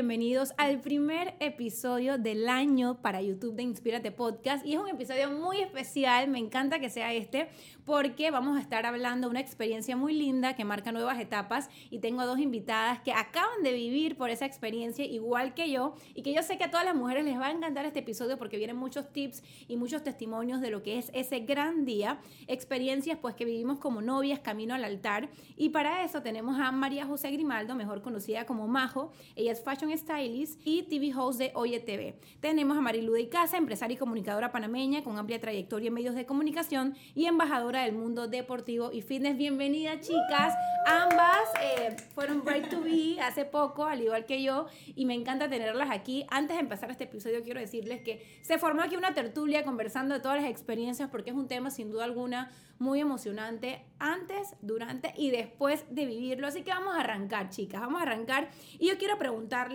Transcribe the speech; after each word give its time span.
bienvenidos 0.00 0.54
al 0.56 0.80
primer 0.80 1.34
episodio 1.40 2.16
del 2.16 2.48
año 2.48 3.02
para 3.02 3.20
YouTube 3.20 3.54
de 3.54 3.64
Inspírate 3.64 4.10
Podcast. 4.10 4.64
Y 4.64 4.72
es 4.72 4.80
un 4.80 4.88
episodio 4.88 5.30
muy 5.30 5.60
especial, 5.60 6.26
me 6.28 6.38
encanta 6.38 6.80
que 6.80 6.88
sea 6.88 7.12
este, 7.12 7.50
porque 7.84 8.30
vamos 8.30 8.56
a 8.56 8.62
estar 8.62 8.86
hablando 8.86 9.26
de 9.26 9.32
una 9.32 9.40
experiencia 9.40 9.96
muy 9.96 10.14
linda 10.14 10.56
que 10.56 10.64
marca 10.64 10.90
nuevas 10.90 11.20
etapas. 11.20 11.68
Y 11.90 11.98
tengo 11.98 12.24
dos 12.24 12.38
invitadas 12.38 13.00
que 13.00 13.12
acaban 13.12 13.62
de 13.62 13.74
vivir 13.74 14.16
por 14.16 14.30
esa 14.30 14.46
experiencia 14.46 15.04
igual 15.04 15.52
que 15.52 15.70
yo. 15.70 15.94
Y 16.14 16.22
que 16.22 16.32
yo 16.32 16.42
sé 16.42 16.56
que 16.56 16.64
a 16.64 16.70
todas 16.70 16.86
las 16.86 16.94
mujeres 16.94 17.22
les 17.26 17.38
va 17.38 17.48
a 17.48 17.50
encantar 17.50 17.84
este 17.84 17.98
episodio 17.98 18.38
porque 18.38 18.56
vienen 18.56 18.76
muchos 18.76 19.12
tips 19.12 19.42
y 19.68 19.76
muchos 19.76 20.02
testimonios 20.02 20.62
de 20.62 20.70
lo 20.70 20.82
que 20.82 20.96
es 20.96 21.10
ese 21.12 21.40
gran 21.40 21.84
día. 21.84 22.20
Experiencias 22.46 23.18
pues 23.20 23.34
que 23.34 23.44
vivimos 23.44 23.78
como 23.78 24.00
novias 24.00 24.38
camino 24.38 24.72
al 24.72 24.84
altar. 24.84 25.28
Y 25.58 25.68
para 25.68 26.04
eso 26.04 26.22
tenemos 26.22 26.58
a 26.58 26.72
María 26.72 27.04
José 27.04 27.30
Grimaldo, 27.30 27.74
mejor 27.74 28.00
conocida 28.00 28.46
como 28.46 28.66
Majo. 28.66 29.12
Ella 29.36 29.52
es 29.52 29.62
fashion 29.62 29.89
stylist 29.96 30.60
y 30.64 30.82
TV 30.84 31.12
host 31.14 31.38
de 31.38 31.52
Oye 31.54 31.80
TV. 31.80 32.14
Tenemos 32.40 32.76
a 32.76 32.80
Marilu 32.80 33.12
de 33.12 33.28
Casa, 33.28 33.56
empresaria 33.56 33.94
y 33.94 33.98
comunicadora 33.98 34.52
panameña 34.52 35.02
con 35.02 35.18
amplia 35.18 35.40
trayectoria 35.40 35.88
en 35.88 35.94
medios 35.94 36.14
de 36.14 36.26
comunicación 36.26 36.94
y 37.14 37.26
embajadora 37.26 37.82
del 37.84 37.94
mundo 37.94 38.28
deportivo 38.28 38.92
y 38.92 39.02
fitness. 39.02 39.36
Bienvenida, 39.36 40.00
chicas. 40.00 40.54
Ambas 40.86 41.40
eh, 41.62 41.96
fueron 42.14 42.42
Bright 42.42 42.68
to 42.68 42.80
Be 42.80 43.20
hace 43.20 43.44
poco, 43.44 43.84
al 43.84 44.02
igual 44.02 44.26
que 44.26 44.42
yo, 44.42 44.66
y 44.94 45.04
me 45.04 45.14
encanta 45.14 45.48
tenerlas 45.48 45.90
aquí. 45.90 46.24
Antes 46.30 46.56
de 46.56 46.60
empezar 46.62 46.90
este 46.90 47.04
episodio, 47.04 47.42
quiero 47.42 47.60
decirles 47.60 48.02
que 48.02 48.24
se 48.42 48.58
formó 48.58 48.82
aquí 48.82 48.96
una 48.96 49.14
tertulia 49.14 49.64
conversando 49.64 50.14
de 50.14 50.20
todas 50.20 50.40
las 50.40 50.50
experiencias 50.50 51.10
porque 51.10 51.30
es 51.30 51.36
un 51.36 51.48
tema 51.48 51.70
sin 51.70 51.90
duda 51.90 52.04
alguna 52.04 52.50
muy 52.80 52.98
emocionante 52.98 53.84
antes, 53.98 54.56
durante 54.62 55.12
y 55.16 55.30
después 55.30 55.84
de 55.90 56.06
vivirlo. 56.06 56.46
Así 56.46 56.62
que 56.62 56.70
vamos 56.70 56.96
a 56.96 57.00
arrancar, 57.00 57.50
chicas, 57.50 57.80
vamos 57.80 58.00
a 58.00 58.04
arrancar. 58.04 58.48
Y 58.78 58.88
yo 58.88 58.96
quiero 58.96 59.18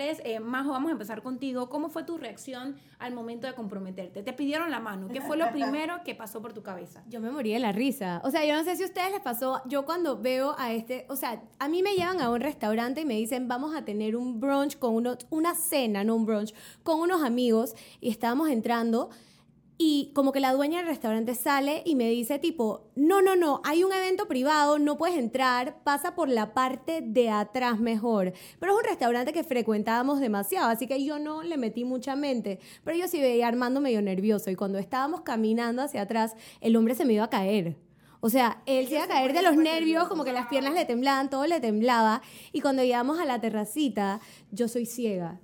preguntarles, 0.06 0.22
eh, 0.24 0.40
Majo, 0.40 0.72
vamos 0.72 0.90
a 0.90 0.92
empezar 0.94 1.22
contigo. 1.22 1.70
¿Cómo 1.70 1.90
fue 1.90 2.04
tu 2.04 2.18
reacción 2.18 2.76
al 3.00 3.14
momento 3.14 3.48
de 3.48 3.54
comprometerte? 3.54 4.24
Te 4.24 4.34
pidieron 4.34 4.72
la 4.72 4.80
mano. 4.80 5.08
¿Qué 5.08 5.22
fue 5.22 5.38
lo 5.38 5.50
primero 5.52 6.04
que 6.04 6.16
pasó 6.16 6.42
por 6.42 6.54
tu 6.54 6.64
cabeza? 6.64 7.04
Yo 7.08 7.20
me 7.20 7.32
morí 7.32 7.54
de 7.54 7.60
la 7.60 7.72
risa. 7.72 8.22
O 8.24 8.32
sea, 8.32 8.46
yo 8.46 8.56
no 8.56 8.64
sé 8.64 8.76
si 8.76 8.84
a 8.84 8.86
ustedes 8.86 9.12
les 9.12 9.22
pasó, 9.22 9.62
yo 9.66 9.86
cuando 9.86 10.22
veo 10.22 10.56
a 10.58 10.74
este, 10.74 11.06
o 11.10 11.16
sea, 11.16 11.42
a 11.60 11.68
mí 11.68 11.82
me 11.84 11.94
llevan 11.96 12.22
a 12.22 12.30
un 12.30 12.42
restaurante 12.42 13.02
y 13.02 13.06
me 13.06 13.16
dicen, 13.16 13.48
vamos 13.48 13.76
a 13.76 13.84
tener 13.86 14.16
un 14.16 14.40
brunch 14.40 14.78
con 14.78 14.96
uno, 14.96 15.18
una 15.30 15.56
cena, 15.56 16.04
no 16.04 16.16
un 16.16 16.26
brunch, 16.26 16.54
con 16.84 17.00
unos 17.00 17.24
amigos 17.24 17.76
y 18.00 18.10
estábamos 18.10 18.50
entrando 18.50 19.10
y 19.78 20.12
como 20.14 20.32
que 20.32 20.40
la 20.40 20.54
dueña 20.54 20.78
del 20.78 20.88
restaurante 20.88 21.36
sale 21.36 21.82
y 21.86 21.96
me 21.96 22.10
dice 22.10 22.40
tipo, 22.40 22.92
no, 22.96 23.22
no, 23.22 23.36
no, 23.36 23.62
hay 23.66 23.84
un 23.84 23.92
evento 23.92 24.28
privado, 24.28 24.80
no 24.80 24.98
puedes 24.98 25.18
entrar, 25.18 25.84
pasa 25.84 26.16
por 26.16 26.30
la 26.30 26.54
parte 26.54 27.02
de 27.02 27.30
atrás 27.30 27.80
mejor. 27.80 28.34
Pero 28.60 28.72
es 28.72 28.78
un 28.78 28.86
restaurante 28.86 29.34
que 29.34 29.44
frecuentábamos 29.44 30.22
demasiado, 30.22 30.70
así 30.70 30.88
que 30.88 31.04
yo 31.04 31.20
no 31.20 31.44
le 31.44 31.58
metí 31.58 31.84
mucha 31.84 32.16
mente. 32.16 32.60
Pero 32.86 32.98
yo 32.98 33.08
sí 33.10 33.20
veía 33.20 33.48
Armando 33.48 33.82
medio 33.82 34.02
nervioso 34.02 34.50
y 34.50 34.56
cuando 34.56 34.78
estábamos 34.78 35.22
caminando 35.22 35.82
hacia 35.82 36.04
atrás, 36.04 36.36
el 36.62 36.76
hombre 36.78 36.96
se 36.96 37.04
me 37.04 37.14
iba 37.14 37.26
a 37.26 37.30
caer. 37.30 37.76
O 38.22 38.30
sea, 38.30 38.64
él 38.66 38.88
se 38.88 38.96
iba 38.96 39.04
a 39.04 39.08
caer 39.08 39.34
de 39.34 39.42
los 39.42 39.58
nervios, 39.58 40.08
como 40.08 40.24
que 40.24 40.34
las 40.34 40.48
piernas 40.48 40.74
le 40.74 40.86
temblaban, 40.86 41.30
todo 41.30 41.46
le 41.46 41.60
temblaba. 41.60 42.22
Y 42.54 42.62
cuando 42.62 42.82
llegamos 42.82 43.20
a 43.20 43.26
la 43.26 43.40
terracita, 43.40 44.20
yo 44.52 44.68
soy 44.68 44.86
ciega. 44.86 45.40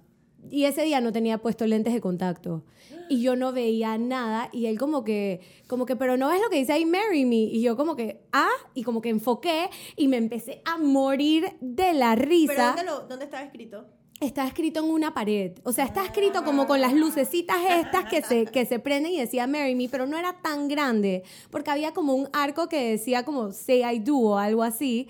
Y 0.50 0.66
ese 0.66 0.84
día 0.84 1.02
no 1.02 1.12
tenía 1.12 1.38
puesto 1.38 1.66
lentes 1.66 1.94
de 1.94 2.02
contacto. 2.02 2.64
Y 3.10 3.22
yo 3.22 3.36
no 3.36 3.52
veía 3.52 3.98
nada. 3.98 4.50
Y 4.52 4.68
él 4.68 4.78
como 4.80 5.04
que, 5.04 5.42
como 5.68 5.86
que, 5.86 5.96
pero 5.96 6.18
no 6.18 6.30
ves 6.30 6.42
lo 6.42 6.50
que 6.50 6.58
dice 6.58 6.74
ahí, 6.74 6.86
marry 6.86 7.26
me. 7.26 7.36
Y 7.36 7.62
yo 7.62 7.76
como 7.76 7.96
que, 7.96 8.22
ah, 8.32 8.50
y 8.74 8.84
como 8.84 9.02
que 9.02 9.10
enfoqué 9.10 9.70
y 9.96 10.08
me 10.08 10.18
empecé 10.18 10.62
a 10.66 10.78
morir 10.78 11.54
de 11.60 11.94
la 11.94 12.16
risa. 12.16 12.54
¿Pero 12.54 12.66
dónde, 12.68 12.84
lo, 12.84 13.08
dónde 13.08 13.26
estaba 13.26 13.44
escrito? 13.44 13.86
Está 14.22 14.46
escrito 14.46 14.82
en 14.82 14.92
una 14.92 15.16
pared. 15.16 15.54
O 15.64 15.72
sea, 15.72 15.84
está 15.84 16.06
escrito 16.06 16.44
como 16.44 16.68
con 16.68 16.80
las 16.80 16.94
lucecitas 16.94 17.58
estas 17.80 18.06
que 18.06 18.22
se, 18.22 18.46
que 18.46 18.66
se 18.68 18.78
prenden 18.78 19.14
y 19.14 19.20
decía 19.20 19.48
Marry 19.48 19.74
Me, 19.74 19.90
pero 19.90 20.06
no 20.06 20.16
era 20.16 20.42
tan 20.44 20.68
grande, 20.68 21.24
porque 21.50 21.72
había 21.72 21.92
como 21.92 22.14
un 22.14 22.30
arco 22.32 22.70
que 22.70 22.92
decía 22.92 23.26
como 23.26 23.52
Say 23.52 23.84
I 23.84 24.00
Do 24.00 24.18
o 24.18 24.38
algo 24.38 24.62
así. 24.62 25.08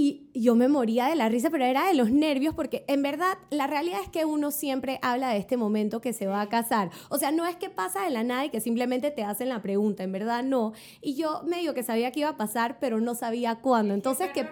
Y 0.00 0.30
yo 0.32 0.54
me 0.54 0.68
moría 0.68 1.06
de 1.06 1.16
la 1.16 1.28
risa, 1.28 1.50
pero 1.50 1.64
era 1.64 1.88
de 1.88 1.94
los 1.94 2.12
nervios, 2.12 2.54
porque 2.54 2.84
en 2.86 3.02
verdad 3.02 3.36
la 3.50 3.66
realidad 3.66 3.98
es 4.00 4.08
que 4.08 4.24
uno 4.24 4.52
siempre 4.52 5.00
habla 5.02 5.30
de 5.30 5.38
este 5.38 5.56
momento 5.56 6.00
que 6.00 6.12
se 6.12 6.28
va 6.28 6.40
a 6.40 6.48
casar. 6.48 6.92
O 7.08 7.18
sea, 7.18 7.32
no 7.32 7.44
es 7.48 7.56
que 7.56 7.68
pasa 7.68 8.04
de 8.04 8.10
la 8.10 8.22
nada 8.22 8.44
y 8.44 8.50
que 8.50 8.60
simplemente 8.60 9.10
te 9.10 9.24
hacen 9.24 9.48
la 9.48 9.60
pregunta, 9.60 10.04
en 10.04 10.12
verdad 10.12 10.44
no. 10.44 10.72
Y 11.02 11.16
yo 11.16 11.42
medio 11.48 11.74
que 11.74 11.82
sabía 11.82 12.12
que 12.12 12.20
iba 12.20 12.28
a 12.28 12.36
pasar, 12.36 12.78
pero 12.78 13.00
no 13.00 13.16
sabía 13.16 13.56
cuándo. 13.56 13.92
Entonces 13.92 14.30
que 14.30 14.46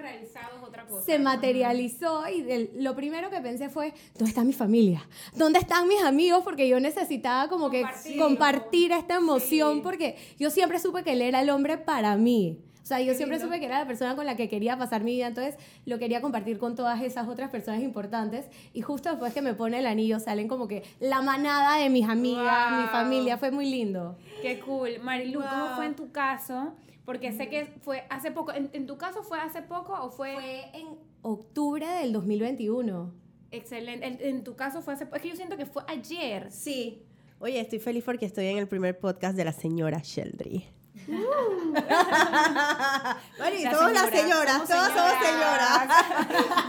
se 1.05 1.21
materializó 1.21 2.25
y 2.29 2.71
lo 2.81 2.97
primero 2.97 3.31
que 3.31 3.41
pensé 3.41 3.69
fue, 3.69 3.95
¿dónde 4.15 4.31
está 4.31 4.43
mi 4.43 4.53
familia? 4.53 5.09
¿Dónde 5.37 5.61
están 5.61 5.87
mis 5.87 6.03
amigos? 6.03 6.43
Porque 6.43 6.69
yo 6.69 6.81
necesitaba 6.81 7.49
como 7.49 7.71
que 7.71 7.85
compartir 8.19 8.91
esta 8.91 9.15
emoción, 9.15 9.81
porque 9.83 10.17
yo 10.41 10.51
siempre 10.51 10.81
supe 10.81 11.05
que 11.05 11.13
él 11.13 11.23
era 11.23 11.41
el 11.41 11.51
hombre 11.51 11.79
para 11.79 12.17
mí. 12.17 12.59
O 12.87 12.89
sea, 12.89 13.01
yo 13.01 13.15
siempre 13.15 13.41
supe 13.41 13.59
que 13.59 13.67
era 13.67 13.81
la 13.81 13.87
persona 13.89 14.15
con 14.15 14.27
la 14.27 14.37
que 14.37 14.49
quería 14.49 14.79
pasar 14.79 15.03
mi 15.03 15.17
vida, 15.17 15.27
entonces 15.27 15.57
lo 15.87 15.99
quería 15.99 16.21
compartir 16.21 16.57
con 16.57 16.77
todas 16.77 17.03
esas 17.03 17.27
otras 17.27 17.51
personas 17.51 17.83
importantes. 17.83 18.47
Y 18.73 18.81
justo 18.81 19.09
después 19.11 19.35
que 19.35 19.43
me 19.43 19.55
pone 19.55 19.81
el 19.81 19.89
anillo, 19.89 20.21
salen 20.21 20.47
como 20.47 20.69
que 20.69 20.85
la 21.01 21.21
manada 21.21 21.79
de 21.79 21.91
mis 21.91 22.09
amigas, 22.09 22.81
mi 22.81 22.87
familia. 22.87 23.39
Fue 23.39 23.51
muy 23.51 23.69
lindo. 23.69 24.17
Qué 24.41 24.61
cool. 24.61 25.01
Marilu, 25.03 25.41
¿cómo 25.41 25.75
fue 25.75 25.87
en 25.87 25.97
tu 25.97 26.13
caso? 26.13 26.75
Porque 27.05 27.33
sé 27.33 27.49
que 27.49 27.65
fue 27.83 28.05
hace 28.09 28.31
poco. 28.31 28.53
¿En, 28.53 28.87
tu 28.87 28.97
caso 28.97 29.25
fue 29.25 29.41
hace 29.41 29.63
poco 29.63 29.93
o 30.01 30.09
fue...? 30.09 30.35
Fue 30.35 30.71
en 30.73 30.87
octubre 31.23 31.89
del 31.89 32.13
2021. 32.13 33.13
Excelente. 33.51 34.07
En, 34.07 34.19
en 34.21 34.45
tu 34.45 34.55
caso 34.55 34.81
fue 34.81 34.95
hace... 34.95 35.09
Es 35.13 35.23
que 35.23 35.29
yo 35.29 35.35
siento 35.35 35.57
que 35.57 35.67
fue 35.67 35.83
ayer. 35.89 36.53
Sí. 36.53 37.03
Oye, 37.41 37.59
estoy 37.59 37.81
feliz 37.81 38.05
porque 38.05 38.27
estoy 38.27 38.47
en 38.47 38.59
el 38.59 38.69
primer 38.69 38.97
podcast 38.97 39.37
de 39.37 39.45
la 39.45 39.53
señora 39.53 40.03
Sheldry. 40.05 40.76
Uh. 41.09 41.73
todas 43.71 43.93
las 43.93 44.11
señoras, 44.11 44.65
todas 44.67 44.93
somos 44.93 45.13
señoras. 45.23 45.89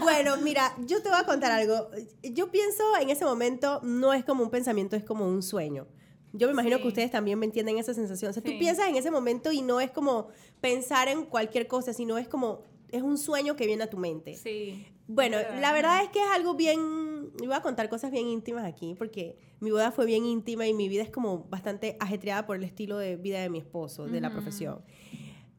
bueno, 0.00 0.36
mira, 0.38 0.74
yo 0.86 1.02
te 1.02 1.08
voy 1.08 1.18
a 1.18 1.24
contar 1.24 1.52
algo. 1.52 1.90
Yo 2.22 2.50
pienso 2.50 2.84
en 3.00 3.10
ese 3.10 3.24
momento, 3.24 3.80
no 3.82 4.12
es 4.12 4.24
como 4.24 4.42
un 4.42 4.50
pensamiento, 4.50 4.96
es 4.96 5.04
como 5.04 5.26
un 5.26 5.42
sueño. 5.42 5.86
Yo 6.32 6.46
me 6.46 6.52
imagino 6.52 6.78
que 6.78 6.88
ustedes 6.88 7.10
también 7.10 7.38
me 7.38 7.46
entienden 7.46 7.78
esa 7.78 7.94
sensación. 7.94 8.30
O 8.30 8.32
sea, 8.32 8.42
tú 8.42 8.50
piensas 8.58 8.88
en 8.88 8.96
ese 8.96 9.10
momento 9.10 9.50
y 9.50 9.62
no 9.62 9.80
es 9.80 9.90
como 9.90 10.28
pensar 10.60 11.08
en 11.08 11.24
cualquier 11.24 11.66
cosa, 11.66 11.92
sino 11.92 12.18
es 12.18 12.28
como, 12.28 12.62
es 12.90 13.02
un 13.02 13.16
sueño 13.16 13.56
que 13.56 13.66
viene 13.66 13.84
a 13.84 13.90
tu 13.90 13.96
mente. 13.96 14.36
Sí. 14.36 14.86
Bueno, 15.06 15.38
la 15.60 15.72
verdad 15.72 16.02
es 16.04 16.10
que 16.10 16.20
es 16.20 16.30
algo 16.34 16.54
bien, 16.54 17.07
voy 17.46 17.56
a 17.56 17.60
contar 17.60 17.88
cosas 17.88 18.10
bien 18.10 18.26
íntimas 18.26 18.64
aquí, 18.64 18.94
porque 18.96 19.38
mi 19.60 19.70
boda 19.70 19.92
fue 19.92 20.06
bien 20.06 20.24
íntima 20.24 20.66
y 20.66 20.74
mi 20.74 20.88
vida 20.88 21.02
es 21.02 21.10
como 21.10 21.44
bastante 21.44 21.96
ajetreada 22.00 22.46
por 22.46 22.56
el 22.56 22.64
estilo 22.64 22.98
de 22.98 23.16
vida 23.16 23.40
de 23.40 23.50
mi 23.50 23.58
esposo, 23.58 24.06
de 24.06 24.20
la 24.20 24.30
profesión. 24.30 24.82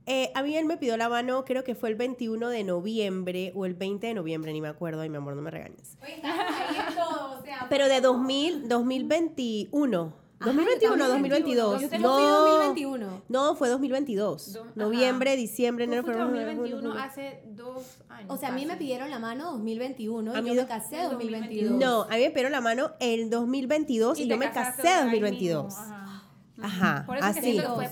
Eh, 0.05 0.31
a 0.33 0.41
mí 0.41 0.57
él 0.57 0.65
me 0.65 0.77
pidió 0.77 0.97
la 0.97 1.07
mano, 1.07 1.45
creo 1.45 1.63
que 1.63 1.75
fue 1.75 1.89
el 1.89 1.95
21 1.95 2.49
de 2.49 2.63
noviembre 2.63 3.51
o 3.53 3.67
el 3.67 3.75
20 3.75 4.07
de 4.07 4.13
noviembre, 4.15 4.51
ni 4.53 4.59
me 4.59 4.67
acuerdo, 4.67 5.01
ay 5.01 5.09
mi 5.09 5.17
amor, 5.17 5.35
no 5.35 5.43
me 5.43 5.51
regañes. 5.51 5.99
Oye, 6.01 6.19
ahí 6.23 6.95
todo, 6.95 7.39
o 7.39 7.43
sea, 7.43 7.67
Pero 7.69 7.87
de 7.87 8.01
2000, 8.01 8.67
2021. 8.67 10.28
2021 10.39 11.03
o 11.03 11.07
2022. 11.07 11.81
Yo 11.81 11.99
no, 11.99 12.19
2021. 12.19 13.21
No, 13.27 13.55
fue 13.55 13.69
2022. 13.69 14.59
Noviembre, 14.75 15.35
diciembre, 15.35 15.85
enero, 15.85 16.03
febrero. 16.03 16.25
2021 16.25 16.93
hace 16.93 17.43
dos 17.47 17.97
años. 18.07 18.29
O 18.29 18.37
sea, 18.37 18.49
a 18.49 18.51
mí 18.53 18.65
me 18.65 18.77
pidieron 18.77 19.09
la 19.09 19.19
mano 19.19 19.51
2021 19.51 20.39
y 20.39 20.45
yo 20.45 20.53
me 20.55 20.67
casé 20.67 21.03
2022. 21.03 21.71
No, 21.79 22.03
a 22.03 22.15
mí 22.15 22.21
me 22.21 22.29
pidieron 22.29 22.51
la 22.51 22.61
mano 22.61 22.91
el 22.99 23.29
2022 23.29 24.19
y, 24.19 24.27
yo 24.27 24.37
me 24.37 24.51
casé 24.51 25.03
2022. 25.03 25.73
Ajá. 25.75 26.23
Ajá. 26.61 27.03
Por 27.05 27.17
eso 27.17 27.25
así. 27.25 27.57
Que 27.57 27.61
fue, 27.63 27.89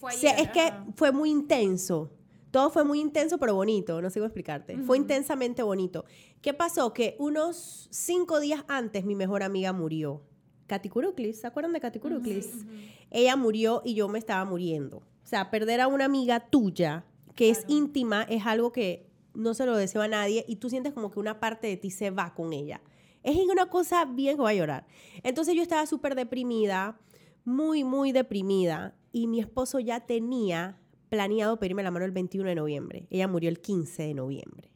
fue 0.00 0.12
ayer, 0.12 0.34
es 0.38 0.50
que 0.50 0.72
fue 0.96 1.12
muy 1.12 1.30
intenso. 1.30 2.10
Todo 2.50 2.70
fue 2.70 2.84
muy 2.84 3.00
intenso, 3.00 3.38
pero 3.38 3.54
bonito. 3.54 4.00
No 4.02 4.10
sé 4.10 4.18
cómo 4.18 4.26
explicarte. 4.26 4.76
Fue 4.78 4.96
intensamente 4.96 5.62
bonito. 5.62 6.04
¿Qué 6.40 6.52
pasó? 6.52 6.92
Que 6.92 7.14
unos 7.18 7.88
cinco 7.90 8.40
días 8.40 8.64
antes 8.66 9.04
mi 9.04 9.14
mejor 9.14 9.42
amiga 9.42 9.72
murió. 9.72 10.22
Katy 10.70 10.88
Kuruklis, 10.88 11.40
¿se 11.40 11.48
acuerdan 11.48 11.72
de 11.72 11.80
Katy 11.80 11.98
Kuruklis? 11.98 12.64
Ella 13.10 13.34
murió 13.34 13.82
y 13.84 13.94
yo 13.94 14.08
me 14.08 14.20
estaba 14.20 14.44
muriendo. 14.44 14.98
O 14.98 15.26
sea, 15.26 15.50
perder 15.50 15.80
a 15.80 15.88
una 15.88 16.04
amiga 16.04 16.38
tuya 16.38 17.04
que 17.34 17.50
es 17.50 17.64
íntima 17.66 18.22
es 18.22 18.46
algo 18.46 18.70
que 18.70 19.10
no 19.34 19.52
se 19.52 19.66
lo 19.66 19.76
deseo 19.76 20.00
a 20.00 20.06
nadie 20.06 20.44
y 20.46 20.56
tú 20.56 20.70
sientes 20.70 20.92
como 20.92 21.10
que 21.10 21.18
una 21.18 21.40
parte 21.40 21.66
de 21.66 21.76
ti 21.76 21.90
se 21.90 22.12
va 22.12 22.34
con 22.34 22.52
ella. 22.52 22.80
Es 23.24 23.36
una 23.36 23.66
cosa 23.66 24.04
bien 24.04 24.36
que 24.36 24.42
voy 24.42 24.52
a 24.52 24.54
llorar. 24.54 24.86
Entonces 25.24 25.56
yo 25.56 25.62
estaba 25.62 25.86
súper 25.86 26.14
deprimida, 26.14 27.00
muy, 27.44 27.82
muy 27.82 28.12
deprimida 28.12 28.94
y 29.10 29.26
mi 29.26 29.40
esposo 29.40 29.80
ya 29.80 30.06
tenía 30.06 30.78
planeado 31.08 31.58
pedirme 31.58 31.82
la 31.82 31.90
mano 31.90 32.04
el 32.04 32.12
21 32.12 32.48
de 32.48 32.54
noviembre. 32.54 33.08
Ella 33.10 33.26
murió 33.26 33.50
el 33.50 33.60
15 33.60 34.04
de 34.04 34.14
noviembre. 34.14 34.70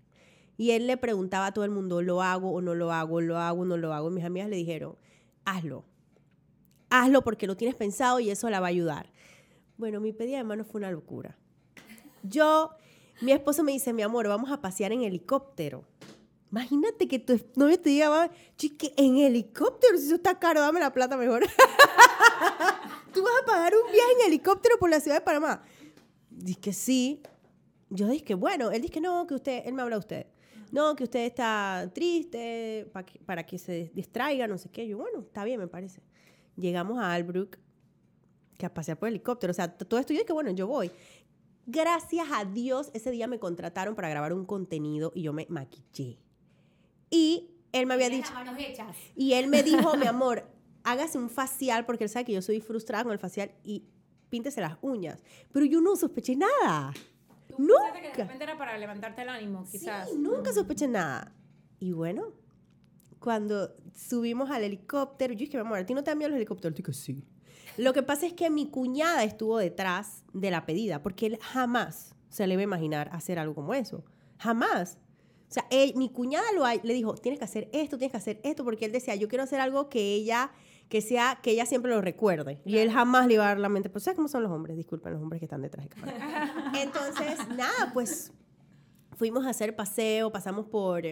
Y 0.56 0.72
él 0.72 0.88
le 0.88 0.96
preguntaba 0.96 1.46
a 1.46 1.52
todo 1.52 1.64
el 1.64 1.70
mundo, 1.70 2.02
¿lo 2.02 2.20
hago 2.20 2.50
o 2.50 2.60
no 2.60 2.74
lo 2.74 2.90
hago? 2.90 3.20
¿Lo 3.20 3.38
hago 3.38 3.62
o 3.62 3.64
no 3.64 3.76
lo 3.76 3.92
hago? 3.94 4.10
Y 4.10 4.14
mis 4.14 4.24
amigas 4.24 4.48
le 4.48 4.56
dijeron, 4.56 4.96
hazlo. 5.44 5.84
Hazlo 6.90 7.22
porque 7.22 7.46
lo 7.46 7.56
tienes 7.56 7.76
pensado 7.76 8.20
y 8.20 8.30
eso 8.30 8.48
la 8.50 8.60
va 8.60 8.66
a 8.66 8.70
ayudar. 8.70 9.10
Bueno, 9.76 10.00
mi 10.00 10.12
pedida 10.12 10.38
de 10.38 10.44
mano 10.44 10.64
fue 10.64 10.78
una 10.78 10.90
locura. 10.90 11.36
Yo, 12.22 12.70
mi 13.20 13.32
esposo 13.32 13.62
me 13.64 13.72
dice, 13.72 13.92
mi 13.92 14.02
amor, 14.02 14.28
vamos 14.28 14.50
a 14.50 14.60
pasear 14.60 14.92
en 14.92 15.02
helicóptero. 15.02 15.84
Imagínate 16.50 17.08
que 17.08 17.18
tu 17.18 17.40
novio 17.56 17.80
te 17.80 17.90
diga, 17.90 18.30
chique, 18.56 18.94
en 18.96 19.18
helicóptero, 19.18 19.98
si 19.98 20.06
eso 20.06 20.14
está 20.14 20.38
caro, 20.38 20.60
dame 20.60 20.78
la 20.78 20.92
plata 20.92 21.16
mejor. 21.16 21.44
¿Tú 23.12 23.22
vas 23.22 23.32
a 23.42 23.46
pagar 23.46 23.74
un 23.74 23.90
viaje 23.90 24.12
en 24.20 24.26
helicóptero 24.28 24.78
por 24.78 24.88
la 24.88 25.00
ciudad 25.00 25.16
de 25.16 25.24
Panamá? 25.24 25.62
Dice 26.30 26.60
que 26.60 26.72
sí. 26.72 27.22
Yo 27.90 28.06
dije 28.08 28.34
bueno, 28.34 28.70
él 28.70 28.82
dice 28.82 28.94
que 28.94 29.00
no, 29.00 29.26
que 29.26 29.34
usted, 29.34 29.62
él 29.66 29.74
me 29.74 29.82
habla 29.82 29.96
a 29.96 29.98
usted. 29.98 30.26
No, 30.74 30.96
que 30.96 31.04
usted 31.04 31.20
está 31.20 31.88
triste, 31.94 32.90
para 32.92 33.06
que, 33.06 33.20
para 33.20 33.46
que 33.46 33.58
se 33.58 33.92
distraiga, 33.94 34.48
no 34.48 34.58
sé 34.58 34.70
qué. 34.70 34.88
Yo, 34.88 34.98
bueno, 34.98 35.20
está 35.20 35.44
bien, 35.44 35.60
me 35.60 35.68
parece. 35.68 36.02
Llegamos 36.56 36.98
a 36.98 37.12
Albrook, 37.12 37.58
que 38.58 38.66
a 38.66 38.74
pasear 38.74 38.98
por 38.98 39.08
helicóptero. 39.08 39.52
O 39.52 39.54
sea, 39.54 39.72
todo 39.72 40.00
esto 40.00 40.12
yo 40.12 40.18
dije, 40.18 40.32
bueno, 40.32 40.50
yo 40.50 40.66
voy. 40.66 40.90
Gracias 41.64 42.26
a 42.32 42.44
Dios, 42.44 42.90
ese 42.92 43.12
día 43.12 43.28
me 43.28 43.38
contrataron 43.38 43.94
para 43.94 44.08
grabar 44.08 44.32
un 44.32 44.44
contenido 44.46 45.12
y 45.14 45.22
yo 45.22 45.32
me 45.32 45.46
maquillé. 45.48 46.18
Y 47.08 47.52
él 47.70 47.86
me 47.86 47.94
había 47.94 48.10
dicho. 48.10 48.32
Y 49.14 49.34
él 49.34 49.46
me 49.46 49.62
dijo, 49.62 49.96
mi 49.96 50.06
amor, 50.08 50.44
hágase 50.82 51.18
un 51.18 51.30
facial, 51.30 51.86
porque 51.86 52.02
él 52.02 52.10
sabe 52.10 52.24
que 52.24 52.32
yo 52.32 52.42
soy 52.42 52.60
frustrada 52.60 53.04
con 53.04 53.12
el 53.12 53.20
facial 53.20 53.52
y 53.62 53.84
píntese 54.28 54.60
las 54.60 54.76
uñas. 54.82 55.22
Pero 55.52 55.66
yo 55.66 55.80
no 55.80 55.94
sospeché 55.94 56.34
nada. 56.34 56.92
Nunca. 57.58 57.92
que 57.92 58.08
de 58.08 58.14
repente 58.14 58.44
era 58.44 58.58
para 58.58 58.76
levantarte 58.78 59.22
el 59.22 59.28
ánimo, 59.28 59.64
quizás. 59.70 60.08
Sí, 60.08 60.16
nunca 60.18 60.52
sospeché 60.52 60.88
nada. 60.88 61.34
Y 61.78 61.92
bueno, 61.92 62.32
cuando 63.18 63.74
subimos 63.94 64.50
al 64.50 64.64
helicóptero, 64.64 65.32
yo 65.32 65.40
dije, 65.40 65.56
mi 65.56 65.62
amor, 65.62 65.78
¿a 65.78 65.86
ti 65.86 65.94
no 65.94 66.04
te 66.04 66.10
han 66.10 66.18
los 66.18 66.32
helicópteros? 66.32 66.76
Dije, 66.76 66.92
sí. 66.92 67.24
Lo 67.76 67.92
que 67.92 68.02
pasa 68.02 68.26
es 68.26 68.34
que 68.34 68.50
mi 68.50 68.68
cuñada 68.70 69.24
estuvo 69.24 69.58
detrás 69.58 70.24
de 70.32 70.50
la 70.50 70.66
pedida, 70.66 71.02
porque 71.02 71.26
él 71.26 71.38
jamás 71.40 72.14
se 72.28 72.46
le 72.46 72.54
iba 72.54 72.60
a 72.60 72.64
imaginar 72.64 73.08
hacer 73.12 73.38
algo 73.38 73.54
como 73.54 73.74
eso. 73.74 74.04
Jamás. 74.38 74.98
O 75.48 75.52
sea, 75.54 75.66
mi 75.94 76.08
cuñada 76.08 76.44
lo, 76.52 76.64
le 76.82 76.94
dijo, 76.94 77.14
tienes 77.14 77.38
que 77.38 77.44
hacer 77.44 77.70
esto, 77.72 77.96
tienes 77.96 78.12
que 78.12 78.18
hacer 78.18 78.40
esto, 78.44 78.64
porque 78.64 78.84
él 78.84 78.92
decía, 78.92 79.14
yo 79.14 79.28
quiero 79.28 79.44
hacer 79.44 79.60
algo 79.60 79.88
que 79.88 80.14
ella, 80.14 80.50
que 80.88 81.00
sea, 81.00 81.40
que 81.42 81.52
ella 81.52 81.66
siempre 81.66 81.90
lo 81.90 82.00
recuerde. 82.00 82.60
Y 82.64 82.78
él 82.78 82.90
jamás 82.90 83.26
le 83.26 83.34
iba 83.34 83.44
a 83.44 83.48
dar 83.48 83.58
la 83.58 83.68
mente. 83.68 83.90
Pues, 83.90 84.04
¿sabes 84.04 84.16
cómo 84.16 84.28
son 84.28 84.42
los 84.42 84.52
hombres? 84.52 84.76
Disculpen, 84.76 85.12
los 85.12 85.22
hombres 85.22 85.40
que 85.40 85.46
están 85.46 85.62
detrás 85.62 85.88
de 85.88 85.94
cámara. 85.94 86.72
Entonces, 86.80 87.48
nada, 87.56 87.90
pues 87.92 88.32
fuimos 89.16 89.46
a 89.46 89.50
hacer 89.50 89.74
paseo, 89.76 90.30
pasamos 90.32 90.66
por, 90.66 91.02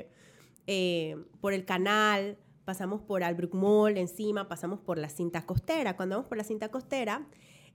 eh, 0.67 1.17
por 1.41 1.53
el 1.53 1.65
canal, 1.65 2.39
pasamos 2.65 3.01
por 3.01 3.25
Albrook 3.25 3.55
Mall 3.55 3.97
encima, 3.97 4.49
pasamos 4.49 4.81
por 4.81 4.99
la 4.99 5.09
cinta 5.09 5.47
costera. 5.47 5.97
Cuando 5.97 6.17
vamos 6.17 6.29
por 6.29 6.39
la 6.39 6.45
cinta 6.45 6.71
costera, 6.71 7.27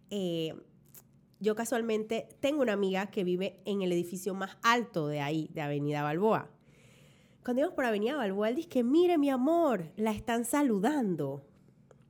eh, 0.09 0.53
yo 1.39 1.55
casualmente 1.55 2.29
tengo 2.39 2.61
una 2.61 2.73
amiga 2.73 3.07
que 3.07 3.23
vive 3.23 3.61
en 3.65 3.81
el 3.81 3.91
edificio 3.91 4.33
más 4.33 4.57
alto 4.63 5.07
de 5.07 5.21
ahí, 5.21 5.49
de 5.53 5.61
Avenida 5.61 6.03
Balboa. 6.03 6.49
Cuando 7.43 7.61
íbamos 7.61 7.75
por 7.75 7.85
Avenida 7.85 8.15
Balboa, 8.15 8.49
él 8.49 8.55
dice 8.55 8.69
que, 8.69 8.83
mire 8.83 9.17
mi 9.17 9.29
amor, 9.29 9.91
la 9.95 10.11
están 10.11 10.43
saludando. 10.45 11.46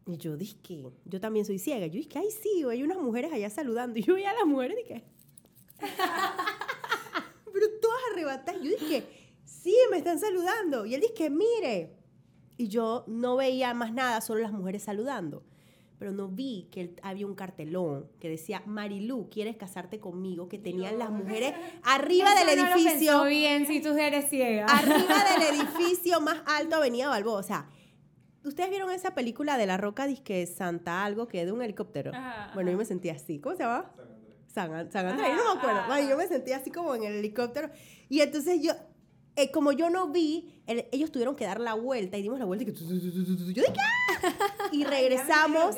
Y 0.08 0.18
yo 0.18 0.38
dije, 0.38 0.58
yo 1.06 1.20
también 1.20 1.46
soy 1.46 1.60
ciega. 1.60 1.86
Yo 1.88 1.94
dije, 1.94 2.18
ay 2.18 2.30
sí, 2.32 2.64
hay 2.70 2.82
unas 2.82 2.98
mujeres 2.98 3.32
allá 3.34 3.50
saludando. 3.50 4.00
Y 4.00 4.04
yo 4.04 4.14
veía 4.14 4.32
a 4.32 4.36
las 4.36 4.46
mujeres 4.46 4.78
y 4.80 4.84
dije, 4.84 5.04
pero 7.54 7.66
todas 7.82 8.00
arrebatadas. 8.14 8.62
Yo 8.62 8.70
dije, 8.70 9.04
sí, 9.44 9.76
me 9.92 9.98
están 9.98 10.18
saludando. 10.18 10.86
Y 10.86 10.96
él 10.96 11.02
dice, 11.02 11.30
mire, 11.30 11.98
y 12.58 12.70
yo 12.70 13.04
no 13.08 13.36
veía 13.36 13.74
más 13.74 13.94
nada, 13.94 14.22
solo 14.22 14.42
las 14.42 14.54
mujeres 14.54 14.84
saludando. 14.84 15.44
Pero 16.00 16.12
no 16.12 16.30
vi 16.30 16.70
que 16.72 16.96
había 17.02 17.26
un 17.26 17.34
cartelón 17.34 18.08
que 18.20 18.30
decía, 18.30 18.62
Marilu, 18.66 19.30
¿quieres 19.30 19.58
casarte 19.58 20.00
conmigo? 20.00 20.48
Que 20.48 20.60
tenían 20.60 21.00
las 21.00 21.10
mujeres 21.10 21.54
arriba 21.84 22.30
del 22.36 22.60
edificio. 22.60 23.14
No 23.14 23.26
bien 23.26 23.66
si 23.66 23.82
tú 23.82 23.90
eres 23.98 24.30
ciega. 24.30 24.66
Arriba 24.66 25.26
del 25.34 25.60
edificio 25.60 26.22
más 26.22 26.44
alto, 26.46 26.76
Avenida 26.76 27.10
Balboa. 27.10 27.40
O 27.40 27.44
sea, 27.44 27.68
¿ustedes 28.48 28.70
vieron 28.70 28.92
esa 28.92 29.14
película 29.14 29.58
de 29.58 29.66
La 29.66 29.78
Roca, 29.78 30.08
disque 30.08 30.46
Santa 30.46 31.04
algo, 31.04 31.28
que 31.28 31.46
de 31.46 31.52
un 31.52 31.62
helicóptero? 31.62 32.12
bueno, 32.54 32.72
yo 32.72 32.78
me 32.78 32.86
sentía 32.86 33.14
así. 33.14 33.40
¿Cómo 33.40 33.56
se 33.56 33.64
llama? 33.64 33.92
San 34.54 34.74
Andrés. 34.74 34.94
San, 34.94 35.06
Andrés, 35.06 35.30
no 35.36 35.54
me 35.54 35.60
acuerdo. 35.60 36.10
yo 36.10 36.18
me 36.18 36.28
sentía 36.28 36.58
así 36.58 36.72
como 36.72 36.96
en 36.96 37.04
el 37.04 37.14
helicóptero. 37.14 37.70
Y 38.10 38.22
entonces 38.22 38.62
yo, 38.62 38.74
eh, 39.36 39.52
como 39.52 39.72
yo 39.72 39.90
no 39.90 40.08
vi, 40.12 40.64
ellos 40.92 41.12
tuvieron 41.12 41.36
que 41.36 41.46
dar 41.46 41.60
la 41.60 41.76
vuelta 41.76 42.18
y 42.18 42.24
dimos 42.24 42.40
la 42.40 42.46
vuelta 42.46 42.64
y 42.64 42.68
que... 42.68 42.74
Yo 42.74 43.64
dije, 43.64 43.74
¡ah! 43.80 44.70
Y 44.72 44.84
regresamos. 44.84 45.76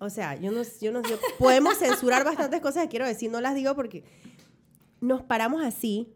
O 0.00 0.10
sea, 0.10 0.34
yo 0.34 0.50
no, 0.50 0.62
yo 0.80 0.92
no, 0.92 1.02
podemos 1.38 1.76
censurar 1.78 2.24
bastantes 2.24 2.60
cosas 2.60 2.84
que 2.84 2.88
quiero 2.88 3.06
decir, 3.06 3.30
no 3.30 3.40
las 3.40 3.54
digo 3.54 3.74
porque 3.74 4.02
nos 5.00 5.22
paramos 5.22 5.62
así 5.62 6.14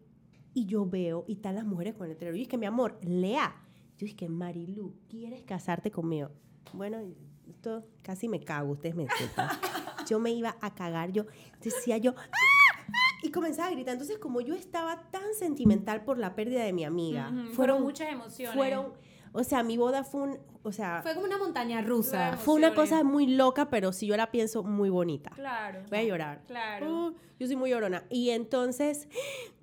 y 0.55 0.67
yo 0.67 0.87
veo 0.87 1.25
y 1.29 1.35
están 1.35 1.55
las 1.56 1.65
mujeres 1.65 1.95
con 1.95 2.06
el 2.06 2.12
letrero. 2.12 2.35
Y 2.35 2.43
es 2.43 2.49
que, 2.49 2.56
mi 2.56 2.67
amor, 2.67 2.99
lea. 3.03 3.55
Yo 3.99 4.06
dije, 4.06 4.29
Marilu, 4.29 4.94
¿quieres 5.08 5.43
casarte 5.43 5.91
conmigo? 5.91 6.31
Bueno, 6.73 6.99
esto 7.49 7.85
casi 8.02 8.29
me 8.29 8.41
cago, 8.41 8.73
ustedes 8.73 8.94
me 8.94 9.05
entienden. 9.05 9.46
Yo 10.08 10.19
me 10.19 10.32
iba 10.32 10.56
a 10.61 10.75
cagar, 10.75 11.12
yo 11.12 11.25
decía 11.62 11.96
yo, 11.96 12.14
y 13.23 13.31
comenzaba 13.31 13.69
a 13.69 13.70
gritar. 13.70 13.94
Entonces, 13.94 14.19
como 14.19 14.43
yo 14.43 14.55
estaba 14.55 15.11
tan 15.11 15.35
sentimental 15.35 16.05
por 16.05 16.19
la 16.19 16.35
pérdida 16.35 16.62
de 16.62 16.75
mi 16.75 16.85
amiga, 16.85 17.32
fueron, 17.55 17.82
muchas 17.82 18.12
emociones. 18.12 18.55
Fueron, 18.55 18.93
o 19.32 19.43
sea, 19.44 19.62
mi 19.62 19.79
boda 19.79 20.05
fue 20.05 20.20
un, 20.20 20.38
o 20.62 20.73
sea, 20.73 21.00
fue 21.02 21.14
como 21.14 21.26
una 21.26 21.38
montaña 21.38 21.81
rusa. 21.81 22.37
Fue 22.37 22.55
una 22.55 22.75
cosa 22.75 23.02
muy 23.02 23.26
loca, 23.26 23.70
pero 23.70 23.93
si 23.93 24.06
yo 24.06 24.17
la 24.17 24.31
pienso 24.31 24.62
muy 24.62 24.91
bonita. 24.91 25.31
Claro. 25.31 25.81
Voy 25.88 25.99
a 26.00 26.05
llorar. 26.05 26.43
Claro. 26.46 27.06
Uh, 27.06 27.14
yo 27.41 27.46
soy 27.46 27.56
muy 27.56 27.70
llorona. 27.70 28.05
Y 28.11 28.29
entonces, 28.29 29.08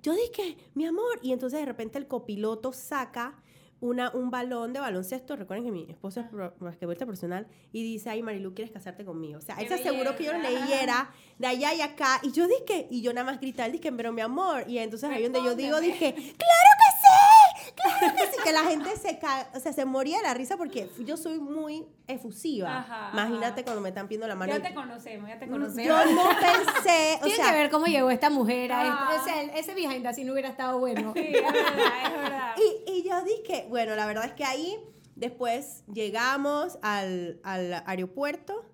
yo 0.02 0.12
dije, 0.12 0.56
mi 0.74 0.84
amor, 0.86 1.20
y 1.22 1.32
entonces 1.32 1.60
de 1.60 1.66
repente 1.66 1.98
el 1.98 2.08
copiloto 2.08 2.72
saca 2.72 3.41
una, 3.82 4.10
un 4.10 4.30
balón 4.30 4.72
de 4.72 4.80
baloncesto. 4.80 5.36
Recuerden 5.36 5.64
que 5.66 5.72
mi 5.72 5.90
esposo 5.90 6.20
es 6.20 6.26
basquetbolista 6.60 7.04
profesional 7.04 7.46
y 7.72 7.82
dice, 7.82 8.10
ay, 8.10 8.22
Marilu, 8.22 8.54
¿quieres 8.54 8.72
casarte 8.72 9.04
conmigo? 9.04 9.38
O 9.38 9.42
sea, 9.42 9.56
él 9.56 9.68
se 9.68 9.74
aseguró 9.74 10.16
que 10.16 10.24
yo 10.24 10.32
lo 10.32 10.38
leyera 10.38 11.10
de 11.38 11.46
allá 11.48 11.74
y 11.74 11.80
acá. 11.80 12.20
Y 12.22 12.30
yo 12.30 12.46
dije, 12.46 12.86
y 12.90 13.02
yo 13.02 13.12
nada 13.12 13.26
más 13.26 13.40
grité, 13.40 13.68
dije, 13.70 13.92
pero 13.92 14.12
mi 14.12 14.20
amor. 14.20 14.64
Y 14.68 14.78
entonces 14.78 15.10
ahí 15.10 15.24
donde 15.24 15.42
yo 15.42 15.54
digo, 15.56 15.80
dije, 15.80 16.14
¡claro 16.14 16.70
que 16.78 16.92
sí! 17.02 17.72
¡Claro 17.74 18.14
que 18.14 18.26
sí! 18.26 18.42
Que 18.44 18.52
la 18.52 18.62
gente 18.62 18.96
se, 18.96 19.18
o 19.54 19.60
sea, 19.60 19.72
se 19.72 19.84
moría 19.84 20.18
de 20.18 20.22
la 20.24 20.34
risa 20.34 20.56
porque 20.56 20.88
yo 21.04 21.16
soy 21.16 21.40
muy 21.40 21.84
efusiva. 22.06 23.10
Imagínate 23.12 23.64
cuando 23.64 23.80
me 23.80 23.88
están 23.88 24.06
pidiendo 24.06 24.28
la 24.28 24.34
mano. 24.36 24.52
Ya 24.52 24.62
te 24.62 24.74
conocemos, 24.74 25.28
ya 25.28 25.38
te 25.38 25.48
conocemos. 25.48 25.86
Yo 25.86 26.14
no 26.14 26.28
pensé. 26.28 27.18
O 27.20 27.24
Tiene 27.24 27.42
que 27.42 27.52
ver 27.52 27.70
cómo 27.70 27.86
llegó 27.86 28.10
esta 28.10 28.30
mujer 28.30 28.72
a 28.72 28.82
ah. 28.82 29.16
Ese, 29.16 29.58
ese 29.58 29.74
behind 29.74 30.06
así 30.06 30.24
no 30.24 30.32
hubiera 30.32 30.48
estado 30.48 30.78
bueno. 30.78 31.12
Sí, 31.14 31.20
es 31.20 31.42
verdad, 31.42 32.06
es 32.06 32.12
verdad. 32.12 32.54
Y 32.56 32.81
yo 33.12 33.24
dije, 33.24 33.66
bueno, 33.68 33.94
la 33.94 34.06
verdad 34.06 34.24
es 34.24 34.32
que 34.32 34.44
ahí 34.44 34.76
después 35.16 35.84
llegamos 35.92 36.78
al, 36.82 37.40
al 37.42 37.82
aeropuerto 37.86 38.64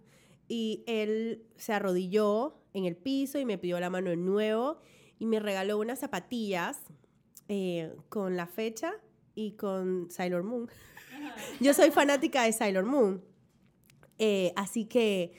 y 0.47 0.85
él 0.87 1.47
se 1.57 1.73
arrodilló 1.73 2.63
en 2.73 2.85
el 2.85 2.97
piso 2.97 3.39
y 3.39 3.45
me 3.45 3.59
pidió 3.59 3.81
la 3.81 3.91
mano 3.91 4.11
de 4.11 4.17
nuevo 4.17 4.81
y 5.19 5.27
me 5.27 5.41
regaló 5.41 5.79
unas 5.79 5.99
zapatillas 5.99 6.79
eh, 7.49 7.95
con 8.09 8.37
la 8.37 8.47
fecha 8.47 8.93
y 9.35 9.53
con 9.53 10.11
Sailor 10.11 10.45
Moon. 10.45 10.69
Yo 11.61 11.75
soy 11.75 11.91
fanática 11.91 12.45
de 12.45 12.53
Sailor 12.53 12.85
Moon. 12.85 13.25
Eh, 14.19 14.53
así 14.57 14.85
que 14.85 15.33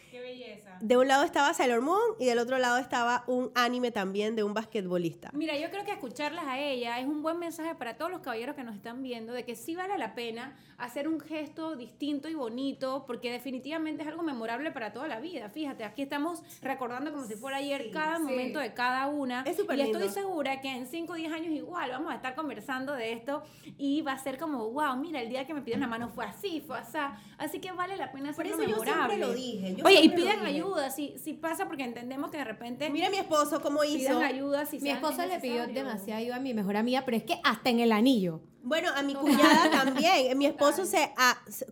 de 0.81 0.97
un 0.97 1.07
lado 1.07 1.23
estaba 1.23 1.53
Sailor 1.53 1.81
Moon 1.81 2.15
y 2.19 2.25
del 2.25 2.39
otro 2.39 2.57
lado 2.57 2.77
estaba 2.77 3.23
un 3.27 3.51
anime 3.55 3.91
también 3.91 4.35
de 4.35 4.43
un 4.43 4.53
basquetbolista. 4.53 5.31
Mira, 5.33 5.57
yo 5.57 5.69
creo 5.69 5.83
que 5.83 5.91
escucharlas 5.91 6.45
a 6.45 6.59
ella 6.59 6.99
es 6.99 7.07
un 7.07 7.21
buen 7.21 7.39
mensaje 7.39 7.75
para 7.75 7.97
todos 7.97 8.11
los 8.11 8.21
caballeros 8.21 8.55
que 8.55 8.63
nos 8.63 8.75
están 8.75 9.03
viendo 9.03 9.33
de 9.33 9.45
que 9.45 9.55
sí 9.55 9.75
vale 9.75 9.97
la 9.97 10.15
pena 10.15 10.57
hacer 10.77 11.07
un 11.07 11.19
gesto 11.19 11.75
distinto 11.75 12.29
y 12.29 12.35
bonito 12.35 13.03
porque 13.05 13.31
definitivamente 13.31 14.03
es 14.03 14.07
algo 14.07 14.23
memorable 14.23 14.71
para 14.71 14.93
toda 14.93 15.07
la 15.07 15.19
vida. 15.19 15.49
Fíjate, 15.49 15.83
aquí 15.83 16.01
estamos 16.01 16.41
recordando 16.61 17.11
como 17.11 17.25
si 17.25 17.35
fuera 17.35 17.57
ayer 17.57 17.91
cada 17.91 18.19
momento 18.19 18.59
de 18.59 18.73
cada 18.73 19.07
una. 19.07 19.43
Es 19.43 19.59
y 19.59 19.81
estoy 19.81 20.09
segura 20.09 20.61
que 20.61 20.69
en 20.69 20.87
5 20.87 21.13
o 21.13 21.15
10 21.15 21.31
años 21.31 21.51
igual 21.51 21.91
vamos 21.91 22.11
a 22.11 22.15
estar 22.15 22.35
conversando 22.35 22.93
de 22.93 23.13
esto 23.13 23.43
y 23.77 24.01
va 24.01 24.13
a 24.13 24.19
ser 24.19 24.37
como, 24.37 24.69
wow, 24.71 24.95
mira, 24.95 25.21
el 25.21 25.29
día 25.29 25.45
que 25.45 25.53
me 25.53 25.61
pidieron 25.61 25.81
la 25.81 25.87
mano 25.87 26.09
fue 26.09 26.25
así, 26.25 26.61
fue 26.61 26.77
así. 26.77 26.89
Así 27.37 27.59
que 27.59 27.71
vale 27.71 27.95
la 27.97 28.11
pena 28.11 28.31
hacerlo 28.31 28.55
Por 28.55 28.63
eso 28.63 28.71
memorable. 28.71 29.17
Yo 29.17 29.25
siempre 29.25 29.27
lo 29.27 29.33
dije. 29.33 29.83
Oye, 29.83 30.01
y 30.01 30.09
piden 30.09 30.39
ayuda 30.39 30.68
si, 30.89 31.33
pasa 31.33 31.67
porque 31.67 31.83
entendemos 31.83 32.31
que 32.31 32.37
de 32.37 32.43
repente... 32.43 32.89
Mira 32.89 33.09
mi 33.09 33.17
esposo 33.17 33.61
cómo 33.61 33.83
hizo. 33.83 34.19
ayuda 34.19 34.65
si 34.65 34.79
Mi 34.79 34.89
esposo 34.89 35.25
le 35.25 35.39
pidió 35.39 35.67
demasiada 35.67 36.19
ayuda 36.19 36.35
a 36.37 36.39
mi 36.39 36.53
mejor 36.53 36.77
amiga, 36.77 37.03
pero 37.05 37.17
es 37.17 37.23
que 37.23 37.39
hasta 37.43 37.69
en 37.69 37.79
el 37.79 37.91
anillo. 37.91 38.41
Bueno, 38.63 38.89
a 38.95 39.01
mi 39.03 39.15
cuñada 39.15 39.71
también. 39.71 40.37
Mi 40.37 40.45
esposo 40.45 40.85
se... 40.85 41.11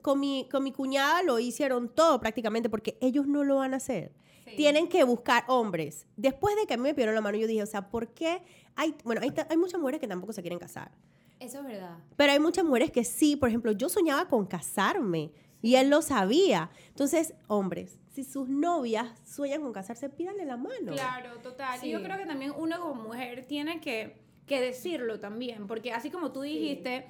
con, 0.01 0.19
mi, 0.19 0.47
con 0.49 0.63
mi 0.63 0.71
cuñada 0.71 1.23
lo 1.23 1.39
hicieron 1.39 1.89
todo 1.89 2.19
prácticamente 2.19 2.69
porque 2.69 2.97
ellos 3.01 3.27
no 3.27 3.43
lo 3.43 3.57
van 3.57 3.73
a 3.73 3.77
hacer. 3.77 4.13
Tienen 4.55 4.87
que 4.87 5.03
buscar 5.03 5.43
hombres. 5.47 6.07
Después 6.15 6.55
de 6.55 6.65
que 6.65 6.73
a 6.73 6.77
mí 6.77 6.83
me 6.83 6.93
pidieron 6.93 7.15
la 7.15 7.21
mano, 7.21 7.37
yo 7.37 7.47
dije, 7.47 7.63
o 7.63 7.67
sea, 7.67 7.89
¿por 7.89 8.13
qué? 8.13 8.41
Hay, 8.75 8.95
bueno, 9.03 9.21
hay, 9.21 9.33
hay 9.49 9.57
muchas 9.57 9.79
mujeres 9.79 9.99
que 9.99 10.07
tampoco 10.07 10.33
se 10.33 10.41
quieren 10.41 10.57
casar. 10.57 10.91
Eso 11.39 11.59
es 11.59 11.65
verdad. 11.65 11.97
Pero 12.15 12.31
hay 12.31 12.39
muchas 12.39 12.65
mujeres 12.65 12.91
que 12.91 13.03
sí. 13.03 13.35
Por 13.35 13.49
ejemplo, 13.49 13.71
yo 13.71 13.89
soñaba 13.89 14.27
con 14.27 14.45
casarme. 14.45 15.31
Y 15.61 15.75
él 15.75 15.89
lo 15.89 16.01
sabía. 16.01 16.69
Entonces, 16.89 17.33
hombres, 17.47 17.99
si 18.23 18.31
sus 18.31 18.49
novias 18.49 19.07
sueñan 19.25 19.61
con 19.61 19.73
casarse, 19.73 20.09
pídanle 20.09 20.45
la 20.45 20.57
mano. 20.57 20.93
Claro, 20.93 21.39
total. 21.41 21.79
Y 21.83 21.91
yo 21.91 22.01
creo 22.01 22.17
que 22.17 22.25
también 22.25 22.51
uno 22.57 22.79
como 22.79 22.95
mujer 22.95 23.45
tiene 23.47 23.79
que 23.79 24.27
que 24.47 24.61
decirlo 24.61 25.19
también, 25.19 25.67
porque 25.67 25.91
así 25.91 26.09
como 26.09 26.31
tú 26.31 26.41
dijiste, 26.41 27.05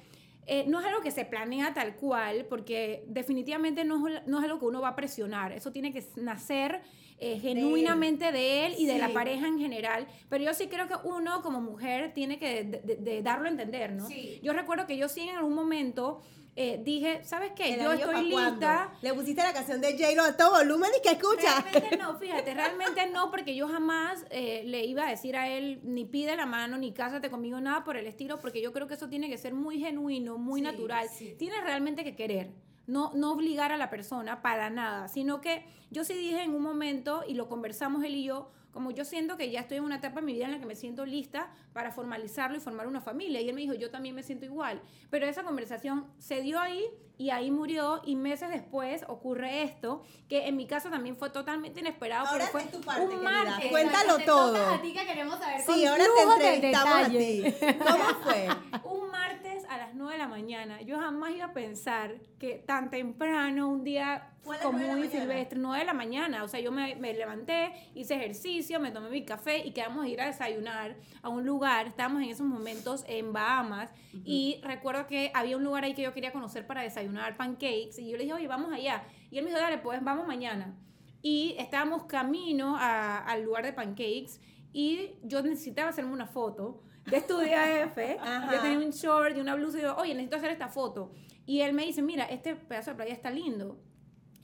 eh, 0.46 0.64
no 0.66 0.80
es 0.80 0.86
algo 0.86 1.00
que 1.00 1.12
se 1.12 1.24
planea 1.24 1.72
tal 1.72 1.94
cual, 1.94 2.46
porque 2.48 3.04
definitivamente 3.06 3.84
no, 3.84 4.04
no, 4.26 4.38
es 4.38 4.44
algo 4.44 4.58
que 4.58 4.66
uno 4.66 4.80
va 4.80 4.88
a 4.88 4.96
presionar, 4.96 5.52
eso 5.52 5.70
tiene 5.70 5.92
que 5.92 6.04
nacer 6.16 6.82
eh, 7.20 7.38
genuinamente 7.38 8.32
de 8.32 8.66
él, 8.66 8.74
y 8.76 8.86
de 8.86 8.98
la 8.98 9.10
pareja 9.10 9.46
en 9.46 9.58
general, 9.58 10.08
pero 10.28 10.44
yo 10.44 10.52
sí 10.52 10.66
creo 10.66 10.88
que 10.88 10.94
uno 11.04 11.42
como 11.42 11.60
mujer 11.60 12.12
tiene 12.12 12.38
que 12.38 12.64
de, 12.64 13.22
darlo 13.22 13.46
a 13.46 13.50
entender, 13.50 13.92
¿no? 13.92 14.08
Yo 14.42 14.52
recuerdo 14.52 14.86
que 14.86 14.96
yo 14.96 15.08
sí 15.08 15.20
en 15.20 15.36
algún 15.36 15.54
momento 15.54 16.20
eh, 16.56 16.80
dije, 16.82 17.22
¿sabes 17.24 17.52
qué? 17.54 17.78
Yo 17.80 17.92
estoy 17.92 18.24
lista. 18.24 18.92
Le 19.00 19.14
pusiste 19.14 19.42
la 19.42 19.52
canción 19.52 19.80
de 19.80 19.92
J-Lo 19.92 20.22
a 20.22 20.36
todo 20.36 20.58
volumen 20.58 20.90
y 20.98 21.02
que 21.02 21.12
escucha. 21.14 21.60
Realmente 21.60 21.96
no, 21.96 22.14
fíjate, 22.18 22.54
realmente 22.54 23.06
no, 23.08 23.30
porque 23.30 23.54
yo 23.54 23.68
jamás 23.68 24.24
eh, 24.30 24.62
le 24.64 24.84
iba 24.84 25.06
a 25.06 25.10
decir 25.10 25.36
a 25.36 25.48
él 25.48 25.80
ni 25.84 26.04
pide 26.04 26.36
la 26.36 26.46
mano, 26.46 26.76
ni 26.76 26.92
cásate 26.92 27.30
conmigo, 27.30 27.60
nada 27.60 27.84
por 27.84 27.96
el 27.96 28.06
estilo, 28.06 28.40
porque 28.40 28.60
yo 28.60 28.72
creo 28.72 28.88
que 28.88 28.94
eso 28.94 29.08
tiene 29.08 29.28
que 29.28 29.38
ser 29.38 29.54
muy 29.54 29.78
genuino, 29.78 30.36
muy 30.36 30.60
natural. 30.60 31.08
Tienes 31.38 31.62
realmente 31.62 32.04
que 32.04 32.16
querer. 32.16 32.50
No, 32.86 33.12
no 33.14 33.32
obligar 33.32 33.70
a 33.70 33.76
la 33.76 33.90
persona 33.90 34.40
para 34.40 34.70
nada, 34.70 35.08
sino 35.08 35.42
que 35.42 35.66
yo 35.90 36.04
sí 36.04 36.14
dije 36.14 36.42
en 36.42 36.54
un 36.54 36.62
momento, 36.62 37.22
y 37.28 37.34
lo 37.34 37.46
conversamos 37.46 38.02
él 38.02 38.14
y 38.14 38.24
yo, 38.24 38.50
como 38.78 38.92
yo 38.92 39.04
siento 39.04 39.36
que 39.36 39.50
ya 39.50 39.58
estoy 39.58 39.78
en 39.78 39.82
una 39.82 39.96
etapa 39.96 40.20
en 40.20 40.26
mi 40.26 40.34
vida 40.34 40.44
en 40.44 40.52
la 40.52 40.60
que 40.60 40.64
me 40.64 40.76
siento 40.76 41.04
lista 41.04 41.50
para 41.72 41.90
formalizarlo 41.90 42.56
y 42.56 42.60
formar 42.60 42.86
una 42.86 43.00
familia. 43.00 43.40
Y 43.40 43.48
él 43.48 43.54
me 43.56 43.62
dijo, 43.62 43.74
yo 43.74 43.90
también 43.90 44.14
me 44.14 44.22
siento 44.22 44.44
igual. 44.44 44.80
Pero 45.10 45.26
esa 45.26 45.42
conversación 45.42 46.06
se 46.18 46.42
dio 46.42 46.60
ahí 46.60 46.84
y 47.16 47.30
ahí 47.30 47.50
murió 47.50 48.00
y 48.04 48.14
meses 48.14 48.50
después 48.50 49.04
ocurre 49.08 49.64
esto, 49.64 50.04
que 50.28 50.46
en 50.46 50.56
mi 50.56 50.68
caso 50.68 50.90
también 50.90 51.16
fue 51.16 51.30
totalmente 51.30 51.80
inesperado. 51.80 52.28
Ahora 52.28 52.46
fue 52.46 52.66
tu 52.66 52.80
parte, 52.80 53.16
un 53.16 53.24
martes. 53.24 53.68
Cuéntalo 53.68 54.20
todo. 54.20 54.74
A 54.74 54.80
ti 54.80 54.92
que 54.92 55.04
queremos 55.04 55.40
saber 55.40 55.60
sí, 55.62 55.84
ahora 55.84 56.04
te 56.14 56.46
entrevistamos 56.46 56.94
a 56.94 57.08
ti. 57.08 57.44
¿Cómo 57.80 58.04
fue? 58.22 58.48
un 58.84 59.10
martes 59.10 59.64
a 59.68 59.78
las 59.78 59.92
9 60.08 60.12
de 60.14 60.18
la 60.18 60.28
mañana. 60.28 60.80
Yo 60.80 60.98
jamás 60.98 61.34
iba 61.34 61.44
a 61.46 61.52
pensar 61.52 62.18
que 62.38 62.54
tan 62.66 62.88
temprano, 62.88 63.68
un 63.68 63.84
día 63.84 64.30
común 64.62 65.04
y 65.04 65.08
silvestre, 65.08 65.58
9 65.58 65.80
de 65.80 65.84
la 65.84 65.92
mañana. 65.92 66.44
O 66.44 66.48
sea, 66.48 66.60
yo 66.60 66.72
me, 66.72 66.96
me, 66.96 67.12
levanté, 67.12 67.72
hice 67.94 68.14
ejercicio, 68.14 68.80
me 68.80 68.90
tomé 68.90 69.10
mi 69.10 69.26
café 69.26 69.58
y 69.58 69.72
quedamos 69.72 70.06
a 70.06 70.08
ir 70.08 70.18
a 70.22 70.26
desayunar 70.26 70.96
a 71.20 71.28
un 71.28 71.44
lugar. 71.44 71.86
Estábamos 71.88 72.22
en 72.22 72.30
esos 72.30 72.46
momentos 72.46 73.04
en 73.06 73.34
Bahamas 73.34 73.90
y 74.24 74.60
recuerdo 74.62 75.06
que 75.06 75.30
había 75.34 75.58
un 75.58 75.64
lugar 75.64 75.84
ahí 75.84 75.92
que 75.92 76.02
yo 76.02 76.14
quería 76.14 76.32
conocer 76.32 76.66
para 76.66 76.80
desayunar 76.80 77.36
pancakes 77.36 77.98
y 77.98 78.08
yo 78.08 78.16
le 78.16 78.22
dije, 78.22 78.32
oye, 78.32 78.48
vamos 78.48 78.72
allá. 78.72 79.04
Y 79.30 79.36
él 79.36 79.44
me 79.44 79.50
dijo, 79.50 79.60
dale, 79.60 79.76
pues 79.76 80.02
vamos 80.02 80.26
mañana. 80.26 80.74
Y 81.20 81.54
estábamos 81.58 82.04
camino 82.04 82.78
al 82.80 83.42
lugar 83.42 83.62
de 83.62 83.74
pancakes 83.74 84.40
y 84.72 85.16
yo 85.22 85.42
necesitaba 85.42 85.90
hacerme 85.90 86.12
una 86.12 86.26
foto 86.26 86.82
de 87.10 87.16
estudia 87.16 87.82
F. 87.82 88.18
Yo 88.52 88.60
tenía 88.60 88.78
un 88.78 88.90
short 88.90 89.36
y 89.36 89.40
una 89.40 89.54
blusa 89.54 89.78
y 89.78 89.82
yo, 89.82 89.96
oye, 89.96 90.14
necesito 90.14 90.36
hacer 90.36 90.50
esta 90.50 90.68
foto. 90.68 91.12
Y 91.46 91.60
él 91.60 91.72
me 91.72 91.84
dice, 91.84 92.02
mira, 92.02 92.24
este 92.24 92.54
pedazo 92.54 92.90
de 92.90 92.96
playa 92.96 93.12
está 93.12 93.30
lindo. 93.30 93.78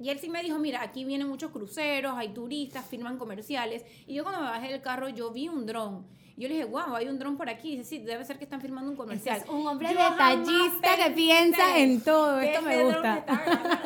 Y 0.00 0.09
él 0.11 0.18
sí 0.18 0.28
me 0.28 0.42
dijo, 0.42 0.59
mira, 0.59 0.83
aquí 0.83 1.04
vienen 1.04 1.28
muchos 1.28 1.50
cruceros, 1.52 2.14
hay 2.16 2.30
turistas, 2.30 2.85
firman 2.87 3.16
comerciales. 3.18 3.85
Y 4.06 4.14
yo 4.14 4.25
cuando 4.25 4.40
me 4.42 4.49
bajé 4.49 4.68
del 4.68 4.83
carro, 4.83 5.09
yo 5.09 5.30
vi 5.30 5.49
un 5.49 5.66
dron. 5.66 6.06
Y 6.36 6.42
yo 6.42 6.48
le 6.48 6.54
dije, 6.54 6.66
wow, 6.66 6.96
hay 6.96 7.08
un 7.08 7.18
dron 7.18 7.36
por 7.36 7.48
aquí. 7.48 7.72
Y 7.72 7.76
dice, 7.76 7.90
sí, 7.90 7.98
debe 8.00 8.24
ser 8.24 8.38
que 8.38 8.44
están 8.44 8.60
firmando 8.60 8.90
un 8.90 8.96
comercial. 8.96 9.42
Es 9.42 9.48
un 9.48 9.66
hombre 9.66 9.88
detallista 9.88 10.96
que 10.96 11.10
piensa 11.12 11.78
en 11.78 12.00
todo. 12.00 12.40
Esto 12.40 12.62
me 12.62 12.82
gusta. 12.82 13.24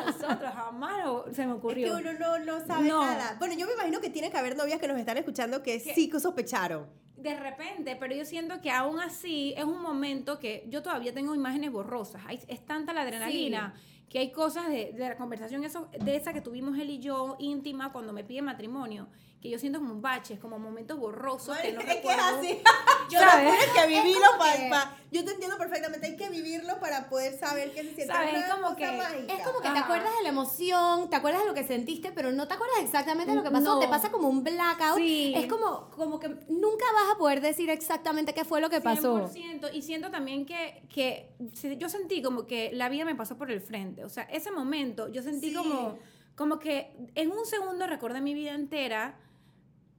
nosotros, 0.05 0.51
jamás 0.53 1.05
se 1.33 1.45
me 1.45 1.53
ocurrió. 1.53 1.97
Es 1.97 2.03
que 2.03 2.09
uno 2.09 2.19
no, 2.19 2.39
no 2.39 2.65
sabe 2.65 2.87
nada. 2.87 3.35
Bueno, 3.37 3.53
yo 3.55 3.67
me 3.67 3.73
imagino 3.73 4.01
que 4.01 4.09
tiene 4.09 4.31
que 4.31 4.37
haber 4.37 4.57
novias 4.57 4.79
que 4.79 4.87
nos 4.87 4.97
están 4.97 5.17
escuchando 5.17 5.61
que 5.61 5.79
sí 5.79 6.09
que 6.09 6.19
sospecharon 6.19 6.87
de 7.19 7.37
repente, 7.37 7.97
pero 7.99 8.15
yo 8.15 8.23
siento 8.23 8.61
que 8.61 8.71
aún 8.71 8.99
así 8.99 9.53
es 9.57 9.65
un 9.65 9.81
momento 9.81 10.39
que 10.39 10.65
yo 10.69 10.81
todavía 10.81 11.13
tengo 11.13 11.35
imágenes 11.35 11.69
borrosas. 11.69 12.21
es 12.47 12.65
tanta 12.65 12.93
la 12.93 13.01
adrenalina 13.01 13.73
que 14.09 14.19
hay 14.19 14.31
cosas 14.31 14.67
de, 14.69 14.91
de 14.93 15.09
la 15.09 15.15
conversación 15.15 15.63
eso, 15.63 15.89
de 15.99 16.15
esa 16.15 16.33
que 16.33 16.41
tuvimos 16.41 16.77
él 16.79 16.89
y 16.89 16.99
yo 16.99 17.35
íntima 17.39 17.91
cuando 17.91 18.11
me 18.11 18.23
pide 18.23 18.41
matrimonio 18.41 19.07
que 19.41 19.49
yo 19.49 19.57
siento 19.57 19.79
como 19.79 19.93
un 19.93 20.01
bache, 20.01 20.37
como 20.37 20.59
momentos 20.59 20.99
borrosos 20.99 21.57
que 21.57 21.71
no 21.71 21.79
es 21.81 21.87
que 21.87 22.11
es 22.11 22.19
así. 22.19 22.61
yo 23.09 23.19
tienes 23.19 23.65
que 23.73 23.87
vivirlo 23.87 24.27
para, 24.37 24.97
yo 25.11 25.23
te 25.23 25.31
entiendo 25.31 25.57
perfectamente, 25.57 26.07
hay 26.07 26.15
que 26.17 26.29
vivirlo 26.29 26.79
para 26.79 27.09
poder 27.09 27.37
saber 27.37 27.71
qué 27.71 27.83
se 27.83 27.95
siente. 27.95 28.13
Es 28.37 28.45
como 28.53 28.75
que 28.75 28.83
es 28.83 29.45
como 29.45 29.61
que 29.61 29.69
te 29.69 29.79
acuerdas 29.79 30.15
de 30.17 30.23
la 30.23 30.29
emoción, 30.29 31.09
te 31.09 31.15
acuerdas 31.15 31.41
de 31.41 31.47
lo 31.47 31.53
que 31.53 31.63
sentiste, 31.63 32.11
pero 32.11 32.31
no 32.31 32.47
te 32.47 32.55
acuerdas 32.55 32.79
exactamente 32.81 33.31
de 33.31 33.37
lo 33.37 33.43
que 33.43 33.51
pasó, 33.51 33.79
te 33.79 33.87
pasa 33.87 34.11
como 34.11 34.27
un 34.27 34.43
blackout. 34.43 34.99
Es 34.99 35.47
como 35.47 35.89
como 35.91 36.19
que 36.19 36.27
nunca 36.27 36.85
vas 36.93 37.15
a 37.15 37.17
poder 37.17 37.39
decir 37.41 37.69
exactamente 37.69 38.33
qué 38.33 38.43
fue 38.43 38.59
lo 38.59 38.69
que 38.69 38.81
pasó. 38.81 39.29
100%, 39.29 39.69
y 39.73 39.81
siento 39.81 40.11
también 40.11 40.45
que 40.45 40.83
que 40.93 41.31
yo 41.77 41.87
sentí 41.87 42.21
como 42.21 42.45
que 42.45 42.71
la 42.73 42.89
vida 42.89 43.05
me 43.05 43.15
pasó 43.15 43.37
por 43.37 43.51
el 43.51 43.61
frente, 43.61 44.03
o 44.03 44.09
sea, 44.09 44.23
ese 44.23 44.51
momento 44.51 45.07
yo 45.07 45.23
sentí 45.23 45.53
como 45.53 45.97
como 46.35 46.57
que 46.57 46.91
en 47.15 47.31
un 47.31 47.45
segundo 47.45 47.85
recordé 47.85 48.21
mi 48.21 48.33
vida 48.33 48.53
entera 48.53 49.17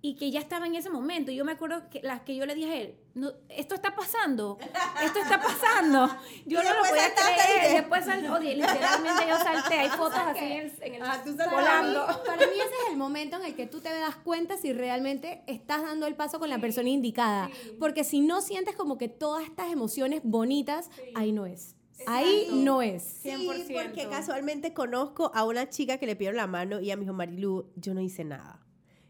y 0.03 0.15
que 0.15 0.31
ya 0.31 0.41
estaba 0.41 0.67
en 0.67 0.75
ese 0.75 0.89
momento. 0.89 1.31
Y 1.31 1.37
yo 1.37 1.45
me 1.45 1.53
acuerdo 1.53 1.89
que 1.91 2.01
las 2.03 2.21
que 2.23 2.35
yo 2.35 2.47
le 2.47 2.55
dije 2.55 2.71
a 2.71 2.77
él, 2.77 2.99
no, 3.15 3.33
esto 3.49 3.75
está 3.75 3.95
pasando, 3.95 4.59
esto 5.03 5.19
está 5.19 5.41
pasando. 5.41 6.09
Yo 6.47 6.63
no 6.63 6.75
lo 6.75 6.81
podía 6.81 7.13
creer. 7.13 7.75
Después 7.75 8.07
oye, 8.31 8.55
literalmente 8.55 9.25
yo 9.29 9.37
salté, 9.37 9.75
hay 9.75 9.89
fotos 9.97 10.19
así 10.19 10.45
en 10.45 10.95
el, 10.95 11.03
ah, 11.03 11.23
volando. 11.51 12.07
Para 12.25 12.47
mí, 12.47 12.53
ese 12.55 12.75
es 12.85 12.91
el 12.93 12.97
momento 12.97 13.37
en 13.37 13.45
el 13.45 13.57
que 13.57 13.67
tú 13.67 13.81
te 13.81 13.91
das 13.91 14.17
cuenta 14.17 14.57
si 14.57 14.73
realmente 14.73 15.43
estás 15.47 15.83
dando 15.83 16.07
el 16.07 16.15
paso 16.15 16.39
con 16.39 16.49
la 16.49 16.61
persona 16.61 16.89
indicada. 16.89 17.51
Porque 17.79 18.05
si 18.05 18.21
no 18.21 18.41
sientes 18.41 18.77
como 18.77 18.97
que 18.97 19.09
todas 19.09 19.45
estas 19.45 19.73
emociones 19.73 20.21
bonitas, 20.25 20.91
ahí 21.15 21.33
no 21.33 21.47
es. 21.47 21.77
Ahí 22.07 22.49
no 22.53 22.81
es. 22.81 23.25
100%. 23.25 23.67
Sí, 23.67 23.75
porque 23.75 24.09
casualmente 24.09 24.73
conozco 24.73 25.33
a 25.35 25.45
una 25.45 25.69
chica 25.69 25.99
que 25.99 26.07
le 26.07 26.17
pidieron 26.17 26.37
la 26.37 26.47
mano 26.47 26.81
y 26.81 26.85
ella 26.85 26.97
me 26.97 27.03
dijo, 27.03 27.15
Marilu, 27.15 27.71
yo 27.77 27.93
no 27.93 28.01
hice 28.01 28.25
nada. 28.25 28.65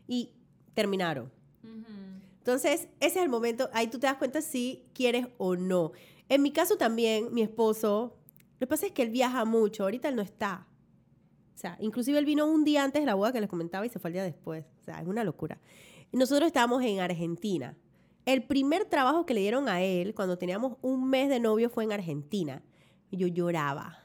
Y 0.08 0.39
terminaron. 0.74 1.30
Entonces, 2.38 2.88
ese 3.00 3.18
es 3.18 3.22
el 3.22 3.28
momento, 3.28 3.68
ahí 3.72 3.88
tú 3.88 3.98
te 3.98 4.06
das 4.06 4.16
cuenta 4.16 4.40
si 4.40 4.84
quieres 4.94 5.26
o 5.36 5.56
no. 5.56 5.92
En 6.28 6.42
mi 6.42 6.52
caso 6.52 6.76
también, 6.76 7.32
mi 7.32 7.42
esposo, 7.42 8.16
lo 8.58 8.66
que 8.66 8.66
pasa 8.66 8.86
es 8.86 8.92
que 8.92 9.02
él 9.02 9.10
viaja 9.10 9.44
mucho, 9.44 9.84
ahorita 9.84 10.08
él 10.08 10.16
no 10.16 10.22
está. 10.22 10.66
O 11.54 11.58
sea, 11.58 11.76
inclusive 11.80 12.18
él 12.18 12.24
vino 12.24 12.46
un 12.46 12.64
día 12.64 12.82
antes 12.82 13.02
de 13.02 13.06
la 13.06 13.14
boda 13.14 13.32
que 13.32 13.40
les 13.40 13.50
comentaba 13.50 13.84
y 13.84 13.90
se 13.90 13.98
fue 13.98 14.08
el 14.08 14.14
día 14.14 14.24
después. 14.24 14.64
O 14.80 14.84
sea, 14.86 15.00
es 15.00 15.06
una 15.06 15.24
locura. 15.24 15.60
Nosotros 16.12 16.46
estábamos 16.46 16.82
en 16.82 17.00
Argentina. 17.00 17.76
El 18.24 18.42
primer 18.44 18.86
trabajo 18.86 19.26
que 19.26 19.34
le 19.34 19.40
dieron 19.40 19.68
a 19.68 19.82
él 19.82 20.14
cuando 20.14 20.38
teníamos 20.38 20.78
un 20.80 21.08
mes 21.08 21.28
de 21.28 21.38
novio 21.38 21.68
fue 21.68 21.84
en 21.84 21.92
Argentina. 21.92 22.62
Yo 23.10 23.26
lloraba. 23.26 23.98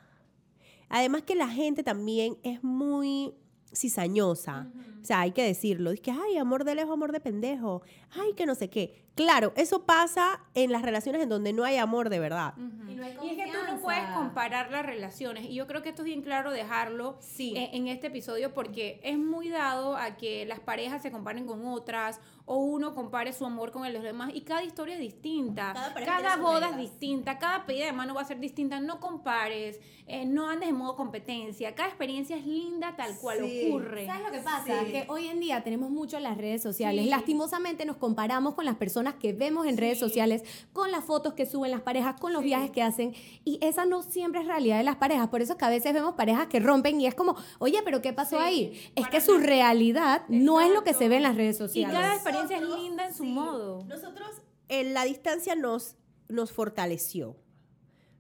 Además 0.89 1.23
que 1.23 1.35
la 1.35 1.47
gente 1.47 1.83
también 1.83 2.37
es 2.43 2.63
muy 2.63 3.33
cizañosa. 3.73 4.69
O 5.05 5.07
sea, 5.07 5.19
hay 5.19 5.33
que 5.33 5.43
decirlo. 5.43 5.91
Es 5.91 6.01
que, 6.01 6.09
ay, 6.09 6.39
amor 6.39 6.63
de 6.63 6.73
lejos, 6.73 6.93
amor 6.93 7.11
de 7.11 7.19
pendejo. 7.19 7.83
Ay, 8.19 8.33
que 8.33 8.47
no 8.47 8.55
sé 8.55 8.71
qué. 8.71 9.05
Claro, 9.13 9.53
eso 9.55 9.85
pasa 9.85 10.41
en 10.55 10.71
las 10.73 10.81
relaciones 10.81 11.21
en 11.21 11.29
donde 11.29 11.53
no 11.53 11.63
hay 11.63 11.77
amor 11.77 12.09
de 12.09 12.19
verdad. 12.19 12.53
y, 12.57 13.29
es 13.29 13.37
que 13.37 13.45
tú 13.45 13.57
no 13.71 13.79
puedes 13.79 14.03
comparar 14.09 14.71
las 14.71 14.85
relaciones. 14.85 15.45
Y 15.45 15.53
yo 15.53 15.67
creo 15.67 15.81
que 15.83 15.89
esto 15.89 16.01
es 16.01 16.07
bien 16.07 16.21
claro 16.21 16.51
dejarlo 16.51 17.17
en, 17.39 17.87
este 17.87 18.07
episodio 18.07 18.53
porque 18.53 18.99
es 19.03 19.17
muy 19.17 19.49
dado 19.49 19.95
a 19.95 20.17
que 20.17 20.45
las 20.45 20.59
parejas 20.59 21.01
se 21.01 21.11
comparen 21.11 21.45
con 21.45 21.65
otras 21.65 22.19
o 22.45 22.57
uno 22.57 22.93
compare 22.93 23.31
su 23.31 23.45
amor 23.45 23.71
con 23.71 23.85
el 23.85 23.93
de 23.93 23.99
los 23.99 24.03
demás. 24.03 24.31
Y 24.33 24.41
cada 24.41 24.63
historia 24.63 24.95
es 24.95 24.99
distinta. 24.99 25.73
Cada, 26.05 26.35
boda 26.35 26.71
es 26.71 26.77
distinta. 26.77 27.39
Cada 27.39 27.65
pedida 27.65 27.85
de 27.85 27.93
mano 27.93 28.15
va 28.15 28.21
a 28.21 28.25
ser 28.25 28.39
distinta. 28.39 28.81
No 28.81 28.99
compares. 28.99 29.79
Eh, 30.07 30.25
no 30.25 30.49
andes 30.49 30.69
en 30.69 30.75
modo 30.75 30.95
competencia. 30.95 31.73
Cada 31.73 31.87
experiencia 31.87 32.35
es 32.35 32.45
linda 32.45 32.95
tal 32.97 33.17
cual 33.17 33.39
ocurre. 33.43 34.05
¿Sabes 34.05 34.25
lo 34.25 34.31
que 34.31 34.39
pasa? 34.39 34.83
Que 34.95 35.11
hoy 35.11 35.27
en 35.27 35.39
día 35.39 35.63
tenemos 35.63 35.89
mucho 35.89 36.19
las 36.19 36.37
redes 36.37 36.61
sociales. 36.61 37.07
Lastimosamente 37.07 37.85
nos 37.85 37.97
comparamos 37.97 38.53
con 38.53 38.63
las 38.63 38.75
personas 38.75 39.15
que 39.15 39.33
vemos 39.33 39.67
en 39.67 39.77
redes 39.77 39.99
sociales, 39.99 40.43
con 40.71 40.91
las 40.91 41.03
fotos 41.03 41.33
que 41.33 41.45
suben 41.45 41.71
las 41.71 41.81
parejas, 41.81 42.19
con 42.19 42.31
los 42.31 42.43
viajes 42.43 42.71
que 42.71 42.81
hacen. 42.81 43.13
Y 43.43 43.59
esa 43.61 43.85
no 43.85 44.03
siempre 44.03 44.41
es 44.41 44.47
realidad 44.47 44.77
de 44.77 44.83
las 44.83 44.95
parejas. 44.95 45.27
Por 45.27 45.41
eso 45.41 45.53
es 45.53 45.59
que 45.59 45.65
a 45.65 45.69
veces 45.69 45.93
vemos 45.93 46.15
parejas 46.15 46.47
que 46.47 46.59
rompen 46.59 47.01
y 47.01 47.07
es 47.07 47.15
como, 47.15 47.35
oye, 47.59 47.81
pero 47.83 48.01
¿qué 48.01 48.13
pasó 48.13 48.39
ahí? 48.39 48.79
Es 48.95 49.07
que 49.09 49.19
su 49.19 49.37
realidad 49.37 50.23
no 50.29 50.61
es 50.61 50.71
lo 50.71 50.83
que 50.83 50.93
se 50.93 51.09
ve 51.09 51.17
en 51.17 51.23
las 51.23 51.35
redes 51.35 51.57
sociales. 51.57 51.93
Y 51.93 52.01
cada 52.01 52.13
experiencia 52.13 52.57
es 52.57 52.63
linda 52.63 53.05
en 53.05 53.13
su 53.13 53.25
modo. 53.25 53.83
Nosotros 53.85 54.29
en 54.69 54.93
la 54.93 55.03
distancia 55.03 55.55
nos, 55.55 55.97
nos 56.29 56.51
fortaleció. 56.51 57.35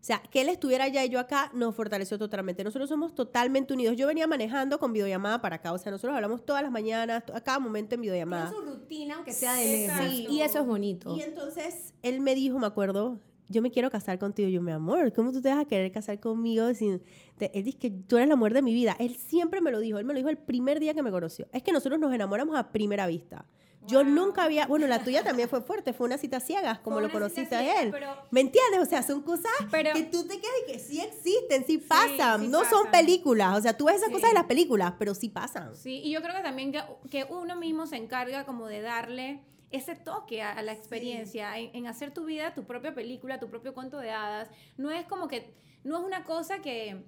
O 0.05 0.07
sea, 0.07 0.21
que 0.21 0.41
él 0.41 0.49
estuviera 0.49 0.83
allá 0.83 1.03
y 1.03 1.09
yo 1.09 1.19
acá 1.19 1.49
nos 1.55 1.73
fortaleció 1.73 2.19
totalmente. 2.19 2.63
Nosotros 2.63 2.87
somos 2.87 3.15
totalmente 3.15 3.73
unidos. 3.73 3.97
Yo 3.97 4.05
venía 4.05 4.27
manejando 4.27 4.77
con 4.77 4.93
videollamada 4.93 5.41
para 5.41 5.55
acá. 5.55 5.73
O 5.73 5.79
sea, 5.79 5.91
nosotros 5.91 6.15
hablamos 6.15 6.45
todas 6.45 6.61
las 6.61 6.71
mañanas, 6.71 7.23
a 7.33 7.41
cada 7.41 7.57
momento 7.57 7.95
en 7.95 8.01
videollamada. 8.01 8.49
Es 8.49 8.55
su 8.55 8.61
rutina, 8.61 9.15
aunque 9.15 9.33
sea 9.33 9.55
de 9.55 9.65
lejos. 9.65 10.05
Sí, 10.07 10.27
y 10.29 10.41
eso 10.41 10.59
es 10.59 10.67
bonito. 10.67 11.17
Y 11.17 11.23
entonces 11.23 11.95
él 12.03 12.19
me 12.19 12.35
dijo, 12.35 12.59
me 12.59 12.67
acuerdo, 12.67 13.19
yo 13.47 13.61
me 13.61 13.71
quiero 13.71 13.89
casar 13.89 14.19
contigo. 14.19 14.49
Yo, 14.49 14.61
mi 14.61 14.71
amor, 14.71 15.13
¿cómo 15.13 15.31
tú 15.31 15.41
te 15.41 15.49
vas 15.49 15.59
a 15.59 15.65
querer 15.65 15.91
casar 15.91 16.19
conmigo? 16.19 16.73
Sin... 16.73 17.01
Él 17.39 17.63
dice 17.63 17.77
que 17.77 17.91
tú 17.91 18.17
eres 18.17 18.29
la 18.29 18.35
mujer 18.35 18.53
de 18.53 18.61
mi 18.61 18.73
vida. 18.73 18.95
Él 18.99 19.15
siempre 19.15 19.61
me 19.61 19.71
lo 19.71 19.79
dijo. 19.79 19.99
Él 19.99 20.05
me 20.05 20.13
lo 20.13 20.17
dijo 20.17 20.29
el 20.29 20.37
primer 20.37 20.79
día 20.79 20.93
que 20.93 21.03
me 21.03 21.11
conoció. 21.11 21.47
Es 21.53 21.63
que 21.63 21.71
nosotros 21.71 21.99
nos 21.99 22.13
enamoramos 22.13 22.57
a 22.57 22.71
primera 22.71 23.07
vista. 23.07 23.45
Yo 23.87 24.03
nunca 24.03 24.43
había, 24.43 24.65
bueno, 24.65 24.87
la 24.87 25.03
tuya 25.03 25.23
también 25.23 25.47
fue 25.47 25.61
fuerte, 25.61 25.93
fue 25.93 26.07
una 26.07 26.17
cita 26.17 26.39
ciegas, 26.39 26.79
como 26.79 27.01
lo 27.01 27.11
conociste 27.11 27.55
a 27.55 27.81
él. 27.81 27.93
¿Me 28.31 28.41
entiendes? 28.41 28.79
O 28.81 28.85
sea, 28.85 29.03
son 29.03 29.21
cosas 29.21 29.51
que 29.71 30.03
tú 30.03 30.23
te 30.23 30.39
quedas 30.39 30.55
y 30.67 30.71
que 30.71 30.79
sí 30.79 30.99
existen, 30.99 31.65
sí 31.65 31.77
pasan, 31.77 32.49
no 32.49 32.65
son 32.65 32.89
películas. 32.89 33.57
O 33.57 33.61
sea, 33.61 33.77
tú 33.77 33.85
ves 33.85 33.97
esas 33.97 34.09
cosas 34.09 34.29
en 34.29 34.35
las 34.35 34.45
películas, 34.45 34.93
pero 34.97 35.13
sí 35.13 35.29
pasan. 35.29 35.75
Sí, 35.75 36.01
y 36.03 36.11
yo 36.11 36.21
creo 36.21 36.35
que 36.35 36.41
también 36.41 36.71
que, 36.71 36.81
que 37.09 37.25
uno 37.29 37.55
mismo 37.55 37.85
se 37.85 37.97
encarga 37.97 38.45
como 38.45 38.67
de 38.67 38.81
darle 38.81 39.41
ese 39.75 39.95
toque 39.95 40.41
a, 40.41 40.61
la 40.61 40.71
experiencia, 40.71 41.57
en, 41.57 41.87
hacer 41.87 42.13
tu 42.13 42.25
vida 42.25 42.53
tu 42.53 42.63
propia 42.63 42.93
película, 42.93 43.39
tu 43.39 43.49
propio 43.49 43.73
cuento 43.73 43.97
de 43.97 44.11
hadas. 44.11 44.49
No 44.77 44.91
es 44.91 45.05
como 45.05 45.27
que, 45.27 45.53
no 45.83 45.97
es 45.97 46.03
una 46.03 46.23
cosa 46.23 46.59
que 46.59 47.03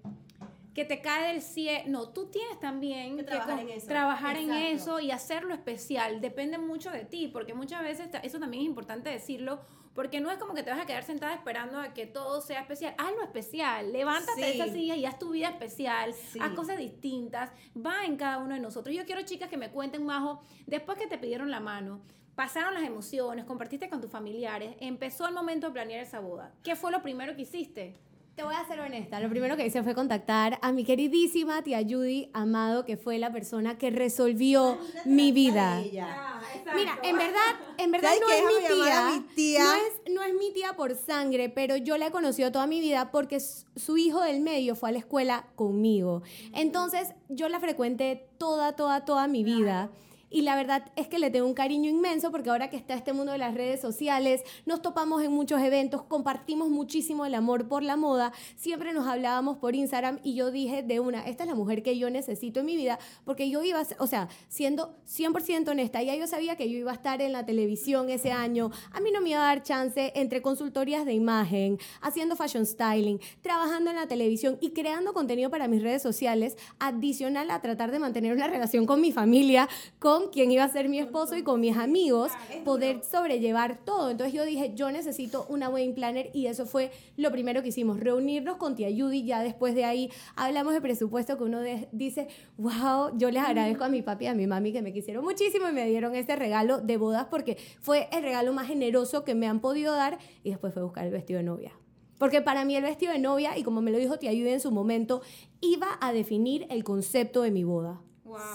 que 0.78 0.86
te 0.86 1.02
cae 1.02 1.34
del 1.34 1.42
cielo. 1.42 1.86
No, 1.88 2.10
tú 2.10 2.28
tienes 2.28 2.60
también 2.60 3.18
que, 3.18 3.24
trabajar, 3.24 4.38
en 4.38 4.52
eso. 4.52 5.00
y 5.00 5.10
hacerlo 5.10 5.56
especial. 5.56 6.22
Depende 6.22 6.60
mucho 6.60 6.92
de 6.92 7.04
ti, 7.04 7.30
porque 7.34 7.56
muchas 7.56 7.82
veces 7.82 8.10
eso 8.22 8.40
también 8.40 8.62
es 8.62 8.70
importante 8.70 9.10
decirlo, 9.10 9.60
porque 9.96 10.22
no 10.22 10.30
es 10.30 10.38
como 10.38 10.54
que 10.54 10.62
te 10.62 10.70
vas 10.70 10.80
a 10.80 10.86
quedar 10.86 11.04
sentada 11.04 11.34
esperando 11.34 11.80
a 11.80 11.96
que 11.96 12.06
todo 12.06 12.42
sea 12.42 12.62
especial. 12.62 12.94
Hazlo 13.00 13.24
especial. 13.24 13.92
Levántate 13.92 14.40
de 14.40 14.54
esa 14.54 14.68
silla 14.68 14.96
y 14.96 15.06
haz 15.06 15.18
tu 15.18 15.32
vida 15.32 15.50
especial. 15.50 16.14
Haz 16.40 16.52
cosas 16.52 16.78
distintas. 16.78 17.50
Va 17.76 18.06
en 18.06 18.16
cada 18.16 18.38
uno 18.38 18.54
de 18.54 18.60
nosotros. 18.60 18.96
Yo 18.96 19.04
quiero 19.06 19.24
chicas 19.24 19.50
que 19.50 19.58
me 19.58 19.72
cuenten, 19.72 20.06
Majo, 20.06 20.44
después 20.68 21.00
que 21.00 21.08
te 21.08 21.18
pidieron 21.18 21.50
la 21.50 21.60
mano, 21.60 22.02
pasaron 22.38 22.76
las 22.76 22.84
emociones, 22.84 23.46
compartiste 23.46 23.90
con 23.90 24.00
tus 24.00 24.12
familiares, 24.12 24.76
empezó 24.80 25.28
el 25.28 25.34
momento 25.34 25.68
de 25.68 25.74
planear 25.74 26.04
esa 26.04 26.20
boda. 26.20 26.54
¿Qué 26.64 26.76
fue 26.76 26.92
lo 26.92 27.02
primero 27.02 27.36
que 27.36 27.42
hiciste? 27.42 27.96
Te 28.36 28.44
voy 28.44 28.54
a 28.54 28.64
ser 28.68 28.80
honesta. 28.80 29.20
Lo 29.20 29.28
primero 29.28 29.58
que 29.58 29.66
hice 29.66 29.82
fue 29.82 29.96
contactar 29.96 30.60
a 30.62 30.72
mi 30.72 30.84
queridísima 30.84 31.64
tía 31.64 31.80
Judy 31.80 32.30
Amado, 32.34 32.86
que 32.86 32.96
fue 32.96 33.18
la 33.18 33.32
persona 33.32 33.80
que 33.80 33.90
resolvió 33.90 34.78
mi 35.04 35.32
vida. 35.32 35.82
Mira, 35.82 37.00
en 37.02 37.18
verdad, 37.18 37.56
en 37.80 37.90
verdad 37.90 38.12
no 38.22 38.30
es 38.30 38.44
mi 38.44 39.28
tía. 39.36 39.64
No, 39.64 39.74
es, 39.74 40.14
no 40.14 40.22
es 40.22 40.34
mi 40.36 40.54
tía 40.54 40.74
por 40.76 40.94
sangre, 40.94 41.50
pero 41.50 41.76
yo 41.76 41.98
la 41.98 42.06
he 42.06 42.12
conocido 42.12 42.52
toda 42.52 42.68
mi 42.68 42.82
vida 42.82 43.10
porque 43.10 43.40
su 43.40 43.98
hijo 43.98 44.22
del 44.22 44.42
medio 44.42 44.76
fue 44.76 44.90
a 44.90 44.92
la 44.92 45.00
escuela 45.00 45.48
conmigo. 45.56 46.22
Entonces, 46.54 47.16
yo 47.30 47.50
la 47.50 47.60
frecuenté 47.60 48.30
toda, 48.38 48.76
toda, 48.76 49.06
toda 49.06 49.28
mi 49.28 49.44
vida. 49.44 49.90
Y 50.30 50.42
la 50.42 50.56
verdad 50.56 50.92
es 50.96 51.08
que 51.08 51.20
le 51.20 51.30
tengo 51.30 51.48
un 51.48 51.54
cariño 51.54 51.90
inmenso 51.90 52.32
porque 52.32 52.50
ahora 52.50 52.70
que 52.70 52.76
está 52.76 52.96
este 52.96 53.14
mundo 53.14 53.32
de 53.32 53.38
las 53.38 53.54
redes 53.54 53.80
sociales, 53.80 54.44
nos 54.66 54.82
topamos 54.82 55.24
en 55.24 55.32
muchos 55.32 55.62
eventos, 55.62 56.04
compartimos 56.04 56.70
muchísimo 56.70 57.26
el 57.26 57.34
amor 57.34 57.68
por 57.68 57.82
la 57.82 57.96
moda, 57.96 58.34
siempre 58.56 58.92
nos 58.94 59.08
hablábamos 59.08 59.58
por 59.58 59.76
Instagram 59.76 60.20
y 60.24 60.36
yo 60.36 60.52
dije 60.52 60.84
de 60.84 61.00
una, 61.00 61.26
esta 61.26 61.44
es 61.44 61.50
la 61.50 61.56
mujer 61.56 61.82
que 61.82 61.98
yo 61.98 62.10
necesito 62.10 62.60
en 62.60 62.66
mi 62.66 62.76
vida 62.76 63.00
porque 63.24 63.50
yo 63.50 63.64
iba, 63.64 63.82
o 64.00 64.08
sea, 64.08 64.28
siendo 64.50 64.98
100% 65.08 65.70
honesta, 65.70 66.04
ya 66.04 66.16
yo 66.16 66.28
sabía 66.28 66.58
que 66.58 66.70
yo 66.70 66.78
iba 66.78 66.92
a 66.92 66.96
estar 66.96 67.22
en 67.22 67.32
la 67.32 67.46
televisión 67.46 68.10
ese 68.10 68.32
año, 68.32 68.72
a 68.92 69.00
mí 69.00 69.12
no 69.12 69.22
me 69.22 69.30
iba 69.30 69.40
a 69.42 69.46
dar 69.46 69.64
chance 69.64 70.12
entre 70.16 70.42
consultorías 70.42 71.06
de 71.06 71.14
imagen, 71.14 71.80
haciendo 72.02 72.36
fashion 72.36 72.66
styling, 72.66 73.20
trabajando 73.42 73.92
en 73.92 73.96
la 73.96 74.08
televisión 74.08 74.58
y 74.60 74.72
creando 74.72 75.14
contenido 75.14 75.50
para 75.50 75.68
mis 75.68 75.82
redes 75.82 76.02
sociales, 76.02 76.58
adicional 76.80 77.50
a 77.50 77.62
tratar 77.62 77.92
de 77.92 78.00
mantener 78.00 78.34
una 78.34 78.48
relación 78.58 78.86
con 78.86 79.00
mi 79.00 79.12
familia, 79.12 79.70
con 80.00 80.17
quien 80.26 80.52
iba 80.52 80.64
a 80.64 80.70
ser 80.70 80.90
mi 80.90 81.00
esposo 81.00 81.36
y 81.36 81.44
con 81.44 81.60
mis 81.60 81.78
amigos, 81.78 82.32
poder 82.66 83.04
sobrellevar 83.04 83.80
todo. 83.84 84.10
Entonces 84.12 84.34
yo 84.34 84.46
dije, 84.46 84.74
yo 84.76 84.92
necesito 84.92 85.46
una 85.50 85.70
wedding 85.70 85.96
planner 85.96 86.30
y 86.34 86.48
eso 86.48 86.66
fue 86.66 86.92
lo 87.16 87.32
primero 87.32 87.62
que 87.62 87.70
hicimos, 87.70 88.00
reunirnos 88.00 88.58
con 88.58 88.76
tía 88.76 88.90
Judy. 88.90 89.24
Ya 89.24 89.42
después 89.42 89.76
de 89.76 89.86
ahí 89.86 90.12
hablamos 90.36 90.74
de 90.74 90.82
presupuesto 90.82 91.38
que 91.38 91.44
uno 91.44 91.62
dice, 91.92 92.28
wow, 92.58 93.18
yo 93.18 93.32
les 93.32 93.44
agradezco 93.44 93.84
a 93.84 93.90
mi 93.90 94.02
papi 94.02 94.26
y 94.26 94.28
a 94.28 94.34
mi 94.34 94.48
mami 94.48 94.74
que 94.74 94.82
me 94.82 94.94
quisieron 94.94 95.24
muchísimo 95.24 95.70
y 95.70 95.74
me 95.74 95.88
dieron 95.88 96.16
este 96.16 96.36
regalo 96.36 96.80
de 96.80 96.98
bodas 96.98 97.28
porque 97.30 97.58
fue 97.80 98.10
el 98.12 98.24
regalo 98.24 98.54
más 98.54 98.68
generoso 98.68 99.24
que 99.24 99.36
me 99.36 99.48
han 99.48 99.60
podido 99.60 99.94
dar 99.96 100.18
y 100.44 100.50
después 100.50 100.74
fue 100.74 100.84
buscar 100.84 101.06
el 101.06 101.12
vestido 101.12 101.38
de 101.38 101.44
novia. 101.44 101.74
Porque 102.18 102.42
para 102.42 102.66
mí 102.66 102.76
el 102.76 102.84
vestido 102.84 103.14
de 103.14 103.20
novia, 103.20 103.58
y 103.58 103.64
como 103.64 103.82
me 103.82 103.92
lo 103.92 104.00
dijo 104.00 104.18
tía 104.18 104.32
Judy 104.32 104.50
en 104.50 104.60
su 104.60 104.72
momento, 104.72 105.22
iba 105.62 105.98
a 106.02 106.12
definir 106.12 106.66
el 106.70 106.84
concepto 106.84 107.44
de 107.44 107.52
mi 107.52 107.64
boda. 107.64 108.02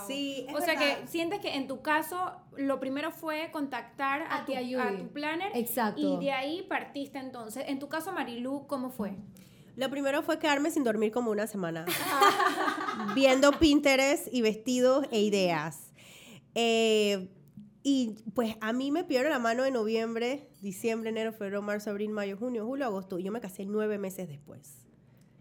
Sí, 0.06 0.46
o 0.54 0.60
sea 0.60 0.76
que 0.76 1.06
sientes 1.06 1.40
que 1.40 1.54
en 1.54 1.66
tu 1.66 1.82
caso 1.82 2.32
lo 2.56 2.80
primero 2.80 3.10
fue 3.10 3.50
contactar 3.52 4.22
a, 4.30 4.44
tu, 4.44 4.52
a 4.52 4.96
tu 4.96 5.08
planner. 5.12 5.50
Exacto. 5.54 6.00
Y 6.00 6.24
de 6.24 6.32
ahí 6.32 6.62
partiste 6.68 7.18
entonces. 7.18 7.64
En 7.66 7.78
tu 7.78 7.88
caso, 7.88 8.12
Marilu, 8.12 8.66
¿cómo 8.66 8.90
fue? 8.90 9.16
Lo 9.76 9.88
primero 9.88 10.22
fue 10.22 10.38
quedarme 10.38 10.70
sin 10.70 10.84
dormir 10.84 11.12
como 11.12 11.30
una 11.30 11.46
semana. 11.46 11.86
viendo 13.14 13.52
Pinterest 13.52 14.28
y 14.32 14.42
vestidos 14.42 15.06
e 15.10 15.22
ideas. 15.22 15.92
Eh, 16.54 17.30
y 17.82 18.14
pues 18.34 18.56
a 18.60 18.72
mí 18.72 18.90
me 18.90 19.04
pidieron 19.04 19.32
la 19.32 19.38
mano 19.38 19.64
en 19.64 19.72
noviembre, 19.74 20.48
diciembre, 20.60 21.10
enero, 21.10 21.32
febrero, 21.32 21.62
marzo, 21.62 21.90
abril, 21.90 22.10
mayo, 22.10 22.36
junio, 22.36 22.66
julio, 22.66 22.86
agosto. 22.86 23.18
Y 23.18 23.24
yo 23.24 23.32
me 23.32 23.40
casé 23.40 23.64
nueve 23.64 23.98
meses 23.98 24.28
después. 24.28 24.86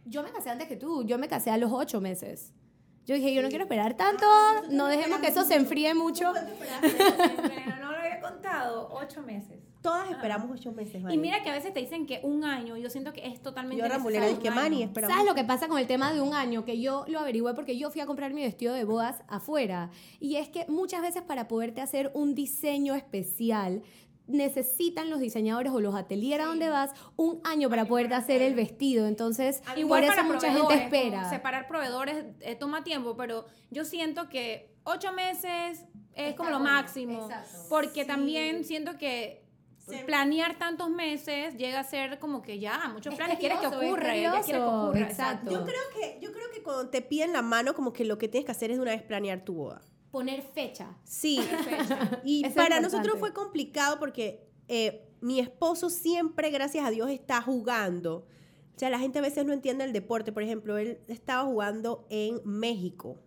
Yo 0.05 0.23
me 0.23 0.31
casé 0.31 0.49
antes 0.49 0.67
que 0.67 0.77
tú. 0.77 1.03
Yo 1.05 1.17
me 1.17 1.27
casé 1.27 1.51
a 1.51 1.57
los 1.57 1.71
ocho 1.71 2.01
meses. 2.01 2.53
Yo 3.05 3.15
dije, 3.15 3.33
yo 3.33 3.41
no 3.41 3.49
quiero 3.49 3.63
esperar 3.63 3.95
tanto, 3.95 4.25
no 4.69 4.85
dejemos 4.87 5.19
que 5.19 5.27
eso 5.27 5.43
se 5.43 5.55
enfríe 5.55 5.93
mucho. 5.95 6.31
No 6.33 7.91
lo 7.91 7.97
había 7.97 8.19
contado, 8.21 8.89
ocho 8.93 9.21
meses. 9.21 9.59
Todas 9.81 10.11
esperamos 10.11 10.51
ocho 10.51 10.71
meses. 10.71 11.01
Y 11.09 11.17
mira 11.17 11.41
que 11.41 11.49
a 11.49 11.53
veces 11.53 11.73
te 11.73 11.79
dicen 11.79 12.05
que 12.05 12.19
un 12.21 12.43
año, 12.43 12.77
yo 12.77 12.91
siento 12.91 13.13
que 13.13 13.25
es 13.25 13.41
totalmente 13.41 13.81
Yo 13.81 13.89
necesario. 13.89 14.39
que 14.39 14.51
Mani, 14.51 14.83
esperamos. 14.83 15.15
¿Sabes 15.17 15.27
lo 15.27 15.33
que 15.33 15.43
pasa 15.43 15.67
con 15.67 15.79
el 15.79 15.87
tema 15.87 16.13
de 16.13 16.21
un 16.21 16.35
año? 16.35 16.63
Que 16.63 16.79
yo 16.79 17.03
lo 17.07 17.19
averigüé 17.19 17.55
porque 17.55 17.75
yo 17.75 17.89
fui 17.89 17.99
a 18.01 18.05
comprar 18.05 18.31
mi 18.31 18.43
vestido 18.43 18.75
de 18.75 18.83
bodas 18.83 19.23
afuera. 19.27 19.89
Y 20.19 20.35
es 20.35 20.49
que 20.49 20.67
muchas 20.67 21.01
veces 21.01 21.23
para 21.23 21.47
poderte 21.47 21.81
hacer 21.81 22.11
un 22.13 22.35
diseño 22.35 22.93
especial, 22.93 23.81
necesitan 24.31 25.09
los 25.09 25.19
diseñadores 25.19 25.71
o 25.71 25.79
los 25.79 25.95
ateliers 25.95 26.43
a 26.43 26.47
donde 26.47 26.69
vas 26.69 26.91
un 27.15 27.41
año 27.43 27.69
para 27.69 27.85
poder 27.85 28.13
hacer 28.13 28.41
el 28.41 28.55
vestido. 28.55 29.07
Entonces, 29.07 29.61
igual 29.75 30.05
por 30.05 30.13
eso 30.13 30.23
mucha 30.23 30.51
gente 30.51 30.73
espera. 30.73 31.29
Separar 31.29 31.67
proveedores 31.67 32.25
eh, 32.41 32.55
toma 32.55 32.83
tiempo, 32.83 33.15
pero 33.15 33.45
yo 33.69 33.85
siento 33.85 34.29
que 34.29 34.73
ocho 34.83 35.11
meses 35.13 35.85
es 36.13 36.35
como 36.35 36.49
lo 36.49 36.59
máximo. 36.59 37.29
Porque 37.69 38.05
también 38.05 38.63
siento 38.63 38.97
que 38.97 39.41
planear 40.05 40.57
tantos 40.57 40.89
meses 40.89 41.55
llega 41.57 41.79
a 41.79 41.83
ser 41.83 42.19
como 42.19 42.41
que 42.41 42.59
ya, 42.59 42.89
muchos 42.93 43.13
planes 43.15 43.39
quieres 43.39 43.59
que 43.59 43.67
ocurra, 43.67 44.13
que 44.13 44.57
ocurra. 44.57 44.99
Exacto. 44.99 45.51
Yo 45.51 45.63
creo 45.63 45.81
que, 45.93 46.19
yo 46.21 46.31
creo 46.31 46.49
que 46.53 46.63
cuando 46.63 46.89
te 46.89 47.01
piden 47.01 47.33
la 47.33 47.41
mano, 47.41 47.73
como 47.73 47.91
que 47.91 48.05
lo 48.05 48.17
que 48.17 48.27
tienes 48.27 48.45
que 48.45 48.51
hacer 48.51 48.71
es 48.71 48.77
de 48.77 48.83
una 48.83 48.91
vez 48.91 49.03
planear 49.03 49.43
tu 49.43 49.53
boda 49.53 49.81
poner 50.11 50.41
fecha. 50.41 50.97
Sí. 51.03 51.39
Y 52.23 52.47
para 52.49 52.79
nosotros 52.79 53.17
fue 53.19 53.33
complicado 53.33 53.99
porque 53.99 54.47
eh, 54.67 55.07
mi 55.21 55.39
esposo 55.39 55.89
siempre, 55.89 56.49
gracias 56.49 56.85
a 56.85 56.91
Dios, 56.91 57.09
está 57.09 57.41
jugando. 57.41 58.27
O 58.75 58.79
sea, 58.79 58.89
la 58.89 58.99
gente 58.99 59.19
a 59.19 59.21
veces 59.21 59.45
no 59.45 59.53
entiende 59.53 59.83
el 59.83 59.93
deporte. 59.93 60.31
Por 60.31 60.43
ejemplo, 60.43 60.77
él 60.77 60.99
estaba 61.07 61.43
jugando 61.43 62.05
en 62.09 62.41
México. 62.45 63.17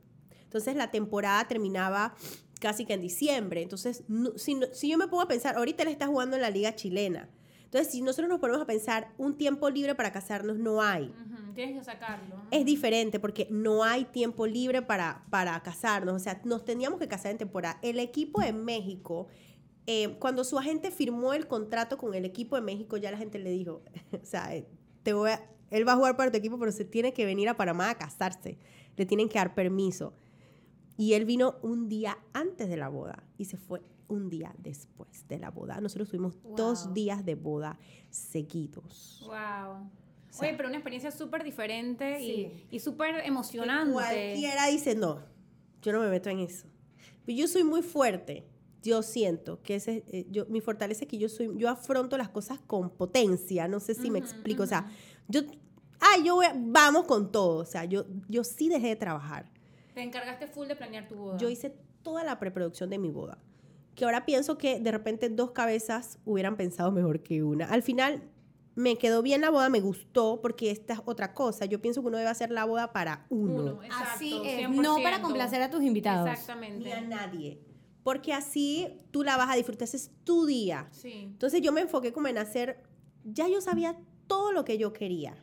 Entonces 0.42 0.76
la 0.76 0.90
temporada 0.90 1.46
terminaba 1.48 2.14
casi 2.60 2.84
que 2.84 2.94
en 2.94 3.00
diciembre. 3.00 3.62
Entonces, 3.62 4.04
si, 4.36 4.60
si 4.72 4.88
yo 4.88 4.98
me 4.98 5.08
pongo 5.08 5.22
a 5.22 5.28
pensar, 5.28 5.56
ahorita 5.56 5.82
él 5.82 5.90
está 5.90 6.06
jugando 6.06 6.36
en 6.36 6.42
la 6.42 6.50
liga 6.50 6.74
chilena. 6.74 7.28
Entonces, 7.74 7.92
si 7.92 8.02
nosotros 8.02 8.28
nos 8.28 8.38
ponemos 8.38 8.62
a 8.62 8.66
pensar, 8.66 9.12
un 9.18 9.36
tiempo 9.36 9.68
libre 9.68 9.96
para 9.96 10.12
casarnos 10.12 10.56
no 10.56 10.80
hay. 10.80 11.12
Tienes 11.56 11.76
que 11.76 11.84
sacarlo. 11.84 12.36
Es 12.52 12.64
diferente 12.64 13.18
porque 13.18 13.48
no 13.50 13.82
hay 13.82 14.04
tiempo 14.04 14.46
libre 14.46 14.80
para, 14.80 15.24
para 15.28 15.60
casarnos. 15.60 16.14
O 16.14 16.18
sea, 16.20 16.40
nos 16.44 16.64
teníamos 16.64 17.00
que 17.00 17.08
casar 17.08 17.32
en 17.32 17.38
temporada. 17.38 17.80
El 17.82 17.98
equipo 17.98 18.40
de 18.40 18.52
México, 18.52 19.26
eh, 19.88 20.14
cuando 20.20 20.44
su 20.44 20.56
agente 20.56 20.92
firmó 20.92 21.32
el 21.32 21.48
contrato 21.48 21.98
con 21.98 22.14
el 22.14 22.24
equipo 22.24 22.54
de 22.54 22.62
México, 22.62 22.96
ya 22.96 23.10
la 23.10 23.18
gente 23.18 23.40
le 23.40 23.50
dijo, 23.50 23.82
o 24.22 24.24
sea, 24.24 24.54
eh, 24.54 24.68
te 25.02 25.12
voy 25.12 25.32
él 25.70 25.88
va 25.88 25.94
a 25.94 25.96
jugar 25.96 26.16
para 26.16 26.30
tu 26.30 26.36
equipo, 26.36 26.56
pero 26.60 26.70
se 26.70 26.84
tiene 26.84 27.12
que 27.12 27.24
venir 27.24 27.48
a 27.48 27.56
Panamá 27.56 27.90
a 27.90 27.98
casarse. 27.98 28.56
Le 28.96 29.04
tienen 29.04 29.28
que 29.28 29.40
dar 29.40 29.52
permiso. 29.56 30.14
Y 30.96 31.14
él 31.14 31.24
vino 31.24 31.56
un 31.62 31.88
día 31.88 32.18
antes 32.34 32.68
de 32.68 32.76
la 32.76 32.88
boda 32.88 33.24
y 33.36 33.46
se 33.46 33.56
fue 33.56 33.82
un 34.08 34.28
día 34.28 34.54
después 34.58 35.26
de 35.28 35.38
la 35.38 35.50
boda. 35.50 35.80
Nosotros 35.80 36.08
tuvimos 36.08 36.36
dos 36.56 36.92
días 36.94 37.24
de 37.24 37.34
boda 37.34 37.78
seguidos. 38.10 39.22
Wow. 39.26 39.90
Oye, 40.40 40.54
pero 40.56 40.68
una 40.68 40.78
experiencia 40.78 41.10
súper 41.10 41.44
diferente 41.44 42.20
y, 42.20 42.66
y 42.70 42.80
súper 42.80 43.24
emocionante. 43.24 43.92
Cualquiera 43.92 44.66
dice, 44.66 44.94
no, 44.94 45.20
yo 45.82 45.92
no 45.92 46.00
me 46.00 46.08
meto 46.08 46.28
en 46.28 46.40
eso. 46.40 46.66
Pero 47.24 47.38
yo 47.38 47.48
soy 47.48 47.64
muy 47.64 47.82
fuerte. 47.82 48.46
Yo 48.82 49.02
siento 49.02 49.62
que 49.62 49.76
ese, 49.76 50.04
eh, 50.08 50.26
yo, 50.30 50.44
mi 50.46 50.60
fortaleza 50.60 51.04
es 51.04 51.08
que 51.08 51.16
yo, 51.16 51.28
soy, 51.28 51.50
yo 51.56 51.70
afronto 51.70 52.18
las 52.18 52.28
cosas 52.28 52.58
con 52.66 52.90
potencia. 52.90 53.66
No 53.66 53.80
sé 53.80 53.94
si 53.94 54.10
me 54.10 54.18
explico. 54.18 54.62
O 54.62 54.66
sea, 54.66 54.90
yo, 55.26 55.40
ay, 56.00 56.24
yo 56.24 56.38
vamos 56.56 57.04
con 57.04 57.32
todo. 57.32 57.58
O 57.58 57.64
sea, 57.64 57.84
yo, 57.84 58.04
yo 58.28 58.44
sí 58.44 58.68
dejé 58.68 58.88
de 58.88 58.96
trabajar. 58.96 59.50
Te 59.94 60.02
encargaste 60.02 60.48
full 60.48 60.66
de 60.66 60.76
planear 60.76 61.08
tu 61.08 61.14
boda. 61.14 61.38
Yo 61.38 61.48
hice 61.48 61.74
toda 62.02 62.24
la 62.24 62.38
preproducción 62.38 62.90
de 62.90 62.98
mi 62.98 63.10
boda 63.10 63.38
que 63.94 64.04
ahora 64.04 64.26
pienso 64.26 64.58
que 64.58 64.80
de 64.80 64.90
repente 64.90 65.28
dos 65.28 65.52
cabezas 65.52 66.18
hubieran 66.24 66.56
pensado 66.56 66.90
mejor 66.92 67.22
que 67.22 67.42
una. 67.42 67.66
Al 67.66 67.82
final, 67.82 68.22
me 68.74 68.98
quedó 68.98 69.22
bien 69.22 69.40
la 69.40 69.50
boda, 69.50 69.68
me 69.68 69.80
gustó, 69.80 70.40
porque 70.40 70.70
esta 70.70 70.94
es 70.94 71.00
otra 71.04 71.32
cosa. 71.32 71.64
Yo 71.64 71.80
pienso 71.80 72.02
que 72.02 72.08
uno 72.08 72.18
debe 72.18 72.30
hacer 72.30 72.50
la 72.50 72.64
boda 72.64 72.92
para 72.92 73.26
uno. 73.30 73.80
así 73.90 74.40
es, 74.44 74.68
no 74.70 74.96
para 75.02 75.22
complacer 75.22 75.62
a 75.62 75.70
tus 75.70 75.82
invitados. 75.82 76.28
Exactamente. 76.28 76.84
Ni 76.84 76.92
a 76.92 77.00
nadie. 77.00 77.60
Porque 78.02 78.32
así 78.32 78.88
tú 79.10 79.22
la 79.22 79.36
vas 79.36 79.50
a 79.50 79.54
disfrutar, 79.54 79.84
ese 79.84 79.96
es 79.96 80.10
tu 80.24 80.44
día. 80.44 80.88
Sí. 80.90 81.12
Entonces 81.12 81.62
yo 81.62 81.72
me 81.72 81.80
enfoqué 81.80 82.12
como 82.12 82.28
en 82.28 82.38
hacer, 82.38 82.82
ya 83.24 83.48
yo 83.48 83.60
sabía 83.60 83.96
todo 84.26 84.52
lo 84.52 84.64
que 84.64 84.76
yo 84.76 84.92
quería. 84.92 85.42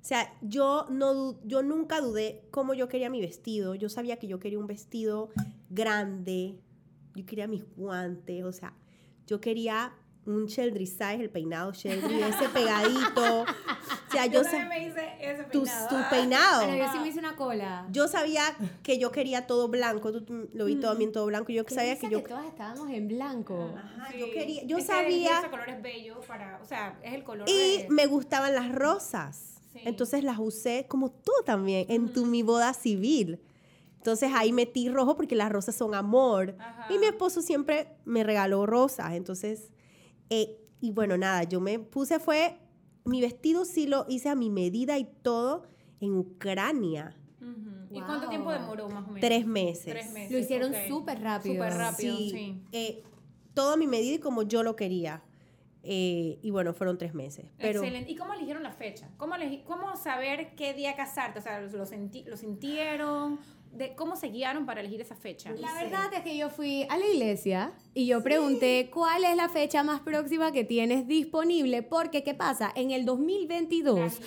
O 0.00 0.04
sea, 0.04 0.32
yo, 0.40 0.86
no, 0.88 1.38
yo 1.44 1.62
nunca 1.62 2.00
dudé 2.00 2.48
cómo 2.50 2.72
yo 2.72 2.88
quería 2.88 3.10
mi 3.10 3.20
vestido. 3.20 3.74
Yo 3.74 3.90
sabía 3.90 4.16
que 4.18 4.26
yo 4.26 4.38
quería 4.38 4.58
un 4.58 4.66
vestido 4.66 5.28
grande. 5.68 6.58
Yo 7.20 7.26
quería 7.26 7.46
mis 7.46 7.64
guantes. 7.76 8.44
O 8.44 8.52
sea, 8.52 8.72
yo 9.26 9.40
quería 9.40 9.92
un 10.26 10.46
Sheldry 10.46 10.86
size, 10.86 11.14
el 11.14 11.30
peinado 11.30 11.72
Sheldry, 11.72 12.22
ese 12.22 12.48
pegadito. 12.54 13.42
O 13.42 14.12
sea, 14.12 14.26
yo, 14.26 14.42
yo 14.42 14.68
me 14.68 14.86
hice 14.86 15.16
ese 15.20 15.44
peinado. 15.44 15.88
Tu, 15.88 15.96
tu 15.96 16.10
peinado. 16.10 16.62
Pero 16.66 16.76
yo 16.76 16.92
sí 16.92 16.98
me 16.98 17.08
hice 17.08 17.18
una 17.18 17.36
cola. 17.36 17.86
Yo 17.90 18.08
sabía 18.08 18.42
que 18.82 18.98
yo 18.98 19.12
quería 19.12 19.46
todo 19.46 19.68
blanco, 19.68 20.12
tú 20.12 20.48
lo 20.52 20.64
vi 20.64 20.76
todo 20.76 20.96
bien 20.96 21.12
todo 21.12 21.26
blanco. 21.26 21.52
Yo 21.52 21.64
sabía 21.68 21.98
que 21.98 22.08
yo 22.08 22.22
que 22.22 22.28
todas 22.28 22.46
estábamos 22.46 22.90
en 22.90 23.08
blanco. 23.08 23.74
Ajá, 23.76 24.16
yo 24.16 24.30
quería, 24.30 24.64
yo 24.64 24.80
sabía. 24.80 25.40
Ese 25.40 25.50
color 25.50 25.68
es 25.68 25.82
bello 25.82 26.20
para, 26.26 26.60
o 26.62 26.64
sea, 26.64 26.98
es 27.02 27.14
el 27.14 27.24
color. 27.24 27.48
Y 27.48 27.86
me 27.88 28.06
gustaban 28.06 28.54
las 28.54 28.72
rosas. 28.72 29.60
Entonces 29.74 30.24
las 30.24 30.38
usé 30.38 30.86
como 30.88 31.10
tú 31.10 31.32
también 31.44 31.86
en 31.88 32.12
tu 32.12 32.26
mi 32.26 32.42
boda 32.42 32.74
civil. 32.74 33.40
Entonces 34.00 34.30
ahí 34.34 34.52
metí 34.52 34.88
rojo 34.88 35.14
porque 35.14 35.36
las 35.36 35.52
rosas 35.52 35.74
son 35.74 35.94
amor. 35.94 36.56
Y 36.88 36.98
mi 36.98 37.06
esposo 37.06 37.42
siempre 37.42 37.88
me 38.04 38.24
regaló 38.24 38.64
rosas. 38.66 39.12
Entonces 39.12 39.70
eh, 40.30 40.56
y 40.80 40.92
bueno, 40.92 41.18
nada, 41.18 41.42
yo 41.42 41.60
me 41.60 41.78
puse, 41.78 42.20
fue, 42.20 42.56
mi 43.04 43.20
vestido 43.20 43.64
sí 43.64 43.86
lo 43.86 44.06
hice 44.08 44.30
a 44.30 44.34
mi 44.34 44.48
medida 44.48 44.96
y 44.96 45.04
todo 45.04 45.64
en 46.00 46.16
Ucrania. 46.16 47.16
¿Y 47.90 48.00
cuánto 48.02 48.28
tiempo 48.28 48.52
demoró 48.52 48.88
más 48.88 49.02
o 49.02 49.08
menos? 49.08 49.20
Tres 49.20 49.44
meses. 49.44 49.86
Tres 49.86 50.12
meses. 50.12 50.30
Lo 50.30 50.38
hicieron 50.38 50.72
súper 50.88 51.20
rápido. 51.20 51.56
Súper 51.56 51.72
rápido, 51.74 52.16
sí. 52.16 52.62
Eh, 52.70 53.02
todo 53.52 53.72
a 53.72 53.76
mi 53.76 53.88
medida 53.88 54.14
y 54.14 54.18
como 54.20 54.44
yo 54.44 54.62
lo 54.62 54.76
quería. 54.76 55.24
Eh, 55.82 56.38
y 56.40 56.50
bueno, 56.50 56.72
fueron 56.72 56.98
tres 56.98 57.14
meses. 57.14 57.46
Pero... 57.58 57.80
Excelente. 57.80 58.12
¿Y 58.12 58.16
cómo 58.16 58.32
eligieron 58.34 58.62
la 58.62 58.70
fecha? 58.70 59.10
¿Cómo, 59.16 59.34
¿Cómo 59.64 59.96
saber 59.96 60.54
qué 60.54 60.72
día 60.72 60.94
casarte? 60.94 61.40
O 61.40 61.42
sea, 61.42 61.60
¿lo, 61.60 61.84
senti 61.84 62.22
¿lo 62.24 62.36
sintieron? 62.36 63.40
De 63.72 63.94
cómo 63.94 64.16
se 64.16 64.28
guiaron 64.28 64.66
para 64.66 64.80
elegir 64.80 65.00
esa 65.00 65.16
fecha. 65.16 65.52
La 65.52 65.72
verdad 65.74 66.12
es 66.12 66.22
que 66.22 66.36
yo 66.36 66.50
fui 66.50 66.86
a 66.88 66.98
la 66.98 67.06
iglesia 67.06 67.72
y 67.94 68.06
yo 68.06 68.22
pregunté 68.22 68.90
cuál 68.92 69.24
es 69.24 69.36
la 69.36 69.48
fecha 69.48 69.82
más 69.82 70.00
próxima 70.00 70.52
que 70.52 70.64
tienes 70.64 71.06
disponible, 71.06 71.82
porque 71.82 72.22
¿qué 72.22 72.34
pasa? 72.34 72.72
En 72.74 72.90
el 72.90 73.04
2022 73.04 74.20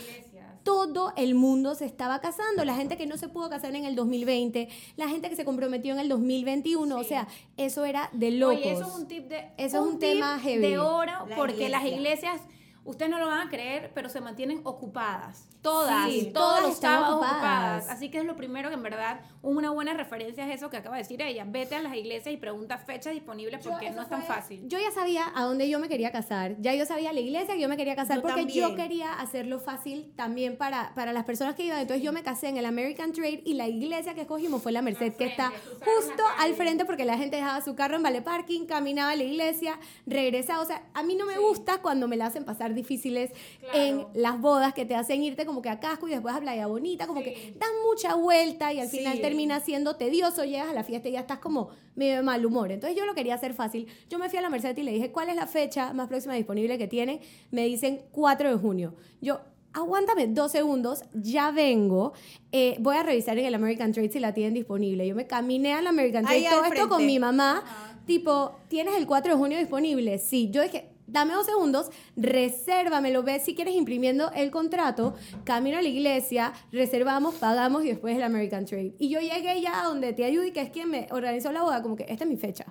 todo 0.63 1.11
el 1.17 1.35
mundo 1.35 1.75
se 1.75 1.85
estaba 1.85 2.19
casando, 2.21 2.65
la 2.65 2.75
gente 2.75 2.97
que 2.97 3.05
no 3.05 3.17
se 3.17 3.27
pudo 3.27 3.49
casar 3.49 3.75
en 3.75 3.85
el 3.85 3.95
2020, 3.95 4.69
la 4.95 5.09
gente 5.09 5.29
que 5.29 5.35
se 5.35 5.45
comprometió 5.45 5.93
en 5.93 5.99
el 5.99 6.09
2021, 6.09 6.97
o 6.97 7.03
sea, 7.03 7.27
eso 7.57 7.85
era 7.85 8.09
de 8.13 8.31
locos. 8.31 8.57
Oye, 8.57 8.71
eso 8.71 8.87
es 8.87 8.95
un 8.95 9.07
tip 9.07 9.27
de 9.27 9.49
eso 9.57 9.83
es 9.83 9.93
un 9.93 9.99
tema 9.99 10.39
heavy. 10.39 10.61
de 10.61 10.79
oro 10.79 11.11
porque 11.35 11.69
las 11.69 11.85
iglesias 11.85 12.39
Ustedes 12.85 13.09
no 13.09 13.17
lo 13.17 13.27
van 13.27 13.47
a 13.47 13.49
creer, 13.49 13.91
pero 13.93 14.09
se 14.09 14.19
mantienen 14.19 14.61
ocupadas. 14.63 15.47
Todas, 15.61 16.11
sí, 16.11 16.31
todos 16.33 16.61
los 16.61 16.77
sábados 16.77 17.15
ocupadas. 17.15 17.89
Así 17.89 18.09
que 18.09 18.17
es 18.17 18.25
lo 18.25 18.35
primero 18.35 18.67
que 18.67 18.75
en 18.75 18.83
verdad 18.83 19.21
una 19.41 19.71
buena 19.71 19.93
referencia 19.93 20.45
es 20.45 20.55
eso 20.55 20.69
que 20.69 20.77
acaba 20.77 20.97
de 20.97 21.03
decir 21.03 21.21
ella. 21.21 21.45
Vete 21.47 21.75
a 21.75 21.81
las 21.81 21.95
iglesias 21.95 22.33
y 22.33 22.37
pregunta 22.37 22.77
fechas 22.77 23.13
disponibles 23.13 23.65
porque 23.65 23.89
no 23.91 24.01
es 24.01 24.09
tan 24.09 24.23
fácil. 24.23 24.67
Yo 24.67 24.79
ya 24.79 24.91
sabía 24.91 25.31
a 25.33 25.43
dónde 25.43 25.69
yo 25.69 25.79
me 25.79 25.87
quería 25.87 26.11
casar. 26.11 26.57
Ya 26.59 26.73
yo 26.75 26.85
sabía 26.85 27.13
la 27.13 27.21
iglesia 27.21 27.55
que 27.55 27.61
yo 27.61 27.69
me 27.69 27.77
quería 27.77 27.95
casar 27.95 28.21
porque 28.21 28.45
yo 28.47 28.75
quería 28.75 29.13
hacerlo 29.13 29.59
fácil 29.59 30.11
también 30.17 30.57
para, 30.57 30.93
para 30.95 31.13
las 31.13 31.23
personas 31.23 31.55
que 31.55 31.63
iban. 31.63 31.79
Entonces 31.79 32.03
yo 32.03 32.11
me 32.11 32.23
casé 32.23 32.49
en 32.49 32.57
el 32.57 32.65
American 32.65 33.13
Trade 33.13 33.43
y 33.45 33.53
la 33.53 33.69
iglesia 33.69 34.13
que 34.13 34.21
escogimos 34.21 34.61
fue 34.61 34.73
la 34.73 34.81
Merced, 34.81 35.15
que 35.15 35.25
está 35.25 35.51
justo 35.79 36.23
al 36.39 36.53
frente 36.55 36.83
porque 36.83 37.05
la 37.05 37.17
gente 37.17 37.37
dejaba 37.37 37.61
su 37.61 37.75
carro 37.75 37.95
en 37.95 38.03
Vale 38.03 38.21
Parking, 38.21 38.65
caminaba 38.65 39.11
a 39.11 39.15
la 39.15 39.23
iglesia, 39.23 39.79
regresaba. 40.05 40.61
O 40.61 40.65
sea, 40.65 40.83
a 40.93 41.03
mí 41.03 41.15
no 41.15 41.25
me 41.25 41.37
gusta 41.37 41.81
cuando 41.81 42.09
me 42.09 42.17
la 42.17 42.25
hacen 42.25 42.43
pasar 42.43 42.72
difíciles 42.75 43.31
en 43.73 44.05
las 44.13 44.39
bodas 44.39 44.73
que 44.73 44.85
te 44.85 44.95
hacen 44.95 45.23
irte 45.23 45.45
como 45.45 45.61
que 45.61 45.69
a 45.69 45.79
casco 45.79 46.07
y 46.07 46.11
después 46.11 46.35
a 46.35 46.39
Playa 46.39 46.67
Bonita, 46.67 47.07
como 47.07 47.23
que 47.23 47.53
dan 47.59 47.69
mucha 47.87 48.15
vuelta 48.15 48.73
y 48.73 48.79
al 48.79 48.87
final 48.87 49.19
termina 49.21 49.59
siendo 49.59 49.95
tedioso, 49.95 50.43
llegas 50.43 50.69
a 50.69 50.73
la 50.73 50.83
fiesta 50.83 51.09
y 51.09 51.13
ya 51.13 51.21
estás 51.21 51.39
como 51.39 51.69
medio 51.95 52.15
de 52.15 52.21
mal 52.23 52.45
humor. 52.45 52.71
Entonces 52.71 52.97
yo 52.97 53.05
lo 53.05 53.13
quería 53.13 53.35
hacer 53.35 53.53
fácil. 53.53 53.87
Yo 54.09 54.19
me 54.19 54.29
fui 54.29 54.39
a 54.39 54.41
la 54.41 54.49
Merced 54.49 54.77
y 54.77 54.83
le 54.83 54.91
dije, 54.91 55.11
¿cuál 55.11 55.29
es 55.29 55.35
la 55.35 55.47
fecha 55.47 55.93
más 55.93 56.07
próxima 56.07 56.33
disponible 56.33 56.77
que 56.77 56.87
tiene? 56.87 57.21
Me 57.51 57.65
dicen 57.65 58.01
4 58.11 58.49
de 58.49 58.57
junio. 58.57 58.95
Yo, 59.21 59.39
aguántame 59.73 60.27
dos 60.27 60.51
segundos, 60.51 61.03
ya 61.13 61.51
vengo, 61.51 62.13
eh, 62.51 62.75
voy 62.79 62.95
a 62.95 63.03
revisar 63.03 63.37
en 63.37 63.45
el 63.45 63.55
American 63.55 63.91
Trade 63.91 64.11
si 64.11 64.19
la 64.19 64.33
tienen 64.33 64.53
disponible. 64.53 65.07
Yo 65.07 65.15
me 65.15 65.27
caminé 65.27 65.73
al 65.73 65.87
American 65.87 66.25
Trade, 66.25 66.47
todo 66.49 66.65
esto 66.65 66.89
con 66.89 67.05
mi 67.05 67.19
mamá, 67.19 67.63
tipo, 68.05 68.55
¿tienes 68.67 68.95
el 68.95 69.07
4 69.07 69.33
de 69.33 69.37
junio 69.37 69.57
disponible? 69.57 70.17
Sí, 70.19 70.49
yo 70.51 70.61
dije, 70.61 70.92
dame 71.07 71.33
dos 71.33 71.45
segundos, 71.45 71.89
resérvamelo, 72.15 73.23
ves 73.23 73.43
si 73.43 73.55
quieres 73.55 73.75
imprimiendo 73.75 74.31
el 74.35 74.51
contrato, 74.51 75.15
camino 75.43 75.77
a 75.77 75.81
la 75.81 75.89
iglesia, 75.89 76.53
reservamos, 76.71 77.35
pagamos 77.35 77.83
y 77.83 77.89
después 77.89 78.15
el 78.15 78.23
American 78.23 78.65
Trade. 78.65 78.95
Y 78.99 79.09
yo 79.09 79.19
llegué 79.19 79.61
ya 79.61 79.83
donde 79.83 80.13
te 80.13 80.25
ayudé, 80.25 80.53
que 80.53 80.61
es 80.61 80.69
quien 80.69 80.89
me 80.89 81.07
organizó 81.11 81.51
la 81.51 81.63
boda, 81.63 81.81
como 81.81 81.95
que 81.95 82.05
esta 82.07 82.23
es 82.23 82.29
mi 82.29 82.37
fecha. 82.37 82.65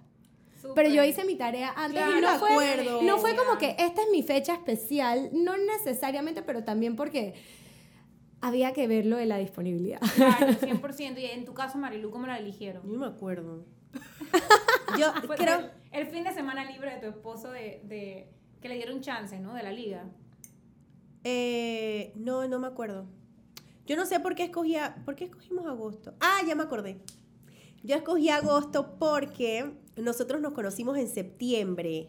Pero 0.75 0.89
yo 0.89 1.05
hice 1.05 1.25
mi 1.25 1.35
tarea 1.35 1.73
antes 1.77 2.01
y 2.01 2.21
no 2.21 2.39
fue, 2.39 3.03
no 3.03 3.19
fue 3.19 3.37
como 3.37 3.59
que 3.59 3.77
esta 3.79 4.03
es 4.03 4.09
mi 4.11 4.23
fecha 4.23 4.55
especial, 4.55 5.31
no 5.33 5.57
necesariamente, 5.57 6.43
pero 6.43 6.65
también 6.65 6.97
porque 6.97 7.35
había 8.41 8.73
que 8.73 8.87
verlo 8.87 9.17
de 9.17 9.27
la 9.27 9.39
disponibilidad. 9.39 10.01
Claro, 10.15 10.47
100%. 10.61 11.19
Y 11.19 11.27
en 11.27 11.45
tu 11.45 11.55
caso, 11.55 11.79
Marilu, 11.79 12.11
¿cómo 12.11 12.27
la 12.27 12.39
eligieron? 12.39 12.83
No 12.91 12.99
me 12.99 13.07
acuerdo. 13.07 13.65
Yo 14.99 15.13
creo... 15.37 15.71
El, 15.91 16.07
fin 16.07 16.25
de 16.25 16.33
semana 16.33 16.65
libre 16.65 16.95
de 16.95 17.01
tu 17.01 17.07
esposo 17.07 17.51
de, 17.51 18.29
que 18.61 18.69
le 18.69 18.77
dieron 18.77 19.01
chance, 19.01 19.39
¿no? 19.39 19.55
De 19.55 19.63
la 19.63 19.73
liga. 19.73 20.09
Eh, 21.25 22.13
no, 22.17 22.47
no 22.49 22.59
me 22.59 22.67
acuerdo. 22.67 23.07
Yo 23.87 23.97
no 23.97 24.07
sé 24.07 24.21
por 24.21 24.35
qué 24.35 24.45
escogía, 24.45 24.97
¿por 25.05 25.17
qué 25.17 25.25
escogimos 25.25 25.67
agosto? 25.67 26.15
Ah, 26.21 26.41
ya 26.47 26.55
me 26.55 26.63
acordé. 26.63 27.01
Yo 27.83 27.97
escogí 27.97 28.29
agosto 28.29 28.97
porque 28.99 29.73
nosotros 29.97 30.41
nos 30.41 30.53
conocimos 30.53 30.97
en 30.99 31.09
septiembre, 31.09 32.09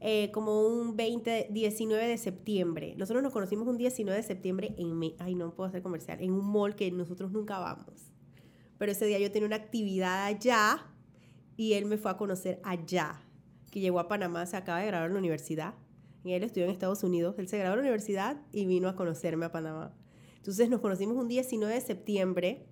eh, 0.00 0.30
como 0.32 0.66
un 0.66 0.96
20, 0.96 1.48
19 1.50 2.06
de 2.06 2.18
septiembre. 2.18 2.94
Nosotros 2.96 3.22
nos 3.22 3.32
conocimos 3.32 3.68
un 3.68 3.78
19 3.78 4.20
de 4.20 4.26
septiembre 4.26 4.74
en, 4.76 5.00
ay, 5.18 5.34
no 5.34 5.54
puedo 5.54 5.68
hacer 5.68 5.82
comercial, 5.82 6.20
en 6.20 6.32
un 6.32 6.44
mall 6.44 6.74
que 6.74 6.90
nosotros 6.90 7.30
nunca 7.30 7.58
vamos. 7.58 8.12
Pero 8.78 8.92
ese 8.92 9.06
día 9.06 9.18
yo 9.18 9.30
tenía 9.30 9.46
una 9.46 9.56
actividad 9.56 10.26
allá 10.26 10.84
y 11.56 11.74
él 11.74 11.86
me 11.86 11.96
fue 11.96 12.10
a 12.10 12.16
conocer 12.16 12.60
allá, 12.62 13.20
que 13.70 13.80
llegó 13.80 14.00
a 14.00 14.08
Panamá, 14.08 14.46
se 14.46 14.56
acaba 14.56 14.80
de 14.80 14.86
graduar 14.86 15.08
en 15.08 15.14
la 15.14 15.18
universidad. 15.18 15.74
Y 16.24 16.32
él 16.32 16.42
estudió 16.42 16.64
en 16.64 16.72
Estados 16.72 17.04
Unidos. 17.04 17.36
Él 17.38 17.46
se 17.46 17.56
graduó 17.56 17.74
en 17.74 17.78
la 17.78 17.82
universidad 17.84 18.36
y 18.52 18.66
vino 18.66 18.88
a 18.88 18.96
conocerme 18.96 19.46
a 19.46 19.52
Panamá. 19.52 19.94
Entonces 20.36 20.68
nos 20.68 20.80
conocimos 20.80 21.16
un 21.16 21.28
19 21.28 21.72
de 21.72 21.80
septiembre 21.80 22.66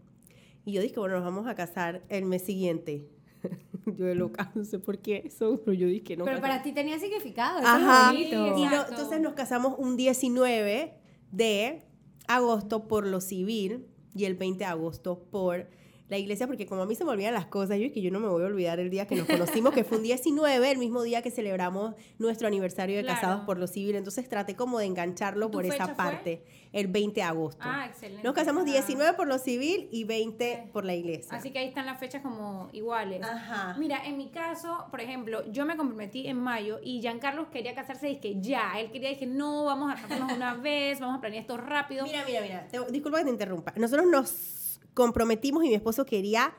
y 0.65 0.73
yo 0.73 0.83
dije, 0.83 0.99
bueno, 0.99 1.17
nos 1.17 1.25
vamos 1.25 1.47
a 1.47 1.55
casar 1.55 2.03
el 2.09 2.25
mes 2.25 2.43
siguiente. 2.43 3.09
yo 3.87 4.07
de 4.07 4.15
loca, 4.15 4.51
no 4.55 4.65
sé 4.65 4.79
por 4.79 4.99
qué 4.99 5.23
eso, 5.27 5.61
pero 5.65 5.75
yo 5.75 5.87
dije 5.87 6.17
no. 6.17 6.25
Pero 6.25 6.41
para 6.41 6.63
ti 6.63 6.73
tenía 6.73 6.99
significado. 6.99 7.61
Ajá. 7.65 8.15
y 8.15 8.33
entonces 8.33 9.21
nos 9.21 9.35
casamos 9.35 9.75
un 9.79 9.97
19 9.97 10.95
de 11.31 11.83
agosto 12.27 12.89
por 12.89 13.07
lo 13.07 13.21
civil 13.21 13.87
y 14.15 14.25
el 14.25 14.35
20 14.35 14.59
de 14.59 14.65
agosto 14.65 15.27
por 15.31 15.69
la 16.09 16.19
iglesia, 16.19 16.47
porque 16.47 16.67
como 16.67 16.83
a 16.83 16.87
mí 16.87 16.95
se 16.95 17.05
me 17.05 17.11
olvidan 17.11 17.33
las 17.33 17.47
cosas, 17.47 17.79
yo 17.79 17.87
es 17.87 17.93
que 17.93 18.03
yo 18.03 18.11
no 18.11 18.21
me 18.21 18.29
voy 18.29 18.43
a 18.43 18.47
olvidar 18.47 18.79
el 18.79 18.91
día 18.91 19.07
que 19.07 19.17
nos 19.17 19.27
conocimos, 19.27 19.73
que 19.73 19.85
fue 19.85 19.99
un 19.99 20.03
19, 20.05 20.71
el 20.71 20.79
mismo 20.79 21.03
día 21.03 21.23
que 21.23 21.31
celebramos 21.31 21.95
nuestro 22.19 22.47
aniversario 22.47 22.97
de 22.97 23.05
casados 23.05 23.45
por 23.47 23.59
lo 23.59 23.67
civil. 23.67 23.97
Entonces 23.97 24.29
traté 24.29 24.55
como 24.55 24.79
de 24.79 24.87
engancharlo 24.87 25.51
por 25.51 25.65
esa 25.65 25.95
parte, 25.97 26.43
el 26.73 26.89
20 26.89 27.21
de 27.21 27.23
agosto. 27.23 27.63
Ah, 27.63 27.87
excelente. 27.87 28.23
Nos 28.23 28.35
casamos 28.35 28.65
19 28.65 29.15
por 29.15 29.27
lo 29.27 29.39
civil 29.39 29.89
y 29.91 30.05
20 30.05 30.71
por 30.73 30.85
la 30.85 30.95
iglesia. 30.95 31.37
Así 31.37 31.51
que 31.51 31.59
ahí 31.59 31.69
están 31.69 31.87
las 31.87 31.99
fechas 31.99 32.23
como 32.23 32.69
iguales. 32.73 33.23
Ajá. 33.23 33.75
Mira, 33.79 34.05
en 34.05 34.19
mi 34.19 34.29
caso, 34.29 34.87
por 34.91 35.01
ejemplo, 35.01 35.51
yo 35.51 35.65
me 35.65 35.77
comprometí 35.77 36.27
en 36.27 36.39
mayo 36.39 36.81
y 36.83 37.01
Giancarlo 37.01 37.51
quería 37.51 37.75
casarse 37.75 38.11
y 38.11 38.17
que 38.17 38.41
ya, 38.41 38.79
él 38.79 38.91
quería, 38.91 39.09
dije, 39.09 39.27
no, 39.27 39.65
vamos 39.65 39.91
a 39.91 39.95
casarnos 39.95 40.33
una 40.33 40.55
vez, 40.55 41.01
vamos 41.01 41.17
a 41.17 41.21
planear 41.21 41.43
esto 41.43 41.57
rápido. 41.57 42.05
Mira, 42.05 42.25
mira, 42.27 42.41
mira, 42.43 42.67
disculpa 42.91 43.19
que 43.19 43.25
te 43.25 43.31
interrumpa. 43.31 43.73
Nosotros 43.77 44.07
nos 44.11 44.64
comprometimos 44.95 45.65
y 45.65 45.69
mi 45.69 45.75
esposo 45.75 46.07
quería 46.07 46.55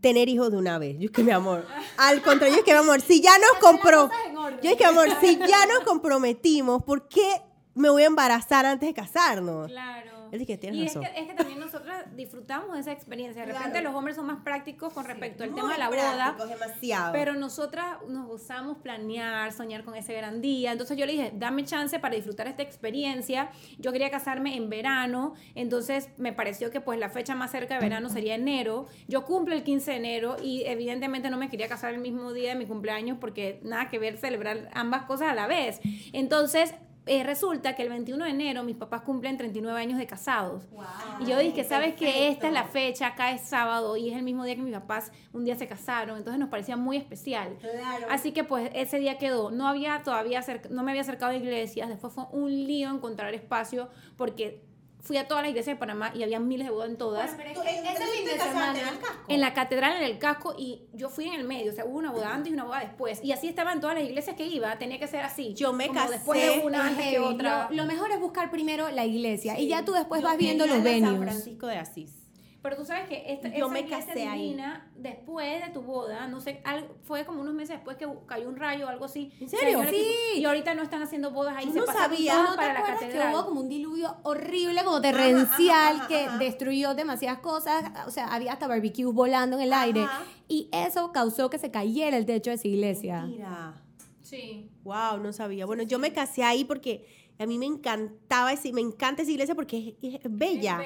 tener 0.00 0.28
hijos 0.28 0.50
de 0.52 0.58
una 0.58 0.78
vez. 0.78 0.96
Yo 0.98 1.06
es 1.06 1.10
que 1.10 1.24
mi 1.24 1.32
amor. 1.32 1.66
Al 1.96 2.22
contrario, 2.22 2.54
yo 2.54 2.60
es 2.60 2.64
que 2.64 2.72
mi 2.72 2.78
amor, 2.78 3.00
si 3.00 3.20
ya 3.20 3.32
nos 3.38 3.58
compró. 3.60 4.08
Yo 4.62 4.70
es 4.70 4.76
que 4.76 4.84
mi 4.84 4.90
amor, 4.90 5.08
si 5.20 5.36
ya 5.36 5.66
nos 5.66 5.80
comprometimos, 5.84 6.82
¿por 6.84 7.08
qué 7.08 7.42
me 7.74 7.90
voy 7.90 8.04
a 8.04 8.06
embarazar 8.06 8.66
antes 8.66 8.88
de 8.88 8.94
casarnos? 8.94 9.70
Claro. 9.70 10.15
Él 10.32 10.38
dice 10.38 10.52
que 10.52 10.58
tienes 10.58 10.80
y 10.80 10.86
razón. 10.86 11.04
Es 11.04 11.10
que, 11.10 11.20
es 11.20 11.26
que 11.28 11.34
también 11.34 11.60
nosotros 11.60 11.94
disfrutamos 12.14 12.74
de 12.74 12.80
esa 12.80 12.92
experiencia. 12.92 13.44
De 13.44 13.52
repente 13.52 13.82
los 13.82 13.94
hombres 13.94 14.16
son 14.16 14.26
más 14.26 14.42
prácticos 14.42 14.92
con 14.92 15.04
respecto 15.04 15.44
al 15.44 15.54
tema 15.54 15.72
de 15.72 15.78
la 15.78 15.88
boda. 15.88 16.36
demasiado. 16.48 17.12
Pero 17.12 17.34
nosotras 17.34 17.96
nos 18.08 18.26
gozamos 18.26 18.78
planear, 18.78 19.52
soñar 19.52 19.84
con 19.84 19.94
ese 19.94 20.14
gran 20.14 20.40
día. 20.40 20.72
Entonces 20.72 20.96
yo 20.96 21.06
le 21.06 21.12
dije, 21.12 21.32
dame 21.34 21.64
chance 21.64 21.98
para 21.98 22.14
disfrutar 22.14 22.46
esta 22.46 22.62
experiencia. 22.62 23.50
Yo 23.78 23.92
quería 23.92 24.10
casarme 24.10 24.56
en 24.56 24.68
verano, 24.70 25.34
entonces 25.54 26.10
me 26.16 26.32
pareció 26.32 26.70
que 26.70 26.80
pues 26.80 26.98
la 26.98 27.10
fecha 27.10 27.34
más 27.34 27.50
cerca 27.50 27.74
de 27.74 27.80
verano 27.80 28.08
sería 28.08 28.34
enero. 28.34 28.86
Yo 29.08 29.24
cumplo 29.24 29.54
el 29.54 29.62
15 29.62 29.90
de 29.90 29.96
enero 29.96 30.36
y 30.42 30.64
evidentemente 30.64 31.30
no 31.30 31.36
me 31.36 31.48
quería 31.48 31.68
casar 31.68 31.94
el 31.94 32.00
mismo 32.00 32.32
día 32.32 32.50
de 32.50 32.54
mi 32.56 32.66
cumpleaños 32.66 33.18
porque 33.20 33.60
nada 33.62 33.88
que 33.88 33.98
ver 33.98 34.18
celebrar 34.18 34.70
ambas 34.74 35.04
cosas 35.04 35.28
a 35.28 35.34
la 35.34 35.46
vez. 35.46 35.80
Entonces 36.12 36.74
eh, 37.06 37.22
resulta 37.22 37.76
que 37.76 37.82
el 37.82 37.88
21 37.88 38.24
de 38.24 38.30
enero 38.30 38.64
mis 38.64 38.76
papás 38.76 39.02
cumplen 39.02 39.36
39 39.36 39.80
años 39.80 39.98
de 39.98 40.06
casados. 40.06 40.64
y 41.20 41.26
yo 41.26 41.38
dije, 41.38 41.62
¿sabes 41.62 41.94
que 41.94 42.28
Esta 42.28 42.48
es 42.48 42.52
la 42.52 42.64
fecha, 42.64 43.06
acá 43.06 43.30
es 43.30 43.42
sábado 43.42 43.96
y 43.96 44.10
es 44.10 44.16
el 44.16 44.24
mismo 44.24 44.44
día 44.44 44.56
que 44.56 44.62
mis 44.62 44.74
papás 44.74 45.12
un 45.32 45.44
día 45.44 45.54
se 45.54 45.68
casaron, 45.68 46.18
entonces 46.18 46.40
nos 46.40 46.48
parecía 46.48 46.76
muy 46.76 46.96
especial. 46.96 47.56
Así 48.10 48.32
que 48.32 48.42
pues 48.42 48.70
ese 48.74 48.98
día 48.98 49.18
quedó. 49.18 49.52
No 49.52 49.68
había 49.68 50.02
todavía, 50.02 50.44
no 50.70 50.82
me 50.82 50.90
había 50.90 51.02
acercado 51.02 51.30
a 51.32 51.36
iglesias, 51.36 51.88
después 51.88 52.12
fue 52.12 52.24
un 52.32 52.50
lío 52.50 52.90
encontrar 52.90 53.32
espacio 53.34 53.88
porque 54.16 54.65
fui 55.06 55.16
a 55.18 55.28
todas 55.28 55.44
las 55.44 55.50
iglesias 55.50 55.76
de 55.76 55.78
Panamá 55.78 56.10
y 56.14 56.24
había 56.24 56.40
miles 56.40 56.66
de 56.66 56.72
bodas 56.72 56.90
en 56.90 56.98
todas. 56.98 57.32
ese 57.32 58.06
fin 58.06 58.24
de 58.24 58.38
semana 58.38 58.80
en 59.28 59.40
la 59.40 59.54
catedral, 59.54 59.96
en 59.96 60.02
el 60.02 60.18
casco, 60.18 60.54
y 60.58 60.88
yo 60.92 61.08
fui 61.08 61.28
en 61.28 61.34
el 61.34 61.44
medio, 61.44 61.70
o 61.70 61.74
sea, 61.74 61.84
hubo 61.84 61.98
una 61.98 62.10
boda 62.10 62.34
antes 62.34 62.50
y 62.50 62.54
una 62.54 62.64
boda 62.64 62.80
después. 62.80 63.20
Y 63.22 63.32
así 63.32 63.48
estaban 63.48 63.80
todas 63.80 63.96
las 63.96 64.04
iglesias 64.04 64.36
que 64.36 64.46
iba, 64.46 64.76
tenía 64.78 64.98
que 64.98 65.06
ser 65.06 65.22
así. 65.22 65.54
Yo 65.54 65.72
me 65.72 65.90
casé. 65.90 66.14
Después 66.14 66.40
de 66.40 66.66
una, 66.66 66.88
antes 66.88 67.06
que 67.06 67.18
otra. 67.20 67.68
Lo, 67.70 67.84
mejor 67.84 68.10
es 68.10 68.20
buscar 68.20 68.50
primero 68.50 68.90
la 68.90 69.04
iglesia 69.04 69.58
y 69.58 69.68
ya 69.68 69.84
tú 69.84 69.92
después 69.92 70.22
vas 70.22 70.36
viendo 70.36 70.66
los 70.66 70.82
venues. 70.82 71.12
San 71.12 71.22
Francisco 71.22 71.66
de 71.68 71.78
Asís. 71.78 72.25
Pero 72.68 72.78
tú 72.78 72.84
sabes 72.84 73.08
que 73.08 73.32
esta, 73.32 73.48
Yo 73.56 73.68
me 73.68 73.86
casé 73.86 74.26
ahí. 74.26 74.60
después 74.96 75.64
de 75.64 75.70
tu 75.70 75.82
boda, 75.82 76.26
no 76.26 76.40
sé, 76.40 76.60
fue 77.04 77.24
como 77.24 77.42
unos 77.42 77.54
meses 77.54 77.76
después 77.76 77.96
que 77.96 78.08
cayó 78.26 78.48
un 78.48 78.56
rayo 78.56 78.86
o 78.86 78.88
algo 78.88 79.04
así. 79.04 79.32
¿En 79.38 79.48
serio? 79.48 79.84
sí. 79.88 80.40
Y 80.40 80.44
ahorita 80.44 80.74
no 80.74 80.82
están 80.82 81.00
haciendo 81.00 81.30
bodas 81.30 81.54
ahí. 81.56 81.70
se 81.70 81.78
no 81.78 81.86
sabía. 81.86 82.42
¿No 82.42 82.56
para 82.56 82.72
la 82.72 82.82
catedral. 82.82 83.30
que 83.30 83.36
hubo 83.36 83.44
como 83.44 83.60
un 83.60 83.68
diluvio 83.68 84.16
horrible, 84.24 84.82
como 84.82 85.00
torrencial, 85.00 86.08
que 86.08 86.28
destruyó 86.40 86.96
demasiadas 86.96 87.38
cosas. 87.38 87.84
O 88.08 88.10
sea, 88.10 88.34
había 88.34 88.54
hasta 88.54 88.66
barbecues 88.66 89.14
volando 89.14 89.56
en 89.58 89.62
el 89.62 89.72
aire. 89.72 90.04
Y 90.48 90.68
eso 90.72 91.12
causó 91.12 91.48
que 91.48 91.58
se 91.58 91.70
cayera 91.70 92.16
el 92.16 92.26
techo 92.26 92.50
de 92.50 92.56
esa 92.56 92.66
iglesia. 92.66 93.26
Mira. 93.26 93.80
Sí. 94.22 94.72
Wow, 94.82 95.18
no 95.22 95.32
sabía. 95.32 95.66
Bueno, 95.66 95.84
yo 95.84 96.00
me 96.00 96.12
casé 96.12 96.42
ahí 96.42 96.64
porque 96.64 97.06
a 97.38 97.46
mí 97.46 97.58
me 97.58 97.66
encantaba, 97.66 98.52
me 98.72 98.80
encanta 98.80 99.22
esa 99.22 99.30
iglesia 99.30 99.54
porque 99.54 99.96
es, 100.00 100.20
bella. 100.28 100.80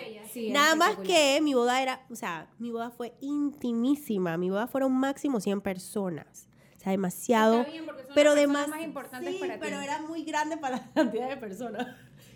Nada 0.50 0.74
más 0.74 0.96
que 0.96 1.40
mi 1.40 1.54
boda 1.54 1.80
era, 1.80 2.04
o 2.10 2.16
sea, 2.16 2.50
mi 2.58 2.70
boda 2.70 2.90
fue 2.90 3.14
intimísima. 3.20 4.36
Mi 4.36 4.50
boda 4.50 4.66
fueron 4.66 4.92
máximo 4.92 5.40
100 5.40 5.60
personas. 5.60 6.48
O 6.76 6.82
sea, 6.82 6.92
demasiado. 6.92 7.66
pero 8.14 8.30
además, 8.30 8.68
más 8.68 8.82
importantes 8.82 9.34
para 9.36 9.54
ti. 9.54 9.60
pero 9.60 9.80
era 9.80 10.00
muy 10.00 10.24
grande 10.24 10.56
para 10.56 10.78
la 10.78 10.92
cantidad 10.92 11.28
de 11.28 11.36
personas. 11.36 11.86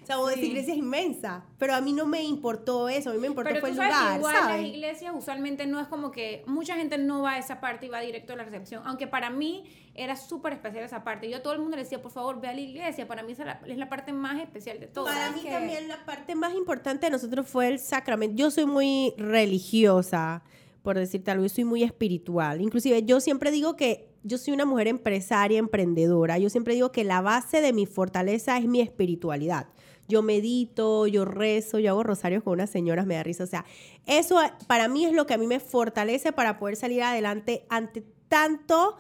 O 0.05 0.27
sea, 0.27 0.35
esa 0.35 0.45
iglesia 0.45 0.73
es 0.75 0.79
inmensa, 0.79 1.45
pero 1.59 1.75
a 1.75 1.81
mí 1.81 1.93
no 1.93 2.07
me 2.07 2.23
importó 2.23 2.89
eso, 2.89 3.11
a 3.11 3.15
mí 3.15 3.19
me 3.19 3.29
importó 3.29 3.55
fue 3.61 3.71
el 3.71 3.77
lugar, 3.77 4.19
igual 4.19 4.35
las 4.35 4.61
iglesias 4.61 5.15
usualmente 5.17 5.67
no 5.67 5.81
es 5.81 5.89
como 5.89 6.11
que 6.11 6.43
mucha 6.47 6.77
gente 6.77 6.99
no 6.99 7.23
va 7.23 7.33
a 7.33 7.39
esa 7.39 7.61
parte 7.61 7.87
y 7.87 7.89
va 7.89 8.01
directo 8.01 8.35
a 8.35 8.37
la 8.37 8.45
recepción, 8.45 8.83
aunque 8.85 9.07
para 9.07 9.31
mí 9.31 9.65
era 9.95 10.17
súper 10.17 10.53
especial 10.53 10.85
esa 10.85 11.05
parte. 11.05 11.31
Yo 11.31 11.39
a 11.39 11.43
todo 11.43 11.53
el 11.53 11.61
mundo 11.61 11.77
le 11.77 11.85
decía, 11.85 12.03
por 12.03 12.11
favor, 12.11 12.41
ve 12.41 12.49
a 12.49 12.55
la 12.55 12.61
iglesia, 12.61 13.07
para 13.07 13.23
mí 13.23 13.33
esa 13.33 13.61
es 13.67 13.79
la 13.79 13.89
parte 13.89 14.13
más 14.13 14.41
especial 14.41 14.81
de 14.81 14.89
todo. 14.89 15.07
Para 15.07 15.31
mí 15.31 15.43
también 15.43 15.89
la 15.89 16.05
parte 16.05 16.35
más 16.35 16.55
importante 16.55 17.07
de 17.07 17.11
nosotros 17.11 17.47
fue 17.49 17.69
el 17.69 17.79
sacramento. 17.79 18.37
Yo 18.37 18.51
soy 18.51 18.67
muy 18.67 19.15
religiosa, 19.17 20.43
por 20.83 20.99
decirte 20.99 21.31
algo, 21.31 21.45
yo 21.45 21.49
soy 21.49 21.65
muy 21.65 21.83
espiritual. 21.83 22.61
Inclusive 22.61 23.05
yo 23.05 23.21
siempre 23.21 23.51
digo 23.51 23.77
que 23.77 24.11
yo 24.23 24.37
soy 24.39 24.53
una 24.53 24.65
mujer 24.65 24.89
empresaria, 24.89 25.59
emprendedora. 25.59 26.39
Yo 26.39 26.51
siempre 26.51 26.75
digo 26.75 26.93
que 26.93 27.05
la 27.05 27.21
base 27.21 27.61
de 27.61 27.73
mi 27.73 27.87
fortaleza 27.87 28.59
es 28.59 28.67
mi 28.67 28.81
espiritualidad 28.81 29.69
yo 30.09 30.23
medito, 30.23 31.07
yo 31.07 31.25
rezo, 31.25 31.79
yo 31.79 31.91
hago 31.91 32.03
rosarios 32.03 32.43
con 32.43 32.55
unas 32.55 32.71
señoras, 32.71 33.07
me 33.07 33.15
da 33.15 33.23
risa. 33.23 33.45
O 33.45 33.47
sea, 33.47 33.65
eso 34.07 34.39
para 34.67 34.89
mí 34.89 35.05
es 35.05 35.13
lo 35.13 35.27
que 35.27 35.35
a 35.35 35.39
mí 35.39 35.47
me 35.47 35.61
fortalece 35.61 36.33
para 36.33 36.59
poder 36.59 36.77
salir 36.77 37.03
adelante 37.03 37.65
ante 37.69 38.05
tanto 38.29 38.97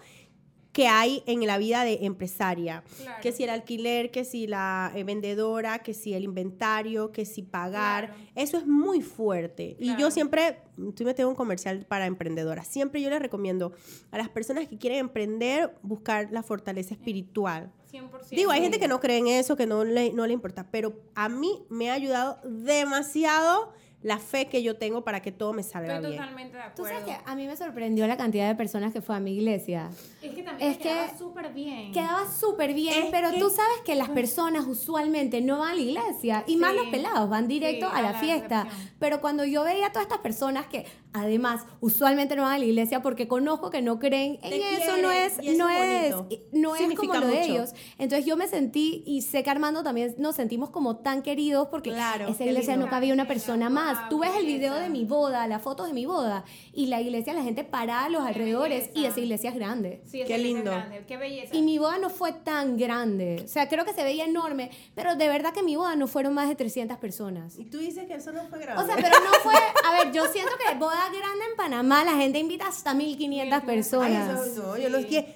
que 0.74 0.88
hay 0.88 1.22
en 1.26 1.46
la 1.46 1.56
vida 1.56 1.84
de 1.84 2.00
empresaria. 2.02 2.82
Que 3.22 3.30
si 3.30 3.44
el 3.44 3.50
alquiler, 3.50 4.10
que 4.10 4.24
si 4.24 4.48
la 4.48 4.90
eh, 4.96 5.04
vendedora, 5.04 5.78
que 5.78 5.94
si 5.94 6.14
el 6.14 6.24
inventario, 6.24 7.12
que 7.12 7.24
si 7.24 7.42
pagar. 7.42 8.12
Eso 8.34 8.58
es 8.58 8.66
muy 8.66 9.00
fuerte. 9.00 9.76
Y 9.78 9.96
yo 9.96 10.10
siempre, 10.10 10.58
tú 10.96 11.04
me 11.04 11.14
tengo 11.14 11.30
un 11.30 11.36
comercial 11.36 11.86
para 11.86 12.06
emprendedoras. 12.06 12.66
Siempre 12.66 13.00
yo 13.00 13.08
les 13.08 13.20
recomiendo 13.20 13.72
a 14.10 14.18
las 14.18 14.28
personas 14.28 14.66
que 14.66 14.76
quieren 14.76 14.98
emprender 14.98 15.76
buscar 15.82 16.32
la 16.32 16.42
fortaleza 16.42 16.94
espiritual. 16.94 17.70
100%. 17.94 18.28
Digo, 18.30 18.50
hay 18.50 18.60
gente 18.60 18.78
que 18.78 18.88
no 18.88 19.00
cree 19.00 19.18
en 19.18 19.28
eso, 19.28 19.56
que 19.56 19.66
no 19.66 19.84
le, 19.84 20.12
no 20.12 20.26
le 20.26 20.32
importa, 20.32 20.66
pero 20.70 20.94
a 21.14 21.28
mí 21.28 21.64
me 21.68 21.90
ha 21.90 21.94
ayudado 21.94 22.38
demasiado 22.44 23.72
la 24.04 24.18
fe 24.18 24.48
que 24.48 24.62
yo 24.62 24.76
tengo 24.76 25.02
para 25.02 25.20
que 25.22 25.32
todo 25.32 25.54
me 25.54 25.62
salga 25.62 25.94
Estoy 25.94 26.10
bien. 26.10 26.20
totalmente 26.20 26.56
de 26.58 26.62
acuerdo. 26.62 26.76
Tú 26.76 26.84
sabes 26.84 27.04
que 27.04 27.30
a 27.30 27.34
mí 27.34 27.46
me 27.46 27.56
sorprendió 27.56 28.06
la 28.06 28.18
cantidad 28.18 28.46
de 28.46 28.54
personas 28.54 28.92
que 28.92 29.00
fue 29.00 29.16
a 29.16 29.20
mi 29.20 29.32
iglesia. 29.32 29.88
Es 30.20 30.34
que 30.34 30.42
también 30.42 30.76
quedaba 30.76 31.18
súper 31.18 31.52
bien. 31.54 31.90
Quedaba 31.90 32.30
súper 32.30 32.74
bien, 32.74 33.06
pero 33.10 33.30
tú 33.32 33.48
sabes 33.48 33.78
que 33.82 33.94
las 33.94 34.10
personas 34.10 34.66
usualmente 34.66 35.40
no 35.40 35.60
van 35.60 35.70
a 35.70 35.74
la 35.74 35.80
iglesia 35.80 36.44
y 36.46 36.56
más 36.56 36.74
los 36.74 36.88
pelados 36.88 37.30
van 37.30 37.48
directo 37.48 37.88
a, 37.88 38.02
la, 38.02 38.12
fiesta. 38.12 38.68
Pero 38.98 39.22
cuando 39.22 39.46
yo 39.46 39.64
veía 39.64 39.86
a 39.86 39.90
todas 39.90 40.02
estas 40.04 40.18
personas 40.18 40.66
que 40.66 40.84
además 41.14 41.62
usualmente 41.80 42.36
no 42.36 42.42
van 42.42 42.54
a 42.54 42.58
la 42.58 42.64
iglesia 42.66 43.00
porque 43.00 43.26
conozco 43.26 43.70
que 43.70 43.80
no 43.80 43.98
creen 43.98 44.38
en 44.42 44.52
eso, 44.52 44.98
no 45.00 45.10
es, 45.10 45.38
no 45.56 45.70
es, 45.70 46.14
no 46.52 46.76
es 46.76 46.94
como 46.94 47.14
lo 47.14 47.26
de 47.26 47.42
ellos. 47.42 47.72
Entonces 47.98 48.26
yo 48.26 48.36
me 48.36 48.48
sentí 48.48 49.02
y 49.06 49.22
sé 49.22 49.42
que 49.42 49.48
Armando 49.48 49.82
también 49.82 50.14
nos 50.18 50.36
sentimos 50.36 50.68
como 50.68 50.96
tan 50.96 51.22
queridos 51.22 51.68
porque 51.68 51.90
claro, 51.90 52.28
esa 52.28 52.44
iglesia 52.44 52.76
no 52.76 52.90
cabía 52.90 53.14
una 53.14 53.26
persona 53.26 53.70
más 53.70 53.93
tú 54.08 54.20
ves 54.20 54.30
el 54.36 54.46
video 54.46 54.74
de 54.74 54.88
mi 54.88 55.04
boda, 55.04 55.46
las 55.46 55.62
fotos 55.62 55.86
de 55.86 55.92
mi 55.92 56.06
boda, 56.06 56.44
y 56.72 56.86
la 56.86 57.00
iglesia, 57.00 57.32
la 57.32 57.42
gente 57.42 57.64
para 57.64 58.04
a 58.04 58.08
los 58.08 58.22
alrededores, 58.22 58.90
y 58.94 59.04
esa 59.04 59.20
iglesia 59.20 59.50
es 59.50 59.56
grande. 59.56 60.02
Sí, 60.06 60.22
qué 60.26 60.38
lindo. 60.38 60.72
qué 61.06 61.16
belleza. 61.16 61.54
Y 61.54 61.62
mi 61.62 61.78
boda 61.78 61.98
no 61.98 62.10
fue 62.10 62.32
tan 62.32 62.76
grande. 62.76 63.42
O 63.44 63.48
sea, 63.48 63.68
creo 63.68 63.84
que 63.84 63.92
se 63.92 64.02
veía 64.02 64.24
enorme, 64.24 64.70
pero 64.94 65.16
de 65.16 65.28
verdad 65.28 65.52
que 65.52 65.62
mi 65.62 65.76
boda 65.76 65.96
no 65.96 66.06
fueron 66.06 66.34
más 66.34 66.48
de 66.48 66.56
300 66.56 66.98
personas. 66.98 67.58
Y 67.58 67.64
tú 67.64 67.78
dices 67.78 68.06
que 68.06 68.14
eso 68.14 68.32
no 68.32 68.46
fue 68.48 68.58
grande. 68.58 68.82
O 68.82 68.86
sea, 68.86 68.96
pero 68.96 69.16
no 69.20 69.32
fue. 69.42 69.54
A 69.84 69.92
ver, 69.92 70.12
yo 70.12 70.26
siento 70.26 70.52
que 70.56 70.74
boda 70.78 71.08
grande 71.08 71.44
en 71.50 71.56
Panamá, 71.56 72.04
la 72.04 72.16
gente 72.16 72.38
invita 72.38 72.68
hasta 72.68 72.94
1500 72.94 73.62
personas. 73.62 74.40
Ay, 74.40 74.50
eso, 74.50 74.62
no, 74.66 74.78
yo 74.78 74.88
los 74.88 75.06
quiero 75.06 75.26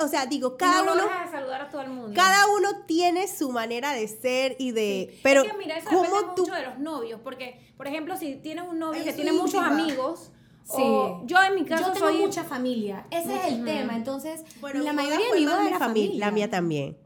o 0.00 0.08
sea, 0.08 0.26
digo, 0.26 0.56
cada 0.56 0.84
no 0.84 0.92
uno. 0.92 1.04
a 1.04 1.30
saludar 1.30 1.62
a 1.62 1.68
todo 1.68 1.82
el 1.82 1.90
mundo. 1.90 2.12
Cada 2.14 2.46
uno 2.48 2.84
tiene 2.86 3.28
su 3.28 3.50
manera 3.50 3.92
de 3.92 4.08
ser 4.08 4.56
y 4.58 4.72
de. 4.72 5.18
Pero, 5.22 5.42
es 5.42 5.52
que 5.52 5.58
mira, 5.58 5.78
eso 5.78 5.90
depende 5.90 6.16
mucho 6.36 6.52
de 6.52 6.62
los 6.62 6.78
novios. 6.78 7.20
Porque, 7.22 7.72
por 7.76 7.86
ejemplo, 7.86 8.16
si 8.16 8.36
tienes 8.36 8.64
un 8.68 8.78
novio 8.78 9.02
que 9.04 9.12
tiene 9.12 9.32
muchos 9.32 9.62
amigos. 9.62 10.32
Sí. 10.62 10.82
yo 11.24 11.42
en 11.42 11.56
mi 11.56 11.64
caso 11.64 11.92
yo 11.92 11.92
tengo 11.94 12.12
mucha 12.12 12.44
familia. 12.44 13.04
Ese 13.10 13.34
es 13.34 13.44
el 13.46 13.64
tema. 13.64 13.96
Entonces, 13.96 14.44
la 14.74 14.92
mayoría 14.92 15.34
de 15.34 15.70
mi 15.70 15.78
familia. 15.78 16.26
La 16.26 16.30
mía 16.30 16.48
también. 16.48 16.96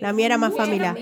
La 0.00 0.12
mía 0.12 0.26
era 0.26 0.38
más 0.38 0.54
familia. 0.54 0.94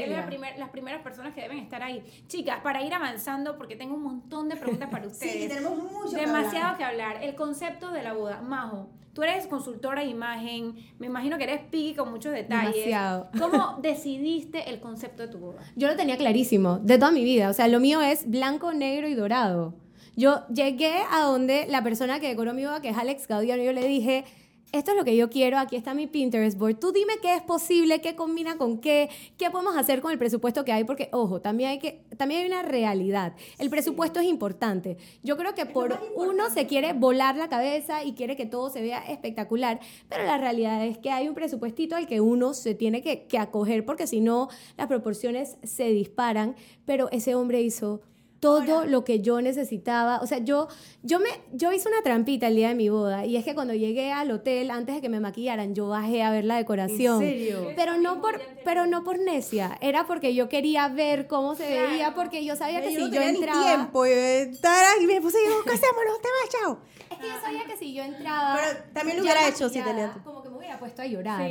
las 0.59 0.71
primeras 0.71 1.03
personas 1.03 1.35
que 1.35 1.43
deben 1.43 1.59
estar 1.59 1.83
ahí. 1.83 2.03
Chicas, 2.27 2.61
para 2.63 2.83
ir 2.83 2.93
avanzando, 2.95 3.57
porque 3.57 3.77
tengo 3.77 3.95
un 3.95 4.03
montón 4.03 4.49
de 4.49 4.57
preguntas 4.57 4.89
para 4.91 5.07
ustedes. 5.09 5.43
sí, 5.43 5.49
tenemos 5.49 5.77
mucho 5.93 6.17
Demasiado 6.17 6.77
que 6.77 6.85
hablar. 6.85 7.23
El 7.23 7.35
concepto 7.35 7.91
de 7.91 8.03
la 8.03 8.13
boda. 8.13 8.41
Majo, 8.41 8.89
Tú 9.15 9.23
eres 9.23 9.47
consultora 9.47 10.03
de 10.03 10.09
imagen, 10.09 10.75
me 10.99 11.07
imagino 11.07 11.39
que 11.39 11.45
eres 11.45 11.61
piqui 11.71 11.95
con 11.95 12.11
muchos 12.11 12.33
detalles. 12.33 12.75
Demasiado. 12.75 13.29
¿Cómo 13.39 13.79
decidiste 13.81 14.69
el 14.69 14.81
concepto 14.81 15.23
de 15.23 15.29
tu 15.29 15.39
boda? 15.39 15.61
Yo 15.77 15.87
lo 15.87 15.95
tenía 15.95 16.17
clarísimo, 16.17 16.81
de 16.81 16.99
toda 16.99 17.13
mi 17.13 17.23
vida. 17.23 17.49
O 17.49 17.53
sea, 17.53 17.69
lo 17.69 17.79
mío 17.79 18.03
es 18.03 18.29
blanco, 18.29 18.73
negro 18.73 19.07
y 19.07 19.15
dorado. 19.15 19.75
Yo 20.17 20.47
llegué 20.49 20.95
a 21.13 21.21
donde 21.21 21.67
la 21.69 21.85
persona 21.85 22.19
que 22.19 22.27
decoró 22.27 22.55
mi 22.55 22.65
boda, 22.65 22.81
que 22.81 22.89
es 22.89 22.99
Alex 22.99 23.29
Gaudiano, 23.29 23.63
yo 23.63 23.73
le 23.73 23.87
dije, 23.87 24.25
esto 24.73 24.91
es 24.91 24.97
lo 24.97 25.05
que 25.05 25.17
yo 25.17 25.31
quiero, 25.31 25.59
aquí 25.59 25.77
está 25.77 25.95
mi 25.95 26.07
Pinterest 26.07 26.59
board, 26.59 26.79
tú 26.79 26.93
dime 26.93 27.15
qué 27.23 27.35
es 27.37 27.43
posible, 27.43 28.01
qué 28.01 28.17
combina 28.17 28.57
con 28.57 28.79
qué, 28.79 29.09
qué 29.37 29.51
podemos 29.51 29.77
hacer 29.77 30.01
con 30.01 30.11
el 30.11 30.19
presupuesto 30.19 30.65
que 30.65 30.73
hay, 30.73 30.85
porque, 30.85 31.09
ojo, 31.13 31.41
también 31.41 31.71
hay, 31.71 31.79
que, 31.79 32.05
también 32.17 32.41
hay 32.41 32.47
una 32.49 32.63
realidad. 32.63 33.35
El 33.59 33.71
presupuesto 33.71 34.19
es 34.21 34.27
importante. 34.27 34.97
Yo 35.23 35.37
creo 35.37 35.55
que 35.55 35.67
por 35.67 35.99
uno 36.17 36.51
se 36.51 36.67
quiere 36.67 36.93
volar 36.93 37.37
la 37.37 37.49
cabeza 37.49 38.03
y 38.03 38.15
quiere 38.15 38.37
que 38.37 38.47
todo 38.47 38.71
se 38.71 38.83
vea 38.83 38.99
espectacular, 39.09 39.81
pero 40.09 40.25
la 40.25 40.39
realidad 40.39 40.85
es 40.85 40.99
que 40.99 41.11
hay 41.11 41.29
un 41.29 41.35
presupuestito 41.35 41.95
al 41.95 42.07
que 42.07 42.21
uno 42.21 42.53
se 42.53 42.75
tiene 42.75 43.01
que, 43.01 43.27
que 43.27 43.39
acoger, 43.39 43.85
porque 43.85 44.07
si 44.07 44.21
no, 44.21 44.49
las 44.77 44.89
proporciones 44.89 45.57
se 45.63 45.91
disparan, 45.91 46.57
pero 46.85 47.09
ese 47.13 47.35
hombre 47.35 47.61
hizo 47.63 48.03
todo 48.45 48.85
lo 48.85 49.05
que 49.05 49.21
yo 49.21 49.41
necesitaba. 49.41 50.21
O 50.21 50.27
sea, 50.27 50.39
yo, 50.39 50.69
yo, 51.03 51.19
me, 51.19 51.31
yo 51.53 51.73
hice 51.73 51.89
una 51.89 52.03
trampita 52.03 52.49
el 52.49 52.57
día 52.57 52.69
de 52.69 52.75
mi 52.75 52.91
boda 52.91 53.25
y 53.25 53.37
es 53.37 53.45
que 53.45 53.55
cuando 53.55 53.73
llegué 53.73 54.13
al 54.13 54.31
hotel, 54.31 54.71
antes 54.71 54.97
de 54.97 55.01
que 55.01 55.09
me 55.09 55.19
maquillaran, 55.19 55.75
yo 55.75 55.89
bajé 55.89 56.23
a 56.23 56.31
ver 56.31 56.45
la 56.45 56.57
decoración. 56.57 57.23
¿En 57.23 57.29
serio? 57.29 57.73
Pero 57.75 57.97
no 57.97 58.21
por, 58.21 58.39
pero 58.63 58.87
no 58.87 59.03
por 59.03 59.19
necia, 59.19 59.79
era 59.81 60.07
porque 60.07 60.35
yo 60.35 60.51
quería 60.51 60.89
ver 60.89 61.27
cómo 61.27 61.55
se 61.55 61.69
veía, 61.69 62.15
porque 62.15 62.45
yo 62.45 62.55
sabía 62.55 62.83
que 62.83 62.91
si 62.91 63.11
yo 63.11 63.23
entraba... 63.23 63.65
tiempo, 63.65 64.07
y, 64.07 64.11
y 64.11 65.07
mi 65.07 65.15
esposa 65.15 65.39
dijo, 65.39 65.65
casémonos, 65.65 66.21
te 66.21 66.29
vas, 66.29 66.49
chao. 66.51 66.79
Es 67.15 67.21
que 67.21 67.29
yo 67.29 67.41
sabía 67.41 67.65
que 67.65 67.77
si 67.77 67.95
yo 67.95 68.03
entraba... 68.03 68.59
Pero 68.61 68.85
también 68.93 69.17
lo 69.17 69.23
hubiera 69.23 69.49
hecho 69.49 69.69
si 69.69 69.81
tenía... 69.81 70.13
Como 70.25 70.43
que 70.43 70.51
me 70.51 70.57
hubiera 70.59 70.79
puesto 70.79 71.03
a 71.03 71.07
llorar. 71.07 71.51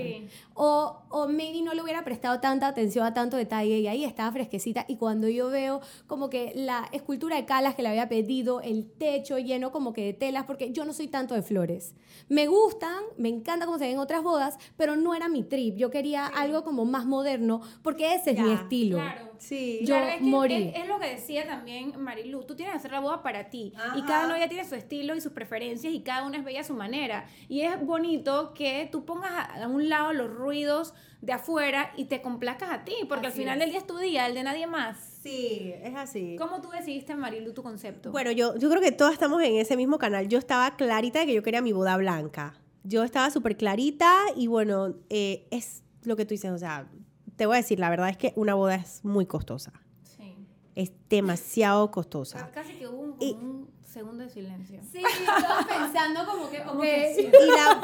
O, 0.54 1.02
o 1.10 1.28
maybe 1.28 1.62
no 1.62 1.74
le 1.74 1.82
hubiera 1.82 2.04
prestado 2.04 2.40
tanta 2.40 2.68
atención 2.68 3.06
a 3.06 3.14
tanto 3.14 3.38
detalle 3.38 3.80
y 3.80 3.88
ahí 3.88 4.04
estaba 4.04 4.32
fresquecita 4.32 4.86
y 4.88 4.98
cuando 4.98 5.28
yo 5.28 5.50
veo 5.50 5.82
como 6.08 6.30
que 6.30 6.52
la 6.56 6.90
escultura 6.92 7.36
de 7.36 7.46
calas 7.46 7.76
que 7.76 7.82
le 7.82 7.90
había 7.90 8.10
pedido, 8.10 8.62
el 8.62 8.90
techo 8.92 9.38
lleno 9.40 9.72
como 9.72 9.94
que 9.94 10.06
de 10.06 10.14
telas, 10.14 10.46
porque 10.46 10.72
yo 10.72 10.86
no 10.86 10.94
soy 10.94 11.08
tanto 11.08 11.34
de 11.36 11.42
flores. 11.42 11.96
Me 12.30 12.48
gustan, 12.48 13.04
me 13.18 13.30
encanta 13.30 13.66
como 13.66 13.78
se 13.78 13.88
ven 13.88 14.00
otras 14.00 14.24
bodas, 14.24 14.58
pero 14.78 14.96
no 14.96 15.16
era 15.16 15.30
mi 15.30 15.44
trip. 15.44 15.76
Yo 15.76 15.90
quería 15.90 16.26
algo 16.26 16.64
como 16.64 16.86
más 16.86 17.06
moderno, 17.06 17.62
porque 17.82 18.16
ese 18.16 18.32
es 18.32 18.40
mi 18.40 18.52
estilo. 18.52 18.98
Claro. 18.98 19.33
Sí. 19.44 19.82
Yo 19.84 19.98
es 19.98 20.22
morí. 20.22 20.72
Es, 20.74 20.88
lo 20.88 21.00
que 21.00 21.10
decía 21.10 21.46
también 21.46 22.02
Marilu, 22.02 22.46
tú 22.46 22.56
tienes 22.56 22.72
que 22.72 22.78
hacer 22.78 22.92
la 22.92 23.02
boda 23.02 23.22
para 23.22 23.50
ti. 23.50 23.74
Y 23.96 24.02
cada 24.04 24.28
novia 24.28 24.48
tiene 24.48 24.68
su 24.68 24.76
estilo 24.76 25.16
y 25.16 25.22
sus 25.22 25.34
preferencias 25.34 25.94
y 25.94 26.02
cada 26.02 26.24
una 26.26 26.38
es 26.38 26.46
bella 26.46 26.62
a 26.62 26.64
su 26.64 26.74
manera. 26.74 27.28
Y 27.50 27.62
es 27.62 27.86
bonito 27.86 28.54
que 28.54 28.88
tú 28.90 29.04
pongas 29.04 29.32
a, 29.34 29.68
un 29.68 29.90
lado 29.90 30.14
los 30.14 30.34
ruidos 30.34 30.94
de 31.22 31.34
afuera 31.34 31.92
y 31.98 32.06
te 32.06 32.22
complazcas 32.22 32.70
a 32.72 32.86
ti, 32.86 32.94
porque 33.10 33.28
al 33.28 33.34
final 33.34 33.60
del 33.60 33.70
día 33.70 33.80
es 33.80 33.88
tu 33.88 33.98
día, 33.98 34.28
el 34.28 34.34
de 34.34 34.44
nadie 34.44 34.66
más. 34.66 35.20
Sí, 35.22 35.74
es 35.82 35.96
así. 35.96 36.38
¿Cómo 36.38 36.62
tú 36.62 36.70
decidiste, 36.70 37.14
Marilu, 37.16 37.54
tu 37.54 37.64
concepto? 37.64 38.12
Bueno, 38.12 38.32
yo, 38.32 38.58
yo 38.58 38.70
creo 38.70 38.82
que 38.82 38.94
todas 38.94 39.14
estamos 39.14 39.42
en 39.44 39.58
ese 39.58 39.76
mismo 39.76 39.98
canal. 39.98 40.30
Yo 40.30 40.38
estaba 40.38 40.78
clarita 40.78 41.20
de 41.20 41.26
que 41.26 41.34
yo 41.34 41.44
quería 41.44 41.62
mi 41.62 41.74
boda 41.74 41.98
blanca. 41.98 42.54
Yo 42.86 43.04
estaba 43.04 43.30
súper 43.30 43.58
clarita 43.58 44.14
y 44.38 44.48
bueno, 44.48 44.96
eh, 45.10 45.48
es 45.52 45.84
lo 46.04 46.16
que 46.16 46.26
tú 46.26 46.30
dices, 46.30 46.52
o 46.52 46.58
sea, 46.58 46.88
te 47.36 47.46
voy 47.46 47.56
a 47.56 47.58
decir, 47.58 47.80
la 47.80 47.90
verdad 47.90 48.10
es 48.10 48.18
que 48.18 48.34
una 48.36 48.56
boda 48.56 48.76
es 48.76 49.04
muy 49.04 49.26
costosa. 49.26 49.74
Sí. 50.04 50.36
Es 50.76 50.92
demasiado 51.10 51.92
costosa. 51.92 52.50
Casi 52.52 52.74
que 52.74 52.88
hubo 52.88 53.02
un, 53.20 53.70
segundo 53.84 54.24
de 54.24 54.30
silencio. 54.30 54.82
Sí, 54.92 55.04
estaba 55.20 55.68
pensando 55.68 56.26
como 56.26 56.50
que... 56.50 56.58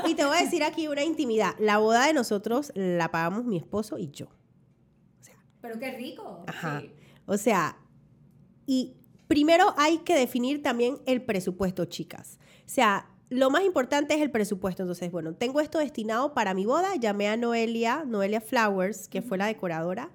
y, 0.06 0.12
y, 0.12 0.16
te 0.16 0.26
voy 0.26 0.38
a 0.38 0.42
decir 0.42 0.64
aquí 0.64 0.88
una 0.88 1.04
intimidad. 1.04 1.56
La 1.60 1.78
boda 1.78 2.08
de 2.08 2.14
nosotros 2.14 2.72
la 2.76 3.12
pagamos 3.12 3.46
mi 3.46 3.58
esposo 3.58 3.98
y 3.98 4.10
yo. 4.10 4.26
O 4.26 5.24
sea, 5.24 5.36
Pero 5.62 5.80
qué 5.80 5.92
rico. 5.92 6.44
Ajá. 6.48 6.82
O 7.26 7.38
sea, 7.38 7.78
y 8.66 8.96
primero 9.28 9.74
hay 9.78 10.00
que 10.00 10.16
definir 10.16 10.64
también 10.64 11.00
el 11.06 11.24
presupuesto, 11.24 11.86
chicas. 11.86 12.40
O 12.66 12.70
sea, 12.70 13.08
lo 13.30 13.50
más 13.52 13.64
importante 13.64 14.16
es 14.16 14.22
el 14.22 14.32
presupuesto. 14.32 14.84
Entonces, 14.84 15.12
bueno, 15.12 15.34
tengo 15.34 15.62
esto 15.62 15.80
destinado 15.80 16.34
para 16.34 16.54
mi 16.54 16.66
boda. 16.66 16.96
Llamé 16.96 17.28
a 17.28 17.38
Noelia, 17.38 18.04
Noelia 18.06 18.42
Flowers, 18.42 19.08
que 19.08 19.22
fue 19.22 19.38
la 19.38 19.46
decoradora. 19.46 20.10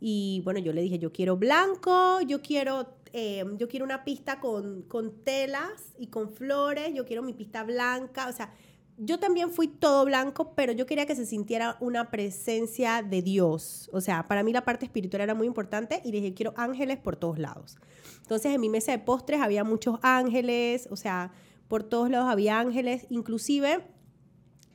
Y 0.00 0.40
bueno, 0.44 0.60
yo 0.60 0.72
le 0.72 0.80
dije, 0.80 0.98
yo 0.98 1.12
quiero 1.12 1.36
blanco, 1.36 2.20
yo 2.22 2.40
quiero, 2.40 2.94
eh, 3.12 3.44
yo 3.56 3.68
quiero 3.68 3.84
una 3.84 4.04
pista 4.04 4.40
con, 4.40 4.82
con 4.82 5.22
telas 5.24 5.92
y 5.98 6.06
con 6.06 6.32
flores, 6.32 6.94
yo 6.94 7.04
quiero 7.04 7.22
mi 7.22 7.34
pista 7.34 7.64
blanca. 7.64 8.28
O 8.28 8.32
sea, 8.32 8.54
yo 8.96 9.18
también 9.18 9.50
fui 9.50 9.68
todo 9.68 10.04
blanco, 10.04 10.54
pero 10.54 10.72
yo 10.72 10.86
quería 10.86 11.06
que 11.06 11.14
se 11.14 11.26
sintiera 11.26 11.76
una 11.80 12.10
presencia 12.10 13.02
de 13.02 13.22
Dios. 13.22 13.90
O 13.92 14.00
sea, 14.00 14.26
para 14.26 14.42
mí 14.42 14.52
la 14.52 14.64
parte 14.64 14.86
espiritual 14.86 15.20
era 15.20 15.34
muy 15.34 15.46
importante 15.46 16.00
y 16.04 16.12
dije, 16.12 16.32
quiero 16.32 16.54
ángeles 16.56 16.98
por 16.98 17.16
todos 17.16 17.38
lados. 17.38 17.76
Entonces, 18.22 18.52
en 18.54 18.60
mi 18.60 18.68
mesa 18.68 18.92
de 18.92 18.98
postres 18.98 19.40
había 19.40 19.64
muchos 19.64 19.98
ángeles, 20.02 20.88
o 20.90 20.96
sea, 20.96 21.30
por 21.68 21.84
todos 21.84 22.10
lados 22.10 22.28
había 22.30 22.58
ángeles, 22.58 23.06
inclusive 23.10 23.84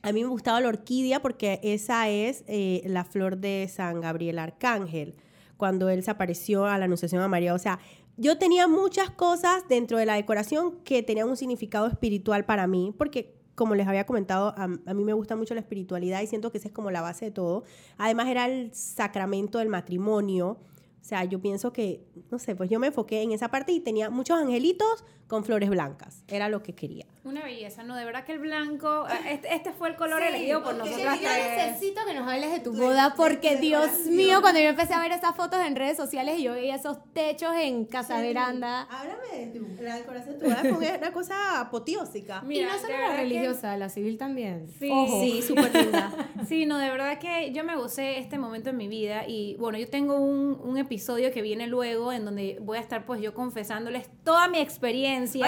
a 0.02 0.12
mí 0.12 0.22
me 0.22 0.28
gustaba 0.28 0.60
la 0.60 0.68
orquídea 0.68 1.22
porque 1.22 1.60
esa 1.62 2.08
es 2.10 2.44
eh, 2.46 2.82
la 2.84 3.04
flor 3.04 3.38
de 3.38 3.66
San 3.72 4.00
Gabriel 4.02 4.38
Arcángel, 4.38 5.16
cuando 5.56 5.88
él 5.88 6.02
se 6.02 6.10
apareció 6.10 6.66
a 6.66 6.76
la 6.76 6.84
Anunciación 6.84 7.22
a 7.22 7.28
María. 7.28 7.54
O 7.54 7.58
sea, 7.58 7.78
yo 8.18 8.36
tenía 8.36 8.68
muchas 8.68 9.10
cosas 9.10 9.66
dentro 9.66 9.96
de 9.96 10.04
la 10.04 10.14
decoración 10.14 10.78
que 10.84 11.02
tenían 11.02 11.28
un 11.28 11.38
significado 11.38 11.86
espiritual 11.86 12.44
para 12.44 12.66
mí, 12.66 12.94
porque 12.96 13.34
como 13.54 13.74
les 13.74 13.86
había 13.86 14.04
comentado, 14.04 14.54
a, 14.58 14.64
a, 14.64 14.94
mí 14.94 15.04
me 15.04 15.14
gusta 15.14 15.36
mucho 15.36 15.54
la 15.54 15.60
espiritualidad 15.60 16.20
y 16.20 16.26
siento 16.26 16.52
que 16.52 16.58
esa 16.58 16.68
es 16.68 16.74
como 16.74 16.90
la 16.90 17.00
base 17.00 17.26
de 17.26 17.30
todo. 17.30 17.64
Además 17.96 18.28
era 18.28 18.46
el 18.46 18.74
sacramento 18.74 19.58
del 19.58 19.70
matrimonio. 19.70 20.58
O 21.04 21.06
sea, 21.06 21.22
yo 21.24 21.38
pienso 21.38 21.70
que, 21.70 22.00
no 22.30 22.38
sé, 22.38 22.56
pues 22.56 22.70
yo 22.70 22.80
me 22.80 22.86
enfoqué 22.86 23.20
en 23.20 23.32
esa 23.32 23.50
parte 23.50 23.72
y 23.72 23.80
tenía 23.80 24.08
muchos 24.08 24.40
angelitos 24.40 25.04
con 25.26 25.44
flores 25.44 25.68
blancas. 25.68 26.24
Era 26.28 26.48
lo 26.48 26.62
que 26.62 26.74
quería. 26.74 27.04
Una 27.24 27.44
belleza, 27.44 27.82
¿no? 27.82 27.94
De 27.94 28.06
verdad 28.06 28.24
que 28.24 28.32
el 28.32 28.38
blanco, 28.38 29.06
este, 29.28 29.54
este 29.54 29.72
fue 29.72 29.90
el 29.90 29.96
color 29.96 30.22
elegido 30.22 30.62
por 30.62 30.74
nosotros. 30.74 31.20
Yo 31.20 31.28
necesito 31.28 32.00
que 32.06 32.14
nos 32.14 32.26
hables 32.26 32.52
de 32.52 32.60
tu 32.60 32.72
boda 32.74 33.14
porque, 33.18 33.56
Dios 33.56 34.06
mío, 34.06 34.40
cuando 34.40 34.60
yo 34.60 34.68
empecé 34.68 34.94
a 34.94 35.00
ver 35.00 35.12
esas 35.12 35.36
fotos 35.36 35.60
en 35.60 35.76
redes 35.76 35.98
sociales 35.98 36.38
y 36.38 36.44
yo 36.44 36.52
veía 36.52 36.74
esos 36.74 36.96
techos 37.12 37.54
en 37.54 37.84
Casa 37.84 38.20
Veranda. 38.22 38.82
Háblame 38.82 39.46
de 39.46 39.58
tu, 39.58 39.82
la 39.82 39.96
decoración 39.96 40.38
de 40.38 40.40
tu 40.40 40.46
boda 40.46 40.74
fue 40.74 40.98
una 40.98 41.12
cosa 41.12 41.60
apoteósica. 41.60 42.42
y 42.48 42.60
no 42.60 42.78
solo 42.78 42.98
la 42.98 43.16
religiosa, 43.16 43.76
la 43.76 43.90
civil 43.90 44.16
también. 44.16 44.68
Sí, 44.78 44.90
sí, 45.20 45.42
súper 45.42 45.74
linda. 45.74 46.12
sí, 46.48 46.64
no, 46.64 46.78
de 46.78 46.88
verdad 46.88 47.18
que 47.18 47.52
yo 47.52 47.62
me 47.62 47.76
gocé 47.76 48.18
este 48.18 48.38
momento 48.38 48.70
en 48.70 48.78
mi 48.78 48.88
vida 48.88 49.28
y 49.28 49.56
bueno, 49.56 49.76
yo 49.76 49.88
tengo 49.88 50.16
un, 50.16 50.58
un 50.62 50.78
episodio 50.78 50.93
que 51.32 51.42
viene 51.42 51.66
luego 51.66 52.12
en 52.12 52.24
donde 52.24 52.58
voy 52.60 52.78
a 52.78 52.80
estar 52.80 53.04
pues 53.04 53.20
yo 53.20 53.34
confesándoles 53.34 54.08
toda 54.24 54.48
mi 54.48 54.58
experiencia. 54.58 55.46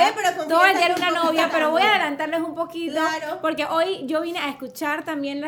todo 0.48 0.64
el 0.64 0.76
día 0.76 0.86
era 0.86 0.94
una 0.96 1.10
novia, 1.10 1.48
pero 1.52 1.70
voy 1.70 1.82
a 1.82 1.90
adelantarles 1.94 2.40
un 2.40 2.54
poquito. 2.54 3.00
Porque 3.40 3.64
hoy 3.64 4.06
yo 4.06 4.22
vine 4.22 4.38
a 4.38 4.48
escuchar 4.48 5.04
también, 5.04 5.44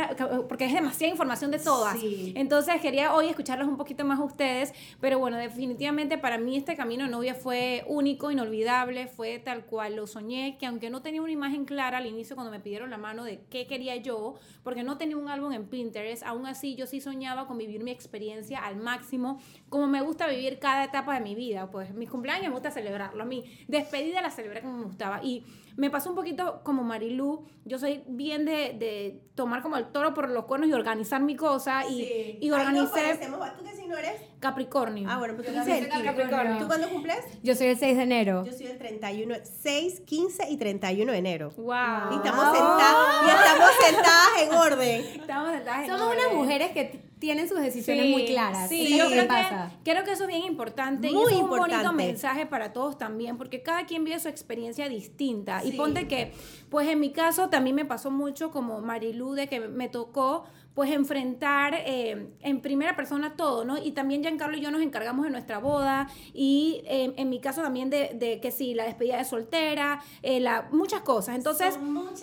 porque 0.48 0.66
es 0.66 0.72
demasiada 0.72 1.10
información 1.10 1.50
de 1.50 1.58
todas. 1.58 1.96
Entonces 2.34 2.80
quería 2.80 3.14
hoy 3.14 3.28
escucharlos 3.28 3.68
un 3.68 3.76
poquito 3.76 4.04
más 4.04 4.18
a 4.18 4.24
ustedes. 4.24 4.72
Pero 5.00 5.18
bueno, 5.18 5.36
definitivamente 5.36 6.18
para 6.18 6.38
mí 6.38 6.56
este 6.56 6.76
camino 6.76 7.04
de 7.04 7.10
novia 7.10 7.34
fue 7.34 7.84
único, 7.88 8.30
inolvidable, 8.30 9.06
fue 9.06 9.38
tal 9.38 9.64
cual 9.64 9.96
lo 9.96 10.06
soñé, 10.06 10.56
que 10.58 10.66
aunque 10.66 10.90
no 10.90 11.02
tenía 11.02 11.22
una 11.22 11.32
imagen 11.32 11.64
clara 11.64 11.98
al 11.98 12.06
inicio 12.06 12.36
cuando 12.36 12.50
me 12.50 12.60
pidieron 12.60 12.90
la 12.90 12.98
mano 12.98 13.24
de 13.24 13.40
qué 13.50 13.66
quería 13.66 13.96
yo, 13.96 14.34
porque 14.62 14.82
no 14.82 14.98
tenía 14.98 15.16
un 15.16 15.28
álbum 15.28 15.52
en 15.52 15.66
Pinterest, 15.66 16.22
aún 16.24 16.46
así 16.46 16.74
yo 16.74 16.86
sí 16.86 17.00
soñaba 17.00 17.46
con 17.46 17.58
vivir 17.58 17.82
mi 17.82 17.90
experiencia 17.90 18.58
al 18.64 18.76
máximo, 18.76 19.40
como 19.68 19.86
me 19.86 20.00
gusta 20.02 20.26
vivir 20.26 20.58
cada 20.58 20.84
etapa 20.84 21.14
de 21.14 21.20
mi 21.20 21.34
vida. 21.34 21.70
Pues 21.70 21.92
mis 21.94 22.10
cumpleaños 22.10 22.48
me 22.48 22.54
gusta 22.54 22.70
celebrarlo, 22.70 23.22
a 23.22 23.26
mí 23.26 23.44
despedida 23.68 24.22
la 24.22 24.30
celebré 24.30 24.62
como 24.62 24.78
me 24.78 24.84
gustaba. 24.84 25.22
Y 25.22 25.44
me 25.78 25.90
pasó 25.90 26.10
un 26.10 26.16
poquito 26.16 26.60
como 26.64 26.82
Marilú, 26.82 27.44
yo 27.64 27.78
soy 27.78 28.02
bien 28.08 28.44
de, 28.44 28.74
de 28.76 29.22
tomar 29.36 29.62
como 29.62 29.76
el 29.76 29.86
toro 29.86 30.12
por 30.12 30.28
los 30.28 30.44
cuernos 30.46 30.68
y 30.68 30.72
organizar 30.72 31.22
mi 31.22 31.36
cosa 31.36 31.86
y, 31.86 32.36
y 32.40 32.50
organizar... 32.50 33.16
¿Tú 33.56 33.64
qué 33.64 33.76
signo 33.76 33.96
eres? 33.96 34.20
Capricornio. 34.40 35.08
Ah, 35.08 35.18
bueno, 35.18 35.36
pues 35.36 35.46
tú 35.46 35.52
eres 35.52 35.84
el 35.84 35.88
Capricornio. 35.88 36.58
¿Tú 36.58 36.66
cuándo 36.66 36.88
cumples? 36.88 37.18
Yo 37.44 37.54
soy 37.54 37.68
el 37.68 37.78
6 37.78 37.96
de 37.96 38.02
enero. 38.02 38.44
Yo 38.44 38.52
soy 38.52 38.66
el 38.66 38.78
31, 38.78 39.36
6, 39.44 40.00
15 40.00 40.50
y 40.50 40.56
31 40.56 41.12
de 41.12 41.18
enero. 41.18 41.50
Wow. 41.56 41.66
Y 41.66 42.16
estamos, 42.16 42.56
sentadas, 42.56 43.24
y 43.24 43.30
estamos 43.30 43.70
sentadas 43.80 44.28
en 44.42 44.52
orden. 44.52 45.00
Estamos 45.20 45.52
sentadas 45.52 45.84
en 45.84 45.90
Somos 45.96 46.14
unas 46.14 46.34
mujeres 46.34 46.72
que 46.72 47.07
tienen 47.18 47.48
sus 47.48 47.60
decisiones 47.60 48.10
muy 48.10 48.26
claras. 48.26 48.68
Sí, 48.68 48.96
yo 48.96 49.08
creo 49.08 49.28
que, 49.28 49.44
creo 49.84 50.04
que 50.04 50.12
eso 50.12 50.24
es 50.24 50.28
bien 50.28 50.44
importante 50.44 51.10
muy 51.10 51.32
y 51.32 51.36
es 51.36 51.42
un 51.42 51.48
bonito 51.48 51.92
mensaje 51.92 52.46
para 52.46 52.72
todos 52.72 52.98
también, 52.98 53.36
porque 53.36 53.62
cada 53.62 53.86
quien 53.86 54.04
vive 54.04 54.18
su 54.18 54.28
experiencia 54.28 54.88
distinta. 54.88 55.64
Y 55.64 55.72
ponte 55.72 56.08
que, 56.08 56.32
pues 56.70 56.88
en 56.88 57.00
mi 57.00 57.10
caso 57.10 57.48
también 57.48 57.76
me 57.76 57.84
pasó 57.84 58.10
mucho 58.10 58.50
como 58.50 58.80
Marilu, 58.80 59.34
de 59.34 59.48
que 59.48 59.60
me 59.60 59.88
tocó 59.88 60.44
pues 60.78 60.92
enfrentar 60.92 61.74
eh, 61.74 62.28
en 62.40 62.60
primera 62.60 62.94
persona 62.94 63.34
todo, 63.34 63.64
¿no? 63.64 63.78
Y 63.78 63.90
también 63.90 64.22
Giancarlo 64.22 64.56
y 64.56 64.60
yo 64.60 64.70
nos 64.70 64.80
encargamos 64.80 65.24
de 65.24 65.30
nuestra 65.32 65.58
boda 65.58 66.08
y 66.32 66.82
eh, 66.84 67.14
en 67.16 67.28
mi 67.28 67.40
caso 67.40 67.62
también 67.62 67.90
de, 67.90 68.12
de, 68.14 68.40
que 68.40 68.52
sí, 68.52 68.74
la 68.74 68.84
despedida 68.84 69.16
de 69.16 69.24
soltera, 69.24 70.00
eh, 70.22 70.38
la, 70.38 70.68
muchas 70.70 71.00
cosas. 71.00 71.34
Entonces, 71.34 71.76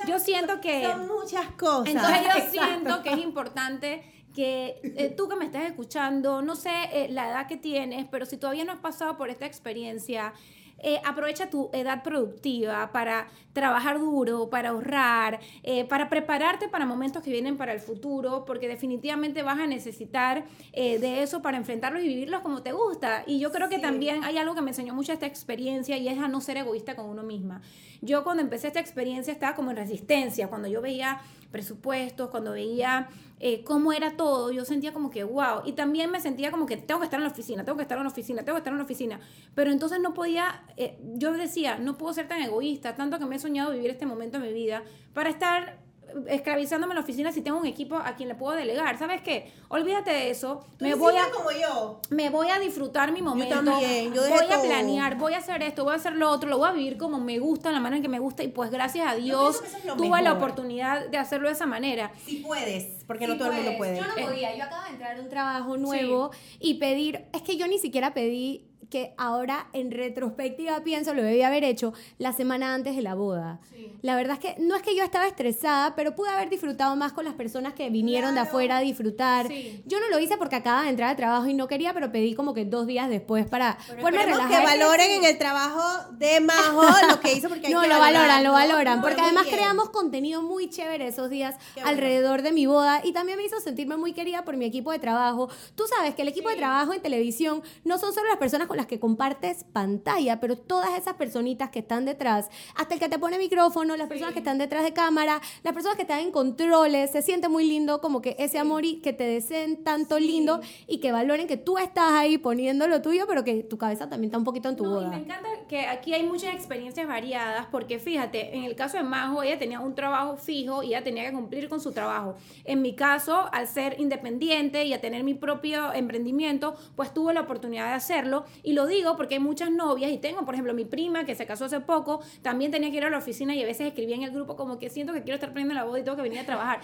yo 0.08 0.20
siento 0.20 0.62
que... 0.62 0.86
Son 0.86 1.06
muchas 1.06 1.48
cosas. 1.58 1.88
Entonces, 1.88 2.22
yo 2.24 2.52
siento 2.52 3.04
que 3.04 3.10
es 3.10 3.18
importante 3.18 4.15
que 4.36 5.14
tú 5.18 5.30
que 5.30 5.36
me 5.36 5.46
estás 5.46 5.64
escuchando, 5.66 6.42
no 6.42 6.56
sé 6.56 7.08
la 7.10 7.30
edad 7.30 7.48
que 7.48 7.58
tienes, 7.58 8.06
pero 8.12 8.26
si 8.26 8.38
todavía 8.38 8.66
no 8.66 8.74
has 8.74 8.80
pasado 8.80 9.18
por 9.18 9.30
esta 9.30 9.46
experiencia, 9.46 10.34
eh, 10.80 11.02
aprovecha 11.06 11.50
tu 11.50 11.70
edad 11.74 12.04
productiva 12.04 12.92
para 12.92 13.28
trabajar 13.54 13.98
duro, 13.98 14.50
para 14.50 14.70
ahorrar, 14.70 15.40
eh, 15.64 15.86
para 15.86 16.10
prepararte 16.10 16.68
para 16.68 16.86
momentos 16.86 17.24
que 17.24 17.32
vienen 17.32 17.58
para 17.58 17.74
el 17.74 17.80
futuro, 17.80 18.44
porque 18.46 18.68
definitivamente 18.68 19.42
vas 19.42 19.60
a 19.60 19.68
necesitar 19.68 20.44
eh, 20.74 21.00
de 21.00 21.24
eso 21.24 21.42
para 21.42 21.58
enfrentarlos 21.58 22.04
y 22.04 22.08
vivirlos 22.08 22.42
como 22.42 22.62
te 22.62 22.74
gusta. 22.74 23.24
Y 23.26 23.40
yo 23.40 23.52
creo 23.52 23.70
que 23.70 23.80
también 23.80 24.24
hay 24.24 24.38
algo 24.38 24.54
que 24.54 24.62
me 24.62 24.72
enseñó 24.72 24.94
mucho 24.94 25.14
esta 25.14 25.26
experiencia 25.26 25.98
y 25.98 26.10
es 26.10 26.20
a 26.20 26.28
no 26.28 26.42
ser 26.42 26.58
egoísta 26.58 26.96
con 26.96 27.06
uno 27.06 27.24
misma. 27.24 27.62
Yo 28.02 28.24
cuando 28.24 28.44
empecé 28.44 28.68
esta 28.68 28.82
experiencia 28.82 29.32
estaba 29.32 29.56
como 29.56 29.72
en 29.72 29.78
resistencia, 29.78 30.50
cuando 30.50 30.68
yo 30.68 30.82
veía 30.82 31.22
presupuestos, 31.56 32.30
cuando 32.30 32.52
veía 32.52 33.08
eh, 33.40 33.64
cómo 33.64 33.94
era 33.94 34.18
todo, 34.18 34.52
yo 34.52 34.66
sentía 34.66 34.92
como 34.92 35.10
que 35.10 35.24
wow. 35.24 35.62
Y 35.64 35.72
también 35.72 36.12
me 36.12 36.20
sentía 36.20 36.52
como 36.52 36.66
que 36.66 36.76
tengo 36.76 37.00
que 37.00 37.06
estar 37.06 37.18
en 37.18 37.24
la 37.24 37.32
oficina, 37.32 37.64
tengo 37.64 37.78
que 37.78 37.84
estar 37.84 37.98
en 37.98 38.04
la 38.04 38.10
oficina, 38.10 38.44
tengo 38.44 38.58
que 38.58 38.60
estar 38.60 38.74
en 38.74 38.78
la 38.78 38.84
oficina. 38.84 39.22
Pero 39.54 39.72
entonces 39.72 40.02
no 40.02 40.14
podía, 40.14 40.66
eh, 40.76 41.00
yo 41.16 41.32
decía, 41.32 41.78
no 41.78 41.98
puedo 41.98 42.14
ser 42.14 42.28
tan 42.28 42.42
egoísta, 42.42 42.96
tanto 42.96 43.20
que 43.20 43.26
me 43.26 43.38
he 43.38 43.40
soñado 43.40 43.72
vivir 43.72 43.90
este 43.90 44.06
momento 44.06 44.38
de 44.38 44.48
mi 44.48 44.54
vida 44.54 44.84
para 45.14 45.30
estar 45.30 45.85
esclavizándome 46.28 46.94
en 46.94 46.96
la 46.96 47.02
oficina 47.02 47.32
si 47.32 47.42
tengo 47.42 47.58
un 47.58 47.66
equipo 47.66 47.96
a 47.96 48.16
quien 48.16 48.30
le 48.30 48.36
puedo 48.36 48.56
delegar. 48.56 48.98
¿Sabes 48.98 49.22
qué? 49.22 49.52
Olvídate 49.68 50.12
de 50.12 50.30
eso. 50.30 50.66
me 50.80 50.96
voy 50.96 51.16
a 51.16 51.30
como 51.32 51.52
yo. 51.52 52.00
Me 52.10 52.30
voy 52.30 52.50
a 52.50 52.60
disfrutar 52.60 53.12
mi 53.12 53.22
momento. 53.22 53.56
Yo 53.56 53.64
también. 53.64 54.14
Yo 54.14 54.22
voy 54.28 54.52
a 54.52 54.62
planear, 54.62 55.18
voy 55.18 55.34
a 55.34 55.38
hacer 55.38 55.62
esto, 55.64 55.84
voy 55.84 55.94
a 55.94 55.96
hacer 55.98 56.14
lo 56.14 56.30
otro, 56.30 56.50
lo 56.50 56.58
voy 56.58 56.70
a 56.70 56.72
vivir 56.72 56.98
como 56.98 57.20
me 57.20 57.40
gusta, 57.40 57.70
en 57.70 57.76
la 57.76 57.82
manera 57.82 57.98
en 57.98 58.04
que 58.04 58.10
me 58.10 58.20
gusta 58.20 58.44
y 58.44 58.50
pues 58.50 58.72
gracias 58.72 59.08
a 59.08 59.16
Dios 59.16 59.62
tuve 59.98 60.22
la 60.22 60.34
oportunidad 60.34 61.08
de 61.08 61.18
hacerlo 61.18 61.48
de 61.48 61.54
esa 61.54 61.66
manera. 61.66 62.12
Si 62.26 62.38
puedes, 62.38 63.04
porque 63.06 63.28
no 63.28 63.38
todo 63.38 63.52
el 63.52 63.56
mundo 63.56 63.78
puede. 63.78 63.98
Yo 63.98 64.08
no 64.08 64.16
podía, 64.16 64.56
yo 64.56 64.64
acabo 64.64 64.84
de 64.84 64.90
entrar 64.90 65.18
a 65.18 65.22
un 65.22 65.30
trabajo 65.30 65.78
nuevo 65.78 66.32
y 66.60 66.76
pedir, 66.76 67.26
es 67.34 67.42
que 67.42 67.58
yo 67.58 67.68
ni 67.68 67.80
siquiera 67.80 68.14
pedí 68.14 68.68
que 68.90 69.14
ahora 69.18 69.68
en 69.74 69.92
retrospectiva 69.92 70.84
pienso 70.84 71.14
lo 71.14 71.24
debía 71.24 71.48
haber 71.48 71.64
hecho 71.64 71.94
la 72.18 72.34
semana 72.34 72.74
antes 72.74 72.96
de 72.96 73.02
la 73.02 73.16
boda. 73.16 73.60
La 74.02 74.16
verdad 74.16 74.40
es 74.40 74.40
que 74.40 74.62
no 74.62 74.76
es 74.76 74.82
que 74.84 74.96
yo 74.96 75.04
estaba 75.04 75.28
estresada, 75.28 75.96
pero 75.96 76.16
pude 76.16 76.30
haber 76.30 76.50
disfrutado 76.50 76.96
más 76.96 77.14
con 77.14 77.26
las 77.26 77.34
personas 77.34 77.74
que 77.74 77.90
vinieron 77.90 78.36
de 78.36 78.42
afuera 78.42 78.78
a 78.78 78.82
disfrutar. 78.82 79.48
Yo 79.86 80.00
no 80.00 80.10
lo 80.10 80.20
hice 80.20 80.38
porque 80.38 80.56
acaba 80.56 80.84
de 80.84 80.90
entrar 80.90 81.10
al 81.10 81.16
trabajo 81.16 81.48
y 81.48 81.54
no 81.54 81.68
quería, 81.68 81.94
pero 81.94 82.12
pedí 82.12 82.36
como 82.36 82.54
que 82.54 82.66
dos 82.66 82.88
días 82.88 83.10
después 83.10 83.48
para 83.48 83.78
ponerme 84.02 84.26
relajar. 84.26 84.50
que 84.50 84.66
valoren 84.66 85.12
en 85.12 85.26
el 85.26 85.38
trabajo 85.38 85.82
de 86.14 86.40
Majo 86.40 86.84
lo 87.10 87.20
que 87.20 87.34
hizo 87.34 87.50
porque 87.50 87.68
hay 87.68 87.74
No, 87.74 87.86
lo 87.86 88.00
valoran, 88.00 88.44
lo 88.44 88.52
valoran, 88.52 89.02
porque 89.02 89.22
además 89.22 89.48
creamos 89.50 89.90
contenido 89.90 90.42
muy 90.42 90.70
chévere 90.70 91.08
esos 91.08 91.30
días 91.30 91.56
alrededor 91.84 92.42
de 92.42 92.52
mi 92.52 92.66
boda 92.66 93.02
y 93.04 93.14
también 93.14 93.38
me 93.38 93.46
hizo 93.46 93.60
sentirme 93.60 93.98
muy 93.98 94.14
querida 94.14 94.44
por 94.44 94.58
mi 94.58 94.66
equipo 94.66 94.92
de 94.92 95.00
trabajo. 95.00 95.50
Tú 95.76 95.84
sabes 95.88 96.16
que 96.16 96.22
el 96.22 96.28
equipo 96.28 96.50
de 96.50 96.56
trabajo 96.56 96.94
en 96.94 97.02
televisión 97.02 97.64
no 97.84 97.98
son 97.98 98.14
solo 98.14 98.30
las 98.30 98.38
personas 98.38 98.68
con 98.68 98.75
las 98.76 98.86
que 98.86 99.00
compartes 99.00 99.64
pantalla, 99.64 100.40
pero 100.40 100.58
todas 100.58 100.98
esas 100.98 101.16
personitas 101.16 101.70
que 101.70 101.80
están 101.80 102.06
detrás, 102.06 102.50
hasta 102.76 102.94
el 102.94 103.00
que 103.00 103.10
te 103.10 103.20
pone 103.20 103.38
micrófono, 103.38 103.96
las 103.98 104.08
personas 104.08 104.34
que 104.34 104.40
están 104.40 104.58
detrás 104.58 104.84
de 104.84 104.94
cámara, 104.94 105.42
las 105.64 105.74
personas 105.74 105.96
que 105.96 106.04
están 106.04 106.20
en 106.20 106.32
controles, 106.32 107.12
se 107.12 107.22
siente 107.22 107.50
muy 107.50 107.66
lindo 107.66 108.02
como 108.02 108.22
que 108.22 108.36
ese 108.40 108.60
amor 108.60 108.86
y 108.86 109.02
que 109.02 109.14
te 109.14 109.26
deseen 109.26 109.84
tanto 109.84 110.20
lindo 110.20 110.62
y 110.88 111.00
que 111.00 111.12
valoren 111.12 111.48
que 111.48 111.58
tú 111.58 111.78
estás 111.78 112.12
ahí 112.12 112.38
poniendo 112.38 112.88
lo 112.88 113.02
tuyo, 113.02 113.26
pero 113.28 113.44
que 113.44 113.64
tu 113.64 113.78
cabeza 113.78 114.10
también 114.10 114.30
está 114.30 114.38
un 114.38 114.44
poquito 114.44 114.70
en 114.70 114.76
tu 114.76 114.86
boda. 114.86 115.10
me 115.10 115.18
encanta 115.18 115.50
que 115.68 115.88
aquí 115.88 116.14
hay 116.14 116.24
muchas 116.24 116.54
experiencias 116.54 117.08
variadas, 117.08 117.68
porque 117.72 118.00
fíjate, 118.00 118.56
en 118.56 118.64
el 118.64 118.76
caso 118.76 118.98
de 118.98 119.04
Majo, 119.04 119.44
ella 119.44 119.58
tenía 119.58 119.80
un 119.80 119.96
trabajo 119.96 120.38
fijo 120.38 120.84
y 120.84 120.88
ella 120.88 121.04
tenía 121.04 121.26
que 121.26 121.34
cumplir 121.34 121.70
con 121.70 121.80
su 121.80 121.92
trabajo. 121.92 122.36
En 122.64 122.82
mi 122.82 122.96
caso, 122.96 123.50
al 123.52 123.68
ser 123.68 124.00
independiente 124.00 124.86
y 124.86 124.94
a 124.94 125.02
tener 125.02 125.24
mi 125.24 125.34
propio 125.34 125.94
emprendimiento, 125.94 126.76
pues 126.96 127.14
tuve 127.14 127.34
la 127.34 127.42
oportunidad 127.42 127.88
de 127.88 127.94
hacerlo 127.94 128.46
y 128.66 128.74
lo 128.74 128.88
digo 128.88 129.16
porque 129.16 129.36
hay 129.36 129.40
muchas 129.40 129.70
novias 129.70 130.12
y 130.12 130.18
tengo, 130.18 130.44
por 130.44 130.56
ejemplo, 130.56 130.74
mi 130.74 130.86
prima 130.86 131.24
que 131.24 131.36
se 131.36 131.46
casó 131.46 131.66
hace 131.66 131.80
poco, 131.80 132.22
también 132.42 132.72
tenía 132.72 132.90
que 132.90 132.98
ir 132.98 133.04
a 133.06 133.10
la 133.10 133.20
oficina 133.20 133.56
y 133.56 133.62
a 133.62 133.66
veces 133.66 133.88
escribía 133.88 134.16
en 134.16 134.24
el 134.24 134.32
grupo 134.32 134.56
como 134.56 134.80
que 134.80 134.90
siento 134.90 135.14
que 135.14 135.22
quiero 135.22 135.36
estar 135.36 135.54
prendiendo 135.54 135.76
la 135.76 135.88
voz 135.88 136.00
y 136.00 136.04
tengo 136.04 136.18
que 136.18 136.24
venir 136.24 136.40
a 136.40 136.46
trabajar 136.46 136.82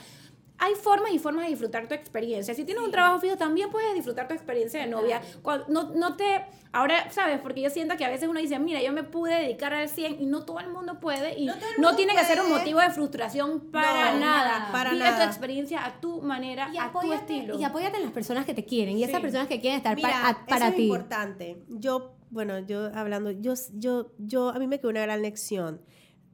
hay 0.61 0.75
formas 0.75 1.11
y 1.11 1.17
formas 1.17 1.45
de 1.45 1.49
disfrutar 1.49 1.87
tu 1.87 1.95
experiencia. 1.95 2.53
Si 2.53 2.63
tienes 2.63 2.83
un 2.83 2.91
trabajo 2.91 3.19
fijo, 3.19 3.35
también 3.35 3.71
puedes 3.71 3.95
disfrutar 3.95 4.27
tu 4.27 4.35
experiencia 4.35 4.79
de 4.79 4.85
novia. 4.85 5.19
No, 5.67 5.91
no 5.95 6.15
te... 6.15 6.45
Ahora, 6.71 7.09
¿sabes? 7.09 7.39
Porque 7.41 7.61
yo 7.61 7.71
siento 7.71 7.97
que 7.97 8.05
a 8.05 8.09
veces 8.09 8.29
uno 8.29 8.39
dice, 8.39 8.59
mira, 8.59 8.79
yo 8.79 8.93
me 8.93 9.03
pude 9.03 9.33
dedicar 9.33 9.73
al 9.73 9.89
100 9.89 10.21
y 10.21 10.27
no 10.27 10.45
todo 10.45 10.59
el 10.59 10.69
mundo 10.69 10.99
puede 10.99 11.37
y 11.37 11.47
no, 11.79 11.95
tiene 11.95 12.13
que 12.13 12.23
ser 12.25 12.39
un 12.39 12.49
motivo 12.49 12.79
de 12.79 12.91
frustración 12.91 13.71
para 13.71 14.13
nada. 14.19 14.71
Para 14.71 14.91
Vive 14.91 15.11
tu 15.11 15.23
experiencia 15.23 15.83
a 15.83 15.99
tu 15.99 16.21
manera, 16.21 16.71
a 16.79 16.91
tu 16.91 17.11
estilo. 17.11 17.59
Y 17.59 17.63
apóyate 17.63 17.97
en 17.97 18.03
las 18.03 18.11
personas 18.11 18.45
que 18.45 18.53
te 18.53 18.63
quieren 18.63 18.95
y 18.99 19.03
esas 19.03 19.19
personas 19.19 19.47
que 19.47 19.59
quieren 19.59 19.77
estar 19.77 19.99
para, 19.99 20.45
para 20.45 20.67
eso 20.67 20.75
ti. 20.75 20.83
Es 20.83 20.87
importante. 20.87 21.63
Yo, 21.69 22.13
bueno, 22.29 22.59
yo 22.59 22.91
hablando, 22.93 23.31
yo, 23.31 23.55
yo, 23.73 24.11
yo, 24.19 24.49
a 24.49 24.59
mí 24.59 24.67
me 24.67 24.79
quedó 24.79 24.91
una 24.91 25.01
gran 25.01 25.23
lección. 25.23 25.81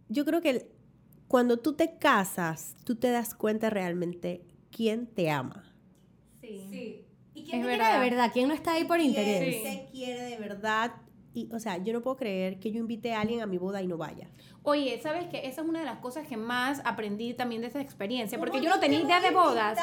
Yo 0.10 0.26
creo 0.26 0.42
que 0.42 0.70
cuando 1.28 1.58
tú 1.58 1.74
te 1.74 1.98
casas, 1.98 2.76
tú 2.84 2.96
te 2.96 3.12
das 3.12 3.36
cuenta 3.36 3.70
realmente 3.70 4.46
quién 4.72 5.08
te 5.08 5.30
ama. 5.30 5.64
Sí. 6.42 6.68
sí. 6.70 7.06
¿Y 7.34 7.44
quién 7.44 7.62
te 7.62 7.68
quiere 7.68 7.94
de 7.94 8.00
verdad? 8.00 8.32
¿Quién 8.34 8.48
no 8.48 8.54
está 8.54 8.74
ahí 8.74 8.86
por 8.86 9.00
interés? 9.00 9.62
¿Quién 9.62 9.64
te 9.64 9.92
quiere 9.92 10.22
de 10.24 10.38
verdad? 10.38 10.94
Y, 11.34 11.50
o 11.54 11.60
sea, 11.60 11.78
yo 11.78 11.94
no 11.94 12.02
puedo 12.02 12.18
creer 12.18 12.60
que 12.60 12.72
yo 12.72 12.80
invite 12.80 13.14
a 13.14 13.22
alguien 13.22 13.42
a 13.42 13.46
mi 13.46 13.60
boda 13.60 13.82
y 13.84 13.88
no 13.88 13.98
vaya. 13.98 14.28
Oye, 14.64 15.00
¿sabes 15.04 15.28
qué? 15.30 15.48
Esa 15.48 15.62
es 15.62 15.68
una 15.68 15.80
de 15.80 15.86
las 15.86 16.00
cosas 16.00 16.28
que 16.28 16.36
más 16.36 16.82
aprendí 16.84 17.36
también 17.36 17.62
de 17.62 17.68
esa 17.68 17.80
experiencia, 17.80 18.40
porque 18.40 18.60
yo 18.60 18.70
no 18.70 18.80
tenía 18.80 19.00
idea 19.02 19.22
de 19.22 19.30
bodas. 19.32 19.78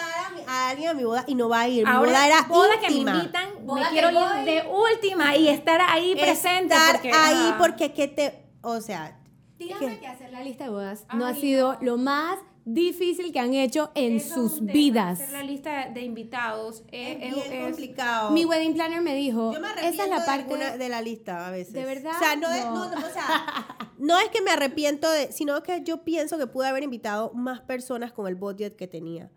A, 0.48 0.70
alguien 0.70 0.88
a 0.88 0.94
mi 0.94 1.04
boda 1.04 1.24
y 1.28 1.36
no 1.36 1.48
va 1.48 1.60
a 1.60 1.68
ir. 1.68 1.86
Mi 1.86 1.96
boda 1.96 2.26
era 2.26 2.42
boda 2.48 2.80
que 2.80 2.90
me 2.90 2.96
invitan, 2.96 3.50
me 3.66 3.82
quiero 3.90 4.10
ir 4.10 4.44
de 4.44 4.64
última 4.68 5.36
y 5.36 5.48
estar 5.48 5.80
ahí 5.80 6.16
presente. 6.16 6.74
Estar 6.74 7.00
ahí 7.14 7.54
porque 7.56 7.92
que 7.92 8.08
te, 8.08 8.46
o 8.62 8.80
sea, 8.80 9.20
Dígame 9.58 10.00
que 10.00 10.06
hacer 10.06 10.30
la 10.32 10.42
lista 10.42 10.64
de 10.64 10.70
bodas 10.70 11.06
no 11.14 11.26
ha 11.26 11.34
sido 11.34 11.76
lo 11.80 11.96
más 11.96 12.38
difícil 12.64 13.32
que 13.32 13.38
han 13.38 13.54
hecho 13.54 13.90
en 13.94 14.20
sus 14.20 14.64
vidas. 14.64 15.20
Hacer 15.20 15.32
la 15.32 15.42
lista 15.42 15.90
de 15.90 16.02
invitados 16.02 16.82
es, 16.90 17.18
bien 17.18 17.64
complicado. 17.64 18.30
Mi 18.30 18.44
wedding 18.44 18.74
planner 18.74 19.02
me 19.02 19.14
dijo, 19.14 19.54
esa 19.82 20.04
es 20.04 20.10
la 20.10 20.24
parte 20.24 20.56
de, 20.78 20.88
la 20.88 21.02
lista 21.02 21.46
a 21.46 21.50
veces. 21.50 21.74
De 21.74 21.84
verdad. 21.84 22.12
O 22.16 22.18
sea, 22.18 22.36
no, 22.36 22.50
Es, 22.50 22.64
no, 22.64 22.86
o 22.86 23.12
sea, 23.12 23.78
no 23.98 24.18
es 24.18 24.28
que 24.30 24.40
me 24.40 24.50
arrepiento 24.50 25.10
de, 25.10 25.30
sino 25.32 25.62
que 25.62 25.82
yo 25.82 26.04
pienso 26.04 26.38
que 26.38 26.46
pude 26.46 26.66
haber 26.66 26.82
invitado 26.82 27.32
más 27.34 27.60
personas 27.60 28.12
con 28.12 28.26
el 28.26 28.34
budget 28.34 28.76
que 28.76 28.88
tenía. 28.88 29.30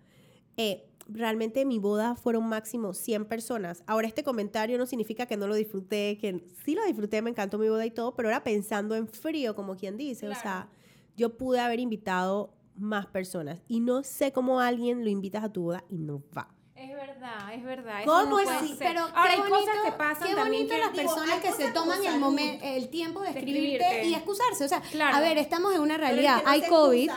Eh, 0.55 0.86
realmente 1.09 1.65
mi 1.65 1.79
boda 1.79 2.15
fueron 2.15 2.47
máximo 2.47 2.93
100 2.93 3.25
personas. 3.25 3.83
Ahora 3.87 4.07
este 4.07 4.23
comentario 4.23 4.77
no 4.77 4.85
significa 4.85 5.25
que 5.25 5.37
no 5.37 5.47
lo 5.47 5.55
disfruté, 5.55 6.17
que 6.19 6.43
sí 6.65 6.75
lo 6.75 6.85
disfruté, 6.85 7.21
me 7.21 7.29
encantó 7.29 7.57
mi 7.57 7.69
boda 7.69 7.85
y 7.85 7.91
todo, 7.91 8.15
pero 8.15 8.29
era 8.29 8.43
pensando 8.43 8.95
en 8.95 9.07
frío, 9.07 9.55
como 9.55 9.75
quien 9.75 9.97
dice. 9.97 10.27
O 10.27 10.35
sea, 10.35 10.69
yo 11.15 11.37
pude 11.37 11.59
haber 11.59 11.79
invitado 11.79 12.53
más 12.75 13.07
personas 13.07 13.61
y 13.67 13.79
no 13.79 14.03
sé 14.03 14.31
cómo 14.31 14.59
alguien 14.59 15.03
lo 15.03 15.09
invitas 15.09 15.43
a 15.43 15.51
tu 15.51 15.63
boda 15.63 15.83
y 15.89 15.97
no 15.97 16.21
va. 16.35 16.49
Es 16.75 16.93
verdad, 16.93 17.53
es 17.55 17.63
verdad. 17.63 18.01
¿Cómo 18.05 18.39
es? 18.39 18.47
Pero 18.77 19.01
Ahora, 19.15 19.31
hay 19.31 19.49
cosas 19.49 19.75
que 19.83 19.91
pasan 19.93 20.27
qué 20.27 20.35
bonito 20.35 20.77
las 20.77 20.91
personas 20.91 21.39
que 21.41 21.51
se 21.51 21.71
toman 21.71 22.05
el, 22.05 22.19
momento, 22.19 22.63
el 22.63 22.89
tiempo 22.89 23.21
de, 23.21 23.29
escribirte, 23.29 24.05
y 24.05 24.13
excusarse. 24.13 24.63
O 24.63 24.67
sea, 24.67 24.83
a 25.11 25.19
ver, 25.19 25.39
estamos 25.39 25.73
en 25.73 25.81
una 25.81 25.97
realidad. 25.97 26.43
hay 26.45 26.61
COVID. 26.67 27.09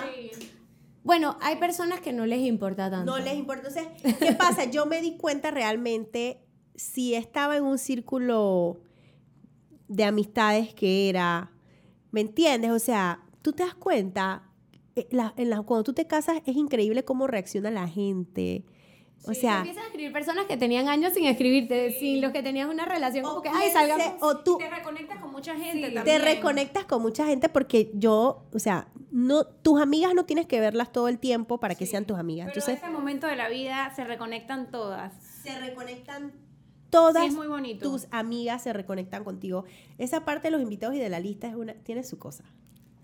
Bueno, 1.02 1.36
hay 1.40 1.56
personas 1.56 2.00
que 2.00 2.12
no 2.12 2.26
les 2.26 2.40
importa 2.40 2.90
tanto. 2.90 3.10
No 3.10 3.18
les 3.18 3.34
importa. 3.34 3.68
Entonces, 3.68 4.18
¿qué 4.18 4.32
pasa? 4.38 4.64
Yo 4.64 4.86
me 4.86 5.00
di 5.00 5.16
cuenta 5.16 5.50
realmente 5.50 6.44
si 6.74 7.14
estaba 7.14 7.56
en 7.56 7.64
un 7.64 7.78
círculo 7.78 8.80
de 9.88 10.04
amistades 10.04 10.72
que 10.74 11.08
era, 11.08 11.50
¿me 12.10 12.20
entiendes? 12.20 12.70
O 12.70 12.78
sea, 12.78 13.22
tú 13.42 13.52
te 13.52 13.64
das 13.64 13.74
cuenta, 13.74 14.44
eh, 14.94 15.08
cuando 15.66 15.84
tú 15.84 15.92
te 15.92 16.06
casas 16.06 16.40
es 16.46 16.56
increíble 16.56 17.04
cómo 17.04 17.26
reacciona 17.26 17.70
la 17.70 17.88
gente. 17.88 18.64
O 19.26 19.34
sea, 19.34 19.58
empiezas 19.58 19.82
a 19.82 19.86
escribir 19.86 20.12
personas 20.12 20.46
que 20.46 20.56
tenían 20.56 20.88
años 20.88 21.12
sin 21.12 21.26
escribirte, 21.26 21.92
sin 21.98 22.20
los 22.22 22.32
que 22.32 22.42
tenías 22.42 22.68
una 22.68 22.86
relación 22.86 23.24
como 23.24 23.42
que, 23.42 23.50
ay, 23.50 23.70
salgamos. 23.70 24.14
O 24.20 24.38
tú 24.38 24.56
te 24.58 24.70
reconectas 24.70 25.18
con 25.18 25.30
mucha 25.30 25.54
gente 25.54 25.90
también. 25.90 26.04
Te 26.04 26.18
reconectas 26.18 26.84
con 26.86 27.02
mucha 27.02 27.26
gente 27.26 27.48
porque 27.48 27.90
yo, 27.94 28.44
o 28.52 28.58
sea, 28.58 28.88
no, 29.10 29.44
tus 29.44 29.80
amigas 29.80 30.14
no 30.14 30.24
tienes 30.24 30.46
que 30.46 30.60
verlas 30.60 30.90
todo 30.90 31.08
el 31.08 31.18
tiempo 31.18 31.60
para 31.60 31.74
que 31.74 31.86
sean 31.86 32.06
tus 32.06 32.18
amigas. 32.18 32.46
Pero 32.46 32.60
Entonces, 32.60 32.82
en 32.82 32.88
ese 32.88 32.98
momento 32.98 33.26
de 33.26 33.36
la 33.36 33.48
vida 33.48 33.92
se 33.94 34.04
reconectan 34.04 34.70
todas. 34.70 35.12
Se 35.42 35.58
reconectan 35.58 36.32
todas 36.90 37.26
es 37.26 37.34
muy 37.34 37.46
bonito. 37.46 37.90
tus 37.90 38.06
amigas 38.10 38.62
se 38.62 38.72
reconectan 38.72 39.24
contigo. 39.24 39.64
Esa 39.98 40.24
parte 40.24 40.48
de 40.48 40.52
los 40.52 40.62
invitados 40.62 40.96
y 40.96 40.98
de 40.98 41.08
la 41.08 41.20
lista 41.20 41.46
es 41.46 41.54
una, 41.54 41.74
tiene 41.74 42.04
su 42.04 42.18
cosa. 42.18 42.44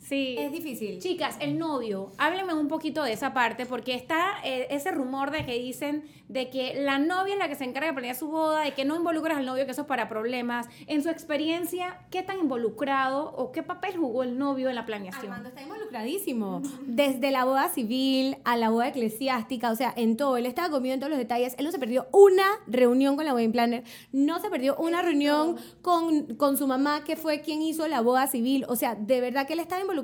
Sí. 0.08 0.36
Es 0.38 0.52
difícil. 0.52 1.00
Chicas, 1.00 1.36
el 1.40 1.58
novio, 1.58 2.12
háblenme 2.18 2.54
un 2.54 2.68
poquito 2.68 3.02
de 3.02 3.12
esa 3.12 3.34
parte, 3.34 3.66
porque 3.66 3.94
está 3.94 4.34
eh, 4.44 4.68
ese 4.70 4.92
rumor 4.92 5.32
de 5.32 5.44
que 5.44 5.58
dicen 5.58 6.04
de 6.28 6.48
que 6.48 6.74
la 6.80 6.98
novia 6.98 7.34
es 7.34 7.38
la 7.38 7.48
que 7.48 7.56
se 7.56 7.64
encarga 7.64 7.88
de 7.88 7.92
planear 7.92 8.14
su 8.14 8.28
boda, 8.28 8.62
de 8.62 8.72
que 8.72 8.84
no 8.84 8.94
involucras 8.94 9.38
al 9.38 9.46
novio, 9.46 9.64
que 9.64 9.72
eso 9.72 9.82
es 9.82 9.86
para 9.88 10.08
problemas. 10.08 10.68
En 10.86 11.02
su 11.02 11.08
experiencia, 11.08 12.00
¿qué 12.10 12.22
tan 12.22 12.38
involucrado 12.38 13.32
o 13.36 13.50
qué 13.50 13.64
papel 13.64 13.96
jugó 13.96 14.22
el 14.22 14.38
novio 14.38 14.68
en 14.68 14.76
la 14.76 14.86
planeación? 14.86 15.24
Armando 15.24 15.48
está 15.48 15.62
involucradísimo. 15.62 16.62
Desde 16.86 17.32
la 17.32 17.44
boda 17.44 17.68
civil 17.68 18.36
a 18.44 18.56
la 18.56 18.70
boda 18.70 18.88
eclesiástica, 18.88 19.72
o 19.72 19.76
sea, 19.76 19.92
en 19.96 20.16
todo. 20.16 20.36
Él 20.36 20.46
estaba 20.46 20.70
conmigo 20.70 20.94
en 20.94 21.00
todos 21.00 21.10
los 21.10 21.18
detalles. 21.18 21.56
Él 21.58 21.64
no 21.64 21.72
se 21.72 21.80
perdió 21.80 22.06
una 22.12 22.46
reunión 22.68 23.16
con 23.16 23.24
la 23.24 23.34
wedding 23.34 23.52
planner, 23.52 23.82
no 24.12 24.38
se 24.40 24.50
perdió 24.50 24.76
una 24.76 25.02
reunión 25.02 25.56
con, 25.82 26.36
con 26.36 26.56
su 26.56 26.68
mamá, 26.68 27.02
que 27.02 27.16
fue 27.16 27.40
quien 27.40 27.60
hizo 27.60 27.88
la 27.88 28.00
boda 28.02 28.28
civil. 28.28 28.66
O 28.68 28.76
sea, 28.76 28.94
de 28.94 29.20
verdad 29.20 29.48
que 29.48 29.54
él 29.54 29.60
estaba 29.60 29.80
involucrado 29.80 29.95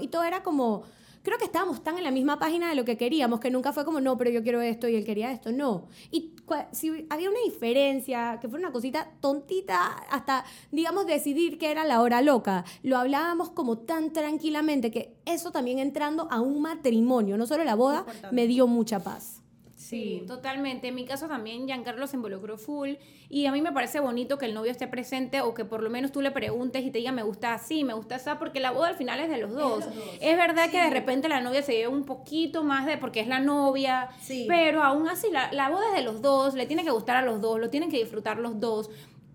y 0.00 0.08
todo 0.08 0.24
era 0.24 0.42
como 0.42 0.84
creo 1.22 1.38
que 1.38 1.44
estábamos 1.44 1.82
tan 1.82 1.98
en 1.98 2.04
la 2.04 2.10
misma 2.10 2.38
página 2.38 2.70
de 2.70 2.74
lo 2.74 2.84
que 2.84 2.96
queríamos 2.96 3.40
que 3.40 3.50
nunca 3.50 3.72
fue 3.72 3.84
como, 3.84 4.00
no, 4.00 4.16
pero 4.16 4.30
yo 4.30 4.42
quiero 4.42 4.60
esto 4.60 4.88
y 4.88 4.96
él 4.96 5.04
quería 5.04 5.30
esto. 5.30 5.52
No. 5.52 5.88
Y 6.10 6.32
si 6.72 7.06
había 7.10 7.28
una 7.28 7.40
diferencia, 7.44 8.38
que 8.40 8.48
fue 8.48 8.58
una 8.58 8.72
cosita 8.72 9.10
tontita, 9.20 9.92
hasta, 10.10 10.44
digamos, 10.72 11.06
decidir 11.06 11.58
que 11.58 11.70
era 11.70 11.84
la 11.84 12.00
hora 12.00 12.22
loca, 12.22 12.64
lo 12.82 12.96
hablábamos 12.96 13.50
como 13.50 13.78
tan 13.78 14.12
tranquilamente 14.12 14.90
que 14.90 15.16
eso 15.26 15.50
también 15.50 15.78
entrando 15.78 16.28
a 16.30 16.40
un 16.40 16.62
matrimonio, 16.62 17.36
no 17.36 17.46
solo 17.46 17.64
la 17.64 17.74
boda, 17.74 18.06
me 18.32 18.46
dio 18.46 18.66
mucha 18.66 19.00
paz. 19.00 19.42
Sí, 19.88 20.22
totalmente. 20.26 20.88
En 20.88 20.94
mi 20.94 21.06
caso 21.06 21.28
también 21.28 21.66
Giancarlo 21.66 22.06
se 22.06 22.16
involucró 22.16 22.58
full 22.58 22.96
y 23.30 23.46
a 23.46 23.52
mí 23.52 23.62
me 23.62 23.72
parece 23.72 24.00
bonito 24.00 24.36
que 24.36 24.44
el 24.44 24.52
novio 24.52 24.70
esté 24.70 24.86
presente 24.86 25.40
o 25.40 25.54
que 25.54 25.64
por 25.64 25.82
lo 25.82 25.88
menos 25.88 26.12
tú 26.12 26.20
le 26.20 26.30
preguntes 26.30 26.84
y 26.84 26.90
te 26.90 26.98
diga 26.98 27.10
me 27.10 27.22
gusta 27.22 27.54
así, 27.54 27.84
me 27.84 27.94
gusta 27.94 28.16
así, 28.16 28.28
porque 28.38 28.60
la 28.60 28.70
boda 28.70 28.88
al 28.88 28.96
final 28.96 29.18
es 29.18 29.30
de 29.30 29.38
los 29.38 29.54
dos. 29.54 29.86
Es, 30.20 30.36
verdad 30.36 30.70
que 30.70 30.78
de 30.78 30.90
repente 30.90 31.30
la 31.30 31.40
novia 31.40 31.62
se 31.62 31.72
lleva 31.72 31.90
un 31.90 32.04
poquito 32.04 32.62
más 32.64 32.84
de 32.84 32.98
porque 32.98 33.20
es 33.20 33.28
la 33.28 33.40
novia, 33.40 34.10
pero 34.46 34.82
aún 34.82 35.08
así 35.08 35.30
la, 35.30 35.50
la 35.52 35.70
boda 35.70 35.88
es 35.88 35.94
de 35.94 36.02
los 36.02 36.20
dos, 36.20 36.52
le 36.52 36.66
tiene 36.66 36.84
que 36.84 36.90
gustar 36.90 37.16
a 37.16 37.22
los 37.22 37.40
dos, 37.40 37.58
lo 37.58 37.70
tienen 37.70 37.90
que 37.90 37.96
disfrutar 37.96 38.38
los 38.38 38.60
dos. 38.60 38.90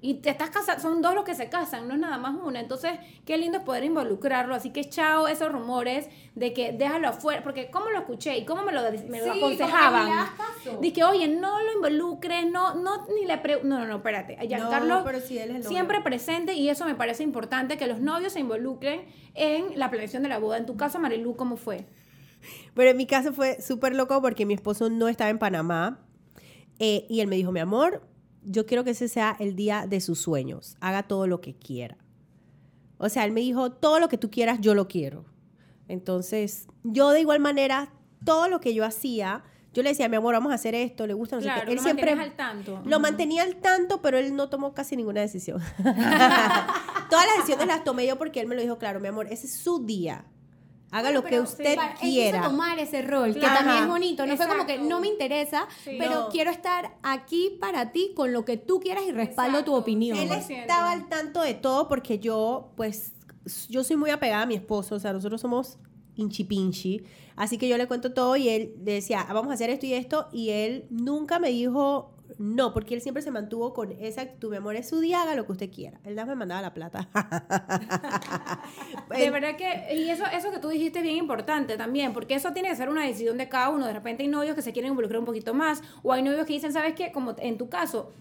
Y 0.06 0.16
te 0.16 0.32
estás 0.32 0.50
casando, 0.50 0.82
son 0.82 1.02
dos 1.02 1.16
los 1.16 1.24
que 1.24 1.34
se 1.34 1.48
casan, 1.48 1.88
no 1.88 1.94
es 1.94 2.00
nada 2.02 2.18
más 2.18 2.36
una. 2.44 2.60
Entonces, 2.60 2.92
qué 3.24 3.38
lindo 3.38 3.60
es 3.60 3.64
poder 3.64 3.86
involucrarlo. 3.86 4.54
Así 4.54 4.72
que 4.72 4.84
chao 4.84 5.30
esos 5.30 5.50
rumores 5.50 6.10
de 6.36 6.52
que 6.52 6.74
déjalo 6.74 7.08
afuera. 7.08 7.42
Porque 7.42 7.72
cómo 7.72 7.90
lo 7.90 8.00
escuché 8.00 8.38
y 8.38 8.44
cómo 8.44 8.64
me 8.64 8.74
lo, 8.74 8.82
me 9.08 9.26
lo 9.26 9.32
aconsejaban. 9.32 10.28
Dije, 10.82 11.06
oye, 11.06 11.30
no 11.30 11.58
lo 11.64 11.72
involucres, 11.72 12.46
no, 12.52 12.76
no, 12.76 13.08
ni 13.16 13.26
le 13.26 13.38
pre 13.38 13.64
No, 13.64 13.80
no, 13.80 13.86
no, 13.86 13.96
espérate. 13.96 14.38
Giancarlo 14.46 15.06
no, 15.06 15.62
siempre 15.62 16.02
presente 16.02 16.52
y 16.52 16.68
eso 16.68 16.84
me 16.84 16.96
parece 16.96 17.24
importante, 17.24 17.78
que 17.78 17.88
los 17.88 18.02
novios 18.02 18.34
se 18.34 18.42
involucren 18.42 19.06
en 19.36 19.80
la 19.80 19.90
planeación 19.90 20.22
de 20.22 20.28
la 20.28 20.38
boda. 20.38 20.58
En 20.58 20.66
tu 20.66 20.76
caso, 20.76 21.00
Marilu, 21.00 21.38
¿cómo 21.38 21.56
fue? 21.56 21.86
Bueno, 22.76 22.92
en 22.92 22.98
mi 22.98 23.08
caso 23.08 23.32
fue 23.32 23.62
súper 23.62 23.96
loco 23.96 24.22
porque 24.22 24.46
mi 24.46 24.54
esposo 24.54 24.90
no 24.90 25.08
estaba 25.08 25.30
en 25.30 25.40
Panamá. 25.40 26.02
Eh, 26.80 27.06
y 27.10 27.22
él 27.22 27.28
me 27.28 27.38
dijo, 27.38 27.54
mi 27.54 27.62
amor, 27.62 28.02
yo 28.46 28.66
quiero 28.66 28.84
que 28.84 28.92
ese 28.92 29.08
sea 29.08 29.36
el 29.40 29.56
día 29.56 29.86
de 29.88 30.02
sus 30.02 30.20
sueños. 30.20 30.78
Haga 30.80 31.04
todo 31.04 31.28
lo 31.28 31.42
que 31.42 31.56
quiera. 31.56 31.98
O 32.98 33.10
sea, 33.10 33.26
él 33.26 33.32
me 33.32 33.42
dijo, 33.42 33.72
todo 33.72 34.00
lo 34.00 34.08
que 34.10 34.18
tú 34.18 34.30
quieras, 34.30 34.60
yo 34.62 34.76
lo 34.76 34.88
quiero. 34.88 35.26
Entonces, 35.88 36.68
yo 36.84 37.12
de 37.12 37.22
igual 37.22 37.40
manera, 37.40 37.92
todo 38.24 38.48
lo 38.48 38.60
que 38.60 38.74
yo 38.74 38.86
hacía, 38.86 39.44
yo 39.74 39.84
le 39.84 39.90
decía, 39.90 40.08
mi 40.08 40.16
amor, 40.16 40.34
vamos 40.34 40.52
a 40.52 40.56
hacer 40.56 40.76
esto, 40.76 41.08
le 41.08 41.14
gusta, 41.14 41.38
no 41.38 41.42
sé 41.42 41.50
qué. 41.66 41.72
Él 41.72 41.80
siempre 41.80 42.12
al 42.12 42.34
tanto. 42.36 42.82
Lo 42.86 43.00
mantenía 43.00 43.44
al 43.44 43.58
tanto, 43.58 44.02
pero 44.02 44.18
él 44.18 44.36
no 44.36 44.50
tomó 44.50 44.74
casi 44.74 44.96
ninguna 44.96 45.22
decisión. 45.22 45.60
Todas 45.78 47.28
las 47.28 47.38
decisiones 47.38 47.68
las 47.68 47.84
tomé 47.84 48.06
yo 48.06 48.18
porque 48.18 48.40
él 48.40 48.48
me 48.48 48.56
lo 48.56 48.62
dijo, 48.62 48.78
claro, 48.78 49.00
mi 49.00 49.08
amor, 49.08 49.28
ese 49.28 49.48
es 49.48 49.56
su 49.56 49.86
día. 49.86 50.26
Haga 50.94 51.12
lo 51.12 51.24
que 51.24 51.40
usted 51.40 51.76
quiera. 52.00 52.44
tomar 52.44 52.78
ese 52.78 53.02
rol, 53.02 53.34
que 53.34 53.40
también 53.42 53.78
es 53.80 53.88
bonito. 53.88 54.26
No 54.26 54.38
fue 54.38 54.48
como 54.48 54.66
que 54.68 54.78
no 54.78 55.00
me 55.00 55.08
interesa, 55.08 55.68
pero 55.86 56.30
quiero 56.32 56.52
estar 56.52 56.98
aquí 57.02 57.58
para 57.60 57.92
ti 57.92 58.14
con 58.16 58.32
lo 58.32 58.46
que 58.46 58.58
tú 58.58 58.80
quieras 58.80 59.04
y 59.08 59.12
respaldo 59.12 59.64
tu 59.64 59.74
opinión. 59.74 60.18
Él 60.18 60.32
estaba 60.32 60.92
al 60.92 61.10
tanto 61.10 61.42
de 61.42 61.56
todo 61.56 61.88
porque 61.88 62.20
yo, 62.20 62.72
pues, 62.78 63.14
yo 63.70 63.84
soy 63.84 63.98
muy 63.98 64.12
apegada 64.12 64.44
a 64.44 64.46
mi 64.46 64.54
esposo. 64.54 64.96
O 64.96 65.00
sea, 65.00 65.14
nosotros 65.14 65.42
somos 65.42 65.80
pinchi 66.16 67.04
Así 67.36 67.58
que 67.58 67.68
yo 67.68 67.78
le 67.78 67.88
cuento 67.88 68.14
todo 68.14 68.36
y 68.36 68.50
él 68.50 68.76
decía, 68.78 69.26
ah, 69.28 69.34
vamos 69.34 69.50
a 69.50 69.56
hacer 69.56 69.72
esto 69.72 69.88
y 69.88 69.94
esto. 69.94 70.28
Y 70.32 70.50
él 70.52 70.86
nunca 70.92 71.40
me 71.40 71.50
dijo 71.50 72.13
no, 72.38 72.74
porque 72.74 72.96
él 72.96 73.02
siempre 73.02 73.22
se 73.22 73.32
mantuvo 73.32 73.74
con 73.74 73.92
esa 73.92 74.22
actitud, 74.22 74.50
mi 74.50 74.58
amor, 74.58 74.76
es 74.76 74.90
su 74.90 75.00
día, 75.00 75.22
haga 75.22 75.36
lo 75.36 75.46
que 75.46 75.52
usted 75.52 75.72
quiera. 75.72 76.00
Él 76.04 76.16
nada 76.16 76.28
me 76.28 76.36
mandaba 76.36 76.62
la 76.62 76.74
plata. 76.74 77.10
de 79.16 79.30
verdad 79.30 79.56
que, 79.56 79.96
y 79.96 80.10
eso, 80.10 80.24
eso 80.34 80.52
que 80.52 80.60
tú 80.60 80.70
dijiste 80.70 81.00
es 81.00 81.04
bien 81.04 81.18
importante 81.18 81.78
también, 81.78 82.14
porque 82.14 82.36
eso 82.36 82.52
tiene 82.52 82.70
que 82.70 82.76
ser 82.76 82.90
una 82.90 83.06
decisión 83.06 83.38
de 83.38 83.50
cada 83.50 83.70
uno. 83.70 83.86
De 83.86 83.94
repente 83.94 84.24
hay 84.24 84.30
novios 84.30 84.56
que 84.56 84.62
se 84.62 84.74
quieren 84.74 84.92
involucrar 84.92 85.20
un 85.20 85.26
poquito 85.26 85.54
más, 85.54 85.82
o 86.02 86.12
hay 86.14 86.24
novios 86.24 86.46
que 86.46 86.54
dicen, 86.54 86.74
¿sabes 86.74 86.96
qué? 86.96 87.12
Como 87.12 87.36
en 87.38 87.58
tu 87.58 87.70
caso, 87.70 88.12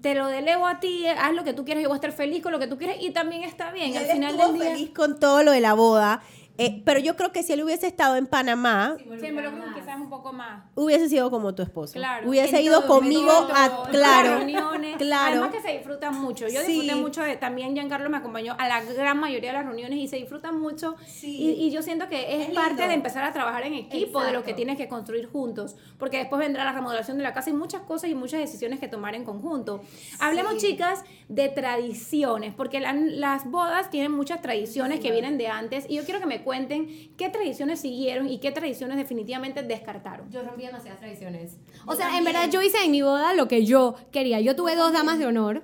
te 0.00 0.14
lo 0.14 0.28
delego 0.28 0.66
a 0.66 0.80
ti, 0.80 1.06
haz 1.06 1.34
lo 1.34 1.44
que 1.44 1.52
tú 1.52 1.64
quieras, 1.64 1.82
yo 1.82 1.88
voy 1.88 1.96
a 1.96 1.98
estar 1.98 2.12
feliz 2.12 2.42
con 2.42 2.52
lo 2.52 2.58
que 2.58 2.66
tú 2.66 2.78
quieres 2.78 2.96
y 3.00 3.10
también 3.10 3.42
está 3.42 3.72
bien. 3.72 3.96
Al 3.96 4.06
final 4.06 4.36
del 4.36 4.54
día, 4.54 4.72
feliz 4.72 4.90
con 4.90 5.18
todo 5.18 5.42
lo 5.42 5.50
de 5.50 5.60
la 5.60 5.74
boda 5.74 6.22
eh, 6.66 6.82
pero 6.84 7.00
yo 7.00 7.16
creo 7.16 7.32
que 7.32 7.42
si 7.42 7.52
él 7.52 7.62
hubiese 7.62 7.86
estado 7.86 8.16
en 8.16 8.26
Panamá, 8.26 8.96
quizás 8.98 10.00
un 10.00 10.08
poco 10.08 10.32
más. 10.32 10.64
Hubiese 10.74 11.08
sido 11.08 11.30
como 11.30 11.54
tu 11.54 11.62
esposo. 11.62 11.94
Claro. 11.94 12.28
Hubiese 12.28 12.62
ido 12.62 12.86
conmigo 12.86 13.30
a, 13.30 13.88
claro, 13.90 14.38
reuniones. 14.38 14.96
Claro. 14.96 15.42
Además 15.42 15.50
que 15.50 15.60
se 15.60 15.72
disfrutan 15.72 16.20
mucho. 16.20 16.46
Yo 16.48 16.62
disfruté 16.62 16.94
mucho 16.94 17.22
de, 17.22 17.36
también 17.36 17.74
Giancarlo 17.74 18.08
me 18.10 18.18
acompañó 18.18 18.54
a 18.58 18.68
la 18.68 18.82
gran 18.82 19.18
mayoría 19.18 19.50
de 19.50 19.58
las 19.58 19.66
reuniones 19.66 19.98
y 19.98 20.08
se 20.08 20.16
disfrutan 20.16 20.60
mucho. 20.60 20.96
Sí. 21.06 21.56
Y, 21.58 21.70
yo 21.70 21.82
siento 21.82 22.08
que 22.08 22.42
es, 22.42 22.50
parte 22.50 22.86
de 22.86 22.94
empezar 22.94 23.24
a 23.24 23.32
trabajar 23.32 23.64
en 23.64 23.74
equipo, 23.74 24.22
de 24.22 24.32
lo 24.32 24.42
que 24.44 24.54
tienes 24.54 24.76
que 24.76 24.88
construir 24.88 25.26
juntos. 25.26 25.76
Porque 25.98 26.18
después 26.18 26.38
vendrá 26.38 26.64
la 26.64 26.72
remodelación 26.72 27.16
de 27.16 27.22
la 27.22 27.32
casa 27.32 27.50
y 27.50 27.54
muchas 27.54 27.82
cosas 27.82 28.10
y 28.10 28.14
muchas 28.14 28.40
decisiones 28.40 28.78
que 28.78 28.88
tomar 28.88 29.14
en 29.14 29.24
conjunto. 29.24 29.82
Hablemos, 30.20 30.58
chicas, 30.58 31.02
de 31.28 31.48
tradiciones, 31.48 32.54
porque 32.54 32.80
las 32.80 33.50
bodas 33.50 33.90
tienen 33.90 34.12
muchas 34.12 34.42
tradiciones 34.42 35.00
que 35.00 35.10
vienen 35.10 35.38
de 35.38 35.48
antes 35.48 35.86
y 35.88 35.96
yo 35.96 36.04
quiero 36.04 36.20
que 36.20 36.26
me 36.26 36.42
cuenten 36.52 37.14
qué 37.16 37.30
tradiciones 37.30 37.80
siguieron 37.80 38.28
y 38.28 38.38
qué 38.38 38.52
tradiciones 38.52 38.98
definitivamente 38.98 39.62
descartaron. 39.62 40.30
Yo 40.30 40.42
rompí 40.42 40.66
demasiadas 40.66 41.00
tradiciones. 41.00 41.56
O 41.86 41.94
sea, 41.94 42.18
en 42.18 42.24
verdad 42.24 42.50
yo 42.50 42.60
hice 42.60 42.84
en 42.84 42.90
mi 42.90 43.00
boda 43.00 43.32
lo 43.32 43.48
que 43.48 43.64
yo 43.64 43.94
quería. 44.10 44.38
Yo 44.42 44.54
tuve 44.54 44.76
dos 44.76 44.92
damas 44.92 45.18
de 45.18 45.24
honor. 45.24 45.62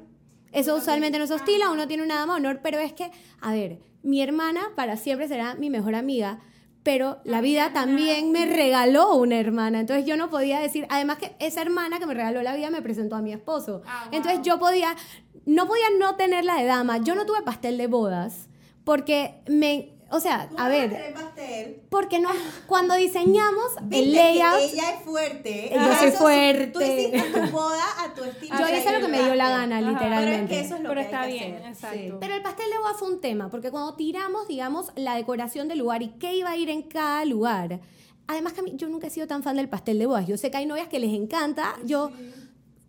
Eso 0.50 0.74
usualmente 0.76 1.18
no 1.18 1.26
se 1.26 1.34
hostila, 1.34 1.70
uno 1.70 1.86
tiene 1.86 2.02
una 2.02 2.14
dama 2.14 2.36
de 2.36 2.40
honor, 2.40 2.60
pero 2.62 2.78
es 2.78 2.94
que, 2.94 3.10
a 3.42 3.52
ver, 3.52 3.80
mi 4.02 4.22
hermana 4.22 4.62
para 4.76 4.96
siempre 4.96 5.28
será 5.28 5.56
mi 5.56 5.68
mejor 5.68 5.94
amiga, 5.94 6.38
pero 6.82 7.18
la 7.24 7.42
vida 7.42 7.74
también 7.74 8.32
me 8.32 8.46
regaló 8.46 9.14
una 9.16 9.38
hermana. 9.38 9.80
Entonces 9.80 10.06
yo 10.06 10.16
no 10.16 10.30
podía 10.30 10.58
decir, 10.58 10.86
además 10.88 11.18
que 11.18 11.36
esa 11.38 11.60
hermana 11.60 11.98
que 11.98 12.06
me 12.06 12.14
regaló 12.14 12.40
la 12.40 12.56
vida 12.56 12.70
me 12.70 12.80
presentó 12.80 13.16
a 13.16 13.20
mi 13.20 13.34
esposo. 13.34 13.82
Ah, 13.86 14.08
Entonces 14.10 14.40
yo 14.42 14.58
podía, 14.58 14.96
no 15.44 15.66
podía 15.66 15.88
no 15.98 16.16
tenerla 16.16 16.54
de 16.54 16.64
dama. 16.64 16.96
Yo 16.96 17.14
no 17.14 17.26
tuve 17.26 17.42
pastel 17.42 17.76
de 17.76 17.88
bodas 17.88 18.48
porque 18.84 19.42
me 19.46 19.97
o 20.10 20.20
sea, 20.20 20.48
a 20.56 20.68
ver. 20.68 21.12
Pastel? 21.12 21.82
Porque 21.90 22.18
no, 22.18 22.30
cuando 22.66 22.94
diseñamos 22.94 23.72
el 23.90 24.12
layout. 24.12 24.60
ella 24.60 24.92
es 24.92 25.04
fuerte. 25.04 25.70
Yo 25.74 25.94
soy 25.98 26.10
fuerte. 26.12 26.66
Tú 26.68 26.80
hiciste 26.80 27.20
tu 27.20 27.40
boda 27.52 27.84
a 27.98 28.14
tu 28.14 28.24
estilo. 28.24 28.58
Yo 28.58 28.68
hice 28.74 28.92
lo 28.92 29.00
que 29.00 29.08
me 29.08 29.22
dio 29.22 29.34
la 29.34 29.50
gana, 29.50 29.80
literalmente. 29.82 30.30
Pero, 30.30 30.44
es 30.44 30.48
que 30.48 30.60
eso 30.60 30.76
es 30.76 30.82
lo 30.82 30.88
pero 30.88 31.00
está 31.02 31.26
bien, 31.26 31.56
exacto. 31.56 32.18
Pero 32.20 32.34
el 32.34 32.42
pastel 32.42 32.70
de 32.70 32.78
boda 32.78 32.94
fue 32.94 33.08
un 33.08 33.20
tema, 33.20 33.50
porque 33.50 33.70
cuando 33.70 33.94
tiramos, 33.94 34.48
digamos, 34.48 34.92
la 34.96 35.14
decoración 35.14 35.68
del 35.68 35.78
lugar 35.78 36.02
y 36.02 36.08
qué 36.18 36.34
iba 36.34 36.50
a 36.50 36.56
ir 36.56 36.70
en 36.70 36.82
cada 36.82 37.24
lugar. 37.26 37.80
Además 38.28 38.54
que 38.54 38.60
a 38.60 38.62
mí, 38.62 38.72
yo 38.76 38.88
nunca 38.88 39.08
he 39.08 39.10
sido 39.10 39.26
tan 39.26 39.42
fan 39.42 39.56
del 39.56 39.68
pastel 39.68 39.98
de 39.98 40.06
bodas. 40.06 40.26
Yo 40.26 40.38
sé 40.38 40.50
que 40.50 40.56
hay 40.56 40.66
novias 40.66 40.88
que 40.88 41.00
les 41.00 41.12
encanta. 41.12 41.76
Yo. 41.84 42.10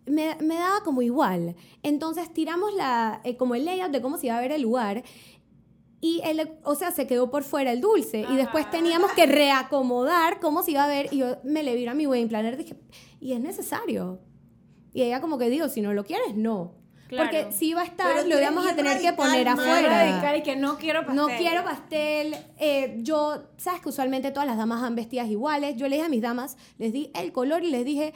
Me, 0.06 0.34
me, 0.40 0.56
daba 0.56 0.82
como 0.82 1.02
igual. 1.02 1.54
Entonces 1.84 2.32
tiramos 2.32 2.74
la, 2.74 3.20
eh, 3.22 3.36
como 3.36 3.54
el 3.54 3.64
layout 3.64 3.92
de 3.92 4.00
cómo 4.00 4.16
se 4.16 4.26
iba 4.26 4.36
a 4.36 4.40
ver 4.40 4.50
el 4.50 4.62
lugar 4.62 5.04
y 6.00 6.22
él, 6.24 6.50
o 6.64 6.74
sea, 6.74 6.92
se 6.92 7.06
quedó 7.06 7.30
por 7.30 7.44
fuera 7.44 7.72
el 7.72 7.80
dulce. 7.80 8.24
Y 8.30 8.36
después 8.36 8.64
ah. 8.66 8.70
teníamos 8.70 9.12
que 9.12 9.26
reacomodar 9.26 10.40
cómo 10.40 10.62
se 10.62 10.70
iba 10.70 10.84
a 10.84 10.88
ver. 10.88 11.08
Y 11.10 11.18
yo 11.18 11.36
me 11.44 11.62
le 11.62 11.74
vi 11.74 11.86
a 11.86 11.94
mi 11.94 12.06
wedding 12.06 12.28
planner 12.28 12.54
y 12.54 12.56
dije, 12.56 12.76
y 13.20 13.32
es 13.32 13.40
necesario. 13.40 14.18
Y 14.94 15.02
ella 15.02 15.20
como 15.20 15.36
que 15.36 15.50
dijo, 15.50 15.68
si 15.68 15.82
no 15.82 15.92
lo 15.92 16.04
quieres, 16.04 16.34
no. 16.34 16.74
Porque 17.16 17.48
si 17.50 17.70
iba 17.70 17.82
a 17.82 17.84
estar, 17.84 18.24
lo 18.26 18.38
íbamos 18.38 18.66
a 18.66 18.74
tener 18.74 19.00
que 19.00 19.12
poner 19.12 19.48
afuera. 19.48 20.36
Y 20.36 20.42
que 20.42 20.56
no 20.56 20.78
quiero 20.78 21.00
pastel. 21.00 21.16
No 21.16 21.26
quiero 21.26 21.64
pastel. 21.64 22.36
Eh, 22.58 22.98
yo, 23.02 23.42
sabes 23.56 23.80
que 23.80 23.88
usualmente 23.88 24.30
todas 24.30 24.46
las 24.46 24.56
damas 24.56 24.80
van 24.80 24.94
vestidas 24.94 25.28
iguales. 25.28 25.76
Yo 25.76 25.88
le 25.88 25.96
dije 25.96 26.06
a 26.06 26.08
mis 26.08 26.22
damas, 26.22 26.56
les 26.78 26.92
di 26.92 27.10
el 27.14 27.32
color 27.32 27.64
y 27.64 27.70
les 27.70 27.84
dije, 27.84 28.14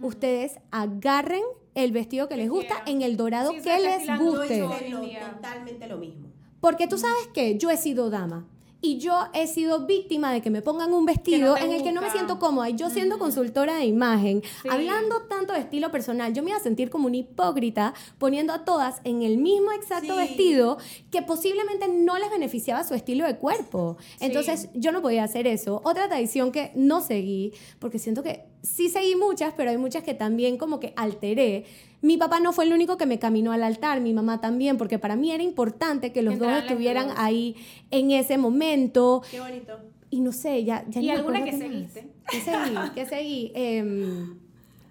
ustedes 0.00 0.58
agarren 0.70 1.42
el 1.74 1.92
vestido 1.92 2.28
que 2.28 2.36
les 2.36 2.48
gusta 2.48 2.82
en 2.86 3.02
el 3.02 3.16
dorado 3.16 3.52
que 3.52 3.78
les 3.78 4.18
guste. 4.18 4.60
totalmente 4.60 5.86
lo 5.86 5.98
mismo. 5.98 6.31
Porque 6.62 6.86
tú 6.86 6.96
sabes 6.96 7.26
que 7.34 7.58
yo 7.58 7.70
he 7.70 7.76
sido 7.76 8.08
dama 8.08 8.46
y 8.80 8.98
yo 8.98 9.26
he 9.34 9.48
sido 9.48 9.84
víctima 9.84 10.32
de 10.32 10.40
que 10.40 10.48
me 10.48 10.62
pongan 10.62 10.94
un 10.94 11.04
vestido 11.04 11.56
en 11.56 11.72
el 11.72 11.82
que 11.82 11.90
no 11.90 12.00
me 12.00 12.10
siento 12.10 12.38
cómoda. 12.38 12.70
Y 12.70 12.76
yo 12.76 12.88
siendo 12.88 13.18
consultora 13.18 13.74
de 13.78 13.86
imagen, 13.86 14.44
hablando 14.70 15.22
tanto 15.22 15.54
de 15.54 15.58
estilo 15.58 15.90
personal, 15.90 16.32
yo 16.32 16.44
me 16.44 16.50
iba 16.50 16.58
a 16.58 16.62
sentir 16.62 16.88
como 16.88 17.08
una 17.08 17.16
hipócrita 17.16 17.94
poniendo 18.18 18.52
a 18.52 18.64
todas 18.64 19.00
en 19.02 19.22
el 19.22 19.38
mismo 19.38 19.72
exacto 19.72 20.14
vestido 20.14 20.78
que 21.10 21.20
posiblemente 21.22 21.88
no 21.88 22.16
les 22.16 22.30
beneficiaba 22.30 22.84
su 22.84 22.94
estilo 22.94 23.26
de 23.26 23.38
cuerpo. 23.38 23.96
Entonces 24.20 24.68
yo 24.72 24.92
no 24.92 25.02
podía 25.02 25.24
hacer 25.24 25.48
eso. 25.48 25.80
Otra 25.84 26.06
tradición 26.06 26.52
que 26.52 26.70
no 26.76 27.00
seguí, 27.00 27.52
porque 27.80 27.98
siento 27.98 28.22
que 28.22 28.51
sí 28.62 28.88
seguí 28.88 29.16
muchas, 29.16 29.54
pero 29.56 29.70
hay 29.70 29.78
muchas 29.78 30.02
que 30.02 30.14
también 30.14 30.56
como 30.56 30.80
que 30.80 30.92
alteré 30.96 31.64
mi 32.02 32.16
papá 32.16 32.40
no 32.40 32.52
fue 32.52 32.64
el 32.64 32.72
único 32.72 32.98
que 32.98 33.06
me 33.06 33.20
caminó 33.20 33.52
al 33.52 33.62
altar, 33.62 34.00
mi 34.00 34.12
mamá 34.12 34.40
también, 34.40 34.76
porque 34.76 34.98
para 34.98 35.14
mí 35.14 35.30
era 35.30 35.42
importante 35.44 36.12
que 36.12 36.22
los 36.22 36.36
dos 36.36 36.52
estuvieran 36.52 37.10
ahí 37.16 37.54
en 37.92 38.10
ese 38.10 38.38
momento. 38.38 39.22
Qué 39.30 39.38
bonito. 39.38 39.78
Y 40.10 40.20
no 40.20 40.32
sé, 40.32 40.64
ya... 40.64 40.84
ya 40.88 41.00
¿Y 41.00 41.10
alguna 41.10 41.44
que 41.44 41.56
seguiste? 41.56 42.08
¿Qué 42.28 42.40
seguí? 42.40 42.76
¿Qué 42.94 43.06
seguí? 43.06 43.52
Em, 43.54 44.36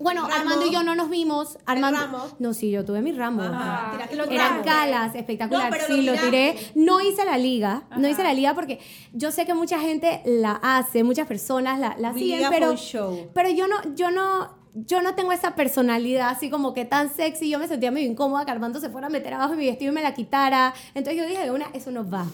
Bueno, 0.02 0.26
Armando 0.26 0.66
y 0.66 0.72
yo 0.72 0.84
no 0.84 0.95
nos 0.95 1.10
vimos. 1.10 1.58
Armando. 1.66 2.32
No, 2.39 2.54
sí, 2.54 2.72
yo 2.72 2.86
tuve 2.86 3.02
mi 3.02 3.12
ramo. 3.12 3.43
Eran 4.30 4.64
galas, 4.64 5.16
espectacular. 5.16 5.74
sí, 5.88 6.02
lo, 6.02 6.14
tiré. 6.14 6.56
No 6.76 7.02
hice 7.02 7.26
la 7.26 7.38
liga. 7.38 7.84
No 7.97 8.08
hice 8.08 8.24
la 8.24 8.34
liga 8.34 8.54
porque 8.54 8.80
yo 9.14 9.32
sé 9.32 9.45
que 9.45 9.54
mucha 9.54 9.80
gente 9.80 10.22
la 10.26 10.60
hace, 10.62 11.04
muchas 11.04 11.28
personas 11.28 11.80
la, 11.80 11.95
la 11.97 12.14
siguen, 12.14 12.47
pero, 12.49 12.76
pero 13.34 13.49
yo 13.49 13.68
no, 13.68 13.78
yo 13.95 14.12
no, 14.12 14.61
yo 14.74 15.01
no 15.01 15.15
tengo 15.15 15.32
esa 15.32 15.55
personalidad 15.55 16.30
así 16.30 16.49
como 16.49 16.74
que 16.74 16.86
tan 16.86 17.13
sexy. 17.13 17.49
Yo 17.49 17.59
me 17.59 17.67
sentía 17.67 17.91
muy 17.91 18.01
incómoda 18.01 18.45
que 18.45 18.51
Armando 18.51 18.80
se 18.80 18.89
fuera 18.89 19.07
a 19.07 19.09
meter 19.09 19.34
abajo 19.34 19.51
de 19.51 19.57
mi 19.57 19.65
vestido 19.65 19.91
y 19.91 19.95
me 19.95 20.01
la 20.01 20.13
quitara. 20.13 20.74
Entonces 20.93 21.22
yo 21.22 21.28
dije, 21.28 21.51
una, 21.51 21.67
eso 21.74 21.91
no 21.91 22.09
va. 22.09 22.26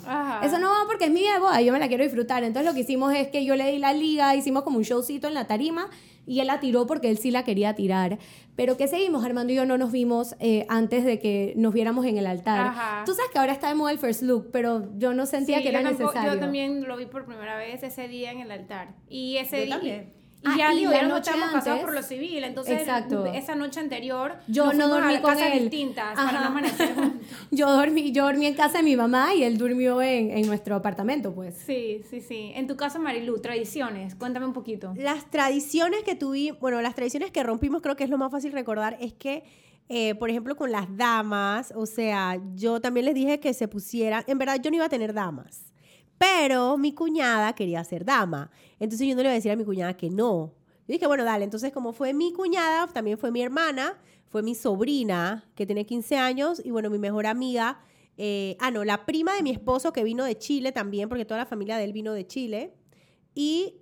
Eso 0.43 0.59
no 0.59 0.69
va 0.69 0.85
porque 0.88 1.05
es 1.05 1.11
mi 1.11 1.21
de 1.21 1.39
boda, 1.39 1.61
yo 1.61 1.73
me 1.73 1.79
la 1.79 1.88
quiero 1.88 2.03
disfrutar. 2.03 2.43
Entonces 2.43 2.69
lo 2.69 2.75
que 2.75 2.81
hicimos 2.81 3.13
es 3.13 3.29
que 3.29 3.43
yo 3.43 3.55
le 3.55 3.71
di 3.71 3.79
la 3.79 3.93
liga, 3.93 4.35
hicimos 4.35 4.63
como 4.63 4.77
un 4.77 4.83
showcito 4.83 5.27
en 5.27 5.33
la 5.33 5.47
tarima 5.47 5.89
y 6.27 6.41
él 6.41 6.47
la 6.47 6.59
tiró 6.59 6.85
porque 6.85 7.09
él 7.09 7.17
sí 7.17 7.31
la 7.31 7.43
quería 7.43 7.73
tirar. 7.73 8.19
Pero 8.55 8.77
¿qué 8.77 8.88
seguimos? 8.88 9.23
Armando 9.23 9.53
y 9.53 9.55
yo 9.55 9.65
no 9.65 9.77
nos 9.77 9.91
vimos 9.91 10.35
eh, 10.39 10.65
antes 10.69 11.05
de 11.05 11.19
que 11.19 11.53
nos 11.55 11.73
viéramos 11.73 12.05
en 12.05 12.17
el 12.17 12.27
altar. 12.27 13.03
Tú 13.05 13.13
sabes 13.13 13.31
que 13.31 13.39
ahora 13.39 13.53
está 13.53 13.69
de 13.69 13.75
moda 13.75 13.91
el 13.91 13.99
first 13.99 14.21
look, 14.21 14.49
pero 14.51 14.89
yo 14.97 15.13
no 15.13 15.25
sentía 15.25 15.61
que 15.61 15.69
era 15.69 15.81
necesario. 15.81 16.33
Yo 16.33 16.39
también 16.39 16.88
lo 16.88 16.97
vi 16.97 17.05
por 17.05 17.25
primera 17.25 17.57
vez 17.57 17.81
ese 17.81 18.07
día 18.07 18.31
en 18.31 18.41
el 18.41 18.51
altar. 18.51 18.95
Y 19.09 19.38
ese 19.38 19.65
día... 19.65 20.13
Y 20.48 20.52
ah, 20.52 20.56
ya 20.58 20.72
digo, 20.72 20.91
ya 20.91 21.04
nos 21.04 21.20
estamos 21.20 21.50
pasados 21.52 21.82
por 21.82 21.93
lo 21.93 22.04
civil, 22.04 22.43
entonces 22.43 22.88
esa 23.34 23.56
noche 23.56 23.80
anterior 23.80 24.36
yo 24.48 24.74
no 24.74 24.88
dormí 24.88 25.20
con 25.20 25.38
él. 25.38 25.70
distintas 25.70 26.16
para 26.16 26.39
no 26.41 26.48
amanecer 26.48 26.89
yo 27.52 27.72
dormí, 27.72 28.12
yo 28.12 28.26
dormí 28.26 28.45
en 28.45 28.54
casa 28.54 28.80
de 28.80 28.84
mi 28.84 28.95
mamá 28.95 29.34
y 29.34 29.43
él 29.43 29.58
durmió 29.58 30.02
en, 30.02 30.32
en, 30.32 30.48
nuestro 30.48 30.76
apartamento, 30.76 31.34
pues. 31.34 31.56
Sí, 31.66 32.02
sí, 32.10 32.22
sí. 32.22 32.52
En 32.56 32.68
tu 32.68 32.78
casa, 32.78 33.00
Marilu, 33.00 33.39
tradiciones, 33.39 34.16
cuéntame 34.16 34.45
un 34.45 34.54
poquito. 34.54 34.93
Las 34.95 35.30
tradiciones 35.30 36.04
que 36.04 36.16
tuvimos, 36.16 36.60
bueno, 36.60 36.82
las 36.82 36.95
tradiciones 36.95 37.32
que 37.32 37.43
rompimos, 37.43 37.82
creo 37.82 37.95
que 37.95 38.04
es 38.04 38.10
lo 38.10 38.18
más 38.18 38.32
fácil 38.32 38.52
recordar, 38.52 38.98
es 39.00 39.14
que 39.14 39.43
eh, 39.89 40.16
por 40.16 40.30
ejemplo, 40.30 40.56
con 40.58 40.72
las 40.72 40.86
damas, 40.98 41.72
o 41.76 41.86
sea, 41.86 42.38
yo 42.56 42.82
también 42.82 43.06
les 43.06 43.16
dije 43.16 43.39
que 43.39 43.54
se 43.54 43.70
pusieran, 43.70 44.24
en 44.28 44.38
verdad 44.38 44.60
yo 44.62 44.70
no 44.70 44.76
iba 44.76 44.86
a 44.86 44.89
tener 44.89 45.14
damas, 45.14 45.72
pero 46.18 46.78
mi 46.78 46.93
cuñada 46.93 47.54
quería 47.54 47.84
ser 47.84 48.04
dama. 48.04 48.52
Entonces 48.80 49.07
yo 49.07 49.15
no 49.15 49.21
le 49.21 49.28
iba 49.28 49.32
a 49.32 49.36
decir 49.36 49.51
a 49.51 49.55
mi 49.55 49.65
cuñada 49.65 49.95
que 49.95 50.09
no. 50.09 50.53
Yo 50.88 50.93
dije, 50.93 51.07
bueno, 51.07 51.23
dale. 51.23 51.43
Entonces, 51.43 51.71
como 51.71 51.93
fue 51.93 52.13
mi 52.13 52.32
cuñada, 52.32 52.88
también 52.88 53.17
fue 53.17 53.32
mi 53.32 53.41
hermana, 53.41 53.99
fue 54.30 54.41
mi 54.41 54.55
sobrina, 54.55 55.49
que 55.55 55.65
tiene 55.65 55.86
15 55.86 56.17
años, 56.17 56.61
y 56.63 56.71
bueno, 56.71 56.89
mi 56.89 56.99
mejor 56.99 57.25
amiga. 57.25 57.80
Eh, 58.17 58.55
ah, 58.59 58.71
no, 58.71 58.84
la 58.84 59.05
prima 59.05 59.36
de 59.36 59.43
mi 59.43 59.51
esposo 59.51 59.93
que 59.93 60.03
vino 60.03 60.23
de 60.23 60.38
Chile 60.38 60.71
también, 60.71 61.09
porque 61.09 61.25
toda 61.25 61.39
la 61.39 61.45
familia 61.45 61.78
de 61.78 61.84
él 61.84 61.93
vino 61.93 62.13
de 62.13 62.25
Chile. 62.25 62.73
Y 63.36 63.82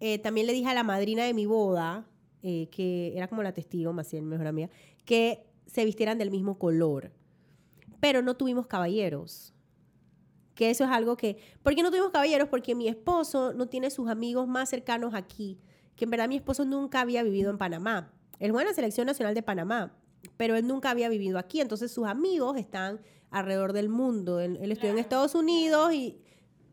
eh, 0.00 0.18
también 0.18 0.46
le 0.46 0.52
dije 0.52 0.68
a 0.68 0.74
la 0.74 0.84
madrina 0.84 1.24
de 1.24 1.34
mi 1.34 1.46
boda, 1.46 2.08
eh, 2.42 2.68
que 2.70 3.16
era 3.16 3.28
como 3.28 3.42
la 3.42 3.52
testigo, 3.52 3.92
más 3.92 4.10
bien 4.10 4.26
mejor 4.26 4.46
amiga, 4.46 4.70
que 5.04 5.46
se 5.66 5.84
vistieran 5.84 6.18
del 6.18 6.30
mismo 6.30 6.58
color. 6.58 7.12
Pero 8.00 8.22
no 8.22 8.36
tuvimos 8.36 8.66
caballeros 8.66 9.54
que 10.58 10.70
eso 10.70 10.82
es 10.82 10.90
algo 10.90 11.16
que... 11.16 11.38
¿Por 11.62 11.76
qué 11.76 11.84
no 11.84 11.90
tuvimos 11.90 12.10
caballeros? 12.10 12.48
Porque 12.48 12.74
mi 12.74 12.88
esposo 12.88 13.52
no 13.52 13.68
tiene 13.68 13.90
sus 13.90 14.10
amigos 14.10 14.48
más 14.48 14.68
cercanos 14.68 15.14
aquí, 15.14 15.56
que 15.94 16.04
en 16.04 16.10
verdad 16.10 16.28
mi 16.28 16.34
esposo 16.34 16.64
nunca 16.64 17.00
había 17.00 17.22
vivido 17.22 17.50
en 17.50 17.58
Panamá. 17.58 18.10
Él 18.40 18.50
juega 18.50 18.62
en 18.62 18.68
la 18.70 18.74
Selección 18.74 19.06
Nacional 19.06 19.36
de 19.36 19.42
Panamá, 19.44 19.94
pero 20.36 20.56
él 20.56 20.66
nunca 20.66 20.90
había 20.90 21.08
vivido 21.08 21.38
aquí, 21.38 21.60
entonces 21.60 21.92
sus 21.92 22.08
amigos 22.08 22.56
están 22.56 23.00
alrededor 23.30 23.72
del 23.72 23.88
mundo. 23.88 24.40
Él, 24.40 24.58
estuvo 24.72 24.90
en 24.90 24.98
Estados 24.98 25.36
Unidos 25.36 25.94
y... 25.94 26.18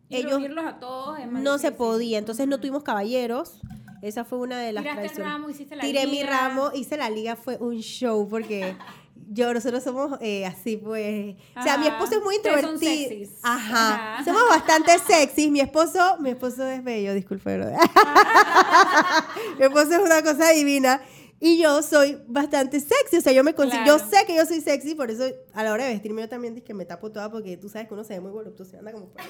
ellos 0.09 0.41
a 0.57 0.79
todos 0.79 1.19
no 1.27 1.59
se 1.59 1.71
podía, 1.71 2.17
entonces 2.17 2.47
no 2.47 2.59
tuvimos 2.59 2.81
caballeros. 2.81 3.61
Esa 4.01 4.25
fue 4.25 4.39
una 4.39 4.59
de 4.59 4.73
las 4.73 4.83
Tiraste 4.83 5.21
el 5.21 5.27
ramo, 5.27 5.49
hiciste 5.51 5.75
la 5.75 5.83
Tiré 5.83 6.07
mi 6.07 6.23
ramo, 6.23 6.71
hice 6.73 6.97
la 6.97 7.11
liga, 7.11 7.35
fue 7.35 7.57
un 7.57 7.77
show 7.81 8.27
porque 8.27 8.75
yo, 9.27 9.53
nosotros 9.53 9.83
somos 9.83 10.17
eh, 10.21 10.45
así, 10.45 10.77
pues. 10.77 11.35
O 11.57 11.63
sea, 11.63 11.77
mi 11.77 11.87
esposo 11.87 12.15
es 12.15 12.23
muy 12.23 12.35
introvertido. 12.35 13.29
Ajá. 13.43 14.23
Somos 14.23 14.43
bastante 14.49 14.97
sexys. 14.99 15.51
Mi 15.51 15.59
esposo, 15.59 16.17
mi 16.19 16.31
esposo 16.31 16.65
es 16.67 16.83
bello, 16.83 17.13
disculpe, 17.13 17.57
mi 19.59 19.65
esposo 19.65 19.93
es 19.93 19.99
una 19.99 20.21
cosa 20.21 20.51
divina. 20.51 21.01
Y 21.39 21.61
yo 21.61 21.81
soy 21.81 22.21
bastante 22.27 22.79
sexy, 22.79 23.17
o 23.17 23.21
sea, 23.21 23.33
yo 23.33 23.43
me 23.43 23.53
consigo, 23.53 23.83
yo 23.85 23.99
sé 23.99 24.25
que 24.25 24.35
yo 24.35 24.45
soy 24.45 24.61
sexy, 24.61 24.95
por 24.95 25.11
eso 25.11 25.25
a 25.53 25.63
la 25.63 25.73
hora 25.73 25.85
de 25.85 25.91
vestirme 25.91 26.21
yo 26.21 26.29
también 26.29 26.61
que 26.61 26.73
me 26.73 26.85
tapo 26.85 27.11
toda 27.11 27.29
porque 27.29 27.57
tú 27.57 27.67
sabes 27.67 27.89
que 27.89 27.93
uno 27.93 28.05
se 28.05 28.13
ve 28.13 28.21
muy 28.21 28.31
voluptuoso, 28.31 28.79
anda 28.79 28.93
como 28.93 29.09
por 29.09 29.21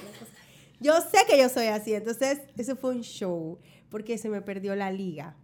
Yo 0.80 0.94
sé 1.00 1.18
que 1.28 1.36
yo 1.36 1.48
soy 1.48 1.66
así, 1.66 1.94
entonces 1.94 2.38
eso 2.56 2.76
fue 2.76 2.90
un 2.90 3.02
show, 3.02 3.58
porque 3.90 4.18
se 4.18 4.28
me 4.28 4.40
perdió 4.40 4.76
la 4.76 4.92
liga. 4.92 5.36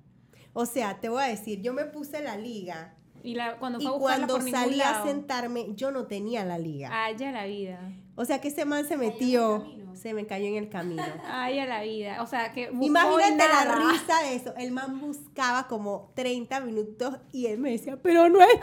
O 0.52 0.64
sea, 0.64 1.00
te 1.00 1.08
voy 1.08 1.24
a 1.24 1.26
decir, 1.26 1.60
yo 1.62 1.72
me 1.72 1.84
puse 1.84 2.22
la 2.22 2.36
liga 2.36 2.94
y 3.22 3.34
la, 3.34 3.58
cuando, 3.58 3.80
fue 3.80 3.96
y 3.96 4.00
cuando 4.00 4.40
salí 4.40 4.80
a 4.80 5.02
sentarme, 5.04 5.74
yo 5.74 5.90
no 5.90 6.06
tenía 6.06 6.44
la 6.44 6.58
liga. 6.58 6.90
Ay, 6.92 7.16
ya 7.16 7.30
la 7.30 7.46
vida. 7.46 7.92
O 8.14 8.24
sea, 8.24 8.40
que 8.40 8.48
ese 8.48 8.64
man 8.64 8.86
se 8.86 8.96
metió, 8.96 9.64
se 9.94 10.12
me 10.12 10.26
cayó 10.26 10.46
en 10.46 10.56
el 10.56 10.68
camino. 10.68 11.02
Ay, 11.26 11.58
a 11.58 11.66
la 11.66 11.82
vida. 11.82 12.22
O 12.22 12.26
sea, 12.26 12.52
que 12.52 12.70
Imagínate 12.72 13.48
la 13.48 13.74
risa 13.76 14.22
de 14.22 14.34
eso. 14.34 14.54
El 14.56 14.72
man 14.72 15.00
buscaba 15.00 15.66
como 15.66 16.12
30 16.14 16.60
minutos 16.60 17.16
y 17.32 17.46
él 17.46 17.58
me 17.58 17.70
decía, 17.70 17.96
pero 18.02 18.28
no 18.28 18.40
está. 18.40 18.62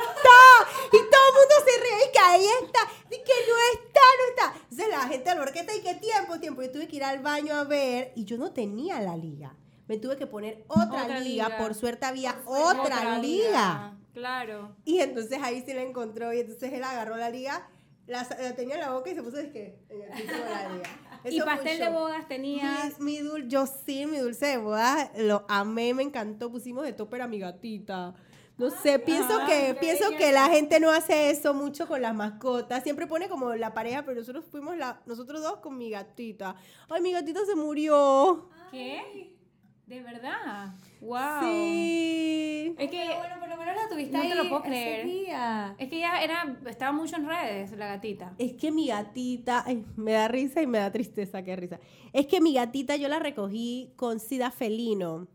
Y 0.87 0.97
todo 0.97 0.99
el 0.99 1.35
mundo 1.35 1.55
se 1.65 1.81
reía 1.81 2.07
y 2.07 2.11
que 2.11 2.19
ahí 2.19 2.45
está. 2.63 2.79
Y 3.07 3.17
que 3.23 3.33
no 3.47 3.55
está, 3.73 4.01
no 4.17 4.29
está. 4.29 4.59
Entonces 4.69 4.89
la 4.89 5.07
gente 5.07 5.29
al 5.29 5.39
orquesta 5.39 5.75
y 5.75 5.81
qué 5.81 5.95
tiempo, 5.95 6.39
tiempo. 6.39 6.61
Yo 6.61 6.71
tuve 6.71 6.87
que 6.87 6.97
ir 6.97 7.03
al 7.03 7.19
baño 7.19 7.55
a 7.55 7.63
ver 7.63 8.13
y 8.15 8.25
yo 8.25 8.37
no 8.37 8.51
tenía 8.51 9.01
la 9.01 9.17
liga. 9.17 9.55
Me 9.89 9.97
tuve 9.97 10.17
que 10.17 10.27
poner 10.27 10.63
otra, 10.67 11.19
liga. 11.19 11.57
Por 11.57 11.73
suerte 11.73 12.05
había 12.05 12.35
otra, 12.45 13.17
liga. 13.17 13.97
Claro. 14.13 14.75
Y 14.85 14.99
entonces 14.99 15.39
ahí 15.41 15.63
sí 15.65 15.73
la 15.73 15.81
encontró 15.81 16.31
y 16.31 16.41
entonces 16.41 16.71
él 16.73 16.83
agarró 16.83 17.17
la 17.17 17.31
liga, 17.31 17.67
la, 18.05 18.23
tenía 18.55 18.75
en 18.75 18.81
la 18.81 18.91
boca 18.91 19.09
y 19.09 19.15
se 19.15 19.23
puso 19.23 19.37
es 19.39 19.51
que 19.51 19.79
en 19.89 20.03
el 20.03 20.09
piso 20.11 20.33
de 20.33 20.49
la 20.49 20.69
liga. 20.69 20.89
¿Y 21.25 21.41
pastel 21.41 21.79
de 21.79 21.89
bodas 21.89 22.27
tenías? 22.27 22.99
Mi, 22.99 23.19
yo 23.47 23.65
sí, 23.65 24.05
mi 24.05 24.19
dulce 24.19 24.45
de 24.45 24.57
bodas 24.57 25.09
lo 25.17 25.43
amé, 25.47 25.95
me 25.95 26.03
encantó. 26.03 26.51
Pusimos 26.51 26.83
de 26.83 26.93
topper 26.93 27.23
a 27.23 27.27
mi 27.27 27.39
gatita. 27.39 28.13
No 28.59 28.69
sé, 28.69 28.99
pienso 28.99 29.39
ah, 29.41 29.47
que 29.47 29.73
pienso 29.79 30.11
que 30.17 30.31
la 30.31 30.49
gente 30.49 30.79
no 30.79 30.91
hace 30.91 31.31
eso 31.31 31.55
mucho 31.55 31.87
con 31.87 32.03
las 32.03 32.13
mascotas. 32.13 32.83
Siempre 32.83 33.07
pone 33.07 33.27
como 33.27 33.55
la 33.55 33.73
pareja, 33.73 34.03
pero 34.03 34.19
nosotros 34.19 34.45
fuimos 34.51 34.77
la, 34.77 35.01
nosotros 35.07 35.41
dos 35.41 35.57
con 35.61 35.79
mi 35.79 35.89
gatita. 35.89 36.55
Ay, 36.89 37.01
mi 37.01 37.11
gatita 37.11 37.39
se 37.45 37.55
murió. 37.55 38.49
¿Qué? 38.69 39.28
¿De 39.89 40.03
verdad? 40.03 40.75
¡Wow! 41.01 41.41
Sí. 41.41 42.75
Es 42.77 42.91
que, 42.91 43.05
bueno, 43.17 43.39
por 43.39 43.49
lo 43.49 43.57
menos 43.57 43.75
la 43.75 43.89
tuviste 43.89 44.15
no 44.15 44.21
te 44.21 44.35
lo 44.35 44.47
puedo 44.47 44.61
creer. 44.61 45.07
Es 45.79 45.89
que 45.89 45.97
ella 45.97 46.21
era, 46.21 46.57
estaba 46.67 46.91
mucho 46.91 47.15
en 47.15 47.27
redes, 47.27 47.71
la 47.71 47.87
gatita. 47.87 48.35
Es 48.37 48.53
que 48.53 48.71
mi 48.71 48.89
gatita, 48.89 49.63
ay, 49.65 49.83
me 49.95 50.11
da 50.11 50.27
risa 50.27 50.61
y 50.61 50.67
me 50.67 50.77
da 50.77 50.91
tristeza, 50.91 51.41
qué 51.41 51.55
risa. 51.55 51.79
Es 52.13 52.27
que 52.27 52.39
mi 52.39 52.53
gatita 52.53 52.97
yo 52.97 53.07
la 53.07 53.17
recogí 53.17 53.91
con 53.95 54.19
sida 54.19 54.51
felino. 54.51 55.27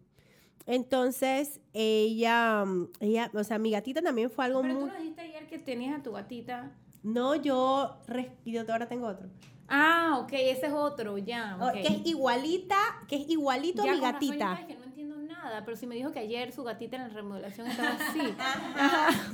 Entonces, 0.67 1.61
ella, 1.73 2.65
ella, 3.01 3.33
o 3.35 3.43
sea, 3.43 3.59
mi 3.59 3.73
gatita 3.73 4.03
también 4.03 4.31
fue 4.31 4.45
algo 4.45 4.63
Pero 4.63 4.79
tú 4.79 4.87
nos 4.87 4.99
dijiste 4.99 5.21
ayer 5.21 5.49
que 5.49 5.59
tenías 5.59 5.99
a 5.99 6.03
tu 6.05 6.13
gatita. 6.13 6.71
No, 7.03 7.35
yo, 7.35 7.97
yo 8.45 8.61
ahora 8.71 8.87
tengo 8.87 9.09
otro. 9.09 9.29
Ah, 9.69 10.19
ok, 10.23 10.33
ese 10.33 10.67
es 10.67 10.73
otro, 10.73 11.19
ya. 11.19 11.57
Que 11.73 11.89
es 11.89 12.07
igualita, 12.07 12.77
que 13.09 13.17
es 13.17 13.29
igualito 13.29 13.83
a 13.83 13.87
mi 13.87 14.01
gatita. 14.01 14.61
que 14.67 14.77
no 14.77 14.85
entiendo 14.85 15.17
nada, 15.17 15.65
pero 15.65 15.77
si 15.77 15.87
me 15.87 15.95
dijo 15.95 16.13
que 16.13 16.19
ayer 16.19 16.53
su 16.53 16.65
gatita 16.65 16.97
en 16.97 17.03
la 17.03 17.09
remodelación 17.09 17.67
estaba 17.67 17.91
así. 18.09 18.21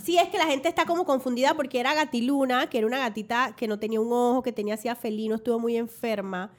sí, 0.03 0.18
es 0.18 0.28
que 0.28 0.39
la 0.39 0.47
gente 0.47 0.68
está 0.68 0.87
como 0.87 1.05
confundida 1.05 1.55
porque 1.55 1.81
era 1.81 1.95
gatiluna, 1.95 2.68
que 2.68 2.78
era 2.78 2.87
una 2.87 2.99
gatita 2.99 3.55
que 3.57 3.66
no 3.68 3.78
tenía 3.78 4.01
un 4.01 4.12
ojo, 4.12 4.43
que 4.43 4.53
tenía 4.53 4.74
así 4.74 4.89
felino, 5.01 5.35
estuvo 5.37 5.59
muy 5.59 5.76
enferma. 5.76 6.53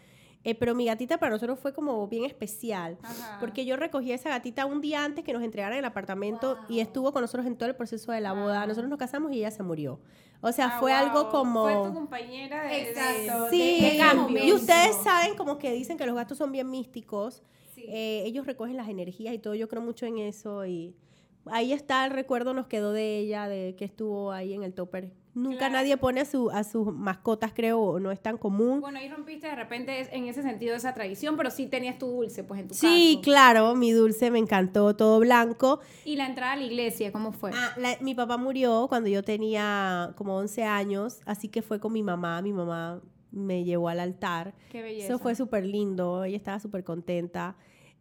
Eh, 0.44 0.56
pero 0.56 0.74
mi 0.74 0.86
gatita 0.86 1.20
para 1.20 1.32
nosotros 1.32 1.60
fue 1.60 1.72
como 1.72 2.08
bien 2.08 2.26
especial, 2.26 2.98
porque 3.40 3.64
yo 3.64 3.78
recogí 3.78 4.12
a 4.12 4.16
esa 4.16 4.30
gatita 4.30 4.66
un 4.66 4.82
día 4.82 5.04
antes 5.06 5.24
que 5.24 5.34
nos 5.34 5.44
entregaran 5.44 5.78
el 5.78 5.86
apartamento 5.86 6.58
y 6.68 6.80
estuvo 6.80 7.14
con 7.14 7.22
nosotros 7.22 7.46
en 7.46 7.56
todo 7.56 7.70
el 7.70 7.76
proceso 7.76 8.12
de 8.12 8.22
la 8.22 8.34
boda. 8.34 8.66
Nosotros 8.66 8.90
nos 8.90 8.98
casamos 8.98 9.32
y 9.34 9.38
ella 9.38 9.52
se 9.52 9.62
murió. 9.62 10.00
O 10.42 10.52
sea, 10.52 10.74
ah, 10.76 10.80
fue 10.80 10.92
algo 10.92 11.30
como... 11.30 11.64
Fue 11.64 11.90
tu 11.90 11.94
compañera 11.94 12.64
de, 12.64 12.90
Exacto, 12.90 13.50
sí, 13.52 13.98
cambio. 14.00 14.44
Y 14.44 14.54
ustedes 14.54 14.96
saben 14.98 15.36
como 15.36 15.58
que 15.60 15.72
dicen 15.72 15.98
que 15.98 16.06
los 16.06 16.16
gatos 16.16 16.38
son 16.38 16.52
bien 16.52 16.70
místicos. 16.70 17.44
Eh, 17.78 18.24
ellos 18.26 18.46
recogen 18.46 18.78
las 18.78 18.90
energías 18.90 19.34
y 19.34 19.40
todo. 19.40 19.56
Yo 19.56 19.68
creo 19.68 19.82
mucho 19.82 20.06
en 20.06 20.18
eso 20.18 20.66
y 20.66 20.96
ahí 21.46 21.74
está 21.74 22.06
el 22.06 22.12
recuerdo 22.12 22.54
nos 22.54 22.68
quedó 22.68 22.94
de 22.94 23.18
ella, 23.18 23.48
de 23.48 23.76
que 23.76 23.86
estuvo 23.86 24.32
ahí 24.32 24.54
en 24.54 24.64
el 24.64 24.74
topper 24.74 25.12
Nunca 25.34 25.70
nadie 25.70 25.96
pone 25.96 26.22
a, 26.22 26.26
su, 26.26 26.52
a 26.52 26.64
sus 26.66 26.94
mascotas, 26.94 27.54
creo, 27.54 28.00
no 28.00 28.12
es 28.12 28.22
tan 28.22 28.38
común. 28.38 28.82
Bueno, 28.82 29.00
ahí 29.00 29.08
rompiste 29.08 29.48
de 29.48 29.56
repente 29.56 30.10
en 30.16 30.26
ese 30.26 30.42
sentido 30.42 30.76
esa 30.76 30.94
tradición, 30.94 31.38
pero 31.38 31.50
sí 31.52 31.68
tenías 31.68 31.98
tu 31.98 32.08
dulce, 32.08 32.44
pues 32.44 32.60
en 32.60 32.68
tu 32.68 32.74
Sí, 32.74 33.20
claro, 33.24 33.74
mi 33.76 33.92
dulce 33.92 34.30
me 34.30 34.40
encantó, 34.40 34.94
todo 34.96 35.20
blanco. 35.20 35.80
¿Y 36.04 36.18
la 36.18 36.26
entrada 36.26 36.54
a 36.54 36.56
la 36.58 36.64
iglesia, 36.64 37.14
cómo 37.14 37.32
fue? 37.32 37.52
Ah, 37.54 37.76
mi 38.02 38.14
papá 38.14 38.36
murió 38.36 38.88
cuando 38.90 39.08
yo 39.10 39.24
tenía 39.24 40.14
como 40.18 40.36
11 40.36 40.64
años, 40.64 41.22
así 41.26 41.48
que 41.48 41.62
fue 41.62 41.80
con 41.80 41.94
mi 41.94 42.04
mamá, 42.04 42.42
mi 42.42 42.52
mamá 42.52 43.02
me 43.32 43.64
llevó 43.64 43.88
al 43.88 44.02
altar. 44.02 44.54
Qué 44.70 44.82
belleza. 44.82 45.06
Eso 45.06 45.20
fue 45.20 45.36
súper 45.36 45.66
lindo, 45.66 46.26
ella 46.26 46.36
estaba 46.36 46.60
súper 46.60 46.84
contenta. 46.84 47.56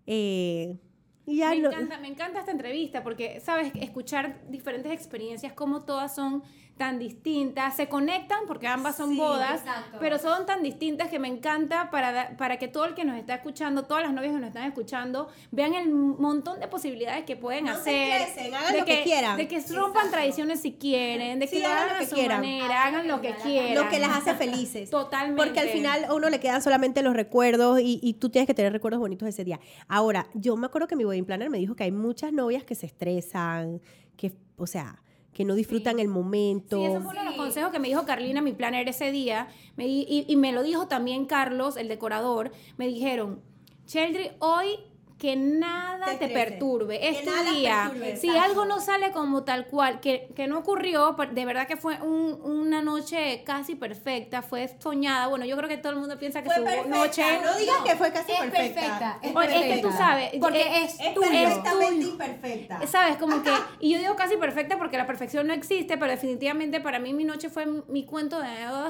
Eh, 0.04 0.78
me, 1.26 1.56
encanta, 1.56 1.98
me 1.98 2.08
encanta 2.08 2.40
esta 2.40 2.52
entrevista 2.52 3.02
porque, 3.02 3.40
sabes, 3.40 3.72
escuchar 3.74 4.40
diferentes 4.48 4.92
experiencias, 4.92 5.52
como 5.52 5.84
todas 5.84 6.14
son 6.14 6.42
tan 6.76 6.98
distintas, 6.98 7.76
se 7.76 7.88
conectan 7.88 8.40
porque 8.46 8.66
ambas 8.66 8.96
son 8.96 9.14
bodas, 9.16 9.62
pero 10.00 10.18
son 10.18 10.46
tan 10.46 10.62
distintas 10.62 11.08
que 11.10 11.18
me 11.18 11.28
encanta 11.28 11.90
para, 11.90 12.36
para 12.38 12.58
que 12.58 12.68
todo 12.68 12.86
el 12.86 12.94
que 12.94 13.04
nos 13.04 13.18
está 13.18 13.34
escuchando, 13.34 13.84
todas 13.84 14.02
las 14.02 14.14
novias 14.14 14.32
que 14.32 14.40
nos 14.40 14.48
están 14.48 14.64
escuchando, 14.64 15.28
vean 15.50 15.74
el 15.74 15.90
montón 15.90 16.58
de 16.58 16.68
posibilidades 16.68 17.24
que 17.24 17.36
pueden 17.36 17.68
hacer. 17.68 18.22
hagan 18.54 18.72
de 18.72 18.78
lo 18.78 18.84
que, 18.86 19.02
quieran. 19.02 19.36
De 19.36 19.46
que 19.46 19.60
rompan 19.60 20.10
tradiciones 20.10 20.60
si 20.60 20.72
quieren, 20.72 21.38
de 21.38 21.48
que 21.48 21.60
lo 21.60 21.68
hagan, 21.68 22.02
a 22.02 22.06
su 22.06 22.16
manera, 22.16 22.86
hagan, 22.86 23.06
lo 23.06 23.20
que 23.20 23.34
quieran. 23.34 23.74
Lo 23.74 23.90
que 23.90 23.98
las 23.98 24.16
hace 24.16 24.34
felices. 24.34 24.88
Totalmente. 24.90 25.42
Porque 25.42 25.60
al 25.60 25.68
final 25.68 26.04
a 26.04 26.14
uno 26.14 26.30
le 26.30 26.40
quedan 26.40 26.62
solamente 26.62 27.02
los 27.02 27.14
recuerdos 27.14 27.80
y, 27.80 28.00
y 28.02 28.14
tú 28.14 28.30
tienes 28.30 28.46
que 28.46 28.54
tener 28.54 28.72
recuerdos 28.72 29.00
bonitos 29.00 29.28
ese 29.28 29.44
día. 29.44 29.60
Ahora, 29.86 30.28
yo 30.32 30.56
me 30.56 30.66
acuerdo 30.66 30.88
que 30.88 30.96
mi 30.96 31.04
wedding 31.04 31.26
planner 31.26 31.50
me 31.50 31.58
dijo 31.58 31.76
que 31.76 31.84
hay 31.84 31.92
muchas 31.92 32.32
novias 32.32 32.64
que 32.64 32.74
se 32.74 32.86
estresan, 32.86 33.82
que, 34.16 34.32
o 34.56 34.66
sea 34.66 35.02
que 35.40 35.46
no 35.46 35.54
disfrutan 35.54 35.98
el 36.00 36.08
momento. 36.08 36.76
Sí, 36.76 36.84
eso 36.84 37.00
fue 37.00 37.12
uno 37.12 37.20
de 37.20 37.24
los 37.24 37.34
consejos 37.34 37.72
que 37.72 37.78
me 37.78 37.88
dijo 37.88 38.04
Carlina, 38.04 38.42
mi 38.42 38.52
planner, 38.52 38.86
ese 38.90 39.10
día. 39.10 39.48
Me, 39.74 39.86
y, 39.86 40.26
y, 40.28 40.36
me 40.36 40.52
lo 40.52 40.62
dijo 40.62 40.86
también 40.86 41.24
Carlos, 41.24 41.78
el 41.78 41.88
decorador. 41.88 42.52
Me 42.76 42.86
dijeron, 42.86 43.40
Cheldry, 43.86 44.32
hoy 44.40 44.76
que 45.20 45.36
nada 45.36 46.18
te, 46.18 46.28
perturbe. 46.28 47.10
Es 47.10 47.22
tu 47.22 47.30
día. 47.52 47.92
si 48.18 48.30
algo 48.30 48.64
no 48.64 48.80
sale 48.80 49.12
como 49.12 49.44
tal 49.44 49.66
cual, 49.66 50.00
que, 50.00 50.30
que 50.34 50.46
no 50.46 50.58
ocurrió, 50.58 51.14
de 51.30 51.44
verdad 51.44 51.66
que 51.66 51.76
fue 51.76 52.00
un, 52.00 52.40
una 52.42 52.80
noche 52.80 53.42
casi 53.44 53.74
perfecta, 53.74 54.40
fue 54.40 54.74
soñada. 54.78 55.26
Bueno, 55.26 55.44
yo 55.44 55.58
creo 55.58 55.68
que 55.68 55.76
todo 55.76 55.92
el 55.92 55.98
mundo 55.98 56.18
piensa 56.18 56.42
que 56.42 56.48
su 56.48 56.88
noche. 56.88 57.22
No 57.44 57.54
digas 57.54 57.76
que 57.84 57.96
fue 57.96 58.10
casi 58.12 58.32
perfecta. 58.32 59.18
Es, 59.22 59.32
que 59.32 59.78
tú 59.82 59.92
sabes. 59.92 60.30
Porque 60.40 60.84
es, 60.84 60.98
es, 60.98 61.14
perfectamente 61.14 62.06
imperfecta. 62.06 62.86
Sabes, 62.86 63.18
como 63.18 63.42
que. 63.42 63.52
Y 63.78 63.92
yo 63.92 63.98
digo 63.98 64.16
casi 64.16 64.38
perfecta 64.38 64.78
porque 64.78 64.96
la 64.96 65.06
perfección 65.06 65.46
no 65.46 65.52
existe, 65.52 65.98
pero 65.98 66.10
definitivamente 66.10 66.80
para 66.80 66.98
mí 66.98 67.12
mi 67.12 67.24
noche 67.24 67.50
fue 67.50 67.66
mi 67.88 68.06
cuento 68.06 68.40
de 68.40 68.48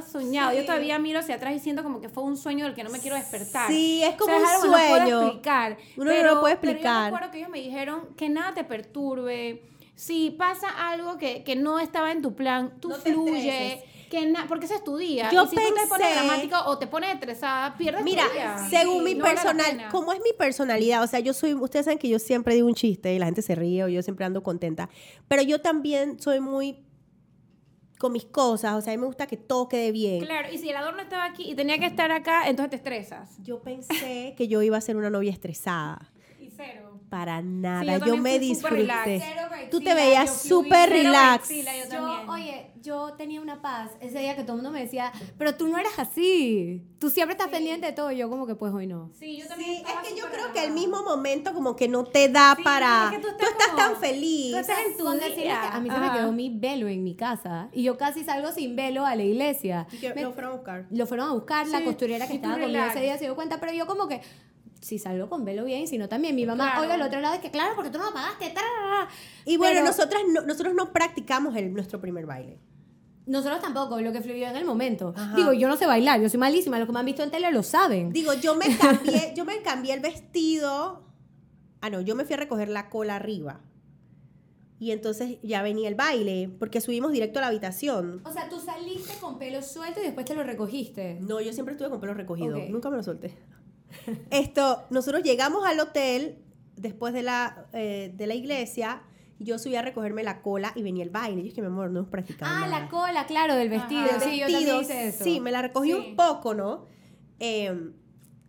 soñado. 0.09 0.53
Yo 0.53 0.65
todavía 0.65 0.99
miro 1.01 1.19
hacia 1.19 1.35
atrás 1.35 1.53
diciendo 1.53 1.83
como 1.83 2.01
que 2.01 2.09
fue 2.09 2.23
un 2.23 2.37
sueño 2.37 2.67
del 2.67 2.75
que 2.75 2.85
no 2.85 2.91
me 2.91 3.01
quiero 3.01 3.17
despertar. 3.17 3.67
Sí, 3.67 4.03
es 4.05 4.15
como 4.15 4.37
un 4.37 4.47
sueño. 4.61 5.21
No 5.21 5.27
explicar 5.27 5.77
pero, 5.97 6.20
no 6.23 6.41
puede 6.41 6.55
explicar. 6.55 6.83
Pero 6.83 6.99
yo 6.99 7.05
recuerdo 7.05 7.31
que 7.31 7.39
ellos 7.39 7.51
me 7.51 7.61
dijeron 7.61 8.09
que 8.17 8.29
nada 8.29 8.55
te 8.55 8.65
perturbe. 8.65 9.63
Si 9.95 10.31
pasa 10.31 10.69
algo 10.91 11.19
que, 11.19 11.45
que 11.45 11.57
no 11.57 11.79
estaba 11.79 12.13
en 12.13 12.23
tu 12.23 12.35
plan, 12.35 12.81
tú 12.81 12.91
fluye. 12.91 13.85
Que 14.11 14.35
porque 14.49 14.67
ese 14.67 14.75
es 14.75 14.83
tu 14.83 14.97
día. 14.97 15.31
Yo 15.31 15.45
y 15.45 15.49
si 15.49 15.55
pensé, 15.55 15.71
tú 15.71 15.77
te 15.83 15.87
pones 15.87 16.15
dramática 16.15 16.67
o 16.67 16.79
te 16.79 16.87
pones 16.89 17.15
estresada, 17.15 17.77
pierdes 17.77 18.03
Mira, 18.03 18.25
tu 18.27 18.33
día. 18.33 18.67
según 18.69 19.05
mi 19.05 19.15
personal, 19.15 19.89
como 19.93 20.13
es 20.13 20.19
mi 20.19 20.33
personalidad, 20.33 21.05
o 21.05 21.07
sea, 21.07 21.21
yo 21.21 21.33
soy, 21.33 21.55
ustedes 21.55 21.85
saben 21.85 21.99
que 21.99 22.09
yo 22.09 22.19
siempre 22.19 22.55
digo 22.55 22.67
un 22.67 22.75
chiste 22.75 23.15
y 23.15 23.21
la 23.21 23.27
gente 23.27 23.41
se 23.41 23.55
ríe 23.55 23.85
o 23.85 23.89
yo 23.89 24.03
siempre 24.03 24.25
ando 24.27 24.43
contenta, 24.43 24.91
pero 25.29 25.43
yo 25.43 25.61
también 25.61 26.19
soy 26.19 26.41
muy 26.41 26.83
con 28.01 28.13
mis 28.13 28.25
cosas, 28.25 28.73
o 28.77 28.81
sea, 28.81 28.95
a 28.95 28.97
mí 28.97 29.01
me 29.01 29.07
gusta 29.07 29.27
que 29.27 29.37
todo 29.37 29.69
quede 29.69 29.93
bien. 29.93 30.25
Claro, 30.25 30.49
y 30.51 30.57
si 30.57 30.71
el 30.71 30.77
adorno 30.77 31.03
estaba 31.03 31.27
aquí 31.27 31.51
y 31.51 31.55
tenía 31.55 31.79
que 31.79 31.85
estar 31.85 32.11
acá, 32.11 32.49
entonces 32.49 32.71
te 32.71 32.77
estresas. 32.77 33.37
Yo 33.43 33.61
pensé 33.61 34.35
que 34.39 34.49
yo 34.49 34.63
iba 34.63 34.79
a 34.79 34.81
ser 34.81 34.97
una 34.97 35.11
novia 35.11 35.31
estresada. 35.31 36.11
Para 37.11 37.43
nada, 37.43 37.99
yo, 37.99 38.17
me 38.17 38.39
disfruté. 38.39 39.21
Tú 39.69 39.81
te 39.81 39.95
veías 39.95 40.43
súper 40.43 40.89
relax. 40.91 41.49
Yo, 41.91 42.23
oye, 42.29 42.71
yo 42.81 43.15
tenía 43.15 43.41
una 43.41 43.61
paz 43.61 43.91
ese 44.01 44.21
día 44.21 44.37
que 44.37 44.43
todo 44.43 44.53
el 44.53 44.63
mundo 44.63 44.71
me 44.71 44.83
decía, 44.83 45.13
pero 45.37 45.57
tú 45.57 45.67
no 45.67 45.77
eras 45.77 45.99
así. 45.99 46.83
Tú 47.01 47.11
siempre 47.11 47.33
estás 47.33 47.49
pendiente 47.49 47.87
de 47.87 47.93
todo. 47.93 48.13
Yo 48.13 48.31
como 48.31 48.47
que 48.47 48.55
pues 48.55 48.73
hoy 48.73 48.87
no. 48.87 49.11
Sí, 49.19 49.39
yo 49.39 49.49
también. 49.49 49.83
es 49.85 50.09
que 50.09 50.17
yo 50.17 50.27
creo 50.31 50.53
que 50.53 50.65
el 50.65 50.73
mismo 50.73 51.03
momento 51.03 51.53
como 51.53 51.75
que 51.75 51.89
no 51.89 52.05
te 52.05 52.29
da 52.29 52.57
para... 52.63 53.11
tú, 53.21 53.29
estás, 53.29 53.75
tan 53.77 53.97
feliz. 53.97 54.53
Tú 54.53 54.59
estás 54.59 54.79
en 54.87 54.97
tu 54.97 55.11
día. 55.37 55.69
a 55.73 55.81
mí 55.81 55.91
se 55.91 55.99
me 55.99 56.13
quedó 56.13 56.31
mi 56.31 56.57
velo 56.57 56.87
en 56.87 57.03
mi 57.03 57.17
casa 57.17 57.69
y 57.73 57.83
yo 57.83 57.99
casi 57.99 58.23
salgo 58.23 58.53
sin 58.53 58.77
velo 58.77 59.05
a 59.05 59.17
la 59.17 59.25
iglesia. 59.25 59.89
Y 59.91 59.97
que 59.97 60.15
lo 60.15 60.33
fueron 60.33 60.53
a 60.53 60.55
buscar. 60.55 60.87
Lo 60.91 61.07
fueron 61.07 61.29
a 61.29 61.33
buscar, 61.33 61.67
la 61.67 61.83
costurera 61.83 62.29
que 62.29 62.35
estaba 62.35 62.59
conmigo 62.59 62.85
ese 62.85 63.01
día 63.01 63.19
se 63.19 63.25
dio 63.25 63.35
cuenta, 63.35 63.59
pero 63.59 63.73
yo 63.73 63.87
como 63.87 64.07
que 64.07 64.21
si 64.81 64.99
salgo 64.99 65.29
con 65.29 65.45
velo 65.45 65.65
bien, 65.65 65.87
si 65.87 65.99
no 65.99 66.09
también. 66.09 66.35
Mi 66.35 66.47
mamá, 66.47 66.81
oiga, 66.81 66.95
el 66.95 67.03
otro 67.03 67.21
lado 67.21 67.35
es 67.35 67.41
que, 67.41 67.51
claro, 67.51 67.75
porque 67.75 67.91
tú 67.91 67.99
no 67.99 68.05
lo 68.05 68.15
pagaste. 68.15 68.55
Y 69.45 69.57
bueno, 69.57 69.83
nosotras 69.85 70.23
no, 70.29 70.43
nosotros 70.43 70.75
no 70.75 70.93
practicamos 70.93 71.55
el, 71.57 71.73
nuestro 71.73 72.01
primer 72.01 72.27
baile. 72.27 72.59
Nosotros 73.27 73.61
tampoco, 73.61 74.01
lo 74.01 74.13
que 74.13 74.23
fluyó 74.23 74.49
en 74.49 74.57
el 74.57 74.65
momento. 74.65 75.15
Digo, 75.37 75.53
yo 75.53 75.69
no 75.69 75.77
sé 75.77 75.87
bailar, 75.87 76.21
yo 76.21 76.29
soy 76.29 76.41
malísima, 76.41 76.79
los 76.79 76.87
que 76.87 76.93
me 76.93 76.99
han 76.99 77.07
visto 77.07 77.23
en 77.23 77.31
tele 77.31 77.53
lo 77.53 77.63
saben. 77.63 78.13
Digo, 78.13 78.33
yo 78.35 78.57
me 78.57 78.77
cambié, 78.77 79.33
yo 79.37 79.45
me 79.45 79.61
cambié 79.63 79.95
el 79.95 80.01
vestido. 80.01 81.05
Ah, 81.81 81.91
no, 81.91 82.01
yo 82.01 82.15
me 82.15 82.25
fui 82.25 82.35
a 82.35 82.39
recoger 82.39 82.69
la 82.69 82.89
cola 82.89 83.17
arriba. 83.17 83.61
Y 84.81 84.93
entonces 84.93 85.37
ya 85.43 85.63
venía 85.63 85.89
el 85.89 85.95
baile, 85.95 86.51
porque 86.59 86.81
subimos 86.81 87.13
directo 87.13 87.39
a 87.39 87.43
la 87.43 87.49
habitación. 87.49 88.23
O 88.25 88.33
sea, 88.33 88.49
tú 88.49 88.59
saliste 88.59 89.13
con 89.21 89.39
pelo 89.39 89.61
suelto 89.61 90.01
y 90.01 90.05
después 90.05 90.25
te 90.25 90.35
lo 90.35 90.43
recogiste. 90.43 91.19
No, 91.21 91.41
yo 91.43 91.53
siempre 91.53 91.75
estuve 91.75 91.91
con 91.91 92.01
pelo 92.01 92.15
recogido. 92.15 92.59
Nunca 92.71 92.89
me 92.89 92.97
lo 92.97 93.03
solté. 93.03 93.37
Esto, 94.31 94.85
nosotros 94.91 95.23
llegamos 95.23 95.67
al 95.67 95.81
hotel 95.81 96.39
después 96.77 97.13
de 97.15 97.23
la, 97.23 97.67
eh, 97.73 98.13
de 98.15 98.27
la 98.27 98.35
iglesia. 98.35 99.03
Yo 99.39 99.59
subí 99.59 99.77
a 99.77 99.83
recogerme 99.83 100.23
la 100.23 100.43
cola 100.43 100.73
y 100.75 100.83
venía 100.83 101.03
el 101.03 101.11
baile. 101.11 101.39
Yo 101.39 101.45
dije, 101.45 101.61
mi 101.63 101.69
amor, 101.69 101.91
no 101.91 102.01
hemos 102.01 102.11
practicado. 102.11 102.53
Ah, 102.55 102.69
la 102.69 102.89
cola, 102.89 103.27
claro, 103.27 103.55
del 103.55 103.71
vestido. 103.71 104.07
Sí, 104.21 104.39
yo 104.39 104.49
hice 104.49 105.09
eso. 105.09 105.25
Sí, 105.25 105.41
me 105.41 105.51
la 105.51 105.63
recogí 105.63 105.95
un 105.95 106.15
poco, 106.15 106.55
¿no? 106.55 106.87
Em, 107.39 107.95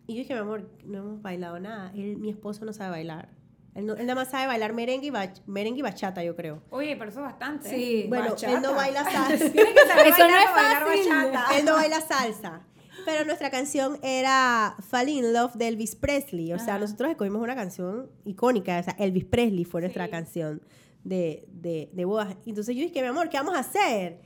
y 0.07 0.15
yo 0.15 0.19
dije, 0.19 0.33
mi 0.33 0.41
amor, 0.41 0.69
no 0.85 0.97
hemos 0.99 1.21
bailado 1.21 1.59
nada. 1.59 1.91
mi 1.93 2.29
esposo 2.29 2.65
no 2.65 2.73
sabe 2.73 2.91
bailar. 2.91 3.29
Él, 3.73 3.85
nada 3.85 4.15
más 4.15 4.29
sabe 4.29 4.47
bailar 4.47 4.73
merengue 4.73 5.07
y, 5.07 5.11
merengue 5.49 5.79
y 5.79 5.81
bachata, 5.81 6.23
yo 6.23 6.35
creo. 6.35 6.61
Oye, 6.71 6.95
pero 6.97 7.09
eso 7.09 7.19
es 7.19 7.25
bastante. 7.25 7.69
Sí, 7.69 8.05
bueno, 8.09 8.35
él 8.41 8.61
no 8.61 8.73
baila 8.73 9.03
salsa. 9.11 9.45
eso 9.45 10.27
no 10.27 10.37
es 10.37 10.49
fácil. 10.49 11.57
Él 11.57 11.65
no 11.65 11.73
baila 11.75 12.01
salsa. 12.01 12.61
Pero 13.05 13.25
nuestra 13.25 13.49
canción 13.49 13.97
era 14.03 14.75
Fall 14.89 15.09
in 15.09 15.33
Love 15.33 15.53
de 15.55 15.67
Elvis 15.67 15.95
Presley. 15.95 16.53
O 16.53 16.59
sea, 16.59 16.77
nosotros 16.77 17.09
escogimos 17.09 17.41
una 17.41 17.55
canción 17.55 18.09
icónica. 18.25 18.79
O 18.79 18.83
sea, 18.83 18.95
Elvis 18.99 19.25
Presley 19.25 19.65
fue 19.65 19.81
nuestra 19.81 20.09
canción 20.09 20.61
de, 21.03 21.47
de, 21.51 21.89
de 21.93 22.05
bodas. 22.05 22.35
Entonces 22.45 22.75
yo 22.75 22.81
dije, 22.81 23.01
mi 23.01 23.07
amor, 23.07 23.29
¿qué 23.29 23.37
vamos 23.37 23.55
a 23.55 23.59
hacer? 23.59 24.19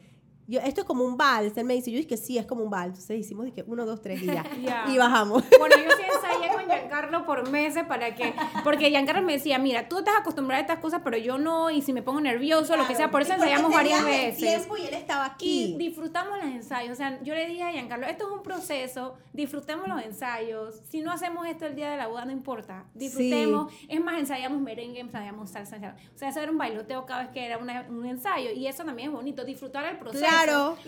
Yo, 0.47 0.59
esto 0.59 0.81
es 0.81 0.87
como 0.87 1.03
un 1.03 1.17
vals. 1.17 1.57
Él 1.57 1.65
me 1.65 1.73
dice, 1.73 1.91
yo 1.91 1.97
dije 1.97 2.07
que 2.07 2.17
sí, 2.17 2.37
es 2.37 2.45
como 2.45 2.63
un 2.63 2.69
vals. 2.69 2.89
Entonces 2.89 3.19
hicimos, 3.19 3.45
dije, 3.45 3.63
uno, 3.67 3.85
dos, 3.85 4.01
tres 4.01 4.21
y 4.21 4.27
ya. 4.27 4.43
Y 4.87 4.97
bajamos. 4.97 5.43
Bueno, 5.57 5.75
yo 5.77 5.91
sí 5.95 6.03
ensayé 6.15 6.53
con 6.53 6.65
Giancarlo 6.65 7.25
por 7.25 7.49
meses 7.49 7.83
para 7.85 8.13
que, 8.15 8.33
porque 8.63 8.89
Giancarlo 8.89 9.21
me 9.23 9.33
decía, 9.33 9.57
mira, 9.57 9.87
tú 9.89 9.99
estás 9.99 10.15
acostumbrada 10.19 10.59
a 10.59 10.61
estas 10.61 10.79
cosas, 10.79 11.01
pero 11.03 11.17
yo 11.17 11.37
no, 11.37 11.71
y 11.71 11.81
si 11.81 11.93
me 11.93 12.01
pongo 12.01 12.21
nervioso, 12.21 12.77
lo 12.77 12.87
que 12.87 12.95
sea, 12.95 13.09
por 13.09 13.21
eso 13.21 13.33
ensayamos 13.33 13.73
varias 13.73 14.03
veces. 14.05 14.37
tiempo 14.37 14.77
y 14.77 14.85
él 14.85 14.93
estaba 14.93 15.25
aquí. 15.25 15.75
Y 15.75 15.77
disfrutamos 15.77 16.37
los 16.37 16.47
ensayos. 16.47 16.91
O 16.91 16.95
sea, 16.95 17.21
yo 17.23 17.33
le 17.33 17.47
dije 17.47 17.63
a 17.63 17.71
Giancarlo, 17.71 18.05
esto 18.05 18.27
es 18.27 18.31
un 18.31 18.43
proceso, 18.43 19.15
disfrutemos 19.33 19.87
los 19.87 20.03
ensayos. 20.03 20.81
Si 20.87 21.01
no 21.01 21.11
hacemos 21.11 21.47
esto 21.47 21.65
el 21.65 21.75
día 21.75 21.89
de 21.89 21.97
la 21.97 22.07
boda, 22.07 22.25
no 22.25 22.31
importa. 22.31 22.85
Disfrutemos. 22.93 23.73
Es 23.89 23.99
más, 23.99 24.19
ensayamos 24.19 24.61
merengue, 24.61 24.99
ensayamos 24.99 25.49
salsa. 25.49 25.77
O 26.13 26.17
sea, 26.17 26.29
hacer 26.29 26.49
un 26.49 26.57
bailoteo 26.57 27.05
cada 27.05 27.23
vez 27.23 27.31
que 27.31 27.45
era 27.45 27.57
un 27.57 28.05
ensayo. 28.05 28.51
Y 28.51 28.67
eso 28.67 28.83
también 28.83 29.09
es 29.09 29.15
bonito, 29.15 29.43
disfrutar 29.43 29.85
el 29.85 29.97
proceso. 29.97 30.25
Claro. 30.25 30.34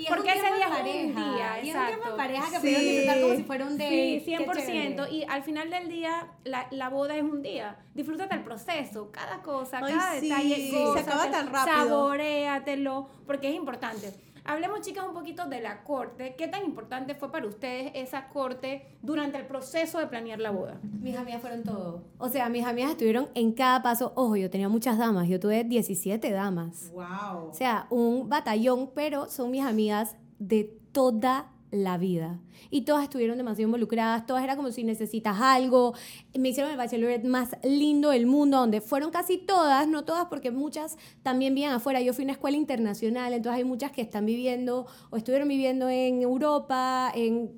Porque 0.09 0.29
ese 0.29 0.53
día 0.53 0.67
es 0.67 1.05
un 1.05 1.15
día, 1.15 1.61
y 1.63 1.69
exacto. 1.69 2.11
un 2.11 2.17
pareja 2.17 2.61
que 2.61 2.67
sí. 2.67 2.75
disfrutar 2.75 3.21
como 3.21 3.35
si 3.35 3.43
fuera 3.43 3.65
un 3.65 3.77
día. 3.77 3.89
Sí, 3.89 4.23
100%. 4.25 5.11
Y 5.11 5.23
al 5.23 5.43
final 5.43 5.69
del 5.69 5.89
día, 5.89 6.27
la, 6.43 6.67
la, 6.71 6.89
boda 6.89 7.15
es 7.15 7.23
un 7.23 7.41
día. 7.41 7.77
Disfrútate 7.93 8.35
el 8.35 8.43
proceso, 8.43 9.11
cada 9.11 9.41
cosa, 9.41 9.79
cada 9.81 10.13
detalle. 10.19 10.71
se 10.93 10.99
acaba 10.99 11.29
tan 11.31 11.51
rápido. 11.51 11.75
Saboreatelo, 11.77 13.07
porque 13.25 13.49
es 13.49 13.55
importante. 13.55 14.13
Hablemos, 14.49 14.79
chicas, 14.79 15.05
un 15.05 15.13
poquito 15.13 15.45
de 15.45 15.59
la 15.59 15.83
corte. 15.83 16.35
¿Qué 16.37 16.47
tan 16.47 16.63
importante 16.63 17.15
fue 17.15 17.29
para 17.29 17.45
ustedes 17.45 17.91
esa 17.95 18.29
corte 18.29 18.85
durante 19.01 19.37
el 19.37 19.45
proceso 19.45 19.99
de 19.99 20.07
planear 20.07 20.39
la 20.39 20.51
boda? 20.51 20.79
Mis 21.01 21.17
amigas 21.17 21.41
fueron 21.41 21.63
todo. 21.63 22.03
O 22.17 22.29
sea, 22.29 22.47
mis 22.47 22.65
amigas 22.65 22.91
estuvieron 22.91 23.27
en 23.35 23.51
cada 23.51 23.83
paso. 23.83 24.13
Ojo, 24.15 24.37
yo 24.37 24.49
tenía 24.49 24.69
muchas 24.69 24.97
damas. 24.97 25.27
Yo 25.27 25.37
tuve 25.37 25.65
17 25.65 26.31
damas. 26.31 26.91
¡Wow! 26.93 27.49
O 27.49 27.53
sea, 27.53 27.87
un 27.89 28.29
batallón, 28.29 28.89
pero 28.95 29.27
son 29.29 29.51
mis 29.51 29.65
amigas 29.65 30.15
de 30.39 30.63
toda 30.93 31.51
la 31.71 31.97
vida. 31.97 32.39
Y 32.69 32.81
todas 32.81 33.03
estuvieron 33.03 33.37
demasiado 33.37 33.67
involucradas, 33.67 34.25
todas 34.25 34.43
era 34.43 34.55
como 34.55 34.71
si 34.71 34.83
necesitas 34.83 35.39
algo. 35.39 35.93
Me 36.37 36.49
hicieron 36.49 36.71
el 36.71 36.77
bachelorette 36.77 37.25
más 37.25 37.57
lindo 37.63 38.09
del 38.11 38.25
mundo, 38.25 38.57
donde 38.57 38.81
fueron 38.81 39.11
casi 39.11 39.37
todas, 39.37 39.87
no 39.87 40.03
todas 40.05 40.25
porque 40.25 40.51
muchas 40.51 40.97
también 41.23 41.53
vivían 41.53 41.73
afuera. 41.73 42.01
Yo 42.01 42.13
fui 42.13 42.23
a 42.23 42.25
una 42.25 42.33
escuela 42.33 42.57
internacional, 42.57 43.33
entonces 43.33 43.57
hay 43.57 43.65
muchas 43.65 43.91
que 43.91 44.01
están 44.01 44.25
viviendo 44.25 44.87
o 45.09 45.17
estuvieron 45.17 45.47
viviendo 45.47 45.89
en 45.89 46.21
Europa, 46.21 47.11
en 47.13 47.51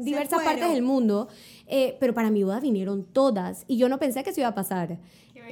diversas 0.00 0.42
partes 0.42 0.70
del 0.70 0.82
mundo. 0.82 1.28
Eh, 1.66 1.96
pero 1.98 2.14
para 2.14 2.30
mi 2.30 2.44
boda 2.44 2.60
vinieron 2.60 3.04
todas 3.04 3.64
y 3.66 3.76
yo 3.76 3.88
no 3.88 3.98
pensé 3.98 4.22
que 4.22 4.30
eso 4.30 4.40
iba 4.40 4.48
a 4.48 4.54
pasar. 4.54 4.98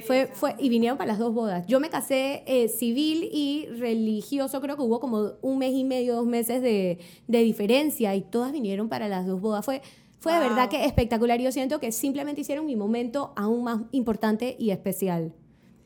Fue, 0.01 0.27
fue, 0.27 0.55
y 0.59 0.69
vinieron 0.69 0.97
para 0.97 1.07
las 1.07 1.19
dos 1.19 1.33
bodas. 1.33 1.65
Yo 1.67 1.79
me 1.79 1.89
casé 1.89 2.43
eh, 2.45 2.67
civil 2.67 3.29
y 3.31 3.67
religioso, 3.77 4.61
creo 4.61 4.75
que 4.75 4.81
hubo 4.81 4.99
como 4.99 5.33
un 5.41 5.57
mes 5.57 5.73
y 5.73 5.83
medio, 5.83 6.15
dos 6.15 6.25
meses 6.25 6.61
de, 6.61 6.99
de, 7.27 7.39
diferencia 7.39 8.15
y 8.15 8.21
todas 8.21 8.51
vinieron 8.51 8.89
para 8.89 9.07
las 9.07 9.25
dos 9.25 9.41
bodas. 9.41 9.63
Fue, 9.63 9.81
Fue 10.19 10.33
de 10.33 10.39
verdad 10.39 10.69
que 10.69 10.85
espectacular. 10.85 11.39
Yo 11.39 11.51
siento 11.51 11.79
que 11.79 11.91
simplemente 11.91 12.41
hicieron 12.41 12.65
mi 12.65 12.75
momento 12.75 13.33
aún 13.35 13.63
más 13.63 13.81
importante 13.91 14.55
y 14.59 14.71
especial. 14.71 15.33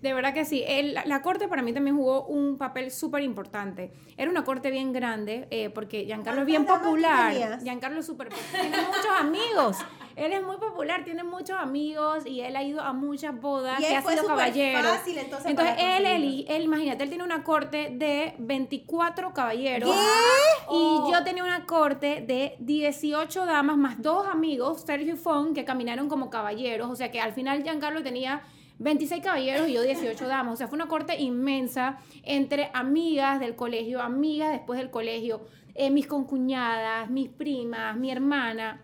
De 0.02 0.14
verdad 0.14 0.34
que 0.34 0.46
sí. 0.46 0.64
la 1.06 1.22
corte 1.22 1.48
para 1.48 1.62
mí 1.62 1.74
también 1.74 1.98
jugó 1.98 2.26
un 2.26 2.58
papel 2.58 2.92
súper 2.92 3.22
importante. 3.22 3.92
Era 4.18 4.32
una 4.32 4.44
corte 4.46 4.72
bien 4.72 4.94
grande, 4.94 5.48
eh, 5.52 5.70
porque 5.70 6.06
Giancarlo 6.06 6.42
es 6.42 6.48
bien 6.48 6.66
popular. 6.66 7.60
Giancarlo 7.62 8.00
es 8.00 8.06
súper... 8.06 8.30
Tiene 8.30 8.78
muchos 8.78 9.12
amigos. 9.20 9.78
Él 10.16 10.34
es 10.34 10.44
muy 10.44 10.58
popular, 10.58 11.06
tiene 11.06 11.24
muchos 11.24 11.58
amigos 11.58 12.26
y 12.26 12.42
él 12.42 12.56
ha 12.58 12.64
ido 12.64 12.82
a 12.82 12.92
muchas 12.92 13.40
bodas 13.40 13.80
y, 13.80 13.86
ha 13.86 14.02
sido 14.02 14.26
caballero. 14.26 14.90
Fácil, 14.90 15.18
entonces, 15.18 15.50
entonces 15.50 15.76
él, 15.80 16.06
él, 16.06 16.46
él, 16.50 16.64
imagínate, 16.64 17.04
él 17.04 17.10
tiene 17.10 17.24
una 17.24 17.44
corte 17.44 17.90
de 17.94 18.36
24 18.38 19.34
caballeros. 19.34 19.90
¿Qué? 19.90 20.76
Y 20.76 21.12
yo 21.12 21.24
tenía 21.24 21.44
una 21.44 21.66
corte 21.66 22.22
de 22.28 22.58
18 22.60 23.46
damas 23.46 23.78
más 23.78 24.02
dos 24.02 24.28
amigos, 24.28 24.82
Sergio 24.86 25.14
y 25.14 25.18
Fon, 25.18 25.54
que 25.54 25.64
caminaron 25.64 26.10
como 26.10 26.30
caballeros. 26.30 26.90
O 26.90 26.98
sea 26.98 27.12
que 27.12 27.22
al 27.22 27.32
final 27.32 27.64
Giancarlo 27.64 28.04
tenía 28.04 28.42
26 28.80 29.22
caballeros 29.22 29.68
y 29.68 29.74
yo 29.74 29.84
18 29.84 30.28
damas. 30.28 30.54
O 30.54 30.58
sea, 30.58 30.68
fue 30.68 30.78
una 30.78 30.88
corte 30.88 31.20
inmensa 31.20 31.98
entre 32.24 32.72
amigas 32.74 33.40
del 33.40 33.56
colegio, 33.56 34.02
amigas 34.02 34.52
después 34.52 34.80
del 34.80 34.90
colegio, 34.90 35.46
eh, 35.76 35.92
mis 35.92 36.08
concuñadas, 36.08 37.10
mis 37.10 37.30
primas, 37.30 37.96
mi 37.98 38.10
hermana. 38.10 38.82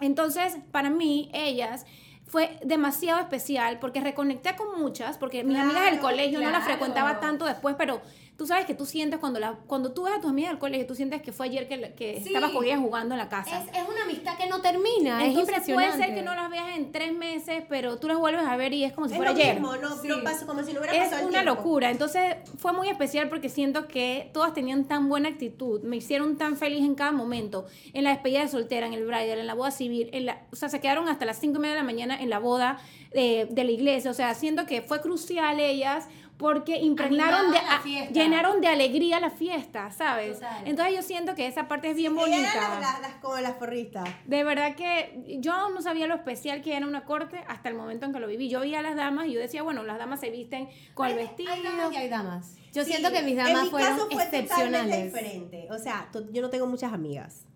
Entonces, 0.00 0.56
para 0.70 0.90
mí, 0.90 1.30
ellas 1.32 1.84
fue 2.26 2.58
demasiado 2.64 3.20
especial 3.20 3.78
porque 3.78 4.00
reconecté 4.00 4.56
con 4.56 4.80
muchas, 4.80 5.18
porque 5.18 5.44
mis 5.44 5.58
amigas 5.58 5.84
del 5.84 6.00
colegio 6.00 6.40
no 6.40 6.50
las 6.50 6.64
frecuentaba 6.64 7.20
tanto 7.20 7.44
después, 7.44 7.74
pero 7.76 8.00
tú 8.36 8.46
sabes 8.46 8.66
que 8.66 8.74
tú 8.74 8.84
sientes 8.84 9.20
cuando 9.20 9.38
la, 9.38 9.58
cuando 9.66 9.92
tú 9.92 10.04
ves 10.04 10.14
a 10.14 10.20
tus 10.20 10.30
amigas 10.30 10.50
del 10.50 10.58
colegio, 10.58 10.86
tú 10.86 10.94
sientes 10.94 11.22
que 11.22 11.32
fue 11.32 11.46
ayer 11.46 11.68
que, 11.68 11.94
que 11.94 12.16
estabas 12.16 12.50
con 12.50 12.64
ellas 12.64 12.80
jugando 12.80 13.14
en 13.14 13.18
la 13.18 13.28
casa. 13.28 13.62
Es, 13.62 13.68
es, 13.68 13.88
una 13.88 14.02
amistad 14.04 14.36
que 14.36 14.48
no 14.48 14.60
termina, 14.60 15.24
es 15.24 15.36
impresionante. 15.36 15.74
Puede 15.74 15.92
ser 15.92 16.14
que 16.14 16.22
no 16.22 16.34
las 16.34 16.50
veas 16.50 16.76
en 16.76 16.90
tres 16.90 17.12
meses, 17.14 17.62
pero 17.68 17.98
tú 17.98 18.08
las 18.08 18.18
vuelves 18.18 18.44
a 18.44 18.56
ver 18.56 18.72
y 18.72 18.84
es 18.84 18.92
como 18.92 19.08
si 19.08 19.14
fuera 19.14 19.30
ayer. 19.30 19.54
Mismo, 19.54 19.76
no, 19.76 20.02
no 20.02 20.24
pasa 20.24 20.46
como 20.46 20.64
si 20.64 20.72
no 20.72 20.80
hubiera 20.80 20.96
es 20.96 21.10
pasado 21.10 21.28
una 21.28 21.42
locura. 21.44 21.90
Entonces 21.90 22.36
fue 22.58 22.72
muy 22.72 22.88
especial 22.88 23.28
porque 23.28 23.48
siento 23.48 23.86
que 23.86 24.30
todas 24.32 24.52
tenían 24.52 24.84
tan 24.86 25.08
buena 25.08 25.28
actitud, 25.28 25.82
me 25.82 25.96
hicieron 25.96 26.36
tan 26.36 26.56
feliz 26.56 26.84
en 26.84 26.94
cada 26.96 27.12
momento. 27.12 27.66
En 27.92 28.04
la 28.04 28.10
despedida 28.10 28.40
de 28.40 28.48
soltera, 28.48 28.86
en 28.86 28.94
el 28.94 29.04
bridal, 29.04 29.38
en 29.38 29.46
la 29.46 29.54
boda 29.54 29.70
civil, 29.70 30.10
en 30.12 30.26
la, 30.26 30.42
o 30.50 30.56
sea, 30.56 30.68
se 30.68 30.80
quedaron 30.80 31.08
hasta 31.08 31.24
las 31.24 31.38
cinco 31.38 31.58
y 31.58 31.62
media 31.62 31.74
de 31.74 31.80
la 31.80 31.86
mañana 31.86 32.20
en 32.20 32.30
la 32.30 32.40
boda 32.40 32.78
de, 33.12 33.46
de 33.48 33.64
la 33.64 33.70
iglesia. 33.70 34.10
O 34.10 34.14
sea, 34.14 34.34
siento 34.34 34.66
que 34.66 34.82
fue 34.82 35.00
crucial 35.00 35.60
ellas 35.60 36.08
porque 36.36 36.78
impregnaron 36.78 37.52
de, 37.52 38.08
llenaron 38.12 38.60
de 38.60 38.66
alegría 38.66 39.20
la 39.20 39.30
fiesta, 39.30 39.92
¿sabes? 39.92 40.40
Entonces 40.64 40.94
yo 40.94 41.02
siento 41.02 41.34
que 41.34 41.46
esa 41.46 41.68
parte 41.68 41.90
es 41.90 41.96
bien 41.96 42.14
bonita. 42.14 42.80
Las, 42.80 43.00
las, 43.00 43.14
como 43.16 43.36
las 43.36 43.52
porristas. 43.52 44.08
De 44.26 44.42
verdad 44.42 44.74
que 44.74 45.38
yo 45.40 45.68
no 45.70 45.80
sabía 45.80 46.06
lo 46.06 46.14
especial 46.14 46.60
que 46.60 46.76
era 46.76 46.86
una 46.86 47.04
corte 47.04 47.44
hasta 47.46 47.68
el 47.68 47.76
momento 47.76 48.06
en 48.06 48.12
que 48.12 48.20
lo 48.20 48.26
viví. 48.26 48.48
Yo 48.48 48.60
veía 48.60 48.80
a 48.80 48.82
las 48.82 48.96
damas 48.96 49.26
y 49.26 49.32
yo 49.32 49.40
decía, 49.40 49.62
bueno, 49.62 49.84
las 49.84 49.98
damas 49.98 50.20
se 50.20 50.30
visten 50.30 50.68
con 50.94 51.08
el 51.08 51.14
vestido. 51.14 51.52
Hay 51.52 51.62
damas 51.62 51.92
y 51.92 51.96
hay 51.96 52.08
damas. 52.08 52.56
Yo 52.72 52.84
siento 52.84 53.12
que 53.12 53.22
mis 53.22 53.36
damas 53.36 53.70
fueron 53.70 54.10
fue 54.10 54.24
excepcionales. 54.24 55.04
diferente. 55.04 55.68
O 55.70 55.78
sea, 55.78 56.10
yo 56.32 56.42
no 56.42 56.50
tengo 56.50 56.66
muchas 56.66 56.92
amigas. 56.92 57.46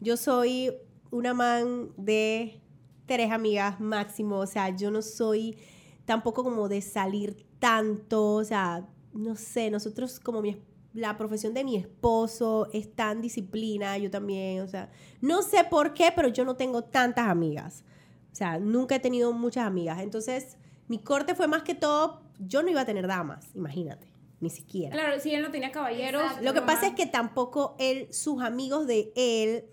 Yo 0.00 0.16
soy 0.16 0.74
una 1.12 1.34
man 1.34 1.90
de 1.96 2.60
tres 3.06 3.30
amigas 3.30 3.78
máximo. 3.78 4.38
O 4.38 4.46
sea, 4.46 4.70
yo 4.70 4.90
no 4.90 5.02
soy 5.02 5.56
tampoco 6.04 6.44
como 6.44 6.68
de 6.68 6.80
salir 6.82 7.46
tanto, 7.58 8.34
o 8.34 8.44
sea, 8.44 8.86
no 9.12 9.36
sé, 9.36 9.70
nosotros 9.70 10.20
como 10.20 10.42
mi, 10.42 10.60
la 10.92 11.16
profesión 11.16 11.54
de 11.54 11.64
mi 11.64 11.76
esposo 11.76 12.68
es 12.72 12.94
tan 12.94 13.20
disciplina, 13.20 13.98
yo 13.98 14.10
también, 14.10 14.62
o 14.62 14.68
sea, 14.68 14.90
no 15.20 15.42
sé 15.42 15.64
por 15.64 15.94
qué, 15.94 16.12
pero 16.14 16.28
yo 16.28 16.44
no 16.44 16.56
tengo 16.56 16.82
tantas 16.82 17.28
amigas. 17.28 17.84
O 18.32 18.36
sea, 18.36 18.58
nunca 18.58 18.96
he 18.96 19.00
tenido 19.00 19.32
muchas 19.32 19.64
amigas. 19.64 20.00
Entonces, 20.00 20.56
mi 20.88 20.98
corte 20.98 21.34
fue 21.34 21.48
más 21.48 21.62
que 21.62 21.74
todo, 21.74 22.22
yo 22.38 22.62
no 22.62 22.70
iba 22.70 22.82
a 22.82 22.84
tener 22.84 23.06
damas, 23.06 23.48
imagínate, 23.54 24.12
ni 24.40 24.50
siquiera. 24.50 24.94
Claro, 24.94 25.20
si 25.20 25.34
él 25.34 25.42
no 25.42 25.50
tenía 25.50 25.72
caballeros. 25.72 26.22
Lo 26.42 26.52
que 26.52 26.62
pasa 26.62 26.88
es 26.88 26.94
que 26.94 27.06
tampoco 27.06 27.76
él, 27.78 28.08
sus 28.12 28.42
amigos 28.42 28.86
de 28.86 29.12
él, 29.16 29.64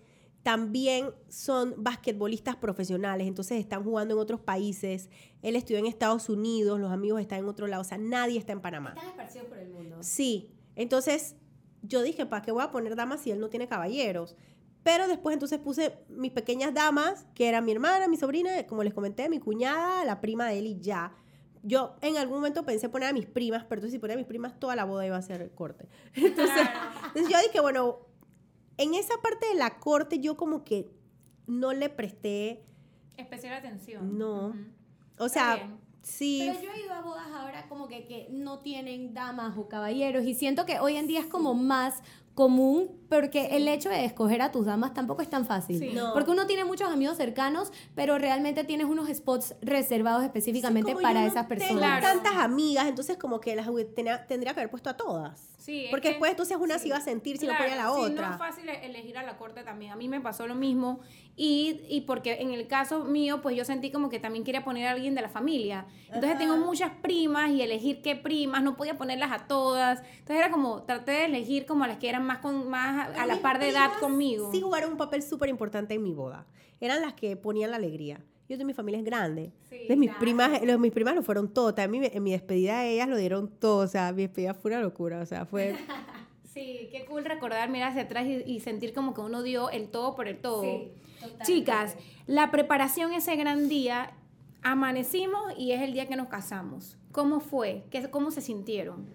también 0.43 1.11
son 1.29 1.75
basquetbolistas 1.77 2.55
profesionales, 2.55 3.27
entonces 3.27 3.59
están 3.59 3.83
jugando 3.83 4.15
en 4.15 4.19
otros 4.19 4.39
países. 4.39 5.09
Él 5.41 5.55
estudió 5.55 5.77
en 5.79 5.85
Estados 5.85 6.29
Unidos, 6.29 6.79
los 6.79 6.91
amigos 6.91 7.21
están 7.21 7.39
en 7.39 7.45
otro 7.45 7.67
lado, 7.67 7.81
o 7.81 7.85
sea, 7.85 7.97
nadie 7.97 8.39
está 8.39 8.51
en 8.51 8.61
Panamá. 8.61 8.89
Están 8.89 9.09
esparcidos 9.09 9.47
por 9.47 9.57
el 9.59 9.69
mundo. 9.69 9.97
Sí, 10.01 10.51
entonces 10.75 11.35
yo 11.83 12.01
dije, 12.01 12.25
¿para 12.25 12.41
qué 12.41 12.51
voy 12.51 12.63
a 12.63 12.71
poner 12.71 12.95
damas 12.95 13.21
si 13.21 13.31
él 13.31 13.39
no 13.39 13.49
tiene 13.49 13.67
caballeros? 13.67 14.35
Pero 14.83 15.07
después 15.07 15.33
entonces 15.33 15.59
puse 15.59 15.99
mis 16.09 16.31
pequeñas 16.31 16.73
damas, 16.73 17.27
que 17.35 17.47
eran 17.47 17.63
mi 17.63 17.71
hermana, 17.71 18.07
mi 18.07 18.17
sobrina, 18.17 18.65
como 18.65 18.83
les 18.83 18.93
comenté, 18.93 19.29
mi 19.29 19.39
cuñada, 19.39 20.03
la 20.05 20.21
prima 20.21 20.47
de 20.47 20.57
él 20.57 20.67
y 20.67 20.79
ya. 20.79 21.13
Yo 21.61 21.95
en 22.01 22.17
algún 22.17 22.37
momento 22.37 22.65
pensé 22.65 22.89
poner 22.89 23.09
a 23.09 23.13
mis 23.13 23.27
primas, 23.27 23.63
pero 23.65 23.79
entonces 23.79 23.91
si 23.91 23.99
ponía 23.99 24.15
a 24.15 24.17
mis 24.17 24.25
primas, 24.25 24.59
toda 24.59 24.75
la 24.75 24.85
boda 24.85 25.05
iba 25.05 25.17
a 25.17 25.21
ser 25.21 25.51
corte. 25.51 25.87
Entonces, 26.15 26.67
entonces 27.07 27.31
yo 27.31 27.37
dije, 27.45 27.59
bueno, 27.61 27.99
en 28.81 28.95
esa 28.95 29.15
parte 29.21 29.47
de 29.47 29.55
la 29.55 29.79
corte 29.79 30.19
yo 30.19 30.37
como 30.37 30.63
que 30.63 30.89
no 31.47 31.73
le 31.73 31.89
presté... 31.89 32.63
Especial 33.17 33.53
atención. 33.53 34.17
No. 34.17 34.55
O 35.17 35.29
sea, 35.29 35.69
sí. 36.01 36.43
Pero 36.47 36.61
yo 36.61 36.71
he 36.71 36.85
ido 36.85 36.93
a 36.93 37.01
bodas 37.01 37.27
ahora 37.31 37.67
como 37.69 37.87
que, 37.87 38.07
que 38.07 38.27
no 38.31 38.59
tienen 38.59 39.13
damas 39.13 39.57
o 39.57 39.67
caballeros 39.67 40.25
y 40.25 40.33
siento 40.33 40.65
que 40.65 40.79
hoy 40.79 40.97
en 40.97 41.07
día 41.07 41.19
es 41.19 41.27
como 41.27 41.53
más 41.53 42.01
común, 42.33 42.89
porque 43.09 43.57
el 43.57 43.67
hecho 43.67 43.89
de 43.89 44.05
escoger 44.05 44.41
a 44.41 44.51
tus 44.51 44.65
damas 44.65 44.93
tampoco 44.93 45.21
es 45.21 45.29
tan 45.29 45.45
fácil. 45.45 45.95
Porque 46.13 46.31
uno 46.31 46.47
tiene 46.47 46.65
muchos 46.65 46.89
amigos 46.89 47.17
cercanos, 47.17 47.71
pero 47.93 48.17
realmente 48.17 48.63
tienes 48.63 48.87
unos 48.87 49.09
spots 49.09 49.55
reservados 49.61 50.23
específicamente 50.23 50.95
para 50.95 51.25
esas 51.25 51.45
personas. 51.45 52.01
Tengo 52.01 52.13
tantas 52.13 52.43
amigas, 52.43 52.87
entonces 52.87 53.17
como 53.17 53.39
que 53.41 53.55
las 53.55 53.67
tendría 54.27 54.53
que 54.53 54.59
haber 54.59 54.71
puesto 54.71 54.89
a 54.89 54.97
todas. 54.97 55.50
Sí, 55.61 55.85
porque 55.91 56.09
después 56.09 56.31
entonces 56.31 56.57
una 56.59 56.79
se 56.79 56.87
iba 56.87 56.97
a 56.97 57.01
sentir 57.01 57.37
si 57.37 57.45
no 57.45 57.55
ponía 57.55 57.75
la 57.75 57.91
otra. 57.91 58.07
Sí, 58.07 58.13
no 58.15 58.31
es 58.31 58.37
fácil 58.39 58.67
elegir 58.67 59.15
a 59.19 59.21
la 59.23 59.37
corte 59.37 59.61
también. 59.61 59.91
A 59.91 59.95
mí 59.95 60.09
me 60.09 60.19
pasó 60.19 60.47
lo 60.47 60.55
mismo 60.55 61.01
y, 61.35 61.81
y, 61.87 62.01
porque 62.01 62.41
en 62.41 62.51
el 62.51 62.65
caso 62.67 63.03
mío, 63.03 63.43
pues 63.43 63.55
yo 63.55 63.63
sentí 63.63 63.91
como 63.91 64.09
que 64.09 64.19
también 64.19 64.43
quería 64.43 64.63
poner 64.63 64.87
a 64.87 64.91
alguien 64.91 65.13
de 65.13 65.21
la 65.21 65.29
familia. 65.29 65.85
Entonces 66.07 66.39
tengo 66.39 66.57
muchas 66.57 66.91
primas 67.03 67.51
y 67.51 67.61
elegir 67.61 68.01
qué 68.01 68.15
primas, 68.15 68.63
no 68.63 68.75
podía 68.75 68.97
ponerlas 68.97 69.31
a 69.31 69.45
todas. 69.45 69.99
Entonces 69.99 70.37
era 70.37 70.49
como, 70.49 70.81
traté 70.81 71.11
de 71.11 71.25
elegir 71.25 71.67
como 71.67 71.83
a 71.83 71.87
las 71.87 71.97
que 71.97 72.09
eran 72.09 72.25
más, 72.25 72.39
con, 72.39 72.67
más 72.67 73.15
a 73.15 73.27
la 73.27 73.35
par 73.35 73.59
de 73.59 73.69
edad 73.69 73.91
conmigo. 73.99 74.51
Sí 74.51 74.61
jugaron 74.61 74.93
un 74.93 74.97
papel 74.97 75.21
súper 75.21 75.49
importante 75.49 75.93
en 75.93 76.01
mi 76.01 76.13
boda. 76.13 76.47
Eran 76.79 77.03
las 77.03 77.13
que 77.13 77.35
ponían 77.35 77.69
la 77.69 77.77
alegría. 77.77 78.19
Yo 78.51 78.57
de 78.57 78.65
mi 78.65 78.73
familia 78.73 78.99
es 78.99 79.05
grande. 79.05 79.53
de 79.87 79.95
mis 79.95 80.13
primas, 80.15 80.61
los, 80.61 80.77
mis 80.77 80.91
primas 80.91 81.15
lo 81.15 81.23
fueron 81.23 81.53
todo. 81.53 81.73
También 81.73 82.11
en 82.13 82.21
mi 82.21 82.33
despedida 82.33 82.85
ellas 82.85 83.07
lo 83.07 83.15
dieron 83.15 83.47
todo. 83.47 83.77
O 83.77 83.87
sea, 83.87 84.11
mi 84.11 84.23
despedida 84.23 84.53
fue 84.53 84.71
una 84.71 84.81
locura. 84.81 85.21
O 85.21 85.25
sea, 85.25 85.45
fue... 85.45 85.73
Sí, 86.53 86.89
qué 86.91 87.05
cool 87.05 87.23
recordar, 87.23 87.69
mirar 87.69 87.91
hacia 87.91 88.01
atrás 88.01 88.27
y, 88.27 88.59
sentir 88.59 88.93
como 88.93 89.13
que 89.13 89.21
uno 89.21 89.41
dio 89.41 89.69
el 89.69 89.87
todo 89.87 90.17
por 90.17 90.27
el 90.27 90.37
todo. 90.37 90.65
Chicas, 91.45 91.95
la 92.27 92.51
preparación 92.51 93.13
ese 93.13 93.37
gran 93.37 93.69
día, 93.69 94.11
amanecimos 94.61 95.41
y 95.57 95.71
es 95.71 95.81
el 95.81 95.93
día 95.93 96.09
que 96.09 96.17
nos 96.17 96.27
casamos. 96.27 96.97
¿Cómo 97.13 97.39
fue? 97.39 97.85
¿Qué, 97.89 98.09
¿Cómo 98.09 98.31
se 98.31 98.41
sintieron? 98.41 99.07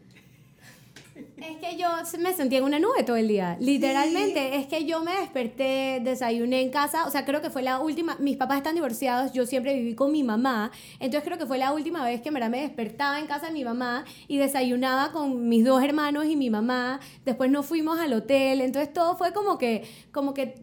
Es 1.16 1.56
que 1.58 1.76
yo 1.78 1.88
me 2.18 2.34
sentía 2.34 2.58
en 2.58 2.64
una 2.64 2.78
nube 2.78 3.02
todo 3.04 3.16
el 3.16 3.28
día, 3.28 3.56
literalmente. 3.60 4.56
Es 4.56 4.66
que 4.66 4.84
yo 4.84 5.00
me 5.02 5.16
desperté, 5.16 6.00
desayuné 6.02 6.60
en 6.60 6.70
casa, 6.70 7.06
o 7.06 7.10
sea, 7.10 7.24
creo 7.24 7.40
que 7.40 7.48
fue 7.48 7.62
la 7.62 7.80
última, 7.80 8.16
mis 8.18 8.36
papás 8.36 8.58
están 8.58 8.74
divorciados, 8.74 9.32
yo 9.32 9.46
siempre 9.46 9.74
viví 9.74 9.94
con 9.94 10.12
mi 10.12 10.22
mamá, 10.22 10.70
entonces 11.00 11.24
creo 11.24 11.38
que 11.38 11.46
fue 11.46 11.58
la 11.58 11.72
última 11.72 12.04
vez 12.04 12.20
que 12.20 12.30
me 12.30 12.40
despertaba 12.40 13.18
en 13.18 13.26
casa 13.26 13.46
de 13.46 13.52
mi 13.52 13.64
mamá 13.64 14.04
y 14.28 14.36
desayunaba 14.36 15.12
con 15.12 15.48
mis 15.48 15.64
dos 15.64 15.82
hermanos 15.82 16.26
y 16.26 16.36
mi 16.36 16.50
mamá, 16.50 17.00
después 17.24 17.50
nos 17.50 17.64
fuimos 17.64 17.98
al 17.98 18.12
hotel, 18.12 18.60
entonces 18.60 18.92
todo 18.92 19.16
fue 19.16 19.32
como 19.32 19.56
que, 19.56 19.84
como 20.12 20.34
que 20.34 20.54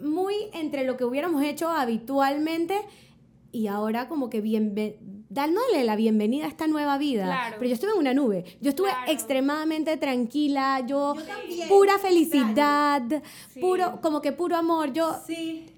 muy 0.00 0.34
entre 0.52 0.84
lo 0.84 0.96
que 0.96 1.04
hubiéramos 1.04 1.42
hecho 1.42 1.68
habitualmente 1.68 2.74
y 3.50 3.66
ahora 3.66 4.08
como 4.08 4.30
que 4.30 4.40
bien 4.40 4.74
dándole 5.32 5.82
la 5.84 5.96
bienvenida 5.96 6.44
a 6.44 6.48
esta 6.48 6.66
nueva 6.66 6.98
vida. 6.98 7.54
Pero 7.54 7.66
yo 7.66 7.74
estuve 7.74 7.92
en 7.92 7.98
una 7.98 8.12
nube. 8.12 8.44
Yo 8.60 8.70
estuve 8.70 8.90
extremadamente 9.08 9.96
tranquila, 9.96 10.84
yo, 10.86 11.14
pura 11.68 11.98
felicidad, 11.98 13.02
puro, 13.58 14.00
como 14.02 14.20
que 14.20 14.32
puro 14.32 14.56
amor. 14.56 14.92
Yo, 14.92 15.16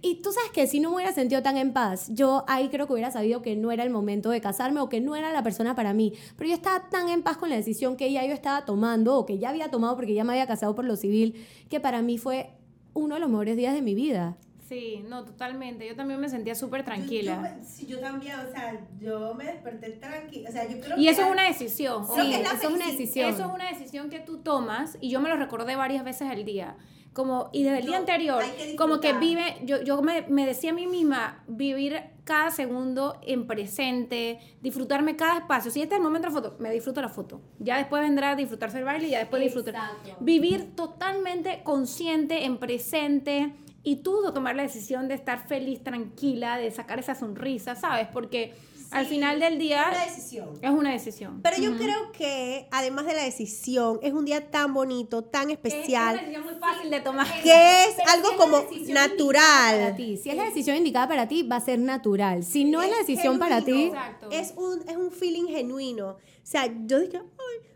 Y 0.02 0.16
tú 0.16 0.32
sabes 0.32 0.50
que 0.50 0.66
si 0.66 0.80
no 0.80 0.90
me 0.90 0.96
hubiera 0.96 1.12
sentido 1.12 1.42
tan 1.42 1.56
en 1.56 1.72
paz, 1.72 2.08
yo 2.12 2.44
ahí 2.48 2.68
creo 2.68 2.86
que 2.88 2.94
hubiera 2.94 3.12
sabido 3.12 3.42
que 3.42 3.54
no 3.54 3.70
era 3.70 3.84
el 3.84 3.90
momento 3.90 4.30
de 4.30 4.40
casarme 4.40 4.80
o 4.80 4.88
que 4.88 5.00
no 5.00 5.14
era 5.14 5.32
la 5.32 5.44
persona 5.44 5.76
para 5.76 5.94
mí. 5.94 6.12
Pero 6.36 6.48
yo 6.48 6.56
estaba 6.56 6.90
tan 6.90 7.08
en 7.08 7.22
paz 7.22 7.36
con 7.36 7.48
la 7.48 7.56
decisión 7.56 7.96
que 7.96 8.10
ya 8.10 8.26
yo 8.26 8.32
estaba 8.32 8.64
tomando 8.64 9.16
o 9.16 9.24
que 9.24 9.38
ya 9.38 9.50
había 9.50 9.70
tomado 9.70 9.94
porque 9.94 10.14
ya 10.14 10.24
me 10.24 10.32
había 10.32 10.48
casado 10.48 10.74
por 10.74 10.84
lo 10.84 10.96
civil, 10.96 11.46
que 11.70 11.78
para 11.78 12.02
mí 12.02 12.18
fue 12.18 12.50
uno 12.92 13.14
de 13.14 13.20
los 13.20 13.30
mejores 13.30 13.56
días 13.56 13.74
de 13.74 13.82
mi 13.82 13.94
vida 13.94 14.36
Sí, 14.68 15.04
no, 15.06 15.24
totalmente. 15.24 15.86
Yo 15.86 15.94
también 15.94 16.18
me 16.20 16.28
sentía 16.28 16.54
súper 16.54 16.84
tranquila. 16.84 17.58
sí, 17.62 17.86
yo 17.86 18.00
también, 18.00 18.38
o 18.40 18.50
sea, 18.50 18.80
yo 18.98 19.34
me 19.34 19.44
desperté 19.44 19.90
tranquila. 19.90 20.48
O 20.48 20.52
sea, 20.52 20.66
yo 20.68 20.80
creo 20.80 20.98
y 20.98 21.08
eso 21.08 21.22
es 21.22 21.30
una 21.30 21.44
decisión. 21.44 22.06
Sí, 22.06 22.32
eso 22.32 22.68
es 22.68 22.74
una 22.74 22.86
decisión. 22.86 23.28
Eso 23.28 23.44
es 23.44 23.52
una 23.52 23.68
decisión 23.68 24.08
que 24.08 24.20
tú 24.20 24.38
tomas 24.38 24.96
y 25.00 25.10
yo 25.10 25.20
me 25.20 25.28
lo 25.28 25.36
recordé 25.36 25.76
varias 25.76 26.04
veces 26.04 26.30
al 26.30 26.44
día 26.44 26.76
como 27.12 27.48
y 27.52 27.62
desde 27.62 27.78
el 27.78 27.86
día 27.86 27.96
anterior 27.96 28.42
como 28.76 29.00
que 29.00 29.12
vive 29.12 29.58
yo, 29.64 29.80
yo 29.82 30.02
me, 30.02 30.22
me, 30.22 30.44
decía 30.46 30.70
a 30.70 30.74
mí 30.74 30.88
misma 30.88 31.44
vivir 31.46 32.02
cada 32.24 32.50
segundo 32.50 33.20
en 33.22 33.46
presente 33.46 34.40
disfrutarme 34.60 35.14
cada 35.14 35.38
espacio 35.38 35.70
si 35.70 35.80
este 35.80 35.94
es 35.94 35.98
el 36.00 36.02
momento 36.02 36.28
de 36.28 36.34
la 36.34 36.40
foto 36.40 36.56
me 36.58 36.72
disfruto 36.72 37.00
la 37.00 37.08
foto 37.08 37.40
ya 37.60 37.78
después 37.78 38.02
vendrá 38.02 38.30
a 38.30 38.34
disfrutarse 38.34 38.78
el 38.78 38.84
baile 38.84 39.06
y 39.06 39.10
ya 39.10 39.20
después 39.20 39.40
disfrutar 39.40 39.92
vivir 40.18 40.74
totalmente 40.74 41.62
consciente 41.62 42.44
en 42.44 42.58
presente 42.58 43.54
y 43.84 43.96
tú 43.96 44.32
tomar 44.32 44.56
la 44.56 44.62
decisión 44.62 45.06
de 45.08 45.14
estar 45.14 45.46
feliz 45.46 45.84
tranquila 45.84 46.56
de 46.56 46.70
sacar 46.70 46.98
esa 46.98 47.14
sonrisa 47.14 47.76
sabes 47.76 48.08
porque 48.12 48.54
al 48.90 49.06
final 49.06 49.40
del 49.40 49.58
día 49.58 49.82
es 49.82 49.88
una 49.90 50.04
decisión. 50.04 50.48
Es 50.62 50.70
una 50.70 50.92
decisión. 50.92 51.42
Pero 51.42 51.56
yo 51.56 51.76
creo 51.76 52.12
que 52.12 52.68
además 52.70 53.06
de 53.06 53.14
la 53.14 53.24
decisión, 53.24 53.98
es 54.02 54.12
un 54.12 54.24
día 54.24 54.52
tan 54.52 54.72
bonito, 54.72 55.22
tan 55.22 55.50
especial. 55.50 56.14
Es 56.14 56.22
una 56.22 56.30
decisión 56.30 56.44
muy 56.44 56.54
fácil 56.60 56.90
de 56.90 57.00
tomar. 57.00 57.42
Que 57.42 57.84
es 57.84 57.96
algo 58.06 58.36
como 58.36 58.64
natural. 58.88 59.78
Para 59.78 59.96
ti. 59.96 60.16
Si 60.16 60.30
es 60.30 60.36
la 60.36 60.44
decisión 60.44 60.76
indicada 60.76 61.08
para 61.08 61.26
ti, 61.26 61.42
va 61.42 61.56
a 61.56 61.60
ser 61.60 61.80
natural. 61.80 62.44
Si 62.44 62.64
no 62.64 62.82
es, 62.82 62.90
la 62.90 62.98
decisión 62.98 63.40
para 63.40 63.62
ti, 63.62 63.90
es 64.30 64.54
un, 64.56 64.88
es 64.88 64.96
un 64.96 65.10
feeling 65.10 65.46
genuino. 65.46 66.10
O 66.10 66.18
sea, 66.44 66.72
yo 66.86 67.00
dije, 67.00 67.18
o 67.18 67.22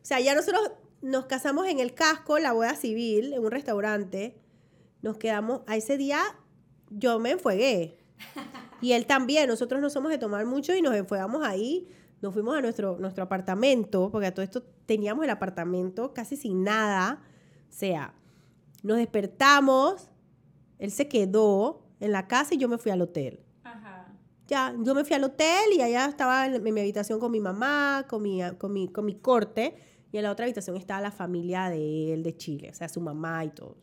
sea, 0.03 0.21
ya 0.21 0.37
nosotros 0.37 0.71
nos 1.03 1.27
casamos 1.27 1.67
en 1.67 1.81
el 1.81 1.95
casco, 1.95 2.39
la 2.39 2.53
boda 2.53 2.77
civil, 2.77 3.33
en 3.33 3.45
un 3.45 3.51
restaurante. 3.51 4.37
Nos 5.03 5.19
quedamos, 5.19 5.63
a 5.67 5.77
ese 5.77 5.97
día 5.97 6.21
yo 6.91 7.19
me 7.19 7.33
enfuegué. 7.33 7.99
Y 8.81 8.93
él 8.93 9.07
también, 9.07 9.49
nosotros 9.49 9.81
no 9.81 9.91
somos 9.91 10.11
de 10.11 10.19
tomar 10.19 10.47
mucho 10.47 10.75
y 10.75 10.83
nos 10.83 10.95
enfocamos 10.95 11.45
ahí. 11.45 11.89
Nos 12.21 12.33
fuimos 12.33 12.57
a 12.57 12.61
nuestro, 12.61 12.97
nuestro 12.99 13.25
apartamento, 13.25 14.11
porque 14.11 14.29
a 14.29 14.35
todo 14.35 14.45
esto 14.45 14.63
teníamos 14.87 15.25
el 15.25 15.31
apartamento 15.31 16.15
casi 16.15 16.37
sin 16.37 16.63
nada. 16.63 17.23
O 17.69 17.73
sea, 17.73 18.15
nos 18.83 18.99
despertamos, 18.99 20.11
él 20.79 20.91
se 20.91 21.09
quedó 21.09 21.83
en 22.01 22.13
la 22.13 22.29
casa 22.29 22.55
y 22.55 22.59
yo 22.59 22.69
me 22.69 22.79
fui 22.79 22.93
al 22.93 23.03
hotel. 23.03 23.41
Ajá. 23.65 24.15
Ya, 24.47 24.75
yo 24.81 24.95
me 24.95 25.05
fui 25.05 25.15
al 25.15 25.25
hotel 25.25 25.73
y 25.77 25.83
allá 25.83 26.07
estaba 26.07 26.47
en, 26.47 26.63
mi 26.63 26.81
habitación 26.81 27.19
con 27.19 27.33
mi 27.33 27.41
mamá, 27.41 28.07
con 28.09 28.23
mi, 28.23 28.41
con 28.59 28.73
mi, 28.73 28.89
con 28.89 29.05
mi 29.05 29.17
corte, 29.17 29.75
y 30.11 30.17
en 30.17 30.23
la 30.23 30.31
otra 30.31 30.47
habitación 30.47 30.77
estaba 30.77 31.01
la 31.01 31.11
familia 31.11 31.69
de 31.69 32.15
él 32.15 32.23
de 32.23 32.37
Chile, 32.37 32.71
o 32.71 32.75
sea, 32.75 32.89
su 32.89 33.01
mamá 33.01 33.45
y 33.45 33.51
todo. 33.51 33.77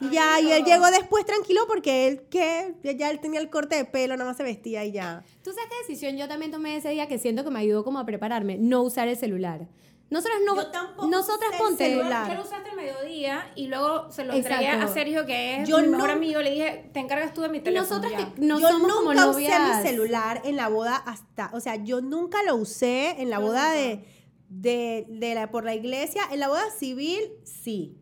Y 0.00 0.10
ya, 0.10 0.40
y 0.40 0.52
él 0.52 0.64
llegó 0.64 0.86
después 0.90 1.24
tranquilo 1.24 1.62
porque 1.66 2.06
él, 2.06 2.22
que 2.28 2.74
ya 2.82 3.10
él 3.10 3.18
tenía 3.20 3.40
el 3.40 3.48
corte 3.48 3.76
de 3.76 3.84
pelo, 3.86 4.16
nada 4.16 4.28
más 4.28 4.36
se 4.36 4.42
vestía 4.42 4.84
y 4.84 4.92
ya. 4.92 5.24
¿Tú 5.42 5.52
sabes 5.52 5.70
qué 5.70 5.76
decisión 5.88 6.16
yo 6.16 6.28
también 6.28 6.50
tomé 6.50 6.76
ese 6.76 6.90
día 6.90 7.08
que 7.08 7.18
siento 7.18 7.44
que 7.44 7.50
me 7.50 7.60
ayudó 7.60 7.82
como 7.82 7.98
a 7.98 8.04
prepararme? 8.04 8.58
No 8.58 8.82
usar 8.82 9.08
el 9.08 9.16
celular. 9.16 9.68
Nosotras 10.08 10.38
no. 10.44 10.54
Yo 10.54 10.70
tampoco 10.70 11.08
nosotras 11.08 11.50
ponte. 11.58 11.90
celular. 11.90 12.28
Yo 12.28 12.34
lo 12.34 12.42
usaste 12.42 12.70
el 12.70 12.76
mediodía 12.76 13.50
y 13.56 13.66
luego 13.66 14.10
se 14.12 14.24
lo 14.24 14.34
entregué 14.34 14.68
a 14.68 14.86
Sergio, 14.86 15.26
que 15.26 15.62
es 15.62 15.68
yo 15.68 15.78
mi 15.78 15.88
mejor 15.88 16.10
amigo. 16.10 16.40
Le 16.40 16.50
dije, 16.50 16.90
te 16.92 17.00
encargas 17.00 17.34
tú 17.34 17.40
de 17.40 17.48
mi 17.48 17.60
teléfono. 17.60 17.88
Nosotras 17.88 18.12
que 18.12 18.40
no 18.40 18.60
yo 18.60 18.68
somos 18.68 18.88
nunca 18.88 19.22
como 19.24 19.30
usé 19.30 19.48
mi 19.58 19.82
celular 19.82 20.42
en 20.44 20.56
la 20.56 20.68
boda 20.68 20.96
hasta. 20.96 21.50
O 21.54 21.60
sea, 21.60 21.76
yo 21.76 22.00
nunca 22.02 22.42
lo 22.44 22.54
usé 22.54 23.20
en 23.20 23.30
la 23.30 23.38
boda 23.38 23.72
de, 23.72 24.04
de, 24.48 25.06
de 25.08 25.34
la, 25.34 25.50
por 25.50 25.64
la 25.64 25.74
iglesia. 25.74 26.22
En 26.30 26.38
la 26.38 26.48
boda 26.48 26.70
civil, 26.70 27.20
sí. 27.42 27.96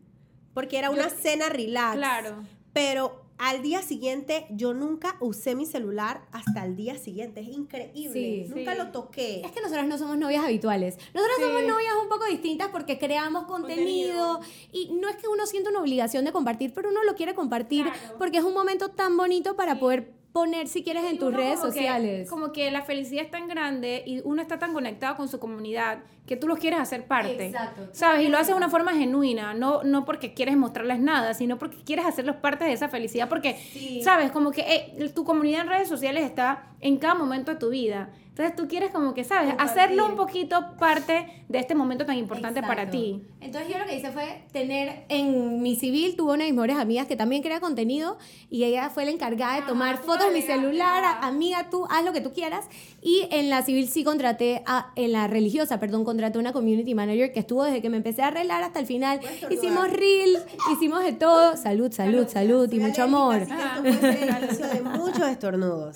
Porque 0.55 0.79
era 0.79 0.89
una 0.89 1.11
cena 1.11 1.49
relax. 1.49 1.97
Claro 1.97 2.43
pero 2.75 3.23
al 3.37 3.61
día 3.61 3.81
siguiente 3.81 4.47
yo 4.49 4.73
nunca 4.73 5.15
usé 5.21 5.55
mi 5.55 5.65
celular 5.65 6.25
hasta 6.33 6.65
el 6.65 6.75
día 6.75 6.97
siguiente. 6.97 7.39
Es 7.39 7.47
increíble. 7.47 8.47
nunca 8.53 8.75
lo 8.75 8.91
toqué. 8.91 9.39
Es 9.45 9.53
que 9.53 9.61
nosotras 9.61 9.87
no 9.87 9.97
somos 9.97 10.17
novias 10.17 10.43
habituales. 10.43 10.97
Nosotras 11.13 11.37
somos 11.39 11.63
novias 11.63 11.93
un 12.03 12.09
poco 12.09 12.25
distintas 12.25 12.67
porque 12.73 12.99
creamos 12.99 13.45
contenido, 13.45 14.41
y 14.73 14.91
no 14.91 15.07
es 15.07 15.15
que 15.15 15.29
uno 15.29 15.45
sienta 15.45 15.69
una 15.69 15.79
obligación 15.79 16.25
de 16.25 16.33
compartir, 16.33 16.73
pero 16.73 16.89
uno 16.89 17.01
lo 17.05 17.15
quiere 17.15 17.33
compartir 17.33 17.85
porque 18.17 18.39
es 18.39 18.43
un 18.43 18.53
momento 18.53 18.89
tan 18.89 19.15
bonito 19.15 19.55
para 19.55 19.79
poder 19.79 20.11
poner 20.35 20.67
si 20.67 20.83
quieres 20.83 21.05
en 21.05 21.17
tus 21.17 21.33
redes 21.33 21.61
sociales. 21.61 22.29
como 22.29 22.51
que 22.51 22.69
la 22.69 22.81
felicidad 22.81 23.23
es 23.23 23.31
tan 23.31 23.47
grande 23.47 24.03
y 24.05 24.19
uno 24.25 24.41
está 24.41 24.59
tan 24.59 24.73
conectado 24.73 25.15
con 25.15 25.29
su 25.29 25.39
comunidad 25.39 25.99
que 26.27 26.35
tú 26.35 26.49
los 26.49 26.59
quieres 26.59 26.77
hacer 26.81 27.05
parte. 27.05 27.45
Exacto. 27.45 27.87
¿Sabes? 27.93 28.25
Y 28.25 28.27
lo 28.27 28.37
haces 28.37 28.49
de 28.49 28.55
una 28.55 28.67
forma 28.67 28.91
genuina, 28.91 29.53
no, 29.53 29.83
no 29.83 30.03
porque 30.03 30.33
quieres 30.33 30.57
mostrarles 30.57 30.99
nada, 30.99 31.33
sino 31.35 31.57
porque 31.57 31.77
quieres 31.85 32.05
hacerlos 32.05 32.35
parte 32.35 32.65
de 32.65 32.73
esa 32.73 32.89
felicidad. 32.89 33.29
Porque, 33.29 33.55
¿sabes? 34.03 34.29
Como 34.31 34.51
que 34.51 34.61
eh, 34.61 35.09
tu 35.15 35.23
comunidad 35.23 35.61
en 35.61 35.67
redes 35.69 35.87
sociales 35.87 36.25
está 36.25 36.63
en 36.85 36.97
cada 36.97 37.15
momento 37.15 37.51
de 37.51 37.57
tu 37.57 37.69
vida. 37.69 38.11
Entonces 38.29 38.53
tú 38.53 38.67
quieres 38.67 38.91
como 38.91 39.13
que, 39.13 39.23
¿sabes? 39.23 39.55
Hacerlo 39.57 40.05
un 40.05 40.17
poquito 40.17 40.75
parte 40.77 41.45
de 41.47 41.57
este 41.57 41.73
momento 41.73 42.05
tan 42.05 42.17
importante 42.17 42.61
para 42.61 42.89
ti. 42.89 43.23
Entonces 43.39 43.71
yo 43.71 43.79
lo 43.79 43.85
que 43.85 43.95
hice 43.95 44.11
fue 44.11 44.43
tener, 44.51 45.05
en 45.07 45.61
mi 45.61 45.77
civil 45.77 46.17
tuve 46.17 46.33
una 46.33 46.43
de 46.43 46.51
mis 46.51 46.55
mejores 46.55 46.75
amigas 46.75 47.07
que 47.07 47.15
también 47.15 47.41
crea 47.41 47.61
contenido 47.61 48.17
y 48.49 48.65
ella 48.65 48.89
fue 48.89 49.05
la 49.05 49.11
encargada 49.11 49.53
de 49.53 49.61
ah, 49.61 49.65
tomar 49.67 49.99
fotos 49.99 50.27
de 50.27 50.33
mi 50.33 50.41
celular, 50.41 51.17
amiga, 51.21 51.69
tú 51.69 51.87
haz 51.89 52.03
lo 52.03 52.11
que 52.11 52.19
tú 52.19 52.33
quieras. 52.33 52.65
Y 53.01 53.25
en 53.31 53.49
la 53.49 53.61
civil 53.61 53.87
sí 53.87 54.03
contraté, 54.03 54.63
a, 54.65 54.91
en 54.97 55.13
la 55.13 55.27
religiosa, 55.27 55.79
perdón, 55.79 56.03
contraté 56.03 56.37
una 56.37 56.51
community 56.51 56.93
manager 56.93 57.31
que 57.31 57.39
estuvo 57.39 57.63
desde 57.63 57.81
que 57.81 57.89
me 57.89 57.97
empecé 57.97 58.21
a 58.21 58.27
arreglar 58.27 58.63
hasta 58.63 58.79
el 58.79 58.85
final. 58.85 59.21
Hicimos 59.49 59.89
reels, 59.89 60.45
hicimos 60.73 61.05
de 61.05 61.13
todo. 61.13 61.55
Salud, 61.55 61.89
salud, 61.93 62.27
salud, 62.27 62.69
y 62.69 62.79
mucho 62.79 63.03
amor. 63.03 63.47
de 63.81 64.81
muchos 64.81 65.25
estornudos. 65.29 65.95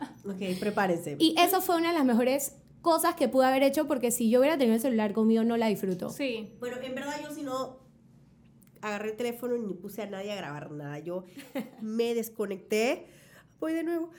Ok, 0.24 0.58
prepárese. 0.58 1.16
Y 1.18 1.34
eso 1.38 1.60
fue 1.60 1.76
una 1.76 1.88
de 1.92 1.98
las 1.98 2.04
mejores 2.04 2.56
cosas 2.82 3.14
que 3.14 3.28
pude 3.28 3.46
haber 3.46 3.62
hecho 3.62 3.86
porque 3.86 4.10
si 4.10 4.30
yo 4.30 4.40
hubiera 4.40 4.56
tenido 4.56 4.74
el 4.74 4.80
celular 4.80 5.12
conmigo 5.12 5.44
no 5.44 5.56
la 5.56 5.66
disfruto. 5.66 6.10
Sí. 6.10 6.54
Bueno, 6.60 6.76
en 6.82 6.94
verdad 6.94 7.16
yo 7.22 7.34
si 7.34 7.42
no 7.42 7.78
agarré 8.80 9.10
el 9.10 9.16
teléfono 9.16 9.56
ni 9.58 9.74
puse 9.74 10.02
a 10.02 10.06
nadie 10.06 10.32
a 10.32 10.36
grabar 10.36 10.70
nada. 10.70 10.98
Yo 10.98 11.24
me 11.80 12.14
desconecté. 12.14 13.06
Voy 13.58 13.74
de 13.74 13.82
nuevo. 13.82 14.10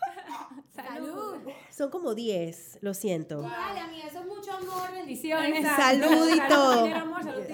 Salud. 0.74 1.36
Son 1.70 1.90
como 1.90 2.14
10, 2.14 2.78
lo 2.80 2.94
siento. 2.94 3.42
Dale, 3.42 3.80
amiga, 3.80 4.06
eso 4.06 4.20
es 4.20 4.26
mucho 4.26 4.52
amor, 4.52 4.92
bendiciones. 4.92 5.66
Salud 5.76 6.28
y 6.34 6.48
todo. 6.48 6.86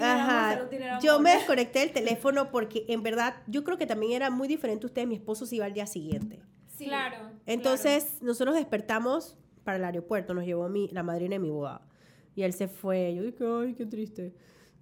Ajá. 0.01 0.69
Yo 1.01 1.19
me 1.19 1.31
desconecté 1.31 1.79
del 1.79 1.91
teléfono 1.91 2.51
porque 2.51 2.85
en 2.87 3.03
verdad 3.03 3.35
yo 3.47 3.63
creo 3.63 3.77
que 3.77 3.85
también 3.85 4.13
era 4.13 4.29
muy 4.29 4.47
diferente 4.47 4.85
usted. 4.85 5.05
Mi 5.07 5.15
esposo 5.15 5.45
se 5.45 5.57
iba 5.57 5.65
al 5.65 5.73
día 5.73 5.87
siguiente. 5.87 6.41
Claro. 6.85 7.31
Entonces, 7.45 8.21
nosotros 8.21 8.55
despertamos 8.55 9.37
para 9.63 9.77
el 9.77 9.83
aeropuerto, 9.83 10.33
nos 10.33 10.45
llevó 10.45 10.69
mi, 10.69 10.87
la 10.89 11.03
madrina 11.03 11.35
de 11.35 11.39
mi 11.39 11.49
boda. 11.49 11.81
Y 12.35 12.43
él 12.43 12.53
se 12.53 12.67
fue. 12.67 13.15
Yo 13.15 13.23
dije, 13.23 13.43
ay, 13.45 13.73
qué 13.73 13.85
triste. 13.85 14.33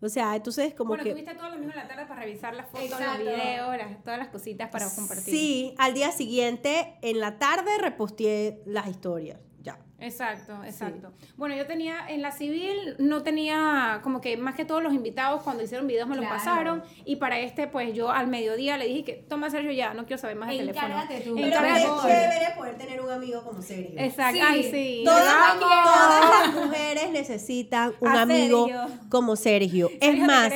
O 0.02 0.10
sea, 0.10 0.36
entonces 0.36 0.74
como 0.74 0.89
bueno, 0.89 1.04
que... 1.04 1.12
Bueno, 1.12 1.26
tuviste 1.26 1.39
todo 1.39 1.50
lo 1.50 1.58
mismo 1.58 1.72
en 1.72 1.80
la 1.80 1.88
tarde 1.88 2.06
para 2.06 2.22
revisar 2.22 2.54
las 2.54 2.68
fotos, 2.70 2.89
los 2.89 3.18
videos, 3.18 4.04
todas 4.04 4.20
las 4.20 4.28
cositas 4.28 4.70
para 4.70 4.89
compartir. 4.93 5.34
Sí, 5.34 5.74
al 5.78 5.93
día 5.93 6.12
siguiente, 6.12 6.96
en 7.02 7.20
la 7.20 7.39
tarde, 7.39 7.72
reposteé 7.80 8.62
las 8.66 8.88
historias. 8.88 9.39
Exacto, 9.99 10.61
exacto. 10.66 11.13
Bueno, 11.38 11.55
yo 11.55 11.66
tenía 11.66 12.07
en 12.09 12.22
la 12.22 12.32
civil, 12.32 12.95
no 12.99 13.24
tenía 13.24 14.01
como 14.03 14.20
que 14.22 14.36
más 14.36 14.55
que 14.55 14.66
todos 14.66 14.84
los 14.84 14.93
invitados 14.93 15.41
cuando 15.41 15.63
hicieron 15.63 15.88
videos 15.88 16.07
me 16.07 16.16
lo 16.16 16.24
pasaron 16.24 16.84
y 17.05 17.16
para 17.16 17.39
este 17.39 17.68
pues 17.68 17.93
yo 17.93 18.11
al 18.11 18.28
mediodía 18.28 18.78
le 18.78 18.88
dije 18.88 19.03
que 19.03 19.13
toma 19.13 19.49
Sergio 19.49 19.72
ya, 19.72 19.93
no 19.93 20.05
quiero 20.05 20.22
saber 20.22 20.36
más 20.36 20.49
del 20.49 20.59
teléfono. 20.59 20.95
Tú. 21.24 21.36
Pero 21.36 21.59
es 21.66 21.84
chévere 22.01 22.55
poder 22.57 22.78
tener 22.78 23.01
un 23.01 23.09
amigo 23.09 23.43
como 23.43 23.61
Sergio. 23.61 23.97
Exacto, 23.97 24.38
sí. 24.38 24.45
Ay, 24.45 24.63
sí. 24.72 25.01
Todas, 25.05 25.59
las 25.59 26.53
mujeres 26.53 27.11
necesitan 27.11 27.93
un 28.01 28.09
amigo 28.09 28.68
como 29.09 29.36
Sergio. 29.36 29.89
es 30.01 30.20
más, 30.20 30.51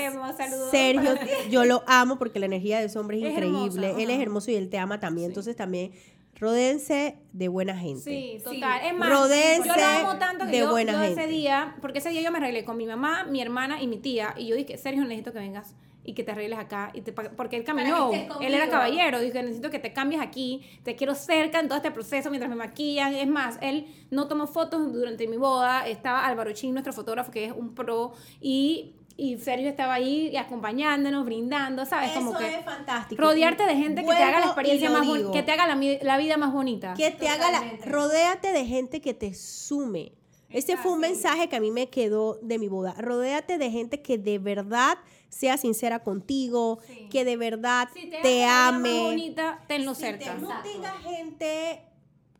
Sergio, 0.70 1.16
yo 1.49 1.66
lo 1.66 1.84
amo 1.88 2.20
porque 2.20 2.39
la 2.39 2.45
energía 2.45 2.80
de 2.80 2.86
ese 2.86 2.99
hombre 2.99 3.18
es, 3.20 3.32
increíble. 3.32 3.95
él 3.97 4.10
es 4.10 4.20
hermoso 4.20 4.51
y 4.51 4.55
él 4.55 4.70
te 4.70 4.78
ama 4.78 4.99
también, 4.99 5.28
entonces 5.28 5.55
también 5.55 5.91
Rodéense 6.40 7.18
de 7.34 7.48
buena 7.50 7.78
gente. 7.78 8.02
Sí, 8.02 8.42
total. 8.44 8.82
Es 8.86 8.96
más, 8.96 9.10
Rodéense 9.10 9.68
yo 9.68 9.74
amo 9.74 10.18
tanto 10.18 10.46
que 10.46 10.52
de 10.52 10.60
yo, 10.60 10.70
buena 10.70 11.06
ese 11.06 11.28
día, 11.28 11.76
porque 11.82 12.00
ese 12.00 12.10
día 12.10 12.22
yo 12.22 12.32
me 12.32 12.38
arreglé 12.38 12.64
con 12.64 12.78
mi 12.78 12.86
mamá, 12.86 13.26
mi 13.26 13.42
hermana 13.42 13.82
y 13.82 13.88
mi 13.88 13.98
tía, 13.98 14.34
y 14.38 14.48
yo 14.48 14.56
dije, 14.56 14.78
Sergio, 14.78 15.04
necesito 15.04 15.34
que 15.34 15.40
vengas 15.40 15.76
y 16.06 16.14
que 16.14 16.24
te 16.24 16.32
arregles 16.32 16.58
acá, 16.58 16.92
y 16.94 17.02
te, 17.02 17.12
porque 17.12 17.58
él 17.58 17.64
caminó, 17.66 18.12
él 18.12 18.54
era 18.54 18.70
caballero, 18.70 19.20
dije, 19.20 19.44
necesito 19.44 19.70
que 19.70 19.80
te 19.80 19.92
cambies 19.92 20.22
aquí, 20.22 20.66
te 20.84 20.96
quiero 20.96 21.14
cerca 21.14 21.60
en 21.60 21.68
todo 21.68 21.76
este 21.76 21.92
proceso 21.92 22.30
mientras 22.30 22.50
me 22.50 22.56
maquillan, 22.56 23.14
es 23.14 23.28
más, 23.28 23.60
él 23.62 23.86
no 24.10 24.28
tomó 24.28 24.48
fotos 24.48 24.94
durante 24.94 25.28
mi 25.28 25.36
boda, 25.38 25.88
estaba 25.88 26.26
Álvaro 26.26 26.54
Chin, 26.54 26.72
nuestro 26.74 26.94
fotógrafo, 26.94 27.32
que 27.32 27.46
es 27.46 27.52
un 27.52 27.76
pro, 27.76 28.14
y 28.40 28.96
y 29.20 29.38
Sergio 29.38 29.68
estaba 29.68 29.96
ahí 29.96 30.36
acompañándonos, 30.38 31.26
brindando, 31.26 31.86
¿sabes? 31.86 32.12
Eso 32.12 32.20
Como 32.20 32.38
que 32.38 32.56
es 32.56 32.64
fantástico. 32.64 33.22
Rodearte 33.22 33.66
de 33.66 33.76
gente 33.76 34.02
que 34.02 34.08
te 34.08 34.24
haga 34.24 34.40
la 34.40 34.46
experiencia 34.46 34.90
más 34.90 35.06
que 35.34 35.44
te 35.44 35.52
haga 35.52 35.68
la, 35.68 36.18
vida 36.18 36.38
más 36.38 36.54
bonita. 36.54 36.94
Que 36.94 37.12
te 37.12 37.28
haga 37.28 37.52
la 37.52 37.64
rodéate 37.86 38.54
de 38.54 38.66
gente 38.66 39.02
que 39.02 39.14
te 39.14 39.34
sume. 39.34 40.14
Ese 40.50 40.78
fue 40.78 40.94
un 40.94 41.00
mensaje 41.00 41.48
que 41.48 41.56
a 41.58 41.60
mí 41.60 41.70
me 41.70 41.90
quedó 41.90 42.40
de 42.42 42.58
mi 42.58 42.70
boda. 42.70 42.96
Rodéate 42.98 43.58
de 43.58 43.70
gente 43.70 44.02
que 44.02 44.18
de 44.18 44.40
verdad 44.40 44.98
sea 45.28 45.58
sincera 45.58 46.00
contigo, 46.00 46.80
que 47.12 47.24
de 47.24 47.38
verdad 47.38 47.90
te, 48.24 48.46
ame. 48.46 49.00
bonita, 49.00 49.64
tenlo 49.68 49.94
cerca. 49.94 50.36
no 50.36 50.50
tenga 50.64 50.94
gente 51.02 51.84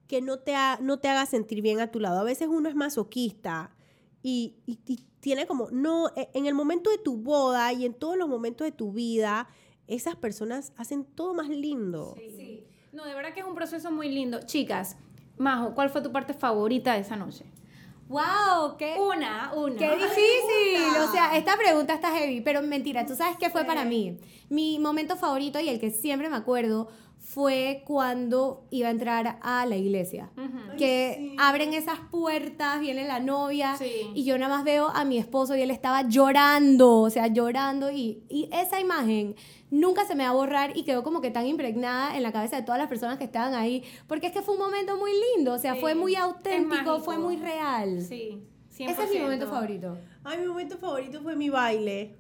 que 0.08 0.22
no 0.22 0.40
te, 0.40 0.54
no 0.80 0.98
te 0.98 1.08
haga 1.10 1.26
sentir 1.26 1.62
bien 1.62 1.82
a 1.82 1.92
tu 1.92 2.00
lado. 2.00 2.20
A 2.20 2.24
veces 2.24 2.48
uno 2.48 2.68
es 2.70 2.74
masoquista 2.74 3.72
y, 4.22 4.56
tiene 5.20 5.46
como, 5.48 5.70
no, 5.72 6.10
e, 6.16 6.30
en 6.34 6.46
el 6.46 6.54
momento 6.54 6.90
de 6.90 6.98
tu 6.98 7.18
boda 7.18 7.74
y 7.74 7.86
en 7.86 7.94
todos 7.94 8.18
los 8.18 8.30
momentos 8.30 8.66
de 8.66 8.72
tu 8.72 8.94
vida, 8.94 9.50
esas 9.88 10.16
personas 10.16 10.72
hacen 10.78 11.04
todo 11.04 11.34
más 11.34 11.50
lindo. 11.50 12.16
Sí, 12.18 12.30
sí. 12.32 12.64
No, 12.92 13.06
de 13.06 13.14
verdad 13.14 13.34
que 13.34 13.42
es 13.42 13.46
un 13.46 13.56
proceso 13.56 13.92
muy 13.92 14.10
lindo. 14.10 14.40
Chicas, 14.46 14.98
Majo, 15.38 15.74
¿cuál 15.76 15.90
fue 15.90 16.02
tu 16.02 16.12
parte 16.12 16.34
favorita 16.34 16.94
de 16.94 17.00
esa 17.00 17.16
noche? 17.16 17.46
¡Wow! 18.10 18.76
¡Qué, 18.78 18.98
una, 19.00 19.54
una. 19.54 19.78
¡Qué 19.78 19.96
difícil! 19.96 20.98
O 21.08 21.12
sea, 21.12 21.38
esta 21.38 21.56
pregunta 21.58 21.94
está 21.94 22.12
heavy, 22.12 22.42
pero 22.42 22.64
mentira, 22.64 23.06
¿tú 23.06 23.16
sabes 23.16 23.38
qué 23.38 23.52
fue 23.52 23.66
para 23.66 23.86
mí? 23.86 24.20
Mi 24.50 24.80
momento 24.80 25.16
favorito 25.16 25.60
y 25.60 25.70
el 25.70 25.80
que 25.80 25.92
siempre 25.92 26.28
me 26.28 26.36
acuerdo 26.36 26.90
fue 27.30 27.84
cuando 27.86 28.66
iba 28.72 28.88
a 28.88 28.92
entrar 28.92 29.38
a 29.44 29.64
la 29.68 29.76
iglesia. 29.76 30.32
Que 30.80 31.36
abren 31.38 31.76
esas 31.76 32.00
puertas, 32.10 32.80
viene 32.80 33.06
la 33.06 33.20
novia 33.20 33.76
y 34.16 34.24
yo 34.24 34.40
nada 34.40 34.56
más 34.56 34.66
veo 34.66 34.88
a 34.88 35.06
mi 35.06 35.20
esposo 35.20 35.56
y 35.56 35.62
él 35.62 35.70
estaba 35.70 36.08
llorando, 36.08 37.02
o 37.02 37.10
sea, 37.12 37.28
llorando 37.28 37.92
y, 37.92 38.24
y 38.30 38.50
esa 38.52 38.80
imagen 38.80 39.36
nunca 39.70 40.06
se 40.06 40.16
me 40.16 40.24
va 40.24 40.32
a 40.32 40.34
borrar 40.34 40.76
y 40.76 40.82
quedó 40.82 41.04
como 41.04 41.22
que 41.22 41.30
tan 41.30 41.46
impregnada 41.46 42.18
en 42.18 42.24
la 42.24 42.32
cabeza 42.32 42.56
de 42.56 42.64
todas 42.64 42.80
las 42.80 42.90
personas 42.90 43.20
que 43.20 43.26
estaban 43.26 43.54
ahí, 43.54 43.84
porque 44.08 44.26
es 44.26 44.34
que 44.34 44.42
fue 44.42 44.56
un 44.56 44.62
momento 44.62 44.98
muy 44.98 45.12
lindo, 45.36 45.54
o 45.54 45.60
sea, 45.60 45.76
fue 45.76 45.94
muy 45.94 46.16
auténtico, 46.16 47.00
fue 47.02 47.20
muy 47.20 47.38
real. 47.38 48.02
Sí. 48.02 48.42
Ese 48.80 49.04
es 49.04 49.12
mi 49.12 49.20
momento 49.20 49.48
favorito. 49.48 49.98
Ay, 50.24 50.40
mi 50.40 50.48
momento 50.48 50.80
favorito 50.80 51.22
fue 51.22 51.36
mi 51.36 51.50
baile. 51.50 52.16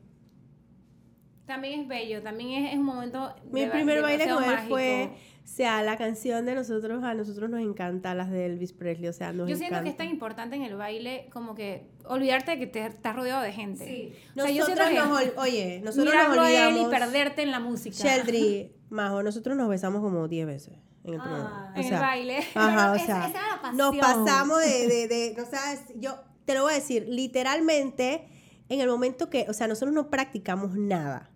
También 1.49 1.79
es 1.79 1.87
bello, 1.87 2.21
también 2.21 2.67
es, 2.67 2.75
un 2.75 2.83
momento. 2.83 3.33
Mi 3.51 3.65
primer 3.65 4.03
baile 4.03 4.29
con 4.29 4.43
él 4.43 4.59
fue. 4.67 5.09
O 5.43 5.47
sea, 5.51 5.81
la 5.81 5.97
canción 5.97 6.45
de 6.45 6.53
nosotros, 6.53 7.03
a 7.03 7.15
nosotros 7.15 7.49
nos 7.49 7.59
encanta, 7.61 8.13
las 8.13 8.29
de 8.29 8.45
Elvis 8.45 8.71
Presley, 8.71 9.09
o 9.09 9.13
sea, 9.13 9.33
nos 9.33 9.49
Yo 9.49 9.55
siento 9.55 9.81
que 9.81 9.89
es 9.89 9.97
tan 9.97 10.07
importante 10.07 10.55
en 10.55 10.61
el 10.61 10.75
baile 10.75 11.27
como 11.33 11.55
que 11.55 11.87
olvidarte 12.05 12.51
de 12.51 12.59
que 12.59 12.67
te 12.67 12.85
estás 12.85 13.15
rodeado 13.15 13.41
de 13.41 13.51
gente. 13.51 13.83
Sí. 13.83 14.13
O 14.39 14.45
sea, 14.45 14.53
nosotros 14.53 14.89
yo 14.93 15.05
nos, 15.07 15.23
oye, 15.37 15.81
nosotros 15.83 16.13
nos 16.13 16.37
olvidamos. 16.37 16.81
y 16.81 16.91
perderte 16.91 17.41
en 17.41 17.49
la 17.49 17.59
música. 17.59 17.95
Sheldry, 17.97 18.71
Majo, 18.91 19.23
nosotros 19.23 19.57
nos 19.57 19.69
besamos 19.69 20.01
como 20.01 20.27
10 20.27 20.45
veces 20.45 20.75
en 21.03 21.15
el, 21.15 21.19
ah, 21.19 21.73
en 21.75 21.93
el 21.93 21.99
baile. 21.99 22.39
Ajá, 22.53 22.91
o 22.95 22.99
sea, 22.99 23.73
nos 23.73 23.97
pasamos 23.97 24.59
de, 24.59 24.87
de, 24.87 25.07
de, 25.07 25.41
o 25.41 25.45
sea, 25.49 25.83
yo 25.95 26.19
te 26.45 26.53
lo 26.53 26.61
voy 26.61 26.73
a 26.73 26.75
decir, 26.75 27.07
literalmente, 27.09 28.27
en 28.69 28.81
el 28.81 28.87
momento 28.87 29.31
que, 29.31 29.47
o 29.49 29.53
sea, 29.53 29.67
nosotros 29.67 29.95
no 29.95 30.11
practicamos 30.11 30.75
nada. 30.75 31.31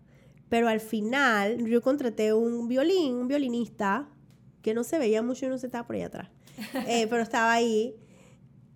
Pero 0.54 0.68
al 0.68 0.82
final 0.82 1.66
yo 1.66 1.82
contraté 1.82 2.32
un 2.32 2.68
violín, 2.68 3.16
un 3.16 3.28
violinista, 3.28 4.08
que 4.62 4.76
no 4.76 4.84
se 4.84 5.00
veía 5.00 5.24
mucho 5.24 5.48
y 5.48 5.50
no 5.50 5.58
se 5.58 5.66
estaba 5.66 5.88
por 5.88 5.96
ahí 5.96 6.04
atrás, 6.04 6.30
eh, 6.88 7.08
pero 7.10 7.24
estaba 7.24 7.52
ahí. 7.52 7.96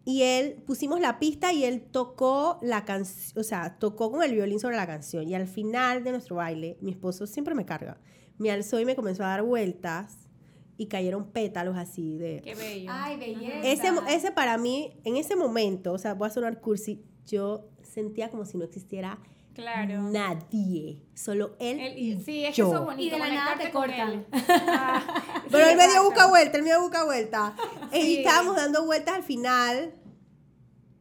Y 0.03 0.23
él, 0.23 0.55
pusimos 0.65 0.99
la 0.99 1.19
pista 1.19 1.53
y 1.53 1.65
él 1.65 1.83
tocó 1.83 2.57
la 2.63 2.83
canción, 2.83 3.39
o 3.39 3.43
sea, 3.43 3.77
tocó 3.77 4.09
con 4.11 4.23
el 4.23 4.33
violín 4.33 4.59
sobre 4.59 4.75
la 4.75 4.87
canción. 4.87 5.29
Y 5.29 5.35
al 5.35 5.45
final 5.45 6.03
de 6.03 6.13
nuestro 6.13 6.37
baile, 6.37 6.79
mi 6.81 6.89
esposo 6.89 7.27
siempre 7.27 7.53
me 7.53 7.67
carga. 7.67 8.01
Me 8.39 8.49
alzó 8.49 8.79
y 8.79 8.85
me 8.85 8.95
comenzó 8.95 9.23
a 9.23 9.27
dar 9.27 9.43
vueltas 9.43 10.31
y 10.77 10.87
cayeron 10.87 11.31
pétalos 11.31 11.77
así 11.77 12.17
de... 12.17 12.41
Qué 12.43 12.55
bello. 12.55 12.89
Ay, 12.91 13.17
belleza. 13.17 13.61
Ese, 13.61 13.91
ese 14.09 14.31
para 14.31 14.57
mí, 14.57 14.99
en 15.03 15.15
ese 15.15 15.35
momento, 15.35 15.93
o 15.93 15.99
sea, 15.99 16.15
voy 16.15 16.25
a 16.25 16.31
sonar 16.31 16.59
cursi, 16.59 17.05
yo 17.27 17.69
sentía 17.83 18.31
como 18.31 18.45
si 18.45 18.57
no 18.57 18.63
existiera 18.65 19.19
Claro. 19.57 20.03
Nadie. 20.11 21.01
Solo 21.15 21.55
él, 21.59 21.97
y 21.97 22.21
Sí, 22.21 22.45
es 22.45 22.55
yo. 22.55 22.69
que 22.69 22.75
eso 22.75 22.85
bonito. 22.85 23.01
Y 23.01 23.09
de 23.09 23.17
la 23.17 23.33
nada 23.33 23.57
te 23.57 23.71
cortan. 23.71 24.27
Pero 25.51 25.65
él 25.65 25.75
me 25.75 25.87
dio 25.87 26.03
busca 26.03 26.27
vuelta, 26.27 26.57
él 26.57 26.63
me 26.63 26.69
dio 26.69 26.81
busca 26.81 27.03
vuelta. 27.05 27.55
Y 27.91 28.17
estábamos 28.17 28.55
dando 28.55 28.85
vueltas 28.85 29.15
al 29.15 29.23
final 29.23 29.95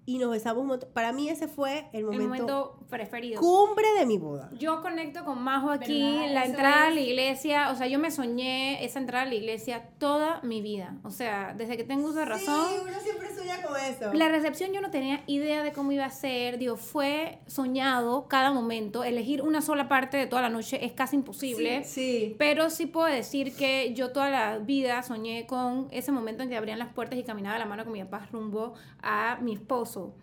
y 0.06 0.16
nos 0.16 0.30
besamos 0.30 0.62
un 0.62 0.68
montón. 0.68 0.88
Para 0.94 1.12
mí 1.12 1.28
ese 1.28 1.48
fue 1.48 1.90
el 1.92 2.04
momento, 2.04 2.22
el 2.22 2.28
momento 2.28 2.85
preferido. 2.88 3.40
Cumbre 3.40 3.86
de 3.98 4.06
mi 4.06 4.18
boda. 4.18 4.50
Yo 4.58 4.80
conecto 4.82 5.24
con 5.24 5.42
Majo 5.42 5.70
aquí, 5.70 6.00
la 6.30 6.44
entrada 6.44 6.88
a 6.88 6.90
la 6.90 7.00
iglesia, 7.00 7.70
o 7.70 7.76
sea, 7.76 7.86
yo 7.86 7.98
me 7.98 8.10
soñé 8.10 8.84
esa 8.84 8.98
entrada 8.98 9.24
a 9.24 9.28
la 9.28 9.34
iglesia 9.34 9.88
toda 9.98 10.40
mi 10.42 10.62
vida. 10.62 10.96
O 11.02 11.10
sea, 11.10 11.54
desde 11.56 11.76
que 11.76 11.84
tengo 11.84 12.08
uso 12.08 12.20
de 12.20 12.24
razón. 12.24 12.68
Sí, 12.68 12.76
uno 12.82 12.98
siempre 13.00 13.34
sueña 13.34 13.62
con 13.62 13.76
eso. 13.76 14.12
La 14.14 14.28
recepción 14.28 14.72
yo 14.72 14.80
no 14.80 14.90
tenía 14.90 15.22
idea 15.26 15.62
de 15.62 15.72
cómo 15.72 15.92
iba 15.92 16.04
a 16.04 16.10
ser, 16.10 16.58
digo, 16.58 16.76
fue 16.76 17.38
soñado 17.46 18.28
cada 18.28 18.52
momento. 18.52 19.04
Elegir 19.04 19.42
una 19.42 19.62
sola 19.62 19.88
parte 19.88 20.16
de 20.16 20.26
toda 20.26 20.42
la 20.42 20.50
noche 20.50 20.84
es 20.84 20.92
casi 20.92 21.16
imposible. 21.16 21.84
Sí, 21.84 21.90
sí. 21.90 22.36
Pero 22.38 22.70
sí 22.70 22.86
puedo 22.86 23.06
decir 23.06 23.54
que 23.54 23.92
yo 23.94 24.12
toda 24.12 24.30
la 24.30 24.58
vida 24.58 25.02
soñé 25.02 25.46
con 25.46 25.88
ese 25.90 26.12
momento 26.12 26.42
en 26.42 26.48
que 26.48 26.56
abrían 26.56 26.78
las 26.78 26.92
puertas 26.92 27.18
y 27.18 27.24
caminaba 27.24 27.58
la 27.58 27.66
mano 27.66 27.84
con 27.84 27.92
mi 27.92 28.02
papá 28.04 28.28
rumbo 28.32 28.74
a 29.02 29.38
mi 29.40 29.54
esposo 29.54 30.14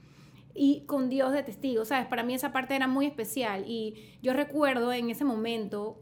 y 0.56 0.86
con 0.86 1.10
Dios 1.10 1.32
de 1.32 1.44
testigo, 1.44 1.86
¿sabes? 1.86 2.08
Para 2.08 2.24
mí 2.24 2.34
esa 2.34 2.52
parte 2.52 2.76
era 2.76 2.88
muy 2.88 3.06
especial 3.06 3.66
y 3.68 4.18
yo 4.22 4.34
recuerdo 4.34 4.94
en 4.94 5.10
ese 5.10 5.26
momento, 5.26 6.00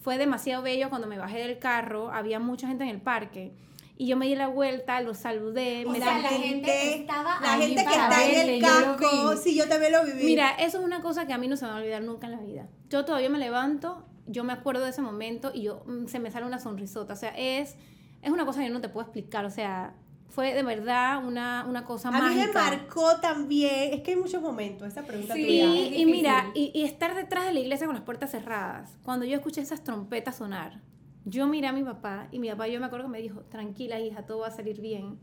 fue 0.00 0.18
demasiado 0.18 0.62
bello 0.62 0.90
cuando 0.90 1.06
me 1.06 1.18
bajé 1.18 1.38
del 1.38 1.58
carro, 1.58 2.10
había 2.10 2.38
mucha 2.38 2.68
gente 2.68 2.84
en 2.84 2.90
el 2.90 3.00
parque. 3.00 3.52
Y 3.98 4.06
yo 4.06 4.16
me 4.18 4.26
di 4.26 4.34
la 4.34 4.48
vuelta, 4.48 5.00
los 5.00 5.16
saludé. 5.16 5.86
me 5.86 5.98
sea, 5.98 6.18
la 6.18 6.28
gente 6.28 6.94
estaba 6.96 7.40
La 7.40 7.56
gente 7.56 7.82
que 7.82 7.94
está 7.94 8.26
en 8.26 8.48
el 8.50 8.60
casco, 8.60 9.36
sí, 9.38 9.56
yo 9.56 9.66
también 9.68 9.92
lo 9.92 10.04
viví. 10.04 10.24
Mira, 10.24 10.50
eso 10.50 10.78
es 10.78 10.84
una 10.84 11.00
cosa 11.00 11.26
que 11.26 11.32
a 11.32 11.38
mí 11.38 11.48
no 11.48 11.56
se 11.56 11.64
me 11.64 11.70
va 11.70 11.78
a 11.78 11.80
olvidar 11.80 12.02
nunca 12.02 12.26
en 12.26 12.32
la 12.32 12.40
vida. 12.40 12.68
Yo 12.90 13.06
todavía 13.06 13.30
me 13.30 13.38
levanto, 13.38 14.04
yo 14.26 14.44
me 14.44 14.52
acuerdo 14.52 14.84
de 14.84 14.90
ese 14.90 15.00
momento 15.00 15.50
y 15.54 15.62
yo 15.62 15.82
mm, 15.86 16.08
se 16.08 16.18
me 16.18 16.30
sale 16.30 16.44
una 16.44 16.58
sonrisota. 16.58 17.14
O 17.14 17.16
sea, 17.16 17.30
es, 17.30 17.76
es 18.20 18.30
una 18.30 18.44
cosa 18.44 18.60
que 18.60 18.66
yo 18.66 18.74
no 18.74 18.82
te 18.82 18.90
puedo 18.90 19.06
explicar. 19.06 19.46
O 19.46 19.50
sea, 19.50 19.94
fue 20.28 20.52
de 20.54 20.62
verdad 20.62 21.24
una, 21.24 21.64
una 21.68 21.84
cosa 21.84 22.10
mágica. 22.10 22.26
A 22.26 22.30
mí 22.30 22.36
me 22.36 22.52
marcó 22.52 23.16
también, 23.20 23.94
es 23.94 24.02
que 24.02 24.12
hay 24.12 24.16
muchos 24.16 24.42
momentos, 24.42 24.88
esa 24.88 25.02
pregunta 25.02 25.34
sí, 25.34 25.92
y 25.96 26.06
mira, 26.06 26.50
y, 26.54 26.70
y, 26.74 26.84
estar 26.84 27.14
detrás 27.14 27.46
de 27.46 27.54
la 27.54 27.60
iglesia 27.60 27.86
con 27.86 27.94
las 27.94 28.04
puertas 28.04 28.30
cerradas, 28.30 28.98
cuando 29.02 29.24
yo 29.24 29.36
escuché 29.36 29.60
esas 29.60 29.82
trompetas 29.82 30.36
sonar, 30.36 30.82
yo 31.24 31.46
miré 31.46 31.66
a 31.66 31.72
mi 31.72 31.82
papá 31.82 32.28
y 32.30 32.38
mi 32.38 32.48
papá 32.48 32.68
yo 32.68 32.78
me 32.78 32.86
acuerdo 32.86 33.06
que 33.06 33.12
me 33.12 33.20
dijo, 33.20 33.40
tranquila 33.42 33.98
hija, 33.98 34.26
todo 34.26 34.40
va 34.40 34.48
a 34.48 34.52
salir 34.52 34.80
bien. 34.80 35.18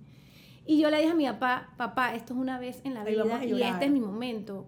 Y 0.65 0.79
yo 0.79 0.89
le 0.89 0.97
dije 0.97 1.11
a 1.11 1.15
mi 1.15 1.25
papá, 1.25 1.73
papá, 1.77 2.13
esto 2.15 2.33
es 2.33 2.39
una 2.39 2.59
vez 2.59 2.81
en 2.83 2.93
la 2.93 3.03
vida 3.03 3.43
y 3.43 3.61
este 3.61 3.85
es 3.85 3.91
mi 3.91 3.99
momento. 3.99 4.67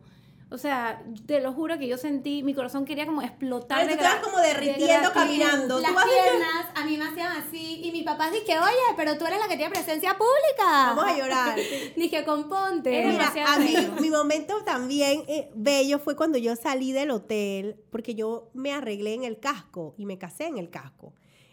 O 0.56 0.58
sea, 0.58 1.04
te 1.26 1.42
lo 1.42 1.52
juro 1.52 1.78
que 1.78 1.86
yo 1.86 1.98
sentí, 1.98 2.42
mi 2.42 2.54
corazón 2.54 2.86
quería 2.86 3.06
como 3.06 3.22
explotar. 3.22 3.82
Pero 3.82 3.98
tú 3.98 4.02
estabas 4.02 4.24
como 4.24 4.38
derritiendo 4.38 5.12
caminando. 5.12 5.82
Las 5.82 5.92
piernas 5.92 6.68
a 6.74 6.86
mí 6.86 6.98
me 6.98 7.04
hacían 7.04 7.34
así 7.34 7.82
y 7.84 7.92
mi 7.92 8.04
papá 8.04 8.32
dije, 8.32 8.58
oye, 8.58 8.96
pero 8.96 9.18
tú 9.18 9.26
eres 9.26 9.38
la 9.38 9.50
que 9.50 9.58
tiene 9.58 9.70
presencia 9.70 10.18
pública. 10.18 10.94
Vamos 10.96 11.04
a 11.04 11.18
llorar. 11.18 11.60
dije, 11.98 12.24
componte. 12.24 13.06
Mira, 13.06 13.34
a 13.48 13.60
mí, 13.60 13.76
mi 14.00 14.10
momento 14.10 14.64
también 14.64 15.26
eh, 15.28 15.52
bello 15.56 16.00
fue 16.00 16.16
cuando 16.16 16.38
yo 16.38 16.56
salí 16.56 16.94
del 16.94 17.12
hotel, 17.12 17.76
porque 17.90 18.16
yo 18.16 18.50
me 18.54 18.72
arreglé 18.72 19.14
en 19.14 19.26
el 19.26 19.42
casco 19.42 19.94
y 19.98 20.06
me 20.06 20.18
casé 20.18 20.48
en 20.48 20.58
el 20.58 20.70
casco. 20.70 21.12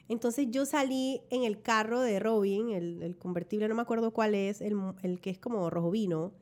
Entonces 0.08 0.46
yo 0.50 0.64
salí 0.64 1.22
en 1.30 1.42
el 1.42 1.60
carro 1.60 2.00
de 2.00 2.20
Robin, 2.20 2.70
el, 2.70 3.02
el 3.02 3.18
convertible, 3.18 3.66
no 3.66 3.74
me 3.74 3.82
acuerdo 3.82 4.12
cuál 4.12 4.36
es, 4.36 4.60
el, 4.60 4.76
el 5.02 5.20
que 5.20 5.30
es 5.30 5.38
como 5.38 5.70
rojo 5.70 5.90
vino 5.90 6.32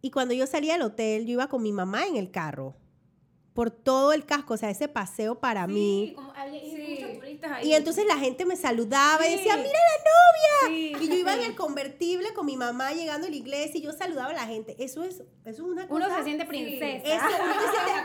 y 0.00 0.10
cuando 0.10 0.34
yo 0.34 0.46
salía 0.46 0.74
del 0.74 0.82
hotel, 0.82 1.26
yo 1.26 1.32
iba 1.32 1.48
con 1.48 1.62
mi 1.62 1.72
mamá 1.72 2.06
en 2.06 2.16
el 2.16 2.30
carro. 2.30 2.76
Por 3.54 3.70
todo 3.70 4.12
el 4.12 4.26
casco, 4.26 4.54
o 4.54 4.56
sea, 4.58 4.68
ese 4.68 4.86
paseo 4.86 5.40
para 5.40 5.66
mí. 5.66 6.12
Como 6.14 6.30
había, 6.34 6.60
muchos 6.60 7.18
turistas 7.18 7.52
ahí. 7.52 7.68
Y 7.68 7.72
entonces 7.72 8.04
la 8.06 8.18
gente 8.18 8.44
me 8.44 8.54
saludaba 8.54 9.26
y 9.26 9.36
decía, 9.36 9.56
mira 9.56 9.68
la 9.68 10.68
novia. 10.68 11.00
Y 11.00 11.08
yo 11.08 11.14
iba 11.14 11.34
en 11.34 11.42
el 11.42 11.54
convertible 11.56 12.34
con 12.34 12.44
mi 12.44 12.56
mamá 12.56 12.92
llegando 12.92 13.26
a 13.26 13.30
la 13.30 13.36
iglesia 13.36 13.78
y 13.78 13.82
yo 13.82 13.92
saludaba 13.92 14.30
a 14.30 14.34
la 14.34 14.46
gente. 14.46 14.76
Eso 14.78 15.04
es, 15.04 15.14
eso 15.20 15.26
es 15.44 15.60
una 15.60 15.88
cosa. 15.88 16.06
Uno 16.06 16.16
se 16.16 16.24
siente 16.24 16.44
princesa. 16.46 17.08
Eso, 17.08 17.26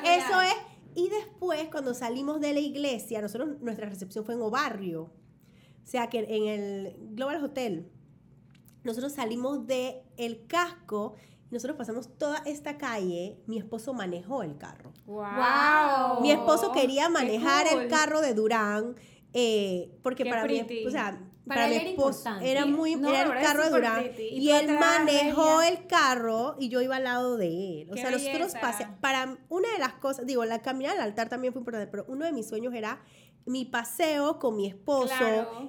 eso 0.04 0.42
es. 0.42 0.56
Y 0.96 1.10
después, 1.10 1.68
cuando 1.70 1.94
salimos 1.94 2.40
de 2.40 2.54
la 2.54 2.60
iglesia, 2.60 3.22
nosotros, 3.22 3.60
nuestra 3.62 3.90
recepción 3.90 4.24
fue 4.24 4.36
en 4.36 4.42
Obarrio. 4.42 5.04
O 5.04 5.88
sea, 5.88 6.08
que 6.08 6.20
en 6.20 6.48
el 6.48 6.96
Global 7.14 7.44
Hotel, 7.44 7.92
nosotros 8.84 9.14
salimos 9.14 9.68
de 9.68 10.04
el 10.18 10.48
casco 10.48 11.16
nosotros 11.52 11.78
pasamos 11.78 12.18
toda 12.18 12.42
esta 12.46 12.78
calle, 12.78 13.38
mi 13.46 13.58
esposo 13.58 13.94
manejó 13.94 14.42
el 14.44 14.58
carro. 14.58 14.94
¡Wow! 15.06 16.22
Mi 16.22 16.32
esposo 16.32 16.72
quería 16.72 17.10
manejar 17.10 17.68
el 17.68 17.88
carro 17.88 18.22
de 18.22 18.34
Durán 18.34 18.96
eh, 19.34 19.92
porque 20.04 20.26
para 20.26 20.46
mí, 20.46 20.66
o 20.86 20.90
sea, 20.90 21.22
para, 21.48 21.68
mi 21.68 21.76
esposo 21.76 22.30
era 22.42 22.66
muy, 22.66 22.94
era 22.94 23.24
el 23.24 23.44
carro 23.44 23.64
de 23.64 23.70
Durán 23.70 24.12
y, 24.18 24.50
él 24.52 24.78
manejó 24.78 25.62
el 25.62 25.88
carro 25.88 26.56
y 26.60 26.70
yo 26.70 26.82
iba 26.82 26.98
al 26.98 27.06
lado 27.06 27.38
de 27.38 27.82
él. 27.82 27.90
O 27.92 27.96
sea, 27.96 28.12
nosotros 28.12 28.54
pasé, 28.60 28.88
para 29.00 29.38
una 29.50 29.72
de 29.72 29.80
las 29.80 29.94
cosas, 29.94 30.26
digo, 30.26 30.44
la 30.46 30.62
caminata 30.62 30.96
al 30.96 31.02
altar 31.10 31.30
también 31.30 31.54
fue 31.54 31.62
importante, 31.62 31.90
pero 31.90 32.06
uno 32.08 32.26
de 32.26 32.34
mis 32.34 32.48
sueños 32.48 32.74
era 32.74 33.02
mi 33.46 33.66
paseo 33.66 34.40
con 34.40 34.56
mi 34.56 34.68
esposo 34.68 35.14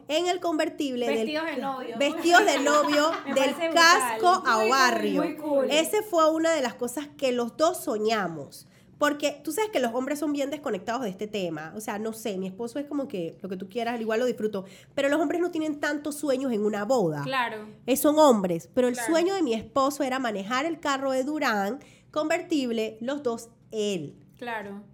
en 0.08 0.26
el 0.26 0.40
convertible 0.40 1.06
vestidos 1.06 1.46
de 1.46 1.56
novio 1.56 1.98
vestidos 1.98 2.44
de 2.44 2.60
novio 2.60 3.10
del 3.34 3.72
casco 3.72 4.42
a 4.46 4.64
barrio 4.68 5.22
ese 5.68 6.02
fue 6.02 6.30
una 6.30 6.52
de 6.52 6.60
las 6.60 6.74
cosas 6.74 7.08
que 7.16 7.32
los 7.32 7.56
dos 7.56 7.82
soñamos 7.84 8.66
porque 9.02 9.40
tú 9.42 9.50
sabes 9.50 9.68
que 9.72 9.80
los 9.80 9.92
hombres 9.94 10.20
son 10.20 10.32
bien 10.32 10.50
desconectados 10.50 11.02
de 11.02 11.08
este 11.08 11.26
tema. 11.26 11.72
O 11.74 11.80
sea, 11.80 11.98
no 11.98 12.12
sé, 12.12 12.38
mi 12.38 12.46
esposo 12.46 12.78
es 12.78 12.86
como 12.86 13.08
que 13.08 13.36
lo 13.42 13.48
que 13.48 13.56
tú 13.56 13.68
quieras, 13.68 14.00
igual 14.00 14.20
lo 14.20 14.26
disfruto. 14.26 14.64
Pero 14.94 15.08
los 15.08 15.20
hombres 15.20 15.40
no 15.40 15.50
tienen 15.50 15.80
tantos 15.80 16.14
sueños 16.14 16.52
en 16.52 16.64
una 16.64 16.84
boda. 16.84 17.24
Claro. 17.24 17.66
Eh, 17.84 17.96
son 17.96 18.16
hombres. 18.20 18.70
Pero 18.72 18.86
el 18.86 18.94
sueño 18.94 19.34
de 19.34 19.42
mi 19.42 19.54
esposo 19.54 20.04
era 20.04 20.20
manejar 20.20 20.66
el 20.66 20.78
carro 20.78 21.10
de 21.10 21.24
Durán, 21.24 21.80
convertible, 22.12 22.96
los 23.00 23.24
dos, 23.24 23.48
él. 23.72 24.14
Claro. 24.38 24.84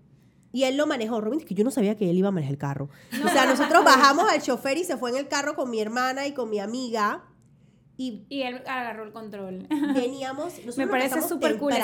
Y 0.59 0.65
él 0.65 0.77
lo 0.77 0.89
manejó. 0.89 1.21
Robin, 1.21 1.39
que 1.39 1.55
yo 1.55 1.63
no 1.63 1.71
sabía 1.71 1.97
que 1.97 2.11
él 2.11 2.19
iba 2.19 2.31
a 2.31 2.33
manejar 2.33 2.51
el 2.51 2.59
carro. 2.59 2.89
O 3.25 3.29
sea, 3.29 3.47
nosotros 3.47 3.85
bajamos 3.85 4.29
al 4.29 4.43
chofer 4.43 4.77
y 4.77 4.83
se 4.83 4.97
fue 4.97 5.11
en 5.11 5.17
el 5.17 5.29
carro 5.29 5.55
con 5.55 5.71
mi 5.71 5.79
hermana 5.79 6.27
y 6.27 6.33
con 6.33 6.51
mi 6.51 6.59
amiga. 6.59 7.23
Y, 7.97 8.27
él 8.29 8.65
agarró 8.67 9.05
el 9.05 9.13
control. 9.13 9.69
Veníamos. 9.95 10.55
Me 10.77 10.89
parece 10.89 11.23
súper 11.23 11.59
cool 11.59 11.75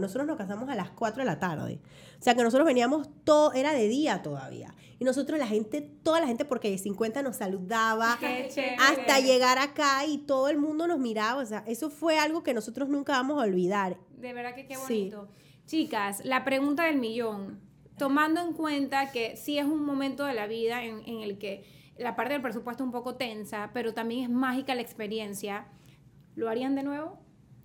Nosotros 0.00 0.28
nos 0.28 0.36
casamos 0.36 0.68
a 0.68 0.76
las 0.76 0.90
4 0.90 1.22
de 1.22 1.26
la 1.26 1.40
tarde. 1.40 1.80
O 2.20 2.22
sea 2.22 2.36
que 2.36 2.44
nosotros 2.44 2.64
veníamos 2.64 3.08
todo, 3.24 3.52
era 3.52 3.72
de 3.72 3.88
día 3.88 4.22
todavía. 4.22 4.72
Y 5.00 5.04
nosotros, 5.04 5.36
la 5.36 5.48
gente, 5.48 5.80
toda 5.80 6.20
la 6.20 6.28
gente, 6.28 6.44
porque 6.44 6.70
de 6.70 6.78
50 6.78 7.24
nos 7.24 7.34
saludaba 7.34 8.16
hasta 8.78 9.18
llegar 9.18 9.58
acá 9.58 10.06
y 10.06 10.18
todo 10.18 10.48
el 10.50 10.58
mundo 10.58 10.86
nos 10.86 11.00
miraba. 11.00 11.42
O 11.42 11.46
sea, 11.46 11.64
eso 11.66 11.90
fue 11.90 12.16
algo 12.16 12.44
que 12.44 12.54
nosotros 12.54 12.88
nunca 12.88 13.14
vamos 13.14 13.42
a 13.42 13.44
olvidar. 13.44 13.96
De 14.16 14.32
verdad 14.32 14.54
que 14.54 14.68
qué 14.68 14.76
bonito. 14.76 15.28
Chicas, 15.66 16.24
la 16.24 16.44
pregunta 16.44 16.84
del 16.84 16.98
millón. 16.98 17.67
Tomando 17.98 18.40
en 18.40 18.52
cuenta 18.52 19.12
que 19.12 19.36
sí 19.36 19.58
es 19.58 19.66
un 19.66 19.84
momento 19.84 20.24
de 20.24 20.34
la 20.34 20.46
vida 20.46 20.84
en, 20.84 21.02
en 21.06 21.20
el 21.20 21.38
que 21.38 21.64
la 21.98 22.16
parte 22.16 22.32
del 22.32 22.42
presupuesto 22.42 22.84
es 22.84 22.86
un 22.86 22.92
poco 22.92 23.16
tensa, 23.16 23.70
pero 23.74 23.92
también 23.92 24.22
es 24.24 24.30
mágica 24.30 24.74
la 24.74 24.82
experiencia. 24.82 25.66
¿Lo 26.34 26.48
harían 26.48 26.74
de 26.74 26.84
nuevo? 26.84 27.18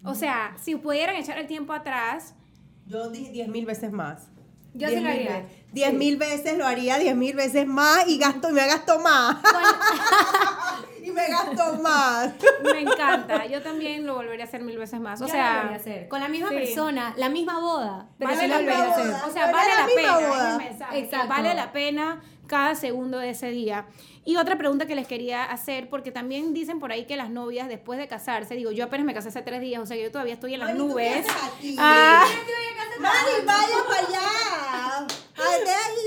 O 0.04 0.16
sea, 0.16 0.56
si 0.60 0.76
pudieran 0.76 1.16
echar 1.16 1.38
el 1.38 1.48
tiempo 1.48 1.72
atrás. 1.72 2.36
Yo 2.86 3.10
dije 3.10 3.32
diez 3.32 3.48
mil 3.48 3.66
veces 3.66 3.92
más. 3.92 4.33
Yo 4.74 4.88
sí 4.90 5.00
lo 5.00 5.10
haría. 5.10 5.46
Diez 5.72 5.94
mil 5.94 6.18
veces 6.18 6.58
lo 6.58 6.66
haría, 6.66 6.98
diez 6.98 7.16
mil 7.16 7.36
veces 7.36 7.68
más 7.68 8.08
y 8.08 8.18
gasto 8.18 8.50
y 8.50 8.54
me 8.54 8.66
gasto 8.66 9.00
más. 9.00 9.38
y 11.04 11.12
me 11.12 11.28
gasto 11.28 11.80
más. 11.82 12.34
Me 12.64 12.82
encanta. 12.82 13.46
Yo 13.46 13.62
también 13.62 14.06
lo 14.06 14.16
volvería 14.16 14.46
a 14.46 14.48
hacer 14.48 14.62
mil 14.62 14.78
veces 14.78 15.00
más. 15.00 15.22
O 15.22 15.28
sea, 15.28 15.74
hacer. 15.74 16.08
con 16.08 16.20
la 16.20 16.28
misma 16.28 16.50
persona, 16.50 17.14
la 17.18 17.30
misma 17.30 17.60
boda. 17.60 18.08
Pero 18.18 18.32
vale 18.32 18.42
sí 18.42 18.48
lo 18.48 18.56
a 18.56 18.60
hacer. 18.60 19.30
O 19.30 19.32
sea, 19.32 19.52
vale 19.52 19.70
la, 19.76 19.88
pena. 19.96 20.98
Exacto. 20.98 21.28
Vale 21.28 21.54
la 21.56 21.72
pena 21.72 22.22
cada 22.48 22.76
segundo 22.76 23.20
de 23.20 23.32
ese 23.32 23.50
día. 23.50 23.88
Y 24.26 24.38
otra 24.38 24.58
pregunta 24.58 24.86
que 24.86 24.96
les 24.96 25.08
quería 25.08 25.44
hacer, 25.44 25.90
porque 25.90 26.12
también 26.12 26.54
dicen 26.54 26.80
por 26.80 26.92
ahí 26.92 27.06
que 27.06 27.18
las 27.18 27.30
novias 27.30 27.68
después 27.68 28.00
de 28.00 28.08
casarse, 28.08 28.56
digo, 28.56 28.72
yo 28.72 28.86
apenas 28.86 29.06
me 29.06 29.14
casé 29.14 29.30
hace 29.30 29.42
tres 29.42 29.60
días, 29.60 29.82
o 29.82 29.86
sea 29.86 29.98
que 29.98 30.04
yo 30.04 30.12
todavía 30.12 30.36
estoy 30.36 30.54
en 30.54 30.62
las 30.62 30.76
nubes. 30.76 31.26
Ah. 31.78 32.26
Mari, 33.04 33.46
vaya 33.46 33.84
para 33.86 34.08
allá. 34.08 35.08
Ay, 35.36 35.60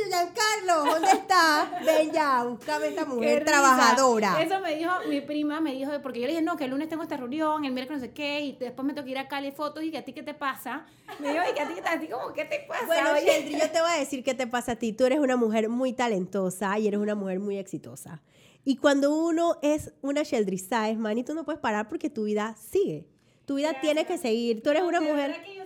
Giancarlo, 0.09 0.93
¿dónde 0.93 1.11
está? 1.11 1.81
Ven 1.85 2.11
ya, 2.11 2.43
búscame 2.45 2.89
esta 2.89 3.05
mujer 3.05 3.45
trabajadora. 3.45 4.43
Eso 4.43 4.61
me 4.61 4.77
dijo 4.77 4.93
mi 5.09 5.21
prima, 5.21 5.61
me 5.61 5.75
dijo, 5.75 5.91
porque 6.03 6.21
yo 6.21 6.27
le 6.27 6.33
dije, 6.33 6.43
no, 6.43 6.57
que 6.57 6.65
el 6.65 6.71
lunes 6.71 6.89
tengo 6.89 7.03
esta 7.03 7.19
reunión, 7.19 7.67
el 7.67 7.73
miércoles 7.73 8.01
no 8.01 8.07
sé 8.07 8.15
qué, 8.15 8.41
y 8.41 8.53
después 8.53 8.87
me 8.87 8.95
tengo 8.95 9.05
que 9.05 9.11
ir 9.11 9.19
a 9.19 9.29
Cali 9.29 9.53
fotos, 9.53 9.85
y 9.85 9.91
que 9.91 9.99
a 9.99 10.05
ti 10.07 10.15
qué 10.15 10.23
te 10.23 10.33
pasa. 10.33 10.87
Me 11.19 11.33
dijo, 11.33 11.45
y 11.51 11.55
que 11.55 11.61
a 11.61 11.69
ti, 11.69 11.75
a 11.85 12.01
ti 12.01 12.09
como, 12.09 12.33
¿qué 12.33 12.47
te 12.47 12.65
pasa? 12.67 12.87
Bueno, 12.87 13.11
Sheldry, 13.15 13.61
yo 13.61 13.71
te 13.71 13.81
voy 13.81 13.91
a 13.91 13.99
decir 13.99 14.25
qué 14.25 14.33
te 14.35 14.47
pasa 14.47 14.73
a 14.73 14.77
ti. 14.77 14.95
Tú 14.95 15.05
eres 15.05 15.19
una 15.19 15.37
mujer 15.37 15.69
muy 15.69 15.93
talentosa 15.93 16.79
y 16.79 16.89
eres 16.89 16.99
una 16.99 17.15
mujer 17.15 17.41
muy 17.41 17.59
exitosa. 17.59 18.23
Y 18.65 18.77
cuando 18.77 19.15
uno 19.15 19.59
es 19.61 19.93
una 20.01 20.23
Sheldry 20.23 20.59
Saez, 20.59 20.97
man, 20.97 21.19
y 21.19 21.25
tú 21.25 21.35
no 21.35 21.45
puedes 21.45 21.61
parar 21.61 21.89
porque 21.89 22.09
tu 22.09 22.25
vida 22.25 22.57
sigue. 22.59 23.07
Tu 23.45 23.57
vida 23.57 23.81
tiene 23.81 24.07
que 24.07 24.19
seguir. 24.19 24.63
Tú 24.63 24.71
eres 24.71 24.83
una 24.83 25.01
mujer... 25.01 25.41
que 25.45 25.55
yo 25.55 25.66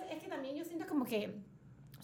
como 0.91 1.07
que 1.07 1.41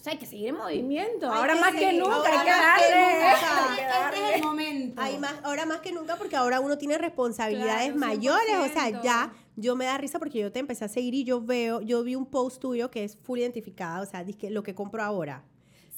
hay 0.09 0.17
que 0.17 0.25
seguir 0.25 0.49
en 0.49 0.57
movimiento. 0.57 1.31
ahora 1.31 1.55
más 1.55 1.73
que 1.73 1.93
nunca, 1.93 2.23
hay 2.25 2.45
que 2.45 2.51
darle. 2.51 4.15
Este 4.15 4.29
es 4.29 4.35
el 4.35 4.41
momento. 4.41 5.01
Hay 5.01 5.17
más, 5.17 5.35
ahora 5.43 5.65
más 5.65 5.81
que 5.81 5.91
nunca, 5.91 6.15
porque 6.15 6.35
ahora 6.35 6.59
uno 6.59 6.77
tiene 6.77 6.97
responsabilidades 6.97 7.95
mayores. 7.95 8.55
O 8.59 8.67
sea, 8.67 9.01
ya 9.01 9.33
yo 9.55 9.75
me 9.75 9.85
da 9.85 9.97
risa 9.97 10.19
porque 10.19 10.39
yo 10.39 10.51
te 10.51 10.59
empecé 10.59 10.85
a 10.85 10.87
seguir 10.87 11.13
y 11.13 11.23
yo 11.23 11.41
veo, 11.41 11.81
yo 11.81 12.03
vi 12.03 12.15
un 12.15 12.25
post 12.25 12.61
tuyo 12.61 12.89
que 12.89 13.03
es 13.03 13.17
full 13.17 13.39
identificada, 13.39 14.01
o 14.01 14.05
sea, 14.05 14.25
lo 14.49 14.63
que 14.63 14.75
compro 14.75 15.03
ahora. 15.03 15.43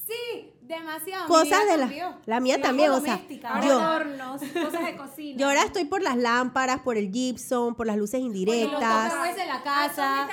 Sí, 0.07 0.48
demasiado. 0.69 1.27
Cosas 1.27 1.67
de 1.67 1.77
la, 1.77 2.19
la 2.25 2.39
mía 2.39 2.61
también, 2.61 2.91
o 2.91 3.01
sea, 3.01 3.19
yo, 3.63 3.79
adornos, 3.79 4.41
cosas 4.41 4.85
de 4.85 4.95
cocina. 4.95 5.39
Yo 5.39 5.47
ahora 5.47 5.63
estoy 5.63 5.85
por 5.85 6.01
las 6.01 6.15
lámparas, 6.15 6.81
por 6.81 6.97
el 6.97 7.11
gypsum, 7.11 7.75
por 7.75 7.87
las 7.87 7.97
luces 7.97 8.21
indirectas. 8.21 9.13
Oye, 9.13 9.35
los 9.37 9.47
la 9.47 9.63
casa. 9.63 10.29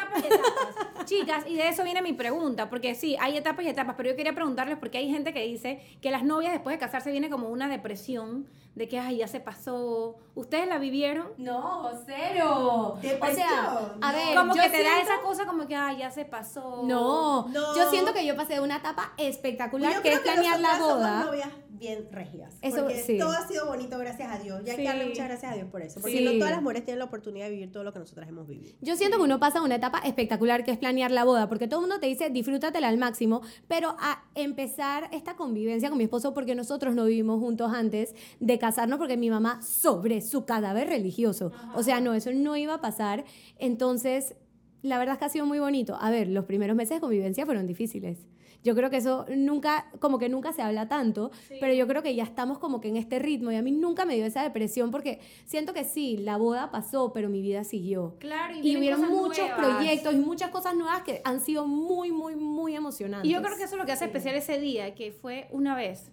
Chicas, 1.04 1.44
y 1.48 1.56
de 1.56 1.68
eso 1.68 1.82
viene 1.84 2.02
mi 2.02 2.12
pregunta, 2.12 2.68
porque 2.68 2.94
sí, 2.94 3.16
hay 3.20 3.36
etapas 3.36 3.64
y 3.64 3.68
etapas, 3.68 3.94
pero 3.96 4.10
yo 4.10 4.16
quería 4.16 4.34
preguntarles 4.34 4.78
porque 4.78 4.98
hay 4.98 5.10
gente 5.10 5.32
que 5.32 5.42
dice 5.44 5.80
que 6.00 6.10
las 6.10 6.22
novias 6.22 6.52
después 6.52 6.74
de 6.74 6.78
casarse 6.78 7.10
viene 7.10 7.30
como 7.30 7.48
una 7.48 7.68
depresión 7.68 8.46
de 8.76 8.88
que, 8.88 8.98
ay, 8.98 9.16
ya 9.16 9.26
se 9.26 9.40
pasó. 9.40 10.16
¿Ustedes 10.34 10.68
la 10.68 10.76
vivieron? 10.76 11.32
No, 11.38 11.90
cero. 12.04 12.98
O 12.98 13.00
sea, 13.34 13.90
a 14.02 14.12
ver, 14.12 14.36
como 14.36 14.52
que 14.52 14.68
te 14.68 14.84
da 14.84 15.00
esa 15.00 15.20
cosa 15.22 15.46
como 15.46 15.66
que, 15.66 15.74
ay, 15.74 15.98
ya 15.98 16.10
se 16.10 16.26
pasó. 16.26 16.82
No, 16.84 17.50
yo 17.52 17.90
siento 17.90 18.12
que 18.12 18.24
yo 18.26 18.36
pasé 18.36 18.60
una 18.60 18.76
etapa 18.76 19.14
espectacular, 19.16 20.02
que 20.02 20.12
es 20.12 20.20
planear 20.20 20.60
la 20.60 20.76
boda 20.76 21.30
bien 21.78 22.08
regias. 22.10 22.54
Eso, 22.62 22.84
porque 22.84 23.16
todo 23.18 23.30
ha 23.30 23.46
sido 23.46 23.66
bonito, 23.66 23.98
gracias 23.98 24.30
a 24.30 24.38
Dios. 24.42 24.62
Y 24.64 24.70
hay 24.70 24.76
que 24.76 24.84
darle 24.84 25.06
muchas 25.06 25.28
gracias 25.28 25.52
a 25.52 25.54
Dios 25.54 25.68
por 25.70 25.82
eso. 25.82 26.00
Porque 26.00 26.20
no 26.20 26.32
todas 26.32 26.50
las 26.50 26.62
mujeres 26.62 26.84
tienen 26.84 26.98
la 26.98 27.04
oportunidad 27.06 27.46
de 27.46 27.52
vivir 27.52 27.72
todo 27.72 27.84
lo 27.84 27.92
que 27.92 27.98
nosotras 27.98 28.28
hemos 28.28 28.46
vivido. 28.46 28.74
Yo 28.80 28.96
siento 28.96 29.16
que 29.18 29.24
uno 29.24 29.38
pasa 29.38 29.62
una 29.62 29.76
etapa 29.76 29.98
espectacular 30.00 30.64
que 30.64 30.70
es 30.70 30.78
planear 30.78 31.10
la 31.10 31.24
boda, 31.24 31.48
porque 31.48 31.68
todo 31.68 31.80
el 31.80 31.86
mundo 31.86 32.00
te 32.00 32.06
dice 32.06 32.30
disfrútatela 32.30 32.88
al 32.88 32.98
máximo, 32.98 33.42
pero 33.68 33.96
a 33.98 34.24
empezar 34.34 35.08
esta 35.12 35.36
convivencia 35.36 35.88
con 35.88 35.98
mi 35.98 36.04
esposo, 36.04 36.34
porque 36.34 36.54
nosotros 36.54 36.94
no 36.94 37.04
vivimos 37.04 37.40
juntos 37.40 37.72
antes 37.72 38.14
de 38.40 38.58
casarnos, 38.58 38.98
porque 38.98 39.16
mi 39.16 39.30
mamá 39.30 39.62
sobre 39.62 40.20
su 40.20 40.44
cadáver 40.44 40.88
religioso. 40.88 41.52
O 41.74 41.82
sea, 41.82 42.00
no, 42.00 42.14
eso 42.14 42.32
no 42.32 42.56
iba 42.56 42.74
a 42.74 42.80
pasar. 42.80 43.24
Entonces, 43.58 44.34
la 44.82 44.98
verdad 44.98 45.14
es 45.14 45.18
que 45.18 45.24
ha 45.24 45.28
sido 45.28 45.46
muy 45.46 45.58
bonito. 45.58 45.96
A 46.00 46.10
ver, 46.10 46.28
los 46.28 46.44
primeros 46.44 46.76
meses 46.76 46.96
de 46.96 47.00
convivencia 47.00 47.44
fueron 47.44 47.66
difíciles. 47.66 48.26
Yo 48.62 48.74
creo 48.74 48.90
que 48.90 48.96
eso 48.96 49.26
nunca, 49.28 49.86
como 50.00 50.18
que 50.18 50.28
nunca 50.28 50.52
se 50.52 50.62
habla 50.62 50.88
tanto, 50.88 51.30
pero 51.60 51.72
yo 51.72 51.86
creo 51.86 52.02
que 52.02 52.14
ya 52.14 52.24
estamos 52.24 52.58
como 52.58 52.80
que 52.80 52.88
en 52.88 52.96
este 52.96 53.18
ritmo 53.18 53.52
y 53.52 53.56
a 53.56 53.62
mí 53.62 53.72
nunca 53.72 54.04
me 54.04 54.14
dio 54.16 54.26
esa 54.26 54.42
depresión 54.42 54.90
porque 54.90 55.20
siento 55.44 55.72
que 55.72 55.84
sí, 55.84 56.16
la 56.18 56.36
boda 56.36 56.70
pasó, 56.70 57.12
pero 57.12 57.28
mi 57.28 57.40
vida 57.40 57.64
siguió. 57.64 58.16
Claro, 58.18 58.54
y, 58.56 58.72
y 58.72 58.76
hubieron 58.76 59.08
muchos 59.08 59.48
proyectos 59.50 60.14
y 60.14 60.18
muchas 60.18 60.50
cosas 60.50 60.74
nuevas 60.74 61.02
que 61.02 61.20
han 61.24 61.40
sido 61.40 61.66
muy, 61.66 62.12
muy, 62.12 62.36
muy 62.36 62.74
emocionantes. 62.74 63.30
Y 63.30 63.34
yo 63.34 63.42
creo 63.42 63.56
que 63.56 63.64
eso 63.64 63.74
es 63.74 63.80
lo 63.80 63.86
que 63.86 63.92
hace 63.92 64.06
especial 64.06 64.34
ese 64.34 64.58
día, 64.58 64.94
que 64.94 65.12
fue 65.12 65.48
una 65.50 65.74
vez 65.74 66.10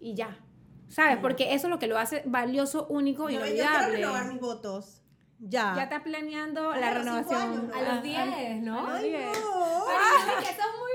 y 0.00 0.14
ya. 0.14 0.38
¿Sabes? 0.88 1.18
Porque 1.18 1.54
eso 1.54 1.66
es 1.66 1.70
lo 1.70 1.78
que 1.78 1.86
lo 1.86 1.98
hace 1.98 2.22
valioso, 2.24 2.86
único 2.88 3.28
y 3.28 3.34
inolvidable. 3.34 3.58
Yo 3.58 3.78
quiero 3.78 3.92
renovar 3.92 4.32
mis 4.32 4.40
votos. 4.40 5.02
Ya. 5.40 5.74
Ya 5.76 5.82
está 5.84 6.02
planeando 6.02 6.74
la 6.74 6.94
renovación. 6.94 7.70
A 7.72 7.94
los 7.94 8.02
10, 8.02 8.62
¿no? 8.62 8.88
A 8.88 8.92
los 8.94 9.02
10. 9.02 9.14
Ay, 9.22 10.44
que 10.44 10.60
son 10.60 10.78
muy 10.80 10.87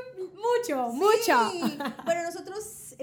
mucho, 0.43 0.89
mucho. 0.93 1.75
bueno, 2.05 2.23
nosotros, 2.23 2.95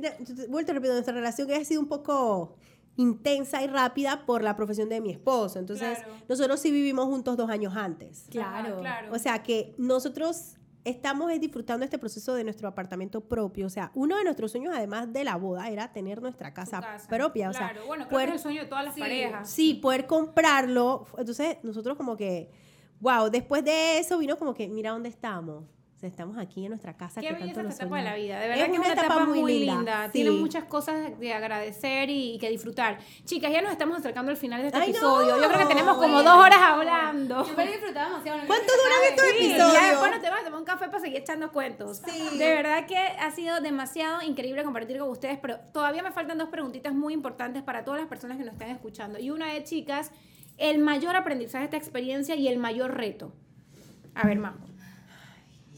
vuelto 0.48 0.72
repito, 0.72 0.92
nuestra 0.92 1.14
relación 1.14 1.50
ha 1.52 1.64
sido 1.64 1.80
un 1.80 1.88
poco 1.88 2.56
intensa 2.96 3.62
y 3.62 3.66
rápida 3.66 4.26
por 4.26 4.42
la 4.42 4.56
profesión 4.56 4.88
de 4.88 5.00
mi 5.00 5.10
esposo. 5.10 5.58
Entonces, 5.58 5.98
nosotros 6.28 6.60
sí 6.60 6.70
vivimos 6.70 7.06
juntos 7.06 7.36
dos 7.36 7.50
años 7.50 7.74
antes. 7.76 8.26
Claro. 8.30 8.80
claro. 8.80 9.12
O 9.12 9.18
sea 9.18 9.42
que 9.42 9.74
nosotros 9.78 10.56
estamos 10.84 11.30
disfrutando 11.40 11.84
este 11.84 11.98
proceso 11.98 12.34
de 12.34 12.44
nuestro 12.44 12.68
apartamento 12.68 13.20
propio. 13.22 13.66
O 13.66 13.70
sea, 13.70 13.90
uno 13.94 14.16
de 14.16 14.24
nuestros 14.24 14.50
sueños, 14.50 14.74
además 14.74 15.12
de 15.12 15.24
la 15.24 15.36
boda, 15.36 15.68
era 15.68 15.92
tener 15.92 16.20
nuestra 16.20 16.52
casa, 16.52 16.80
propia. 17.08 17.50
Claro, 17.50 17.70
o 17.70 17.74
sea, 17.74 17.86
bueno, 17.86 18.08
poder, 18.08 18.28
es 18.30 18.34
el 18.36 18.40
sueño 18.40 18.62
de 18.62 18.68
todas 18.68 18.84
las 18.84 18.98
parejas. 18.98 19.48
Sí, 19.48 19.74
poder 19.74 20.06
comprarlo. 20.06 21.06
Entonces, 21.18 21.58
nosotros 21.62 21.96
como 21.96 22.16
que, 22.16 22.50
wow, 23.00 23.30
después 23.30 23.64
de 23.64 23.98
eso 23.98 24.18
vino 24.18 24.36
como 24.36 24.54
que, 24.54 24.68
mira 24.68 24.90
dónde 24.90 25.08
estamos. 25.08 25.64
Estamos 26.02 26.38
aquí 26.38 26.64
en 26.64 26.70
nuestra 26.70 26.96
casa. 26.96 27.20
Qué 27.20 27.28
que 27.28 27.34
bella 27.34 27.46
esta 27.46 27.62
etapa 27.62 27.96
de 27.96 28.02
la 28.02 28.14
vida. 28.14 28.40
De 28.40 28.48
verdad 28.48 28.66
que 28.66 28.72
es 28.72 28.78
una, 28.78 28.92
etapa, 28.92 29.24
muy 29.24 29.60
linda. 29.60 30.10
Tiene 30.10 30.30
muchas 30.30 30.64
cosas 30.64 31.18
de 31.18 31.32
agradecer 31.32 32.08
y, 32.10 32.38
que 32.38 32.48
disfrutar. 32.50 32.98
Chicas, 33.24 33.52
ya 33.52 33.60
nos 33.60 33.72
estamos 33.72 33.98
acercando 33.98 34.30
al 34.30 34.36
final 34.36 34.62
de 34.62 34.68
este 34.68 34.78
episodio. 34.78 35.40
Yo 35.40 35.48
creo 35.48 35.58
que 35.60 35.74
tenemos 35.74 35.96
como 35.96 36.22
dos 36.22 36.34
horas 36.34 36.58
hablando. 36.60 37.44
Yo 37.44 37.62
disfrutaba 37.62 38.10
demasiado. 38.10 38.40
¿Cuánto 38.46 38.72
dura 38.72 38.94
estos 39.08 39.26
sí, 39.26 39.46
episodios? 39.46 39.72
Ya 39.74 39.90
después 39.90 40.22
te 40.22 40.30
vas 40.30 40.40
a 40.40 40.44
tomar 40.44 40.60
un 40.60 40.66
café 40.66 40.86
para 40.86 41.00
seguir 41.00 41.18
echando 41.18 41.52
cuentos. 41.52 42.00
Sí. 42.04 42.38
De 42.38 42.46
verdad 42.46 42.86
que 42.86 42.96
ha 42.96 43.30
sido 43.30 43.60
demasiado 43.60 44.22
increíble 44.22 44.64
compartir 44.64 44.98
con 44.98 45.10
ustedes, 45.10 45.38
pero 45.38 45.58
todavía 45.72 46.02
me 46.02 46.12
faltan 46.12 46.38
dos 46.38 46.48
preguntitas 46.48 46.94
muy 46.94 47.14
importantes 47.14 47.62
para 47.62 47.84
todas 47.84 48.00
las 48.00 48.08
personas 48.08 48.38
que 48.38 48.44
nos 48.44 48.54
están 48.54 48.70
escuchando. 48.70 49.18
Y 49.18 49.30
una 49.30 49.54
es, 49.54 49.64
chicas, 49.68 50.12
el 50.56 50.78
mayor 50.78 51.16
aprendizaje 51.16 51.60
de 51.60 51.64
esta 51.64 51.76
experiencia 51.76 52.34
y 52.34 52.48
el 52.48 52.58
mayor 52.58 52.96
reto. 52.96 53.32
A 54.14 54.26
ver, 54.26 54.38
Majo 54.38 54.69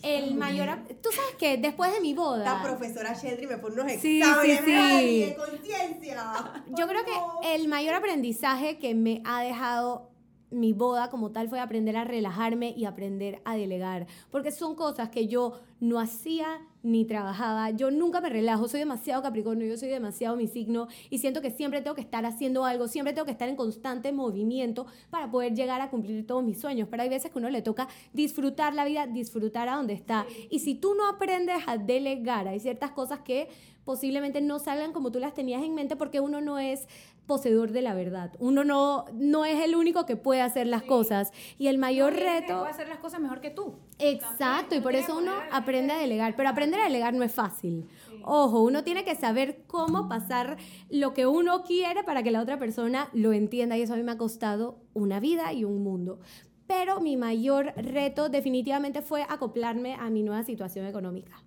el 0.03 0.35
mayor... 0.35 0.79
Tú 1.03 1.11
sabes 1.13 1.35
que 1.39 1.57
después 1.57 1.93
de 1.93 2.01
mi 2.01 2.15
boda... 2.15 2.45
La 2.45 2.63
profesora 2.63 3.15
Sheldry 3.15 3.47
me 3.47 3.59
pone 3.59 3.83
unos 3.83 3.93
sí, 4.01 4.21
exámenes 4.21 4.59
sí, 4.59 4.65
sí. 4.65 5.21
de 5.27 5.37
conciencia. 5.37 6.65
Yo 6.69 6.87
creo 6.87 7.05
que 7.05 7.55
el 7.55 7.69
mayor 7.69 7.95
aprendizaje 7.95 8.79
que 8.79 8.95
me 8.95 9.23
ha 9.25 9.43
dejado 9.43 10.12
mi 10.53 10.73
boda 10.73 11.11
como 11.11 11.31
tal 11.33 11.49
fue 11.49 11.61
aprender 11.61 11.97
a 11.97 12.05
relajarme 12.05 12.75
y 12.77 12.85
aprender 12.85 13.41
a 13.45 13.57
delegar, 13.57 14.07
porque 14.31 14.51
son 14.51 14.75
cosas 14.75 15.09
que 15.09 15.27
yo 15.27 15.61
no 15.81 15.99
hacía 15.99 16.61
ni 16.83 17.05
trabajaba. 17.05 17.71
Yo 17.71 17.91
nunca 17.91 18.21
me 18.21 18.29
relajo, 18.29 18.69
soy 18.69 18.81
demasiado 18.81 19.23
Capricornio, 19.23 19.67
yo 19.67 19.77
soy 19.77 19.89
demasiado 19.89 20.37
mi 20.37 20.47
signo 20.47 20.89
y 21.11 21.19
siento 21.19 21.41
que 21.41 21.51
siempre 21.51 21.81
tengo 21.81 21.95
que 21.95 22.03
estar 22.03 22.25
haciendo 22.27 22.65
algo, 22.65 22.89
siempre 22.89 23.13
tengo 23.13 23.25
que 23.25 23.33
estar 23.33 23.49
en 23.49 23.57
constante 23.57 24.13
movimiento 24.13 24.87
para 25.11 25.31
poder 25.31 25.55
llegar 25.55 25.81
a 25.81 25.91
cumplir 25.91 26.27
todos 26.27 26.45
mis 26.45 26.61
sueños. 26.61 26.89
Pero 26.91 27.03
hay 27.03 27.09
veces 27.09 27.31
que 27.31 27.39
uno 27.39 27.51
le 27.51 27.63
toca 27.63 27.89
disfrutar 28.13 28.75
la 28.75 28.85
vida, 28.85 29.07
disfrutar 29.07 29.69
a 29.69 29.77
donde 29.77 29.95
está. 29.95 30.27
Y 30.51 30.61
si 30.61 30.75
tú 30.75 30.95
no 30.95 31.09
aprendes 31.09 31.63
a 31.67 31.79
delegar, 31.79 32.49
hay 32.49 32.61
ciertas 32.61 32.91
cosas 32.93 33.21
que 33.21 33.49
posiblemente 33.85 34.41
no 34.41 34.59
salgan 34.59 34.93
como 34.93 35.11
tú 35.11 35.19
las 35.19 35.35
tenías 35.35 35.63
en 35.63 35.75
mente 35.75 35.97
porque 35.97 36.21
uno 36.21 36.41
no 36.41 36.59
es 36.59 36.87
poseedor 37.27 37.73
de 37.73 37.83
la 37.83 37.95
verdad. 37.95 38.33
Uno 38.39 38.65
no, 38.65 39.05
no 39.13 39.45
es 39.45 39.63
el 39.63 39.75
único 39.75 40.07
que 40.07 40.17
puede 40.17 40.41
hacer 40.41 40.67
las 40.67 40.83
cosas. 40.83 41.33
Y 41.59 41.69
el 41.69 41.79
mayor 41.79 42.15
reto... 42.15 42.59
Puede 42.59 42.71
hacer 42.71 42.89
las 42.89 42.99
cosas 42.99 43.21
mejor 43.21 43.41
que 43.41 43.51
tú. 43.51 43.75
Exacto, 43.99 44.75
y 44.75 44.81
por 44.81 44.95
eso 44.95 45.17
uno 45.17 45.33
aprende 45.51 45.93
a 45.93 45.99
delegar. 45.99 46.37
Pero 46.37 46.49
aprender 46.49 46.81
a 46.81 46.85
delegar 46.85 47.15
no 47.15 47.23
es 47.23 47.33
fácil. 47.33 47.89
Ojo, 48.25 48.63
uno 48.63 48.85
tiene 48.85 49.05
que 49.05 49.17
saber 49.17 49.65
cómo 49.67 50.09
pasar 50.09 50.57
lo 50.91 51.15
que 51.15 51.27
uno 51.27 51.63
quiere 51.63 52.05
para 52.05 52.23
que 52.23 52.31
la 52.31 52.41
otra 52.41 52.59
persona 52.59 53.09
lo 53.13 53.33
entienda. 53.33 53.77
Y 53.77 53.83
eso 53.83 53.95
a 53.95 53.97
mí 53.97 54.03
me 54.03 54.13
ha 54.13 54.19
costado 54.19 54.79
una 54.93 55.21
vida 55.21 55.53
y 55.53 55.65
un 55.65 55.83
mundo. 55.83 56.21
Pero 56.67 57.01
mi 57.01 57.17
mayor 57.17 57.73
reto 57.77 58.29
definitivamente 58.29 59.03
fue 59.03 59.23
acoplarme 59.29 59.95
a 59.95 60.11
mi 60.11 60.23
nueva 60.23 60.45
situación 60.45 60.87
económica 60.87 61.43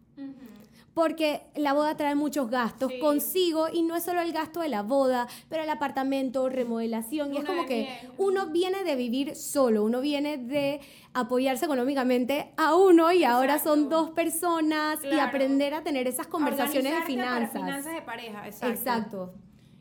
porque 0.95 1.41
la 1.55 1.73
boda 1.73 1.97
trae 1.97 2.15
muchos 2.15 2.49
gastos 2.49 2.89
consigo 3.01 3.67
y 3.71 3.83
no 3.83 3.97
es 3.97 4.03
solo 4.03 4.21
el 4.21 4.31
gasto 4.31 4.61
de 4.61 4.69
la 4.69 4.81
boda, 4.81 5.27
pero 5.49 5.61
el 5.61 5.69
apartamento, 5.69 6.47
remodelación, 6.47 7.33
y 7.33 7.37
es 7.37 7.43
como 7.43 7.65
que 7.65 7.89
uno 8.17 8.47
viene 8.47 8.85
de 8.85 8.95
vivir 8.95 9.35
solo, 9.35 9.83
uno 9.83 9.99
viene 9.99 10.37
de 10.37 10.79
apoyarse 11.13 11.65
económicamente 11.65 12.53
a 12.55 12.75
uno 12.75 13.11
y 13.11 13.25
ahora 13.25 13.59
son 13.59 13.89
dos 13.89 14.11
personas 14.11 15.03
y 15.03 15.19
aprender 15.19 15.73
a 15.73 15.83
tener 15.83 16.07
esas 16.07 16.27
conversaciones 16.27 16.95
de 16.95 17.01
finanzas. 17.01 17.61
finanzas 17.61 17.93
de 17.93 18.01
pareja, 18.01 18.47
exacto. 18.47 18.67
Exacto. 18.67 19.33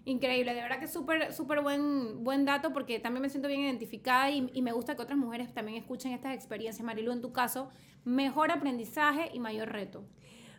Increíble, 0.07 0.53
de 0.53 0.63
verdad 0.63 0.81
que 0.81 0.87
es 0.87 0.93
súper, 0.93 1.33
súper 1.33 1.63
buen, 1.63 2.25
buen 2.25 2.45
dato 2.45 2.73
porque 2.73 2.99
también 2.99 3.23
me 3.23 3.31
siento 3.31 3.47
bien 3.47 3.61
identificada 3.61 4.33
y, 4.33 4.51
y, 4.53 4.63
me 4.63 4.73
gusta 4.73 4.97
que 4.97 5.03
otras 5.03 5.19
mujeres 5.19 5.55
también 5.55 5.79
escuchen 5.79 6.13
estas 6.13 6.35
experiencias. 6.35 6.85
Marilu, 6.85 7.13
en 7.13 7.23
tu 7.23 7.33
caso, 7.33 7.71
mejor 8.05 8.51
aprendizaje 8.51 9.31
y 9.33 9.39
mayor 9.39 9.71
reto. 9.71 10.05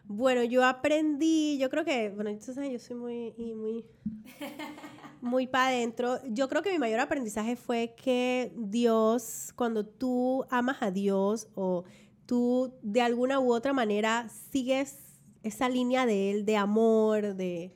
Bueno, 0.08 0.44
yo 0.44 0.64
aprendí, 0.64 1.58
yo 1.58 1.70
creo 1.70 1.84
que, 1.84 2.10
bueno, 2.10 2.32
yo 2.32 2.54
soy 2.80 2.96
muy, 2.96 3.34
muy, 3.38 3.86
muy 5.22 5.48
para 5.48 5.70
adentro. 5.70 6.20
Yo 6.30 6.48
creo 6.48 6.62
que 6.62 6.72
mi 6.72 6.78
mayor 6.78 7.00
aprendizaje 7.00 7.56
fue 7.56 7.96
que 7.96 8.54
Dios, 8.56 9.52
cuando 9.56 9.86
tú 9.86 10.46
amas 10.50 10.78
a 10.82 10.92
Dios 10.92 11.48
o 11.56 11.86
tú 12.26 12.74
de 12.82 13.02
alguna 13.02 13.40
u 13.40 13.52
otra 13.52 13.74
manera 13.74 14.28
sigues 14.52 15.20
esa 15.42 15.70
línea 15.70 16.06
de 16.06 16.32
Él, 16.32 16.46
de 16.46 16.58
amor, 16.58 17.36
de, 17.36 17.76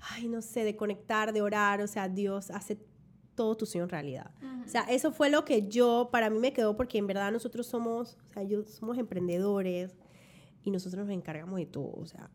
ay, 0.00 0.28
no 0.28 0.40
sé, 0.40 0.64
de 0.64 0.76
conectar, 0.76 1.32
de 1.32 1.42
orar, 1.42 1.80
o 1.82 1.86
sea, 1.86 2.08
Dios 2.08 2.50
hace 2.50 2.78
todo 3.34 3.54
tu 3.56 3.66
sueño 3.66 3.84
en 3.84 3.90
realidad. 3.90 4.30
O 4.64 4.68
sea, 4.68 4.82
eso 4.82 5.12
fue 5.12 5.28
lo 5.28 5.44
que 5.44 5.68
yo, 5.68 6.08
para 6.10 6.30
mí 6.30 6.38
me 6.38 6.52
quedó 6.52 6.76
porque 6.76 6.98
en 6.98 7.06
verdad 7.06 7.30
nosotros 7.30 7.66
somos, 7.66 8.16
o 8.28 8.32
sea, 8.32 8.42
yo 8.42 8.64
somos 8.64 8.98
emprendedores, 8.98 9.94
y 10.66 10.70
nosotros 10.72 11.06
nos 11.06 11.14
encargamos 11.14 11.56
de 11.58 11.64
todo, 11.66 11.92
o 11.92 12.06
sea. 12.06 12.28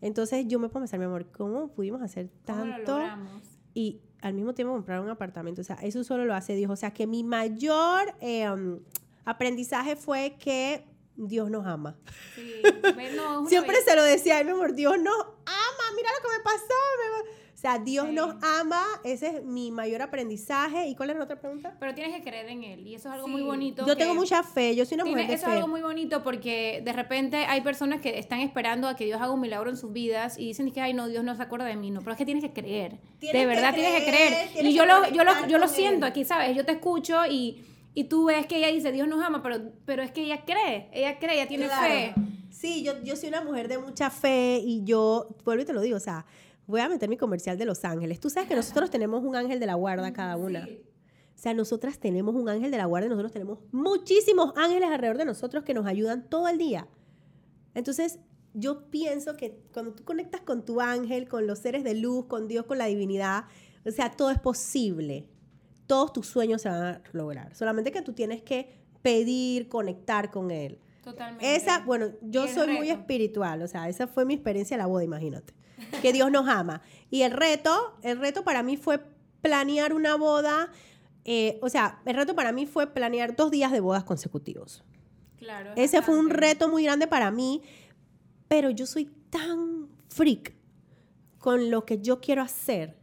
Entonces 0.00 0.46
yo 0.46 0.60
me 0.60 0.68
pongo 0.68 0.78
a 0.78 0.82
pensar, 0.82 1.00
mi 1.00 1.06
amor, 1.06 1.26
¿cómo 1.32 1.68
pudimos 1.72 2.00
hacer 2.00 2.30
tanto? 2.44 3.00
y 3.74 4.00
al 4.22 4.34
mismo 4.34 4.54
tiempo 4.54 4.72
comprar 4.72 5.00
un 5.00 5.10
apartamento, 5.10 5.60
o 5.60 5.64
sea, 5.64 5.76
eso 5.82 6.02
solo 6.04 6.24
lo 6.24 6.34
hace 6.34 6.54
Dios. 6.54 6.70
O 6.70 6.76
sea, 6.76 6.92
que 6.92 7.06
mi 7.06 7.24
mayor 7.24 8.14
em, 8.20 8.78
aprendizaje 9.24 9.96
fue 9.96 10.36
que 10.38 10.84
Dios 11.16 11.50
nos 11.50 11.66
ama. 11.66 11.96
Sí, 12.36 12.62
Siempre 13.48 13.76
se 13.82 13.96
lo 13.96 14.04
decía, 14.04 14.42
mi 14.44 14.50
amor, 14.50 14.74
Dios 14.74 14.96
nos 15.00 15.16
ama, 15.16 15.84
mira 15.96 16.10
lo 16.16 16.28
que 16.28 16.36
me 16.38 16.44
pasó. 16.44 17.37
O 17.58 17.60
sea, 17.60 17.80
Dios 17.80 18.08
nos 18.12 18.36
ama, 18.40 18.84
ese 19.02 19.26
es 19.26 19.44
mi 19.44 19.72
mayor 19.72 20.00
aprendizaje. 20.00 20.86
¿Y 20.86 20.94
cuál 20.94 21.10
es 21.10 21.16
la 21.16 21.24
otra 21.24 21.40
pregunta? 21.40 21.76
Pero 21.80 21.92
tienes 21.92 22.14
que 22.14 22.22
creer 22.22 22.48
en 22.50 22.62
Él 22.62 22.86
y 22.86 22.94
eso 22.94 23.08
es 23.08 23.16
algo 23.16 23.26
muy 23.26 23.42
bonito. 23.42 23.84
Yo 23.84 23.96
tengo 23.96 24.14
mucha 24.14 24.44
fe, 24.44 24.76
yo 24.76 24.86
soy 24.86 24.94
una 24.94 25.06
mujer 25.06 25.26
de 25.26 25.34
Eso 25.34 25.46
es 25.48 25.54
algo 25.54 25.66
muy 25.66 25.82
bonito 25.82 26.22
porque 26.22 26.82
de 26.84 26.92
repente 26.92 27.38
hay 27.38 27.60
personas 27.62 28.00
que 28.00 28.16
están 28.16 28.38
esperando 28.38 28.86
a 28.86 28.94
que 28.94 29.06
Dios 29.06 29.20
haga 29.20 29.32
un 29.32 29.40
milagro 29.40 29.70
en 29.70 29.76
sus 29.76 29.92
vidas 29.92 30.38
y 30.38 30.46
dicen 30.46 30.70
que, 30.70 30.80
ay, 30.80 30.94
no, 30.94 31.08
Dios 31.08 31.24
no 31.24 31.34
se 31.34 31.42
acuerda 31.42 31.64
de 31.64 31.74
mí. 31.74 31.90
No, 31.90 31.98
pero 31.98 32.12
es 32.12 32.18
que 32.18 32.24
tienes 32.24 32.44
que 32.44 32.52
creer. 32.52 33.00
de 33.20 33.46
verdad 33.46 33.74
tienes 33.74 34.04
que 34.04 34.08
creer. 34.08 34.64
Y 34.64 34.72
yo 34.72 34.86
lo, 34.86 35.10
yo 35.10 35.24
lo, 35.24 35.48
yo 35.48 35.58
lo 35.58 35.66
siento 35.66 36.06
aquí, 36.06 36.24
¿sabes? 36.24 36.56
Yo 36.56 36.64
te 36.64 36.70
escucho 36.70 37.26
y, 37.26 37.64
y 37.92 38.04
tú 38.04 38.26
ves 38.26 38.46
que 38.46 38.58
ella 38.58 38.68
dice, 38.68 38.92
Dios 38.92 39.08
nos 39.08 39.20
ama, 39.20 39.42
pero, 39.42 39.72
pero 39.84 40.04
es 40.04 40.12
que 40.12 40.22
ella 40.22 40.44
cree, 40.44 40.90
ella 40.92 41.18
cree, 41.18 41.34
ella 41.34 41.48
tiene 41.48 41.68
fe. 41.68 42.14
Sí, 42.50 42.84
yo, 42.84 43.02
yo 43.02 43.16
soy 43.16 43.30
una 43.30 43.42
mujer 43.42 43.66
de 43.66 43.78
mucha 43.78 44.10
fe 44.10 44.60
y 44.64 44.84
yo, 44.84 45.28
vuelvo 45.44 45.62
y 45.62 45.66
te 45.66 45.72
lo 45.72 45.80
digo, 45.80 45.96
o 45.96 46.00
sea, 46.00 46.24
voy 46.68 46.82
a 46.82 46.88
meter 46.88 47.08
mi 47.08 47.16
comercial 47.16 47.58
de 47.58 47.64
Los 47.64 47.84
Ángeles. 47.84 48.20
Tú 48.20 48.30
sabes 48.30 48.48
que 48.48 48.54
nosotros 48.54 48.90
tenemos 48.90 49.24
un 49.24 49.34
ángel 49.34 49.58
de 49.58 49.66
la 49.66 49.74
guarda 49.74 50.12
cada 50.12 50.36
una. 50.36 50.68
O 50.68 51.40
sea, 51.40 51.54
nosotras 51.54 51.98
tenemos 51.98 52.34
un 52.34 52.48
ángel 52.48 52.70
de 52.70 52.76
la 52.76 52.84
guarda 52.84 53.06
y 53.06 53.08
nosotros 53.08 53.32
tenemos 53.32 53.60
muchísimos 53.72 54.52
ángeles 54.54 54.90
alrededor 54.90 55.16
de 55.16 55.24
nosotros 55.24 55.64
que 55.64 55.72
nos 55.72 55.86
ayudan 55.86 56.28
todo 56.28 56.46
el 56.46 56.58
día. 56.58 56.86
Entonces, 57.74 58.18
yo 58.52 58.90
pienso 58.90 59.36
que 59.36 59.62
cuando 59.72 59.94
tú 59.94 60.04
conectas 60.04 60.42
con 60.42 60.64
tu 60.64 60.80
ángel, 60.80 61.26
con 61.26 61.46
los 61.46 61.58
seres 61.58 61.84
de 61.84 61.94
luz, 61.94 62.26
con 62.26 62.48
Dios, 62.48 62.66
con 62.66 62.76
la 62.76 62.86
divinidad, 62.86 63.44
o 63.86 63.90
sea, 63.90 64.10
todo 64.10 64.30
es 64.30 64.38
posible. 64.38 65.26
Todos 65.86 66.12
tus 66.12 66.26
sueños 66.26 66.60
se 66.60 66.68
van 66.68 66.82
a 66.82 67.02
lograr. 67.12 67.54
Solamente 67.54 67.92
que 67.92 68.02
tú 68.02 68.12
tienes 68.12 68.42
que 68.42 68.76
pedir, 69.00 69.70
conectar 69.70 70.30
con 70.30 70.50
Él. 70.50 70.78
Totalmente. 71.02 71.56
Esa, 71.56 71.82
bueno, 71.86 72.10
yo 72.20 72.46
soy 72.46 72.76
muy 72.76 72.90
espiritual, 72.90 73.62
o 73.62 73.68
sea, 73.68 73.88
esa 73.88 74.06
fue 74.06 74.26
mi 74.26 74.34
experiencia 74.34 74.74
en 74.74 74.80
la 74.80 74.86
boda, 74.86 75.04
imagínate 75.04 75.54
que 76.02 76.12
Dios 76.12 76.30
nos 76.30 76.48
ama. 76.48 76.82
Y 77.10 77.22
el 77.22 77.32
reto, 77.32 77.96
el 78.02 78.18
reto 78.18 78.44
para 78.44 78.62
mí 78.62 78.76
fue 78.76 79.00
planear 79.42 79.92
una 79.92 80.16
boda, 80.16 80.70
eh, 81.24 81.58
o 81.62 81.68
sea, 81.68 82.00
el 82.06 82.16
reto 82.16 82.34
para 82.34 82.52
mí 82.52 82.66
fue 82.66 82.86
planear 82.86 83.36
dos 83.36 83.50
días 83.50 83.70
de 83.72 83.80
bodas 83.80 84.04
consecutivos. 84.04 84.84
Claro. 85.36 85.72
Ese 85.76 86.02
fue 86.02 86.18
un 86.18 86.30
reto 86.30 86.68
muy 86.68 86.84
grande 86.84 87.06
para 87.06 87.30
mí, 87.30 87.62
pero 88.48 88.70
yo 88.70 88.86
soy 88.86 89.10
tan 89.30 89.88
freak 90.08 90.54
con 91.38 91.70
lo 91.70 91.84
que 91.84 92.00
yo 92.00 92.20
quiero 92.20 92.42
hacer. 92.42 92.96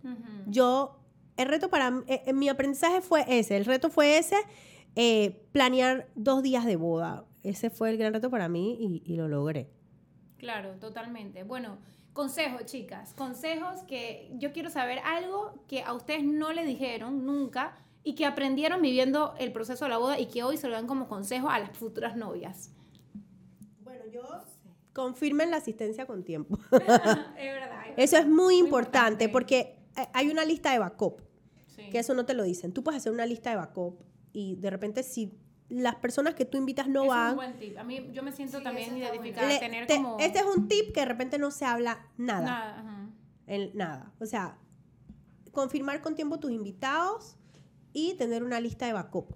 Yo, 0.48 1.00
el 1.38 1.48
reto 1.48 1.70
para 1.70 2.04
eh, 2.08 2.34
mi 2.34 2.50
aprendizaje 2.50 3.02
fue 3.02 3.26
ese, 3.28 3.58
el 3.58 3.66
reto 3.66 3.90
fue 3.90 4.18
ese, 4.18 4.38
eh, 4.96 5.46
planear 5.52 6.10
dos 6.16 6.44
días 6.44 6.66
de 6.66 6.76
boda. 6.76 7.26
Ese 7.44 7.70
fue 7.70 7.92
el 7.92 7.98
gran 7.98 8.14
reto 8.14 8.30
para 8.30 8.50
mí 8.50 8.76
y, 8.80 9.04
y 9.06 9.16
lo 9.18 9.28
logré. 9.28 9.70
Claro, 10.38 10.78
totalmente. 10.80 11.44
Bueno, 11.44 11.78
Consejos, 12.16 12.64
chicas, 12.64 13.14
consejos 13.14 13.84
que 13.90 14.32
yo 14.36 14.54
quiero 14.54 14.70
saber 14.70 15.00
algo 15.00 15.54
que 15.68 15.84
a 15.84 15.92
ustedes 15.92 16.24
no 16.24 16.54
le 16.54 16.64
dijeron 16.64 17.26
nunca 17.26 17.78
y 18.06 18.16
que 18.16 18.26
aprendieron 18.26 18.82
viviendo 18.82 19.36
el 19.38 19.52
proceso 19.52 19.84
de 19.84 19.90
la 19.90 19.98
boda 19.98 20.18
y 20.18 20.28
que 20.28 20.42
hoy 20.42 20.56
se 20.56 20.70
lo 20.70 20.76
dan 20.76 20.88
como 20.88 21.10
consejo 21.10 21.50
a 21.50 21.60
las 21.60 21.78
futuras 21.78 22.16
novias. 22.16 22.72
Bueno, 23.82 24.06
yo 24.10 24.24
confirmen 24.94 25.52
la 25.52 25.58
asistencia 25.58 26.06
con 26.06 26.24
tiempo. 26.24 26.58
es 26.72 26.80
verdad. 27.36 27.84
eso 27.98 28.16
es 28.16 28.26
muy, 28.26 28.60
importante, 28.60 29.28
porque 29.28 29.76
hay 30.14 30.30
una 30.30 30.46
lista 30.46 30.72
de 30.72 30.80
backup, 30.80 31.22
que 31.76 32.00
eso 32.00 32.14
no 32.14 32.26
te 32.26 32.34
lo 32.34 32.44
dicen. 32.44 32.72
Tú 32.72 32.82
puedes 32.82 33.02
hacer 33.02 33.12
una 33.12 33.26
lista 33.26 33.50
de 33.50 33.58
backup 33.58 34.02
y 34.32 34.56
de 34.56 34.70
repente 34.70 35.04
si 35.04 35.34
las 35.70 35.96
personas 35.96 36.36
que 36.36 36.46
tú 36.46 36.58
invitas 36.58 36.88
no 36.88 37.08
van. 37.08 37.26
Es 37.26 37.32
un 37.32 37.36
buen 37.38 37.60
tip. 37.60 37.78
A 37.78 37.84
mí 37.84 38.10
yo 38.12 38.24
me 38.24 38.32
siento 38.32 38.62
también 38.62 38.98
identificada. 38.98 39.60
tener 39.60 39.88
como... 39.88 40.18
Este 40.20 40.40
es 40.40 40.46
un 40.46 40.68
tip 40.68 40.94
que 40.94 41.02
de 41.02 41.06
repente 41.06 41.38
no 41.38 41.52
se 41.52 41.66
habla 41.66 42.08
nada. 42.18 42.84
Nada. 43.48 43.72
nada. 43.74 44.12
O 44.20 44.26
sea, 44.26 44.58
confirmar 45.52 46.02
con 46.02 46.16
tiempo 46.16 46.40
tus 46.40 46.52
invitados 46.52 47.38
y 47.94 48.14
tener 48.16 48.44
una 48.44 48.60
lista 48.60 48.86
de 48.86 48.94
backup. 48.94 49.36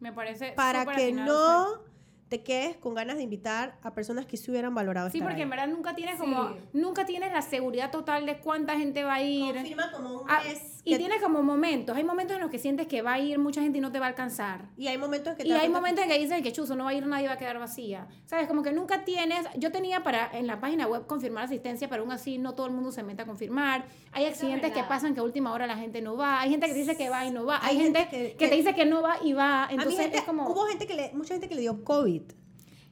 Me 0.00 0.12
parece. 0.12 0.52
Para 0.52 0.86
que 0.86 1.12
no 1.12 1.87
te 2.28 2.42
quedes 2.42 2.76
con 2.76 2.94
ganas 2.94 3.16
de 3.16 3.22
invitar 3.22 3.78
a 3.82 3.94
personas 3.94 4.26
que 4.26 4.36
se 4.36 4.50
hubieran 4.50 4.74
valorado. 4.74 5.10
Sí, 5.10 5.20
porque 5.20 5.42
en 5.42 5.50
verdad 5.50 5.68
nunca 5.68 5.94
tienes 5.94 6.16
como, 6.16 6.54
nunca 6.72 7.06
tienes 7.06 7.32
la 7.32 7.42
seguridad 7.42 7.90
total 7.90 8.26
de 8.26 8.38
cuánta 8.38 8.76
gente 8.76 9.04
va 9.04 9.14
a 9.14 9.22
ir. 9.22 9.54
Confirma 9.54 9.90
como 9.90 10.20
un 10.20 10.30
ah, 10.30 10.42
Y 10.84 10.96
tienes 10.96 11.22
como 11.22 11.42
momentos, 11.42 11.96
hay 11.96 12.04
momentos 12.04 12.36
en 12.36 12.42
los 12.42 12.50
que 12.50 12.58
sientes 12.58 12.86
que 12.86 13.02
va 13.02 13.14
a 13.14 13.18
ir 13.18 13.38
mucha 13.38 13.62
gente 13.62 13.78
y 13.78 13.80
no 13.80 13.92
te 13.92 13.98
va 13.98 14.06
a 14.06 14.08
alcanzar. 14.08 14.68
Y 14.76 14.88
hay 14.88 14.98
momentos 14.98 15.34
que 15.36 15.46
Y 15.46 15.52
hay 15.52 15.68
momentos 15.68 16.04
en 16.04 16.10
que 16.10 16.18
dices 16.18 16.42
que 16.42 16.52
chuzo, 16.52 16.76
no 16.76 16.84
va 16.84 16.90
a 16.90 16.94
ir 16.94 17.06
nadie, 17.06 17.28
va 17.28 17.34
a 17.34 17.38
quedar 17.38 17.58
vacía. 17.58 18.06
¿Sabes? 18.26 18.46
Como 18.46 18.62
que 18.62 18.72
nunca 18.72 19.04
tienes, 19.04 19.46
yo 19.56 19.72
tenía 19.72 20.02
para 20.02 20.30
en 20.32 20.46
la 20.46 20.60
página 20.60 20.86
web 20.86 21.06
confirmar 21.06 21.44
asistencia, 21.44 21.88
pero 21.88 22.02
aún 22.02 22.12
así 22.12 22.38
no 22.38 22.54
todo 22.54 22.66
el 22.66 22.72
mundo 22.72 22.92
se 22.92 23.02
mete 23.02 23.22
a 23.22 23.26
confirmar. 23.26 23.86
Hay 24.12 24.26
accidentes 24.26 24.72
que 24.72 24.82
pasan 24.84 25.14
que 25.14 25.20
a 25.20 25.22
última 25.22 25.52
hora 25.52 25.66
la 25.66 25.76
gente 25.76 26.02
no 26.02 26.16
va, 26.16 26.40
hay 26.40 26.50
gente 26.50 26.66
que 26.66 26.74
dice 26.74 26.96
que 26.96 27.08
va 27.08 27.24
y 27.24 27.30
no 27.30 27.46
va, 27.46 27.60
hay, 27.62 27.78
gente, 27.78 28.08
que, 28.10 28.34
te 28.36 28.54
dice 28.54 28.74
que 28.74 28.84
no 28.84 29.02
va 29.02 29.16
y 29.22 29.32
va, 29.32 29.68
entonces 29.70 30.10
es 30.12 30.22
como 30.22 30.48
hubo 30.48 30.66
gente 30.66 30.86
que 30.86 30.94
le, 30.94 31.12
mucha 31.14 31.34
gente 31.34 31.48
que 31.48 31.54
le 31.54 31.62
dio 31.62 31.84
COVID. 31.84 32.17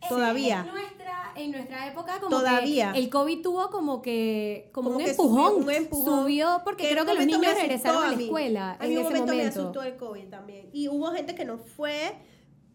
Todavía. 0.08 0.60
En 0.60 0.72
nuestra, 0.72 1.32
en 1.36 1.50
nuestra 1.52 1.86
época, 1.88 2.20
como 2.20 2.30
Todavía. 2.30 2.92
que 2.92 2.98
el 2.98 3.10
COVID 3.10 3.42
tuvo 3.42 3.70
como 3.70 4.02
que 4.02 4.70
como, 4.72 4.90
un, 4.90 5.00
empujón, 5.00 5.64
subió, 5.90 6.60
porque 6.64 6.88
creo 6.90 7.04
que 7.04 7.14
los 7.14 7.26
niños 7.26 7.54
regresaron 7.54 8.04
a 8.04 8.12
la 8.12 8.22
escuela 8.22 8.76
en, 8.80 8.92
ese 8.92 9.02
momento. 9.02 9.34
me 9.34 9.42
asustó 9.42 9.82
el 9.82 9.96
COVID 9.96 10.28
también. 10.28 10.68
Y 10.72 10.88
hubo 10.88 11.10
gente 11.12 11.34
que 11.34 11.44
no 11.44 11.58
fue, 11.58 12.16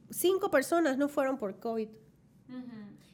cinco 0.10 0.52
personas 0.52 0.98
no 0.98 1.08
fueron 1.08 1.38
por 1.38 1.60
COVID. 1.60 1.88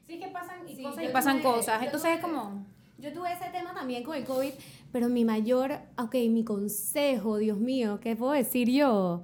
Sí, 0.07 0.19
que 0.19 0.27
pasan 0.27 0.59
cosas 0.81 1.03
y 1.03 1.07
pasan 1.09 1.41
cosas. 1.41 1.83
Entonces 1.83 2.15
es 2.15 2.21
como... 2.21 2.65
Yo 2.97 3.13
tuve 3.13 3.31
ese 3.31 3.45
tema 3.51 3.75
también 3.75 4.03
con 4.03 4.15
el 4.15 4.23
COVID, 4.23 4.51
pero 4.91 5.07
mi 5.07 5.23
mayor, 5.23 5.73
ok, 5.99 6.15
mi 6.29 6.43
consejo, 6.43 7.37
Dios 7.37 7.59
mío, 7.59 7.99
¿qué 8.01 8.15
puedo 8.15 8.31
decir 8.31 8.69
yo? 8.71 9.23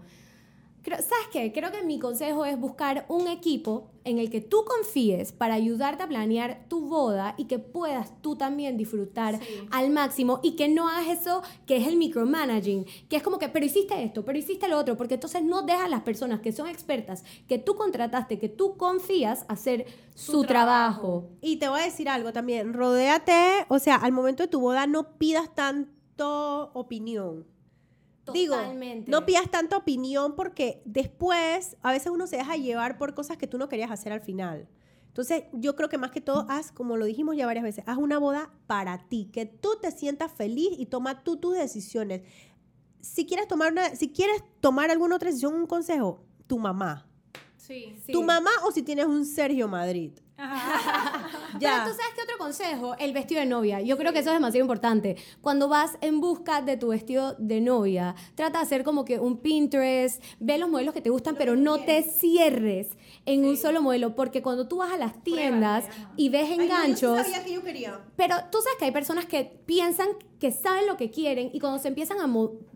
¿Sabes 0.83 1.27
qué? 1.31 1.53
Creo 1.53 1.71
que 1.71 1.81
mi 1.83 1.97
consejo 1.97 2.43
es 2.43 2.59
buscar 2.59 3.05
un 3.07 3.27
equipo 3.29 3.89
en 4.03 4.19
el 4.19 4.29
que 4.29 4.41
tú 4.41 4.65
confíes 4.65 5.31
para 5.31 5.53
ayudarte 5.53 6.03
a 6.03 6.07
planear 6.07 6.65
tu 6.67 6.81
boda 6.87 7.35
y 7.37 7.45
que 7.45 7.57
puedas 7.57 8.21
tú 8.21 8.35
también 8.35 8.75
disfrutar 8.75 9.39
al 9.71 9.89
máximo 9.91 10.41
y 10.43 10.57
que 10.57 10.67
no 10.67 10.89
hagas 10.89 11.21
eso 11.21 11.41
que 11.65 11.77
es 11.77 11.87
el 11.87 11.95
micromanaging, 11.95 12.85
que 13.07 13.15
es 13.15 13.23
como 13.23 13.39
que, 13.39 13.47
pero 13.47 13.65
hiciste 13.65 14.03
esto, 14.03 14.25
pero 14.25 14.37
hiciste 14.37 14.67
lo 14.67 14.77
otro, 14.77 14.97
porque 14.97 15.13
entonces 15.13 15.41
no 15.41 15.61
dejas 15.61 15.85
a 15.85 15.89
las 15.89 16.01
personas 16.01 16.41
que 16.41 16.51
son 16.51 16.67
expertas, 16.67 17.23
que 17.47 17.59
tú 17.59 17.75
contrataste, 17.75 18.37
que 18.37 18.49
tú 18.49 18.75
confías, 18.75 19.45
hacer 19.47 19.85
su, 20.15 20.43
trabajo. 20.43 21.29
Y 21.41 21.57
te 21.57 21.69
voy 21.69 21.79
a 21.79 21.85
decir 21.85 22.09
algo 22.09 22.33
también, 22.33 22.73
rodéate, 22.73 23.65
o 23.69 23.79
sea, 23.79 23.95
al 23.95 24.11
momento 24.11 24.43
de 24.43 24.49
tu 24.49 24.59
boda 24.59 24.85
no 24.85 25.17
pidas 25.17 25.55
tanto 25.55 26.71
opinión 26.73 27.52
Digo, 28.31 28.55
no 29.07 29.25
pidas 29.25 29.51
tanta 29.51 29.75
opinión 29.75 30.35
porque 30.35 30.81
después 30.85 31.75
a 31.81 31.91
veces 31.91 32.11
uno 32.11 32.27
se 32.27 32.37
deja 32.37 32.55
llevar 32.55 32.97
por 32.97 33.13
cosas 33.13 33.37
que 33.37 33.47
tú 33.47 33.57
no 33.57 33.67
querías 33.67 33.91
hacer 33.91 34.13
al 34.13 34.21
final. 34.21 34.69
Entonces, 35.07 35.43
yo 35.51 35.75
creo 35.75 35.89
que 35.89 35.97
más 35.97 36.11
que 36.11 36.21
todo, 36.21 36.45
haz, 36.49 36.71
como 36.71 36.97
lo 36.97 37.05
dijimos 37.05 37.35
ya 37.35 37.45
varias 37.45 37.63
veces, 37.63 37.83
haz 37.85 37.97
una 37.97 38.17
boda 38.17 38.51
para 38.65 39.09
ti, 39.09 39.29
que 39.31 39.45
tú 39.45 39.77
te 39.81 39.91
sientas 39.91 40.31
feliz 40.31 40.69
y 40.77 40.87
toma 40.87 41.23
tú 41.23 41.37
tus 41.37 41.53
decisiones. 41.55 42.23
Si 43.01 43.25
quieres 43.25 43.47
tomar 43.47 43.71
una, 43.71 43.95
si 43.95 44.09
quieres 44.09 44.43
tomar 44.59 44.89
alguna 44.89 45.17
otra 45.17 45.29
decisión, 45.29 45.53
un 45.53 45.67
consejo, 45.67 46.23
tu 46.47 46.57
mamá. 46.57 47.07
Sí, 47.57 47.95
sí. 48.05 48.11
Tu 48.11 48.23
mamá 48.23 48.49
o 48.65 48.71
si 48.71 48.81
tienes 48.81 49.05
un 49.05 49.25
Sergio 49.25 49.67
Madrid. 49.67 50.13
ya. 51.59 51.59
Pero 51.59 51.77
tú 51.83 51.89
sabes 51.89 52.13
qué 52.15 52.21
otro 52.23 52.37
consejo, 52.37 52.95
el 52.97 53.13
vestido 53.13 53.39
de 53.39 53.45
novia. 53.45 53.81
Yo 53.81 53.97
creo 53.97 54.13
que 54.13 54.19
eso 54.19 54.29
es 54.29 54.35
demasiado 54.35 54.63
importante. 54.63 55.15
Cuando 55.41 55.67
vas 55.67 55.97
en 56.01 56.19
busca 56.21 56.61
de 56.61 56.77
tu 56.77 56.89
vestido 56.89 57.35
de 57.37 57.61
novia, 57.61 58.15
trata 58.35 58.59
de 58.59 58.63
hacer 58.63 58.83
como 58.83 59.05
que 59.05 59.19
un 59.19 59.37
Pinterest, 59.37 60.23
ve 60.39 60.57
los 60.57 60.69
modelos 60.69 60.93
que 60.93 61.01
te 61.01 61.09
gustan, 61.09 61.35
pero 61.35 61.55
no 61.55 61.79
te 61.79 62.03
cierres 62.03 62.97
en 63.25 63.45
un 63.45 63.57
solo 63.57 63.81
modelo, 63.81 64.15
porque 64.15 64.41
cuando 64.41 64.67
tú 64.67 64.77
vas 64.77 64.91
a 64.91 64.97
las 64.97 65.21
tiendas 65.23 65.85
y 66.17 66.29
ves 66.29 66.49
enganchos... 66.49 67.21
sabía 67.21 67.43
que 67.43 67.53
yo 67.53 67.63
quería. 67.63 68.01
Pero 68.15 68.35
tú 68.51 68.59
sabes 68.61 68.77
que 68.79 68.85
hay 68.85 68.91
personas 68.91 69.25
que 69.25 69.45
piensan 69.65 70.07
que 70.43 70.51
saben 70.51 70.87
lo 70.87 70.97
que 70.97 71.09
quieren 71.09 71.51
y 71.53 71.61
cuando 71.61 71.79
se 71.79 71.87
empiezan 71.87 72.19
a 72.19 72.29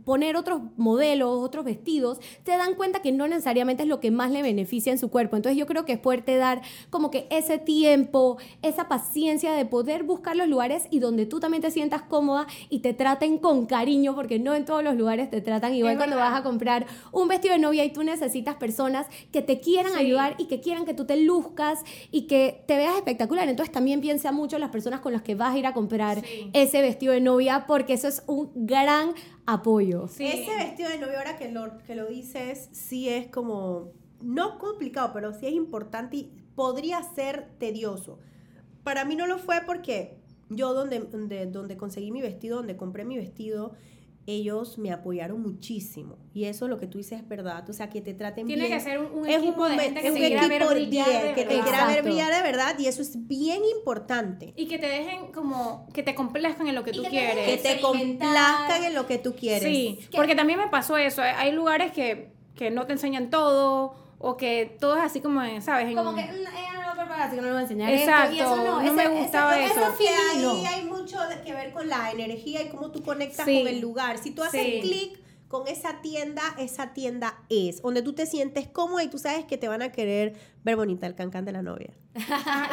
poner 0.05 0.37
otros 0.37 0.61
modelos, 0.77 1.43
otros 1.43 1.65
vestidos, 1.65 2.17
te 2.45 2.51
dan 2.51 2.75
cuenta 2.75 3.01
que 3.01 3.11
no 3.11 3.27
necesariamente 3.27 3.83
es 3.83 3.89
lo 3.89 3.99
que 3.99 4.09
más 4.09 4.31
le 4.31 4.41
beneficia 4.41 4.93
en 4.93 4.97
su 4.97 5.09
cuerpo. 5.09 5.35
Entonces 5.35 5.59
yo 5.59 5.65
creo 5.65 5.83
que 5.83 5.91
es 5.91 5.99
poderte 5.99 6.37
dar 6.37 6.61
como 6.89 7.11
que 7.11 7.27
ese 7.29 7.57
tiempo, 7.57 8.37
esa 8.61 8.87
paciencia 8.87 9.51
de 9.51 9.65
poder 9.65 10.03
buscar 10.03 10.37
los 10.37 10.47
lugares 10.47 10.87
y 10.91 10.99
donde 10.99 11.25
tú 11.25 11.41
también 11.41 11.61
te 11.61 11.69
sientas 11.69 12.03
cómoda 12.03 12.47
y 12.69 12.79
te 12.79 12.93
traten 12.93 13.37
con 13.37 13.65
cariño, 13.65 14.15
porque 14.15 14.39
no 14.39 14.55
en 14.55 14.63
todos 14.63 14.81
los 14.81 14.95
lugares 14.95 15.29
te 15.29 15.41
tratan 15.41 15.75
igual 15.75 15.97
cuando 15.97 16.15
vas 16.15 16.39
a 16.39 16.43
comprar 16.43 16.85
un 17.11 17.27
vestido 17.27 17.53
de 17.53 17.59
novia 17.59 17.83
y 17.83 17.91
tú 17.91 18.01
necesitas 18.01 18.55
personas 18.55 19.07
que 19.33 19.41
te 19.41 19.59
quieran 19.59 19.93
ayudar 19.97 20.35
y 20.37 20.45
que 20.45 20.61
quieran 20.61 20.85
que 20.85 20.93
tú 20.93 21.03
te 21.03 21.17
luzcas 21.17 21.83
y 22.11 22.27
que 22.27 22.63
te 22.65 22.77
veas 22.77 22.95
espectacular. 22.95 23.49
Entonces 23.49 23.73
también 23.73 23.99
piensa 23.99 24.31
mucho 24.31 24.57
las 24.57 24.69
personas 24.69 25.01
con 25.01 25.11
las 25.11 25.21
que 25.21 25.35
vas 25.35 25.53
a 25.53 25.57
ir 25.57 25.65
a 25.65 25.73
comprar 25.73 26.23
ese 26.53 26.81
vestido 26.81 27.11
de 27.11 27.19
novia 27.19 27.56
porque 27.65 27.93
eso 27.93 28.07
es 28.07 28.23
un 28.27 28.51
gran 28.53 29.13
apoyo. 29.45 30.05
Ese 30.05 30.55
vestido 30.55 30.89
de 30.89 30.99
novia, 30.99 31.19
ahora 31.19 31.37
que 31.37 31.51
lo, 31.51 31.77
que 31.79 31.95
lo 31.95 32.05
dices, 32.05 32.69
sí 32.71 33.09
es 33.09 33.27
como, 33.27 33.93
no 34.21 34.59
complicado, 34.59 35.11
pero 35.13 35.33
sí 35.33 35.47
es 35.47 35.53
importante 35.53 36.17
y 36.17 36.31
podría 36.55 37.01
ser 37.01 37.47
tedioso. 37.57 38.19
Para 38.83 39.05
mí 39.05 39.15
no 39.15 39.27
lo 39.27 39.37
fue 39.39 39.61
porque 39.65 40.17
yo 40.49 40.73
donde, 40.73 40.99
donde, 40.99 41.45
donde 41.45 41.77
conseguí 41.77 42.11
mi 42.11 42.21
vestido, 42.21 42.57
donde 42.57 42.77
compré 42.77 43.05
mi 43.05 43.17
vestido, 43.17 43.73
ellos 44.27 44.77
me 44.77 44.91
apoyaron 44.91 45.41
muchísimo. 45.41 46.17
Y 46.33 46.43
eso 46.43 46.65
es 46.65 46.69
lo 46.69 46.77
que 46.77 46.85
tú 46.85 46.97
dices 46.97 47.21
es 47.21 47.27
verdad. 47.27 47.67
O 47.69 47.73
sea, 47.73 47.89
que 47.89 48.01
te 48.01 48.13
traten 48.13 48.45
bien. 48.45 48.59
Tiene 48.59 48.75
que 48.75 48.81
ser 48.81 48.99
un, 48.99 49.27
equipo 49.27 49.67
de 49.67 49.77
gente 49.79 50.01
que, 50.01 50.11
te 50.11 50.17
quiera 50.17 50.47
ver 50.49 50.67
brillar 50.67 51.33
que 51.33 51.45
te 51.45 51.61
quiera 51.61 51.87
ver 51.87 52.03
brillar 52.03 52.35
de 52.35 52.41
verdad. 52.41 52.77
Y 52.77 52.87
eso 52.87 53.01
es 53.01 53.25
bien 53.25 53.61
importante. 53.77 54.53
Y 54.57 54.67
que 54.67 54.77
te 54.77 54.87
dejen 54.87 55.31
como, 55.31 55.87
que 55.93 56.03
te 56.03 56.13
complazcan 56.13 56.67
en 56.67 56.75
lo 56.75 56.83
que 56.83 56.91
tú 56.91 57.03
quieres. 57.03 57.45
Que 57.45 57.57
te 57.57 57.79
complazcan 57.79 58.83
en 58.83 58.93
lo 58.93 59.07
que 59.07 59.17
tú 59.17 59.33
quieres. 59.33 59.63
Sí, 59.63 59.99
porque 60.13 60.35
también 60.35 60.59
me 60.59 60.67
pasó 60.67 60.97
eso. 60.97 61.21
Hay 61.21 61.53
lugares 61.53 61.93
que, 61.93 62.33
que 62.53 62.69
no 62.69 62.85
te 62.85 62.93
enseñan 62.93 63.29
todo 63.29 63.95
o 64.19 64.35
que 64.35 64.75
todo 64.79 64.97
es 64.97 65.03
así 65.03 65.21
como, 65.21 65.41
¿sabes? 65.61 65.95
Como 65.95 66.15
que 66.15 66.27
así 67.23 67.35
que 67.35 67.41
no 67.41 67.47
me 67.47 67.49
voy 67.53 67.59
a 67.59 67.61
enseñar 67.63 67.93
Exacto, 67.93 68.31
esto. 68.31 68.35
Y 68.35 68.39
eso 68.39 68.55
no, 68.57 68.81
no 68.81 68.93
me 68.93 69.07
gustaba 69.07 69.59
eso. 69.59 69.73
eso. 69.79 70.51
ahí 70.51 70.65
hay 70.65 70.85
mucho 70.85 71.17
que 71.45 71.53
ver 71.53 71.71
con 71.71 71.87
la 71.87 72.11
energía 72.11 72.61
y 72.61 72.69
cómo 72.69 72.91
tú 72.91 73.01
conectas 73.03 73.45
con 73.45 73.67
el 73.67 73.79
lugar. 73.79 74.17
Si 74.17 74.31
tú 74.31 74.43
haces 74.43 74.81
clic 74.81 75.19
con 75.47 75.67
esa 75.67 76.01
tienda, 76.01 76.41
esa 76.57 76.93
tienda 76.93 77.35
es, 77.49 77.81
donde 77.81 78.01
tú 78.01 78.13
te 78.13 78.25
sientes 78.25 78.67
cómoda 78.67 79.03
y 79.03 79.07
tú 79.07 79.17
sabes 79.17 79.45
que 79.45 79.57
te 79.57 79.67
van 79.67 79.81
a 79.81 79.91
querer 79.91 80.33
ver 80.63 80.75
bonita 80.75 81.07
el 81.07 81.15
cancán 81.15 81.45
de 81.45 81.53
la 81.53 81.61
novia. 81.61 81.93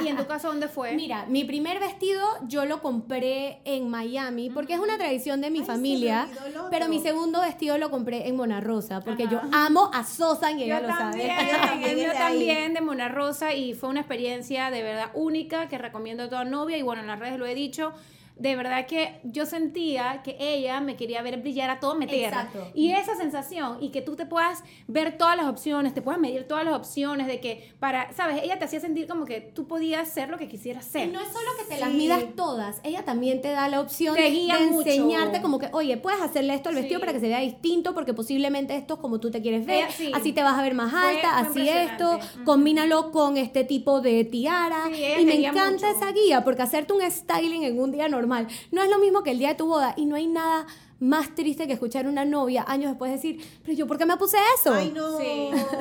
¿Y 0.03 0.09
en 0.09 0.17
tu 0.17 0.27
caso 0.27 0.49
dónde 0.49 0.69
fue? 0.69 0.93
Mira, 0.97 1.27
mi 1.27 1.45
primer 1.45 1.79
vestido 1.79 2.27
yo 2.49 2.65
lo 2.65 2.83
compré 2.83 3.61
en 3.65 3.89
Miami 3.89 4.51
porque 4.51 4.75
es 4.75 4.81
una 4.81 4.97
tradición 4.97 5.41
de 5.41 5.51
mi 5.51 5.63
familia, 5.63 6.29
pero 6.71 6.89
mi 6.89 7.01
segundo 7.01 7.41
vestido 7.41 7.79
lo 7.79 7.91
compré 7.91 8.27
en 8.27 8.37
Mona 8.37 8.61
Rosa 8.61 9.01
porque 9.01 9.29
yo 9.29 9.41
amo 9.53 9.91
a 9.93 10.03
Sosan 10.03 10.59
y 10.59 10.65
ella 10.65 10.81
lo 10.81 10.89
sabe. 10.89 11.29
Yo 11.55 11.61
también, 11.61 11.99
yo 11.99 12.13
también 12.13 12.75
de 12.75 12.81
Mona 12.81 13.09
Rosa 13.09 13.55
y 13.55 13.75
fue 13.75 13.89
una 13.89 14.01
experiencia 14.01 14.71
de 14.71 14.83
verdad 14.83 15.11
única 15.15 15.69
que 15.69 15.79
recomiendo 15.79 16.25
a 16.25 16.29
toda 16.29 16.45
novia 16.45 16.77
y 16.77 16.83
bueno, 16.83 17.03
en 17.03 17.09
las 17.09 17.19
redes 17.19 17.39
lo 17.39 17.47
he 17.47 17.55
dicho 17.55 17.93
de 18.37 18.57
verdad 18.57 18.87
que 18.87 19.21
yo 19.23 19.47
sentía 19.47 20.23
que 20.25 20.37
ella 20.41 20.81
me 20.81 20.97
quería 20.97 21.23
ver 21.23 21.41
brillar 21.41 21.71
a 21.71 21.79
todo 21.79 21.95
meter. 21.95 22.25
Exacto. 22.25 22.69
Y 22.75 22.91
esa 22.91 23.15
sensación, 23.17 23.79
y 23.81 23.91
que 23.91 24.03
tú 24.03 24.17
te 24.17 24.27
puedas 24.27 24.65
ver 24.89 25.17
todas 25.17 25.37
las 25.37 25.47
opciones, 25.47 25.95
te 25.95 26.03
puedas 26.03 26.21
medir 26.21 26.49
todas 26.49 26.65
las 26.65 26.75
opciones, 26.75 27.29
de 27.29 27.39
que 27.39 27.73
para, 27.79 28.13
¿sabes? 28.13 28.43
Ella 28.43 28.59
te 28.59 28.65
hacía 28.65 28.81
sentir 28.81 29.07
como 29.07 29.25
que 29.25 29.41
tú 29.41 29.69
podías 29.69 30.09
ser 30.09 30.31
lo 30.31 30.39
que 30.39 30.49
quisieras 30.49 30.85
ser. 30.85 31.09
Y 31.09 31.13
no 31.13 31.21
es 31.21 31.29
solo 31.29 31.49
que 31.59 31.75
te 31.75 31.81
las 31.81 31.93
midas 31.93 32.25
todas, 32.35 32.81
ella 32.83 33.05
también 33.05 33.41
te 33.41 33.53
da 33.53 33.69
la 33.69 33.81
opción 33.81 34.17
de 34.17 34.27
enseñarte 34.27 35.41
como 35.41 35.61
que, 35.61 35.69
oye, 35.73 35.97
puedes 35.97 36.21
hacerle 36.21 36.55
esto 36.55 36.71
al 36.71 36.75
vestido 36.75 36.99
para 36.99 37.13
que 37.13 37.21
se 37.21 37.29
vea 37.29 37.39
distinto, 37.39 37.95
porque 37.95 38.15
posiblemente 38.15 38.75
esto 38.75 38.95
es 38.95 39.01
como 39.01 39.21
tú 39.21 39.31
te 39.31 39.43
quieres 39.43 39.65
ver, 39.65 39.87
así 40.13 40.33
te 40.33 40.43
vas 40.43 40.59
a 40.59 40.63
ver 40.63 40.75
más 40.75 40.93
alta, 40.93 41.39
así 41.39 41.69
esto, 41.69 42.19
combínalo 42.45 43.13
con 43.13 43.37
este 43.37 43.63
tipo 43.63 44.01
de 44.01 44.25
tiara. 44.25 44.91
y 44.91 45.25
me 45.25 45.47
encanta 45.47 45.91
esa 45.91 46.11
guía, 46.11 46.43
porque 46.43 46.63
hacerte 46.63 46.93
un 46.93 47.09
styling 47.09 47.63
en 47.63 47.79
un 47.79 47.93
día 47.93 48.09
normal 48.09 48.24
normal. 48.25 48.49
No 48.73 48.83
es 48.83 48.91
lo 48.91 48.99
mismo 48.99 49.23
que 49.23 49.31
el 49.31 49.39
día 49.39 49.49
de 49.49 49.55
tu 49.55 49.67
boda 49.67 49.95
y 49.97 50.07
no 50.07 50.17
hay 50.17 50.27
nada 50.27 50.67
más 51.01 51.35
triste 51.35 51.67
que 51.67 51.75
escuchar 51.75 52.07
a 52.07 52.09
una 52.09 52.25
novia 52.25 52.65
años 52.67 52.91
después 52.91 53.13
decir, 53.13 53.41
pero 53.63 53.77
yo, 53.77 53.87
¿por 53.87 53.99
qué 53.99 54.07
me 54.07 54.17
puse 54.17 54.39
eso? 54.59 54.73
Ay, 54.73 54.93
no. 54.93 55.19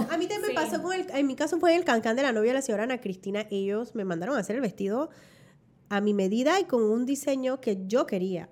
A 0.10 0.18
mí 0.18 0.28
también 0.28 0.42
me 0.48 0.54
pasó 0.54 0.82
con 0.82 0.94
el, 0.94 1.08
en 1.12 1.28
mi 1.28 1.36
caso 1.36 1.60
fue 1.60 1.76
el 1.76 1.86
cancán 1.86 2.16
de 2.16 2.24
la 2.24 2.32
novia 2.32 2.52
de 2.52 2.56
la 2.56 2.62
señora 2.62 2.84
Ana 2.84 3.00
Cristina. 3.00 3.48
Ellos 3.50 3.96
me 3.96 4.04
mandaron 4.04 4.36
a 4.36 4.40
hacer 4.40 4.56
el 4.56 4.62
vestido 4.62 5.10
a 5.90 6.02
mi 6.02 6.14
medida 6.14 6.60
y 6.60 6.66
con 6.66 6.84
un 6.84 7.06
diseño 7.06 7.62
que 7.62 7.86
yo 7.88 8.06
quería. 8.06 8.50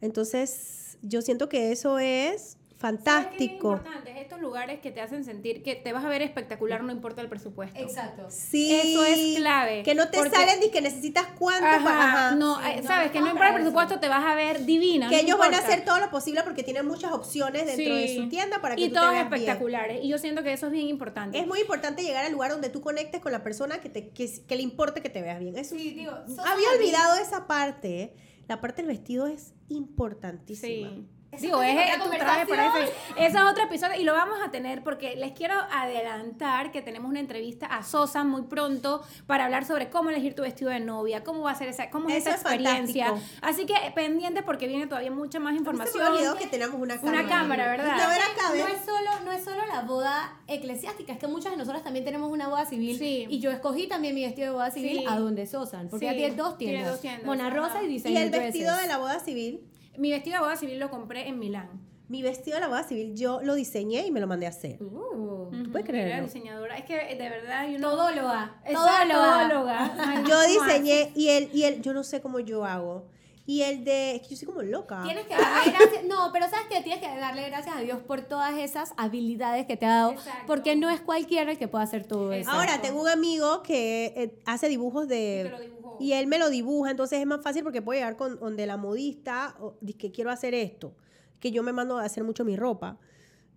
Entonces, 0.00 0.98
yo 1.02 1.22
siento 1.22 1.48
que 1.48 1.72
eso 1.72 1.98
es 1.98 2.58
fantástico. 2.76 3.80
¿Sabes 3.82 4.02
qué 4.04 4.10
es 4.10 4.13
estos 4.34 4.40
lugares 4.42 4.80
que 4.80 4.90
te 4.90 5.00
hacen 5.00 5.24
sentir 5.24 5.62
que 5.62 5.74
te 5.76 5.92
vas 5.92 6.04
a 6.04 6.08
ver 6.08 6.22
espectacular 6.22 6.82
no 6.82 6.92
importa 6.92 7.20
el 7.22 7.28
presupuesto. 7.28 7.78
Exacto. 7.80 8.26
Sí. 8.30 8.74
Eso 8.74 9.04
es 9.04 9.36
clave. 9.36 9.82
Que 9.82 9.94
no 9.94 10.08
te 10.08 10.18
salen 10.28 10.60
ni 10.60 10.70
que 10.70 10.80
necesitas 10.80 11.26
cuánto. 11.38 11.66
Ajá, 11.66 11.84
para- 11.84 12.34
no, 12.34 12.60
eh, 12.66 12.82
sabes 12.82 13.10
que 13.12 13.20
no 13.20 13.26
importa 13.28 13.48
el 13.50 13.54
presupuesto, 13.54 14.00
te 14.00 14.08
vas 14.08 14.24
a 14.24 14.34
ver 14.34 14.64
divina. 14.64 15.08
Que 15.08 15.16
no 15.16 15.22
ellos 15.22 15.38
van 15.38 15.52
a 15.52 15.56
importa. 15.58 15.72
hacer 15.72 15.84
todo 15.84 16.00
lo 16.00 16.10
posible 16.10 16.42
porque 16.42 16.62
tienen 16.62 16.86
muchas 16.86 17.12
opciones 17.12 17.66
dentro 17.66 17.94
de 17.94 18.08
Sí. 18.08 18.16
su 18.16 18.28
tienda 18.28 18.60
para 18.60 18.76
que 18.76 18.82
y 18.82 18.88
tú 18.88 18.94
te 18.94 19.00
todos 19.00 19.12
veas 19.12 19.30
bien. 19.30 19.40
espectaculares. 19.42 20.04
Y 20.04 20.08
yo 20.08 20.18
siento 20.18 20.42
que 20.42 20.52
eso 20.52 20.66
es 20.66 20.72
bien 20.72 20.88
importante. 20.88 21.38
Es 21.38 21.46
muy 21.46 21.60
importante 21.60 22.02
llegar 22.02 22.24
al 22.24 22.32
lugar 22.32 22.50
donde 22.50 22.68
tú 22.70 22.80
conectes 22.80 23.20
con 23.20 23.32
la 23.32 23.42
persona 23.42 23.80
que, 23.80 23.88
te, 23.88 24.08
que, 24.10 24.28
que 24.46 24.56
le 24.56 24.62
importe 24.62 25.00
que 25.00 25.10
te 25.10 25.22
veas 25.22 25.38
bien. 25.40 25.56
Eso, 25.56 25.76
Sí, 25.76 25.90
digo, 25.90 26.12
había 26.12 26.70
olvidado 26.76 27.16
esa 27.20 27.46
parte. 27.46 28.00
¿eh? 28.02 28.16
La 28.48 28.60
parte 28.60 28.82
del 28.82 28.88
vestido 28.88 29.26
es 29.26 29.54
importantísima. 29.68 30.90
Sí. 30.90 31.06
Digo, 31.40 31.62
es 31.62 31.98
tu 32.02 32.10
traje 32.10 32.46
para 32.46 32.64
conversación. 32.66 32.82
ese. 33.16 33.26
Ese 33.26 33.36
es 33.38 33.42
otro 33.44 33.64
episodio 33.64 34.00
y 34.00 34.04
lo 34.04 34.12
vamos 34.12 34.38
a 34.44 34.50
tener 34.50 34.82
porque 34.82 35.16
les 35.16 35.32
quiero 35.32 35.54
adelantar 35.70 36.70
que 36.72 36.82
tenemos 36.82 37.08
una 37.10 37.20
entrevista 37.20 37.66
a 37.66 37.82
Sosa 37.82 38.24
muy 38.24 38.42
pronto 38.42 39.02
para 39.26 39.44
hablar 39.44 39.64
sobre 39.64 39.90
cómo 39.90 40.10
elegir 40.10 40.34
tu 40.34 40.42
vestido 40.42 40.70
de 40.70 40.80
novia, 40.80 41.22
cómo 41.24 41.42
va 41.42 41.52
a 41.52 41.54
ser 41.54 41.68
esa, 41.68 41.90
cómo 41.90 42.08
es 42.08 42.16
Eso 42.16 42.30
esa 42.30 42.34
es 42.36 42.40
experiencia. 42.42 43.06
fantástico. 43.06 43.38
Así 43.46 43.66
que 43.66 43.74
pendientes 43.94 44.42
porque 44.44 44.66
viene 44.66 44.86
todavía 44.86 45.10
mucha 45.10 45.38
más 45.40 45.50
Se 45.50 45.54
me 45.54 45.58
información. 45.60 46.06
olvidó 46.12 46.36
que 46.36 46.46
tenemos 46.46 46.80
una 46.80 46.96
cámara. 47.00 47.20
Una 47.20 47.28
cámara, 47.28 47.70
¿verdad? 47.70 47.90
Acá. 48.00 48.54
No 48.54 48.66
es, 48.66 48.84
solo, 48.84 49.10
no 49.24 49.32
es 49.32 49.44
solo 49.44 49.64
la 49.66 49.80
boda 49.82 50.38
eclesiástica, 50.46 51.12
es 51.12 51.18
que 51.18 51.26
muchas 51.26 51.52
de 51.52 51.58
nosotras 51.58 51.82
también 51.82 52.04
tenemos 52.04 52.30
una 52.30 52.48
boda 52.48 52.66
civil. 52.66 52.98
Sí. 52.98 53.26
Y 53.28 53.40
yo 53.40 53.50
escogí 53.50 53.86
también 53.86 54.14
mi 54.14 54.22
vestido 54.24 54.48
de 54.48 54.52
boda 54.54 54.70
civil 54.70 54.98
Sí. 55.00 55.04
a 55.08 55.16
donde 55.18 55.46
Sosan, 55.46 55.88
porque 55.88 56.06
Sí, 56.08 56.14
ella 56.14 56.18
tiene 56.28 56.36
dos 56.36 56.58
tiene 56.58 56.72
tiendas. 56.74 56.92
dos 56.92 57.00
tiendas, 57.00 57.24
Mona. 57.26 57.50
Rosa 57.50 57.82
y 57.82 57.86
Y 57.86 57.94
Design 57.94 58.16
el 58.16 58.30
Dresses. 58.30 58.52
vestido 58.52 58.76
de 58.76 58.86
la 58.86 58.98
boda 58.98 59.20
civil. 59.20 59.60
Mi 59.96 60.10
vestido 60.10 60.36
de 60.36 60.42
boda 60.42 60.56
civil 60.56 60.78
lo 60.78 60.90
compré 60.90 61.28
en 61.28 61.38
Milán. 61.38 61.68
Mi 62.08 62.22
vestido 62.22 62.56
de 62.56 62.60
la 62.60 62.68
boda 62.68 62.84
civil 62.84 63.14
yo 63.14 63.40
lo 63.42 63.54
diseñé 63.54 64.06
y 64.06 64.10
me 64.10 64.20
lo 64.20 64.26
mandé 64.26 64.46
a 64.46 64.50
hacer. 64.50 64.82
Uh, 64.82 65.48
Ujú, 65.48 65.70
puedes 65.72 65.86
creerlo? 65.86 66.14
Era 66.14 66.22
diseñadora. 66.22 66.76
Es 66.76 66.84
que 66.84 66.96
de 66.96 67.28
verdad 67.30 67.68
yo 67.68 67.78
no. 67.78 67.90
Todóloga. 67.90 68.60
Todóloga. 68.66 69.48
todóloga. 69.48 70.24
Yo 70.28 70.34
no, 70.34 70.46
diseñé 70.46 71.12
y 71.14 71.28
él, 71.28 71.50
y 71.52 71.64
él, 71.64 71.80
yo 71.80 71.94
no 71.94 72.04
sé 72.04 72.20
cómo 72.20 72.40
yo 72.40 72.64
hago. 72.64 73.06
Y 73.46 73.60
el 73.60 73.84
de, 73.84 74.16
es 74.16 74.22
que 74.22 74.28
yo 74.28 74.36
soy 74.36 74.46
como 74.46 74.62
loca. 74.62 75.02
Tienes 75.04 75.26
que 75.26 75.34
darle 75.34 75.70
gracias. 75.70 76.04
No, 76.04 76.30
pero 76.32 76.48
sabes 76.48 76.66
que 76.66 76.80
tienes 76.82 77.00
que 77.00 77.08
darle 77.18 77.46
gracias 77.48 77.76
a 77.76 77.80
Dios 77.80 77.98
por 78.06 78.22
todas 78.22 78.56
esas 78.56 78.92
habilidades 78.96 79.66
que 79.66 79.76
te 79.76 79.84
ha 79.84 79.96
dado. 79.96 80.12
Exacto. 80.12 80.44
Porque 80.46 80.76
no 80.76 80.88
es 80.88 81.00
cualquiera 81.00 81.52
el 81.52 81.58
que 81.58 81.68
pueda 81.68 81.84
hacer 81.84 82.06
todo 82.06 82.32
eso. 82.32 82.50
Ahora, 82.50 82.80
tengo 82.80 83.02
un 83.02 83.08
amigo 83.08 83.62
que 83.62 84.14
eh, 84.16 84.40
hace 84.46 84.68
dibujos 84.68 85.08
de... 85.08 85.73
Y 86.00 86.12
él 86.12 86.26
me 86.26 86.38
lo 86.38 86.50
dibuja, 86.50 86.90
entonces 86.90 87.20
es 87.20 87.26
más 87.26 87.42
fácil 87.42 87.62
porque 87.62 87.82
puedo 87.82 87.98
llegar 87.98 88.16
con 88.16 88.38
donde 88.38 88.66
la 88.66 88.76
modista, 88.76 89.56
o, 89.60 89.76
que 89.98 90.12
quiero 90.12 90.30
hacer 90.30 90.54
esto, 90.54 90.94
que 91.40 91.50
yo 91.50 91.62
me 91.62 91.72
mando 91.72 91.98
a 91.98 92.04
hacer 92.04 92.24
mucho 92.24 92.44
mi 92.44 92.56
ropa. 92.56 92.98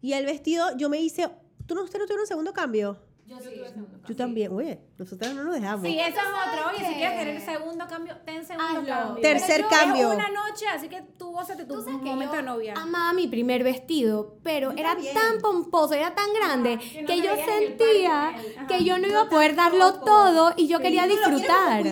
Y 0.01 0.13
el 0.13 0.25
vestido, 0.25 0.75
yo 0.77 0.89
me 0.89 0.99
hice, 0.99 1.29
¿tú 1.65 1.75
no, 1.75 1.83
usted 1.83 1.99
no 1.99 2.05
tuvo 2.05 2.19
un 2.19 2.27
segundo 2.27 2.53
cambio? 2.53 2.97
Yo 3.27 3.35
Yo 3.37 3.43
sí. 3.43 3.55
tuve 3.57 3.67
segundo 3.69 3.97
Yo 4.07 4.15
también, 4.15 4.51
oye, 4.53 4.79
nosotros 4.97 5.33
no 5.33 5.43
nos 5.43 5.53
dejamos. 5.55 5.85
Sí, 5.85 5.99
esa 5.99 6.07
es 6.09 6.15
otra. 6.27 6.67
Oye, 6.69 6.77
si 6.77 6.83
¿Sabes 6.83 6.97
quieres 6.97 7.11
qué? 7.11 7.19
tener 7.19 7.35
el 7.35 7.41
segundo 7.41 7.85
cambio, 7.89 8.15
ten 8.25 8.45
segundo 8.45 8.65
Hazlo. 8.79 8.85
cambio. 8.87 9.21
Tercer 9.21 9.61
yo- 9.63 9.67
cambio. 9.67 10.11
Es 10.13 10.15
una 10.17 10.29
noche, 10.29 10.67
así 10.73 10.87
que 10.87 11.01
tú 11.19 11.31
gózate 11.31 11.65
tu 11.65 11.73
Tú 11.75 11.81
sabes 11.83 11.99
que 11.99 12.05
momento 12.09 12.35
de 12.37 12.43
novia. 12.43 12.73
amaba 12.77 13.11
mi 13.11 13.27
primer 13.27 13.65
vestido, 13.65 14.37
pero 14.43 14.71
Yo 14.71 14.77
era 14.77 14.93
también. 14.93 15.13
tan 15.13 15.39
pomposo, 15.41 15.93
era 15.93 16.15
tan 16.15 16.33
grande, 16.33 16.77
que 16.79 17.01
no 17.01 17.07
que 17.07 17.21
te 17.21 17.27
yo 17.27 17.35
sentía 17.35 18.35
que 18.69 18.83
yo 18.85 18.97
no 18.97 19.07
iba 19.07 19.21
a 19.23 19.29
poder 19.29 19.55
darlo 19.55 19.95
todo 19.95 20.53
y 20.55 20.67
yo 20.67 20.79
quería 20.79 21.05
disfrutar. 21.05 21.83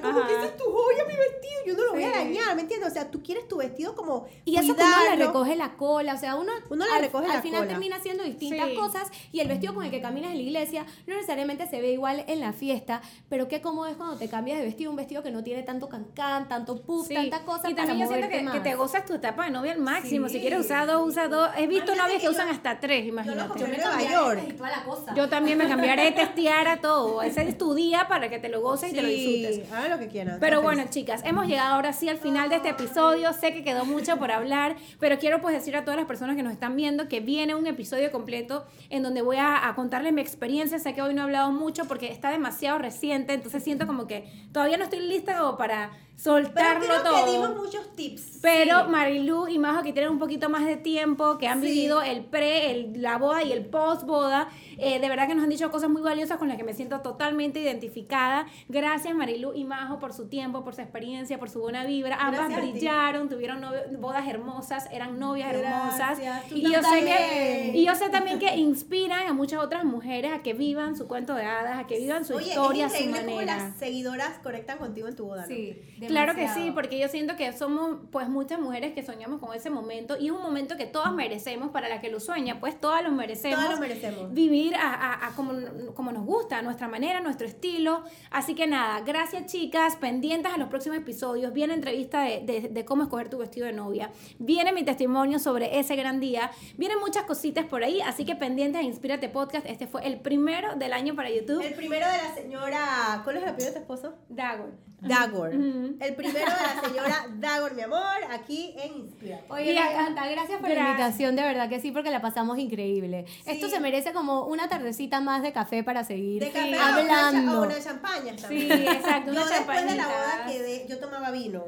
como 0.00 0.26
que 0.26 0.32
esa 0.36 0.44
es 0.46 0.56
tu 0.56 0.64
joya, 0.64 1.04
mi 1.06 1.14
vestido, 1.16 1.60
yo 1.66 1.74
no 1.76 1.84
lo 1.84 1.92
voy 1.92 2.04
a 2.04 2.10
dañar, 2.12 2.54
¿me 2.56 2.62
entiendes? 2.62 2.90
O 2.90 2.92
sea, 2.94 3.10
tú 3.10 3.22
quieres 3.22 3.46
tu 3.46 3.58
vestido 3.58 3.94
como 3.94 4.26
Y 4.46 4.56
eso 4.56 4.74
que 4.74 4.82
uno 4.82 5.04
le 5.10 5.16
recoge 5.26 5.54
la 5.54 5.74
cola, 5.76 6.14
o 6.14 6.18
sea, 6.18 6.34
uno, 6.36 6.50
Uno 6.70 6.86
le 6.86 6.92
al, 6.92 7.02
recoge 7.02 7.26
al 7.26 7.32
la 7.34 7.42
final 7.42 7.60
cola. 7.60 7.70
termina 7.72 7.96
haciendo 7.96 8.24
distintas 8.24 8.68
Sí. 8.70 8.74
cosas 8.74 9.10
y 9.32 9.40
el 9.40 9.48
vestido 9.48 9.74
con 9.74 9.84
el 9.84 9.90
que 9.90 10.00
caminas 10.00 10.30
en 10.30 10.36
la 10.38 10.42
iglesia 10.42 10.77
no 11.06 11.14
necesariamente 11.14 11.66
se 11.66 11.80
ve 11.80 11.92
igual 11.92 12.24
en 12.28 12.40
la 12.40 12.52
fiesta, 12.52 13.00
pero 13.28 13.48
qué 13.48 13.60
cómodo 13.60 13.86
es 13.86 13.96
cuando 13.96 14.16
te 14.16 14.28
cambias 14.28 14.58
de 14.58 14.64
vestido, 14.64 14.90
un 14.90 14.96
vestido 14.96 15.22
que 15.22 15.30
no 15.30 15.42
tiene 15.42 15.62
tanto 15.62 15.88
cancán, 15.88 16.48
tanto 16.48 16.80
puff, 16.82 17.08
Sí. 17.08 17.14
tanta 17.14 17.40
cosa 17.44 17.70
y 17.70 17.74
para 17.74 17.86
también 17.88 18.08
yo 18.08 18.14
siento 18.14 18.28
que, 18.28 18.58
que 18.58 18.60
te 18.60 18.74
gozas 18.74 19.04
tu 19.06 19.14
etapa 19.14 19.44
de 19.44 19.50
novia 19.50 19.72
al 19.72 19.80
máximo. 19.80 20.28
Si 20.28 20.40
quieres 20.40 20.60
usar 20.60 20.86
dos, 20.86 21.06
usa 21.08 21.28
dos. 21.28 21.50
He 21.56 21.66
visto 21.66 21.94
novias 21.94 22.12
que 22.16 22.18
que 22.20 22.28
usan 22.28 22.46
yo- 22.48 22.52
hasta 22.54 22.80
tres, 22.80 23.02
yo 23.04 23.08
imagínate. 23.10 23.48
lo 23.48 23.56
Yo 23.56 23.66
me 23.68 23.76
aretes 23.76 24.48
y 24.48 24.52
toda 24.52 24.70
la 24.70 24.84
cosa. 24.84 25.14
Yo 25.14 25.28
también 25.28 25.56
me 25.58 25.68
cambiaré, 25.68 26.12
testeara 26.12 26.80
todo. 26.80 27.22
Ese 27.22 27.42
es 27.42 27.56
tu 27.56 27.74
día 27.74 28.06
para 28.08 28.28
que 28.28 28.38
te 28.38 28.48
lo 28.48 28.60
goces 28.60 28.92
y 28.92 28.94
te 28.96 29.02
lo 29.02 29.08
disfrutes. 29.08 29.56
Sí, 29.56 29.62
hagan 29.72 29.90
lo 29.90 29.98
que 29.98 30.08
quieran. 30.08 30.38
Pero 30.40 30.62
bueno, 30.62 30.84
chicas, 30.90 31.22
hemos 31.24 31.46
llegado 31.46 31.74
ahora 31.74 31.92
sí 31.92 32.08
al 32.08 32.18
final 32.18 32.48
de 32.48 32.56
este 32.56 32.70
episodio. 32.70 33.32
Sé 33.32 33.52
que 33.52 33.62
quedó 33.64 33.84
mucho 33.84 34.16
por 34.18 34.30
hablar, 34.32 34.76
pero 35.00 35.18
quiero 35.18 35.40
pues 35.40 35.54
decir 35.54 35.76
a 35.76 35.84
todas 35.84 35.96
las 35.98 36.06
personas 36.06 36.36
que 36.36 36.42
nos 36.42 36.52
están 36.52 36.76
viendo 36.76 37.08
que 37.08 37.20
viene 37.20 37.54
un 37.54 37.66
episodio 37.66 38.10
completo 38.10 38.66
en 38.90 39.02
donde 39.02 39.22
voy 39.22 39.36
a, 39.36 39.66
a 39.68 39.74
contarles 39.74 40.12
mi 40.12 40.20
experiencia. 40.20 40.67
Sé 40.68 40.94
que 40.94 41.00
hoy 41.00 41.14
no 41.14 41.22
he 41.22 41.24
hablado 41.24 41.50
mucho 41.50 41.86
porque 41.86 42.12
está 42.12 42.30
demasiado 42.30 42.78
reciente, 42.78 43.32
entonces 43.32 43.64
siento 43.64 43.86
como 43.86 44.06
que 44.06 44.30
todavía 44.52 44.76
no 44.76 44.84
estoy 44.84 45.00
lista 45.00 45.38
como 45.38 45.56
para 45.56 45.90
Pero 46.22 46.36
soltarlo 46.44 46.84
creo 46.86 47.02
todo. 47.02 47.24
que 47.24 47.30
dimos 47.30 47.56
muchos 47.56 47.94
tips. 47.94 48.38
Pero 48.42 48.84
Sí. 48.84 48.90
Marilu 48.90 49.48
y 49.48 49.58
Majo 49.58 49.82
que 49.82 49.92
tienen 49.92 50.10
un 50.10 50.18
poquito 50.18 50.48
más 50.48 50.66
de 50.66 50.76
tiempo, 50.76 51.38
que 51.38 51.46
han 51.48 51.60
Sí. 51.60 51.66
vivido 51.68 52.02
el 52.02 52.24
pre, 52.24 52.70
el, 52.72 53.00
la 53.02 53.18
boda 53.18 53.42
y 53.44 53.52
el 53.52 53.64
post 53.66 54.02
boda, 54.04 54.48
eh, 54.78 54.98
de 55.00 55.08
verdad 55.08 55.26
que 55.28 55.34
nos 55.34 55.44
han 55.44 55.50
dicho 55.50 55.70
cosas 55.70 55.90
muy 55.90 56.02
valiosas 56.02 56.38
con 56.38 56.48
las 56.48 56.56
que 56.56 56.64
me 56.64 56.72
siento 56.74 57.00
totalmente 57.00 57.60
identificada. 57.60 58.46
Gracias 58.68 59.14
Marilu 59.14 59.54
y 59.54 59.64
Majo 59.64 59.98
por 60.00 60.12
su 60.12 60.28
tiempo, 60.28 60.64
por 60.64 60.74
su 60.74 60.80
experiencia, 60.80 61.38
por 61.38 61.50
su 61.50 61.60
buena 61.60 61.84
vibra. 61.84 62.16
Ambas 62.16 62.48
Gracias 62.48 62.70
brillaron, 62.72 63.28
tuvieron 63.28 63.60
novio- 63.60 63.82
bodas 63.98 64.26
hermosas, 64.28 64.88
eran 64.92 65.18
novias 65.18 65.52
hermosas. 65.54 66.18
Gracias, 66.18 66.52
Y 66.52 66.62
yo, 66.62 66.82
sé 66.82 67.00
que, 67.04 67.14
también. 67.14 67.76
y 67.76 67.84
yo 67.86 67.94
sé 67.94 68.08
también 68.08 68.38
que 68.38 68.56
inspiran 68.56 69.26
a 69.28 69.32
muchas 69.32 69.60
otras 69.62 69.84
mujeres 69.84 70.32
a 70.32 70.42
que 70.42 70.52
vivan 70.52 70.96
su 70.96 71.06
cuento 71.06 71.34
de 71.34 71.44
hadas, 71.44 71.78
a 71.78 71.86
que 71.86 71.98
vivan 71.98 72.24
su 72.24 72.34
Oye, 72.34 72.48
historia 72.48 72.86
es 72.86 72.92
su 72.98 73.10
manera. 73.10 73.56
las 73.56 73.76
seguidoras 73.76 74.38
conectan 74.42 74.78
contigo 74.78 75.08
en 75.08 75.16
tu 75.16 75.24
boda. 75.26 75.42
¿no? 75.42 75.46
Sí, 75.48 75.76
Claro 76.08 76.34
que 76.34 76.48
sí, 76.54 76.70
porque 76.72 76.98
yo 76.98 77.08
siento 77.08 77.36
que 77.36 77.52
somos 77.52 77.98
pues 78.10 78.28
muchas 78.28 78.58
mujeres 78.60 78.92
que 78.94 79.02
soñamos 79.04 79.40
con 79.40 79.54
ese 79.54 79.70
momento 79.70 80.16
y 80.18 80.26
es 80.26 80.32
un 80.32 80.42
momento 80.42 80.76
que 80.76 80.86
todas 80.86 81.12
merecemos 81.12 81.70
para 81.70 81.88
la 81.88 82.00
que 82.00 82.10
lo 82.10 82.20
sueña, 82.20 82.60
pues 82.60 82.78
todas 82.80 83.02
lo 83.02 83.10
merecemos. 83.12 83.58
Todas 83.58 83.74
lo 83.74 83.80
merecemos. 83.80 84.32
Vivir 84.34 84.74
a, 84.76 84.92
a- 84.94 85.26
a 85.28 85.30
como, 85.36 85.52
como 85.94 86.12
nos 86.12 86.24
gusta, 86.24 86.58
a 86.58 86.62
nuestra 86.62 86.88
manera, 86.88 87.18
a 87.18 87.22
nuestro 87.22 87.46
estilo. 87.46 88.02
Así 88.30 88.54
que 88.54 88.66
nada, 88.66 89.00
gracias 89.00 89.46
chicas, 89.46 89.96
pendientes 89.96 90.52
a 90.52 90.56
los 90.58 90.68
próximos 90.68 90.98
episodios. 90.98 91.52
Viene 91.52 91.74
entrevista 91.74 92.22
de, 92.22 92.40
de- 92.44 92.68
de 92.68 92.84
cómo 92.84 93.02
escoger 93.04 93.28
tu 93.30 93.38
vestido 93.38 93.66
de 93.66 93.72
novia. 93.72 94.10
Viene 94.38 94.72
mi 94.72 94.84
testimonio 94.84 95.38
sobre 95.38 95.78
ese 95.78 95.96
gran 95.96 96.20
día. 96.20 96.50
Vienen 96.76 96.98
muchas 97.00 97.24
cositas 97.24 97.64
por 97.66 97.82
ahí, 97.84 98.00
así 98.00 98.24
que 98.24 98.34
pendientes 98.36 98.80
a 98.80 98.84
Inspírate 98.84 99.28
Podcast. 99.28 99.66
Este 99.66 99.86
fue 99.86 100.06
el 100.06 100.20
primero 100.20 100.76
del 100.76 100.92
año 100.92 101.14
para 101.14 101.30
YouTube. 101.30 101.60
El 101.62 101.74
primero 101.74 102.06
de 102.06 102.16
la 102.16 102.34
señora. 102.34 103.20
¿Cuál 103.24 103.36
es 103.36 103.42
el 103.42 103.48
apellido 103.50 103.72
de 103.72 103.76
tu 103.76 103.80
esposo? 103.82 104.14
Dagor. 104.28 104.70
Dagor. 105.00 105.52
El 106.00 106.14
primero 106.14 106.46
de 106.46 106.62
la 106.74 106.80
señora 106.80 107.26
Dagor, 107.36 107.74
mi 107.74 107.82
amor, 107.82 108.00
aquí 108.30 108.74
en 108.78 108.94
Inspira. 109.04 109.40
Oye, 109.48 109.72
Y 109.72 109.74
me 109.74 109.80
a- 109.80 109.92
encanta. 109.92 110.28
Gracias 110.28 110.60
por 110.60 110.68
la 110.68 110.74
Gracias. 110.74 110.90
invitación, 110.90 111.36
de 111.36 111.42
verdad 111.42 111.68
que 111.68 111.80
sí, 111.80 111.90
porque 111.90 112.10
la 112.10 112.20
pasamos 112.20 112.58
increíble. 112.58 113.24
Esto 113.46 113.68
se 113.68 113.80
merece 113.80 114.12
como 114.12 114.46
una 114.46 114.68
tardecita 114.68 115.20
más 115.20 115.42
de 115.42 115.52
café 115.52 115.82
para 115.82 116.04
seguir 116.04 116.40
De 116.42 116.50
café 116.50 116.74
hablando. 116.78 117.00
o 117.00 117.04
una, 117.04 117.30
cha- 117.52 117.58
o 117.58 117.62
una 117.64 117.80
champaña 117.82 118.36
también. 118.36 118.78
Sí, 118.78 118.86
exacto. 118.86 119.32
Yo 119.32 119.42
una 119.42 119.50
después 119.50 119.86
de 119.86 119.94
la 119.96 120.06
boda 120.06 120.44
quedé, 120.46 120.86
yo 120.88 120.98
tomaba 120.98 121.30
vino. 121.30 121.64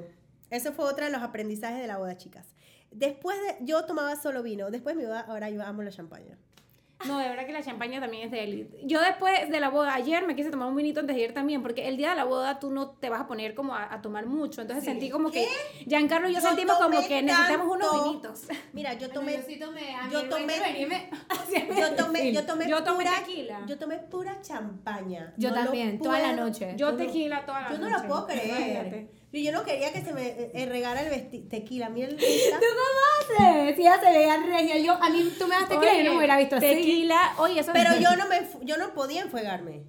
Eso 0.50 0.72
fue 0.72 0.84
otro 0.86 1.04
de 1.04 1.10
los 1.10 1.22
aprendizajes 1.22 1.80
de 1.80 1.86
la 1.86 1.98
boda, 1.98 2.16
chicas. 2.16 2.46
Después 2.92 3.36
de, 3.40 3.64
yo 3.64 3.84
tomaba 3.84 4.16
solo 4.16 4.42
vino. 4.42 4.70
Después 4.70 4.96
de 4.96 5.02
mi 5.02 5.06
boda, 5.08 5.20
ahora 5.28 5.48
yo 5.50 5.62
amo 5.62 5.82
la 5.82 5.90
champaña. 5.92 6.36
No, 7.06 7.18
de 7.18 7.28
verdad 7.28 7.46
que 7.46 7.52
la 7.52 7.62
champaña 7.62 8.00
también 8.00 8.24
es 8.24 8.30
de 8.30 8.44
élite. 8.44 8.78
Yo 8.84 9.00
después 9.00 9.48
de 9.50 9.58
la 9.60 9.70
boda, 9.70 9.94
ayer 9.94 10.26
me 10.26 10.36
quise 10.36 10.50
tomar 10.50 10.68
un 10.68 10.76
vinito 10.76 11.00
antes 11.00 11.16
de 11.16 11.22
ir 11.22 11.32
también, 11.34 11.62
porque 11.62 11.88
el 11.88 11.96
día 11.96 12.10
de 12.10 12.16
la 12.16 12.24
boda 12.24 12.58
tú 12.60 12.70
no 12.70 12.90
te 12.90 13.08
vas 13.08 13.22
a 13.22 13.26
poner 13.26 13.54
como 13.54 13.74
a, 13.74 13.92
a 13.92 14.02
tomar 14.02 14.26
mucho. 14.26 14.60
Entonces 14.60 14.84
Sí. 14.84 14.90
sentí 14.90 15.10
como 15.10 15.30
¿Qué? 15.30 15.46
que 15.78 15.84
Giancarlo 15.86 16.28
y 16.28 16.34
yo, 16.34 16.40
Yo 16.40 16.46
sentimos 16.48 16.76
como 16.76 17.00
que 17.06 17.22
necesitamos 17.22 17.66
unos 17.74 18.04
vinitos. 18.04 18.42
Mira, 18.72 18.92
yo 18.94 19.08
Bueno, 19.08 19.14
tomé, 19.14 19.36
yo 19.36 19.42
sí 19.46 19.58
tomé. 19.58 19.94
A 19.94 20.10
yo 20.10 20.28
tomé- 20.28 20.60
venirme 20.60 21.10
yo 21.80 21.94
tomé, 21.96 22.32
yo 22.32 22.44
tomé 22.46 22.68
Yo 22.68 22.84
tomé 22.84 23.04
pura, 23.04 23.18
tequila. 23.18 23.60
Yo 23.66 23.78
tomé 23.78 23.96
pura 23.98 24.40
champaña. 24.42 25.32
Yo 25.36 25.48
No 25.50 25.54
también, 25.54 25.98
toda 26.00 26.18
la 26.20 26.32
noche. 26.34 26.74
Yo 26.76 26.94
tequila 26.96 27.44
toda 27.46 27.62
la 27.62 27.70
Yo 27.72 27.78
no 27.78 27.88
noche. 27.88 28.02
lo 28.02 28.08
puedo 28.08 28.26
creer. 28.26 29.08
Yo 29.32 29.52
no 29.52 29.62
quería 29.64 29.92
que 29.92 30.02
se 30.02 30.12
me 30.12 30.26
eh, 30.26 30.50
eh, 30.54 30.66
regara 30.66 31.02
el 31.02 31.12
vesti- 31.12 31.48
tequila. 31.48 31.86
A 31.86 31.90
mí 31.90 32.02
el 32.02 32.16
¿Tú 32.18 32.24
cómo 32.24 33.38
haces? 33.46 33.76
Si 33.76 33.82
ella 33.82 34.00
se 34.00 34.10
veía 34.10 34.36
regia, 34.38 34.78
yo, 34.78 34.92
a 35.00 35.08
mí 35.08 35.32
tú 35.38 35.46
me 35.46 35.54
das 35.54 35.68
tequila 35.68 35.94
y 35.94 35.98
yo 35.98 36.04
no 36.04 36.10
me 36.12 36.16
hubiera 36.18 36.36
visto 36.38 36.56
así. 36.56 36.66
Tequila, 36.66 37.34
oye, 37.38 37.60
eso 37.60 37.70
Pero 37.72 37.96
yo 37.98 38.16
no 38.16 38.26
me 38.26 38.40
yo 38.62 38.76
no 38.76 38.92
podía 38.92 39.22
enfuegarme. 39.22 39.84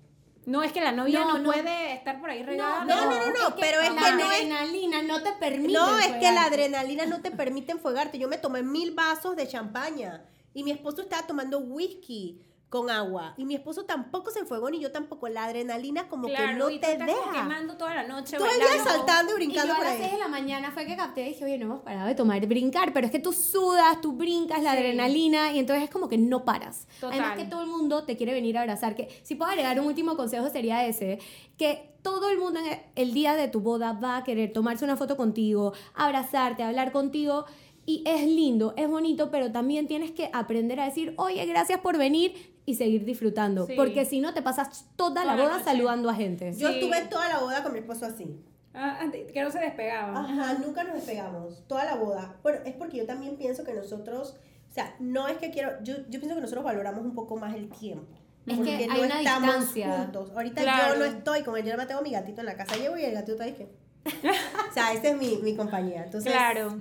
No, 0.45 0.63
es 0.63 0.71
que 0.71 0.81
la 0.81 0.91
novia 0.91 1.19
no, 1.21 1.33
No, 1.33 1.37
no. 1.39 1.51
puede 1.51 1.93
estar 1.93 2.19
por 2.19 2.29
ahí 2.31 2.41
regada. 2.43 2.83
no, 2.85 2.95
no, 3.05 3.11
no, 3.11 3.27
no, 3.49 3.55
pero 3.59 3.79
es 3.79 3.93
la 3.93 4.01
que 4.03 4.11
no 4.13 4.31
es- 4.31 4.37
adrenalina 4.41 5.01
no 5.03 5.21
te 5.23 5.31
permite. 5.33 5.73
No, 5.73 5.99
es 5.99 6.07
que 6.13 6.31
la 6.31 6.45
adrenalina 6.45 7.05
no 7.05 7.21
te 7.21 7.31
permite 7.31 7.71
enfuegarte. 7.73 8.17
Yo 8.19 8.27
me 8.27 8.37
tomé 8.37 8.63
mil 8.63 8.91
vasos 8.91 9.35
de 9.35 9.47
champaña 9.47 10.23
y 10.53 10.63
mi 10.63 10.71
esposo 10.71 11.01
estaba 11.01 11.25
tomando 11.27 11.59
whisky 11.59 12.41
con 12.71 12.89
agua. 12.89 13.33
Y 13.35 13.43
mi 13.43 13.53
esposo 13.53 13.83
tampoco 13.83 14.31
se 14.31 14.39
enfogó 14.39 14.69
ni 14.69 14.79
yo 14.79 14.93
tampoco. 14.93 15.27
La 15.27 15.43
adrenalina 15.43 16.07
como 16.07 16.29
que 16.29 16.53
no 16.53 16.67
te 16.67 16.97
deja. 16.97 17.31
quemando 17.33 17.75
toda 17.75 17.93
la 17.93 18.07
noche. 18.07 18.37
Todo 18.37 18.47
el 18.49 18.59
día 18.59 18.81
saltando 18.81 19.33
y 19.33 19.35
brincando 19.35 19.73
y 19.73 19.75
yo 19.75 19.81
a 19.81 19.83
las 19.83 19.97
6 19.97 20.13
de 20.13 20.17
la 20.17 20.29
mañana 20.29 20.71
fue 20.71 20.85
que 20.85 20.95
capté 20.95 21.23
y 21.23 21.29
dije, 21.31 21.43
oye, 21.43 21.57
no 21.57 21.65
hemos 21.65 21.81
parado 21.81 22.07
de 22.07 22.15
tomar, 22.15 22.47
brincar. 22.47 22.93
Pero 22.93 23.07
es 23.07 23.11
que 23.11 23.19
tú 23.19 23.33
sudas, 23.33 23.99
tú 23.99 24.13
brincas 24.13 24.63
la 24.63 24.71
adrenalina 24.71 25.51
y 25.51 25.59
entonces 25.59 25.83
es 25.83 25.89
como 25.89 26.07
que 26.07 26.17
no 26.17 26.45
paras. 26.45 26.87
Además 27.01 27.37
que 27.37 27.43
todo 27.43 27.61
el 27.61 27.67
mundo 27.67 28.05
te 28.05 28.15
quiere 28.15 28.31
venir 28.31 28.57
a 28.57 28.61
abrazar. 28.61 28.95
Que 28.95 29.09
si 29.21 29.35
puedo 29.35 29.51
agregar 29.51 29.77
un 29.77 29.87
último 29.87 30.15
consejo 30.15 30.49
sería 30.49 30.85
ese, 30.85 31.19
que 31.57 31.93
todo 32.01 32.29
el 32.29 32.39
mundo 32.39 32.61
en 32.61 32.81
el 32.95 33.13
día 33.13 33.35
de 33.35 33.49
tu 33.49 33.59
boda 33.59 33.91
va 33.91 34.15
a 34.15 34.23
querer 34.23 34.53
tomarse 34.53 34.85
una 34.85 34.95
foto 34.95 35.17
contigo, 35.17 35.73
abrazarte, 35.93 36.63
hablar 36.63 36.93
contigo. 36.93 37.43
Y 37.85 38.03
es 38.05 38.25
lindo, 38.27 38.75
es 38.77 38.87
bonito, 38.87 39.31
pero 39.31 39.51
también 39.51 39.87
tienes 39.87 40.11
que 40.11 40.29
aprender 40.31 40.79
a 40.79 40.85
decir, 40.85 41.15
oye, 41.17 41.43
gracias 41.47 41.81
por 41.81 41.97
venir 41.97 42.50
y 42.65 42.75
seguir 42.75 43.05
disfrutando. 43.05 43.67
Porque 43.75 44.05
si 44.05 44.19
no, 44.19 44.33
te 44.33 44.41
pasas 44.41 44.85
toda 44.95 45.25
la 45.25 45.35
boda 45.35 45.63
saludando 45.63 46.09
a 46.09 46.15
gente. 46.15 46.53
Yo 46.55 46.69
estuve 46.69 47.01
toda 47.05 47.27
la 47.29 47.39
boda 47.39 47.63
con 47.63 47.73
mi 47.73 47.79
esposo 47.79 48.05
así. 48.05 48.39
Ah, 48.73 48.99
que 49.33 49.41
no 49.43 49.51
se 49.51 49.59
despegaban. 49.59 50.15
Ajá, 50.17 50.53
nunca 50.59 50.83
nos 50.83 50.95
despegamos. 50.95 51.63
Toda 51.67 51.83
la 51.85 51.95
boda. 51.95 52.35
Bueno, 52.41 52.59
es 52.65 52.73
porque 52.75 52.97
yo 52.97 53.05
también 53.05 53.35
pienso 53.35 53.63
que 53.65 53.73
nosotros, 53.73 54.37
o 54.69 54.73
sea, 54.73 54.95
no 54.99 55.27
es 55.27 55.37
que 55.37 55.51
quiero, 55.51 55.71
yo, 55.83 55.97
yo 56.09 56.19
pienso 56.19 56.35
que 56.35 56.41
nosotros 56.41 56.63
valoramos 56.63 57.03
un 57.03 57.13
poco 57.13 57.35
más 57.35 57.53
el 57.55 57.69
tiempo. 57.69 58.15
Es 58.45 58.55
porque 58.57 58.77
que 58.77 58.83
hay 58.85 58.99
no 58.99 59.05
una 59.05 59.19
estamos 59.19 59.55
distancia. 59.55 59.97
juntos. 59.97 60.31
Ahorita 60.33 60.61
yo 60.63 60.95
no 60.95 61.05
estoy, 61.05 61.43
como 61.43 61.57
yo 61.57 61.75
no 61.77 61.85
tengo 61.85 62.01
mi 62.01 62.11
gatito 62.11 62.39
en 62.41 62.47
la 62.47 62.55
casa, 62.55 62.75
llevo 62.77 62.97
y 62.97 63.03
el 63.03 63.13
gatito 63.13 63.33
está 63.33 63.43
ahí 63.43 63.53
que... 63.53 63.63
o 64.69 64.73
sea, 64.73 64.93
esta 64.93 65.09
es 65.09 65.17
mi, 65.17 65.37
mi 65.43 65.55
compañía. 65.55 66.05
Entonces, 66.05 66.31
claro. 66.31 66.79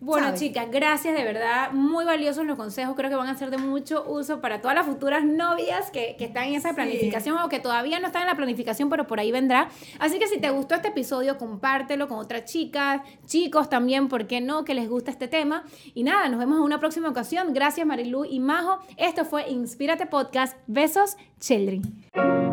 Bueno, 0.00 0.34
chicas, 0.34 0.66
gracias 0.70 1.14
de 1.14 1.22
verdad. 1.24 1.72
Muy 1.72 2.06
valiosos 2.06 2.46
los 2.46 2.56
consejos. 2.56 2.96
Creo 2.96 3.10
que 3.10 3.16
van 3.16 3.28
a 3.28 3.36
ser 3.36 3.50
de 3.50 3.58
mucho 3.58 4.04
uso 4.08 4.40
para 4.40 4.62
todas 4.62 4.74
las 4.74 4.86
futuras 4.86 5.22
novias 5.24 5.90
que, 5.90 6.16
que 6.16 6.24
están 6.24 6.44
en 6.44 6.54
esa 6.54 6.72
planificación 6.72 7.36
o 7.36 7.50
que 7.50 7.60
todavía 7.60 8.00
no 8.00 8.06
están 8.06 8.22
en 8.22 8.28
la 8.28 8.34
planificación, 8.34 8.88
pero 8.88 9.06
por 9.06 9.20
ahí 9.20 9.30
vendrá. 9.30 9.68
Así 9.98 10.18
que 10.18 10.26
si 10.26 10.40
te 10.40 10.48
gustó 10.48 10.74
este 10.74 10.88
episodio, 10.88 11.36
compártelo 11.36 12.08
con 12.08 12.18
otras 12.18 12.46
chicas, 12.46 13.02
chicos 13.26 13.68
también, 13.68 14.08
¿por 14.08 14.26
qué 14.26 14.40
no? 14.40 14.64
Que 14.64 14.72
les 14.72 14.88
gusta 14.88 15.10
este 15.10 15.28
tema. 15.28 15.64
Y 15.92 16.02
nada, 16.02 16.28
nos 16.30 16.38
vemos 16.38 16.56
en 16.56 16.62
una 16.62 16.80
próxima 16.80 17.10
ocasión. 17.10 17.52
Gracias, 17.52 17.86
Marilu 17.86 18.24
y 18.24 18.40
Majo. 18.40 18.78
Esto 18.96 19.26
fue 19.26 19.50
Inspírate 19.50 20.06
Podcast. 20.06 20.56
Besos, 20.66 21.18
Children. 21.40 22.49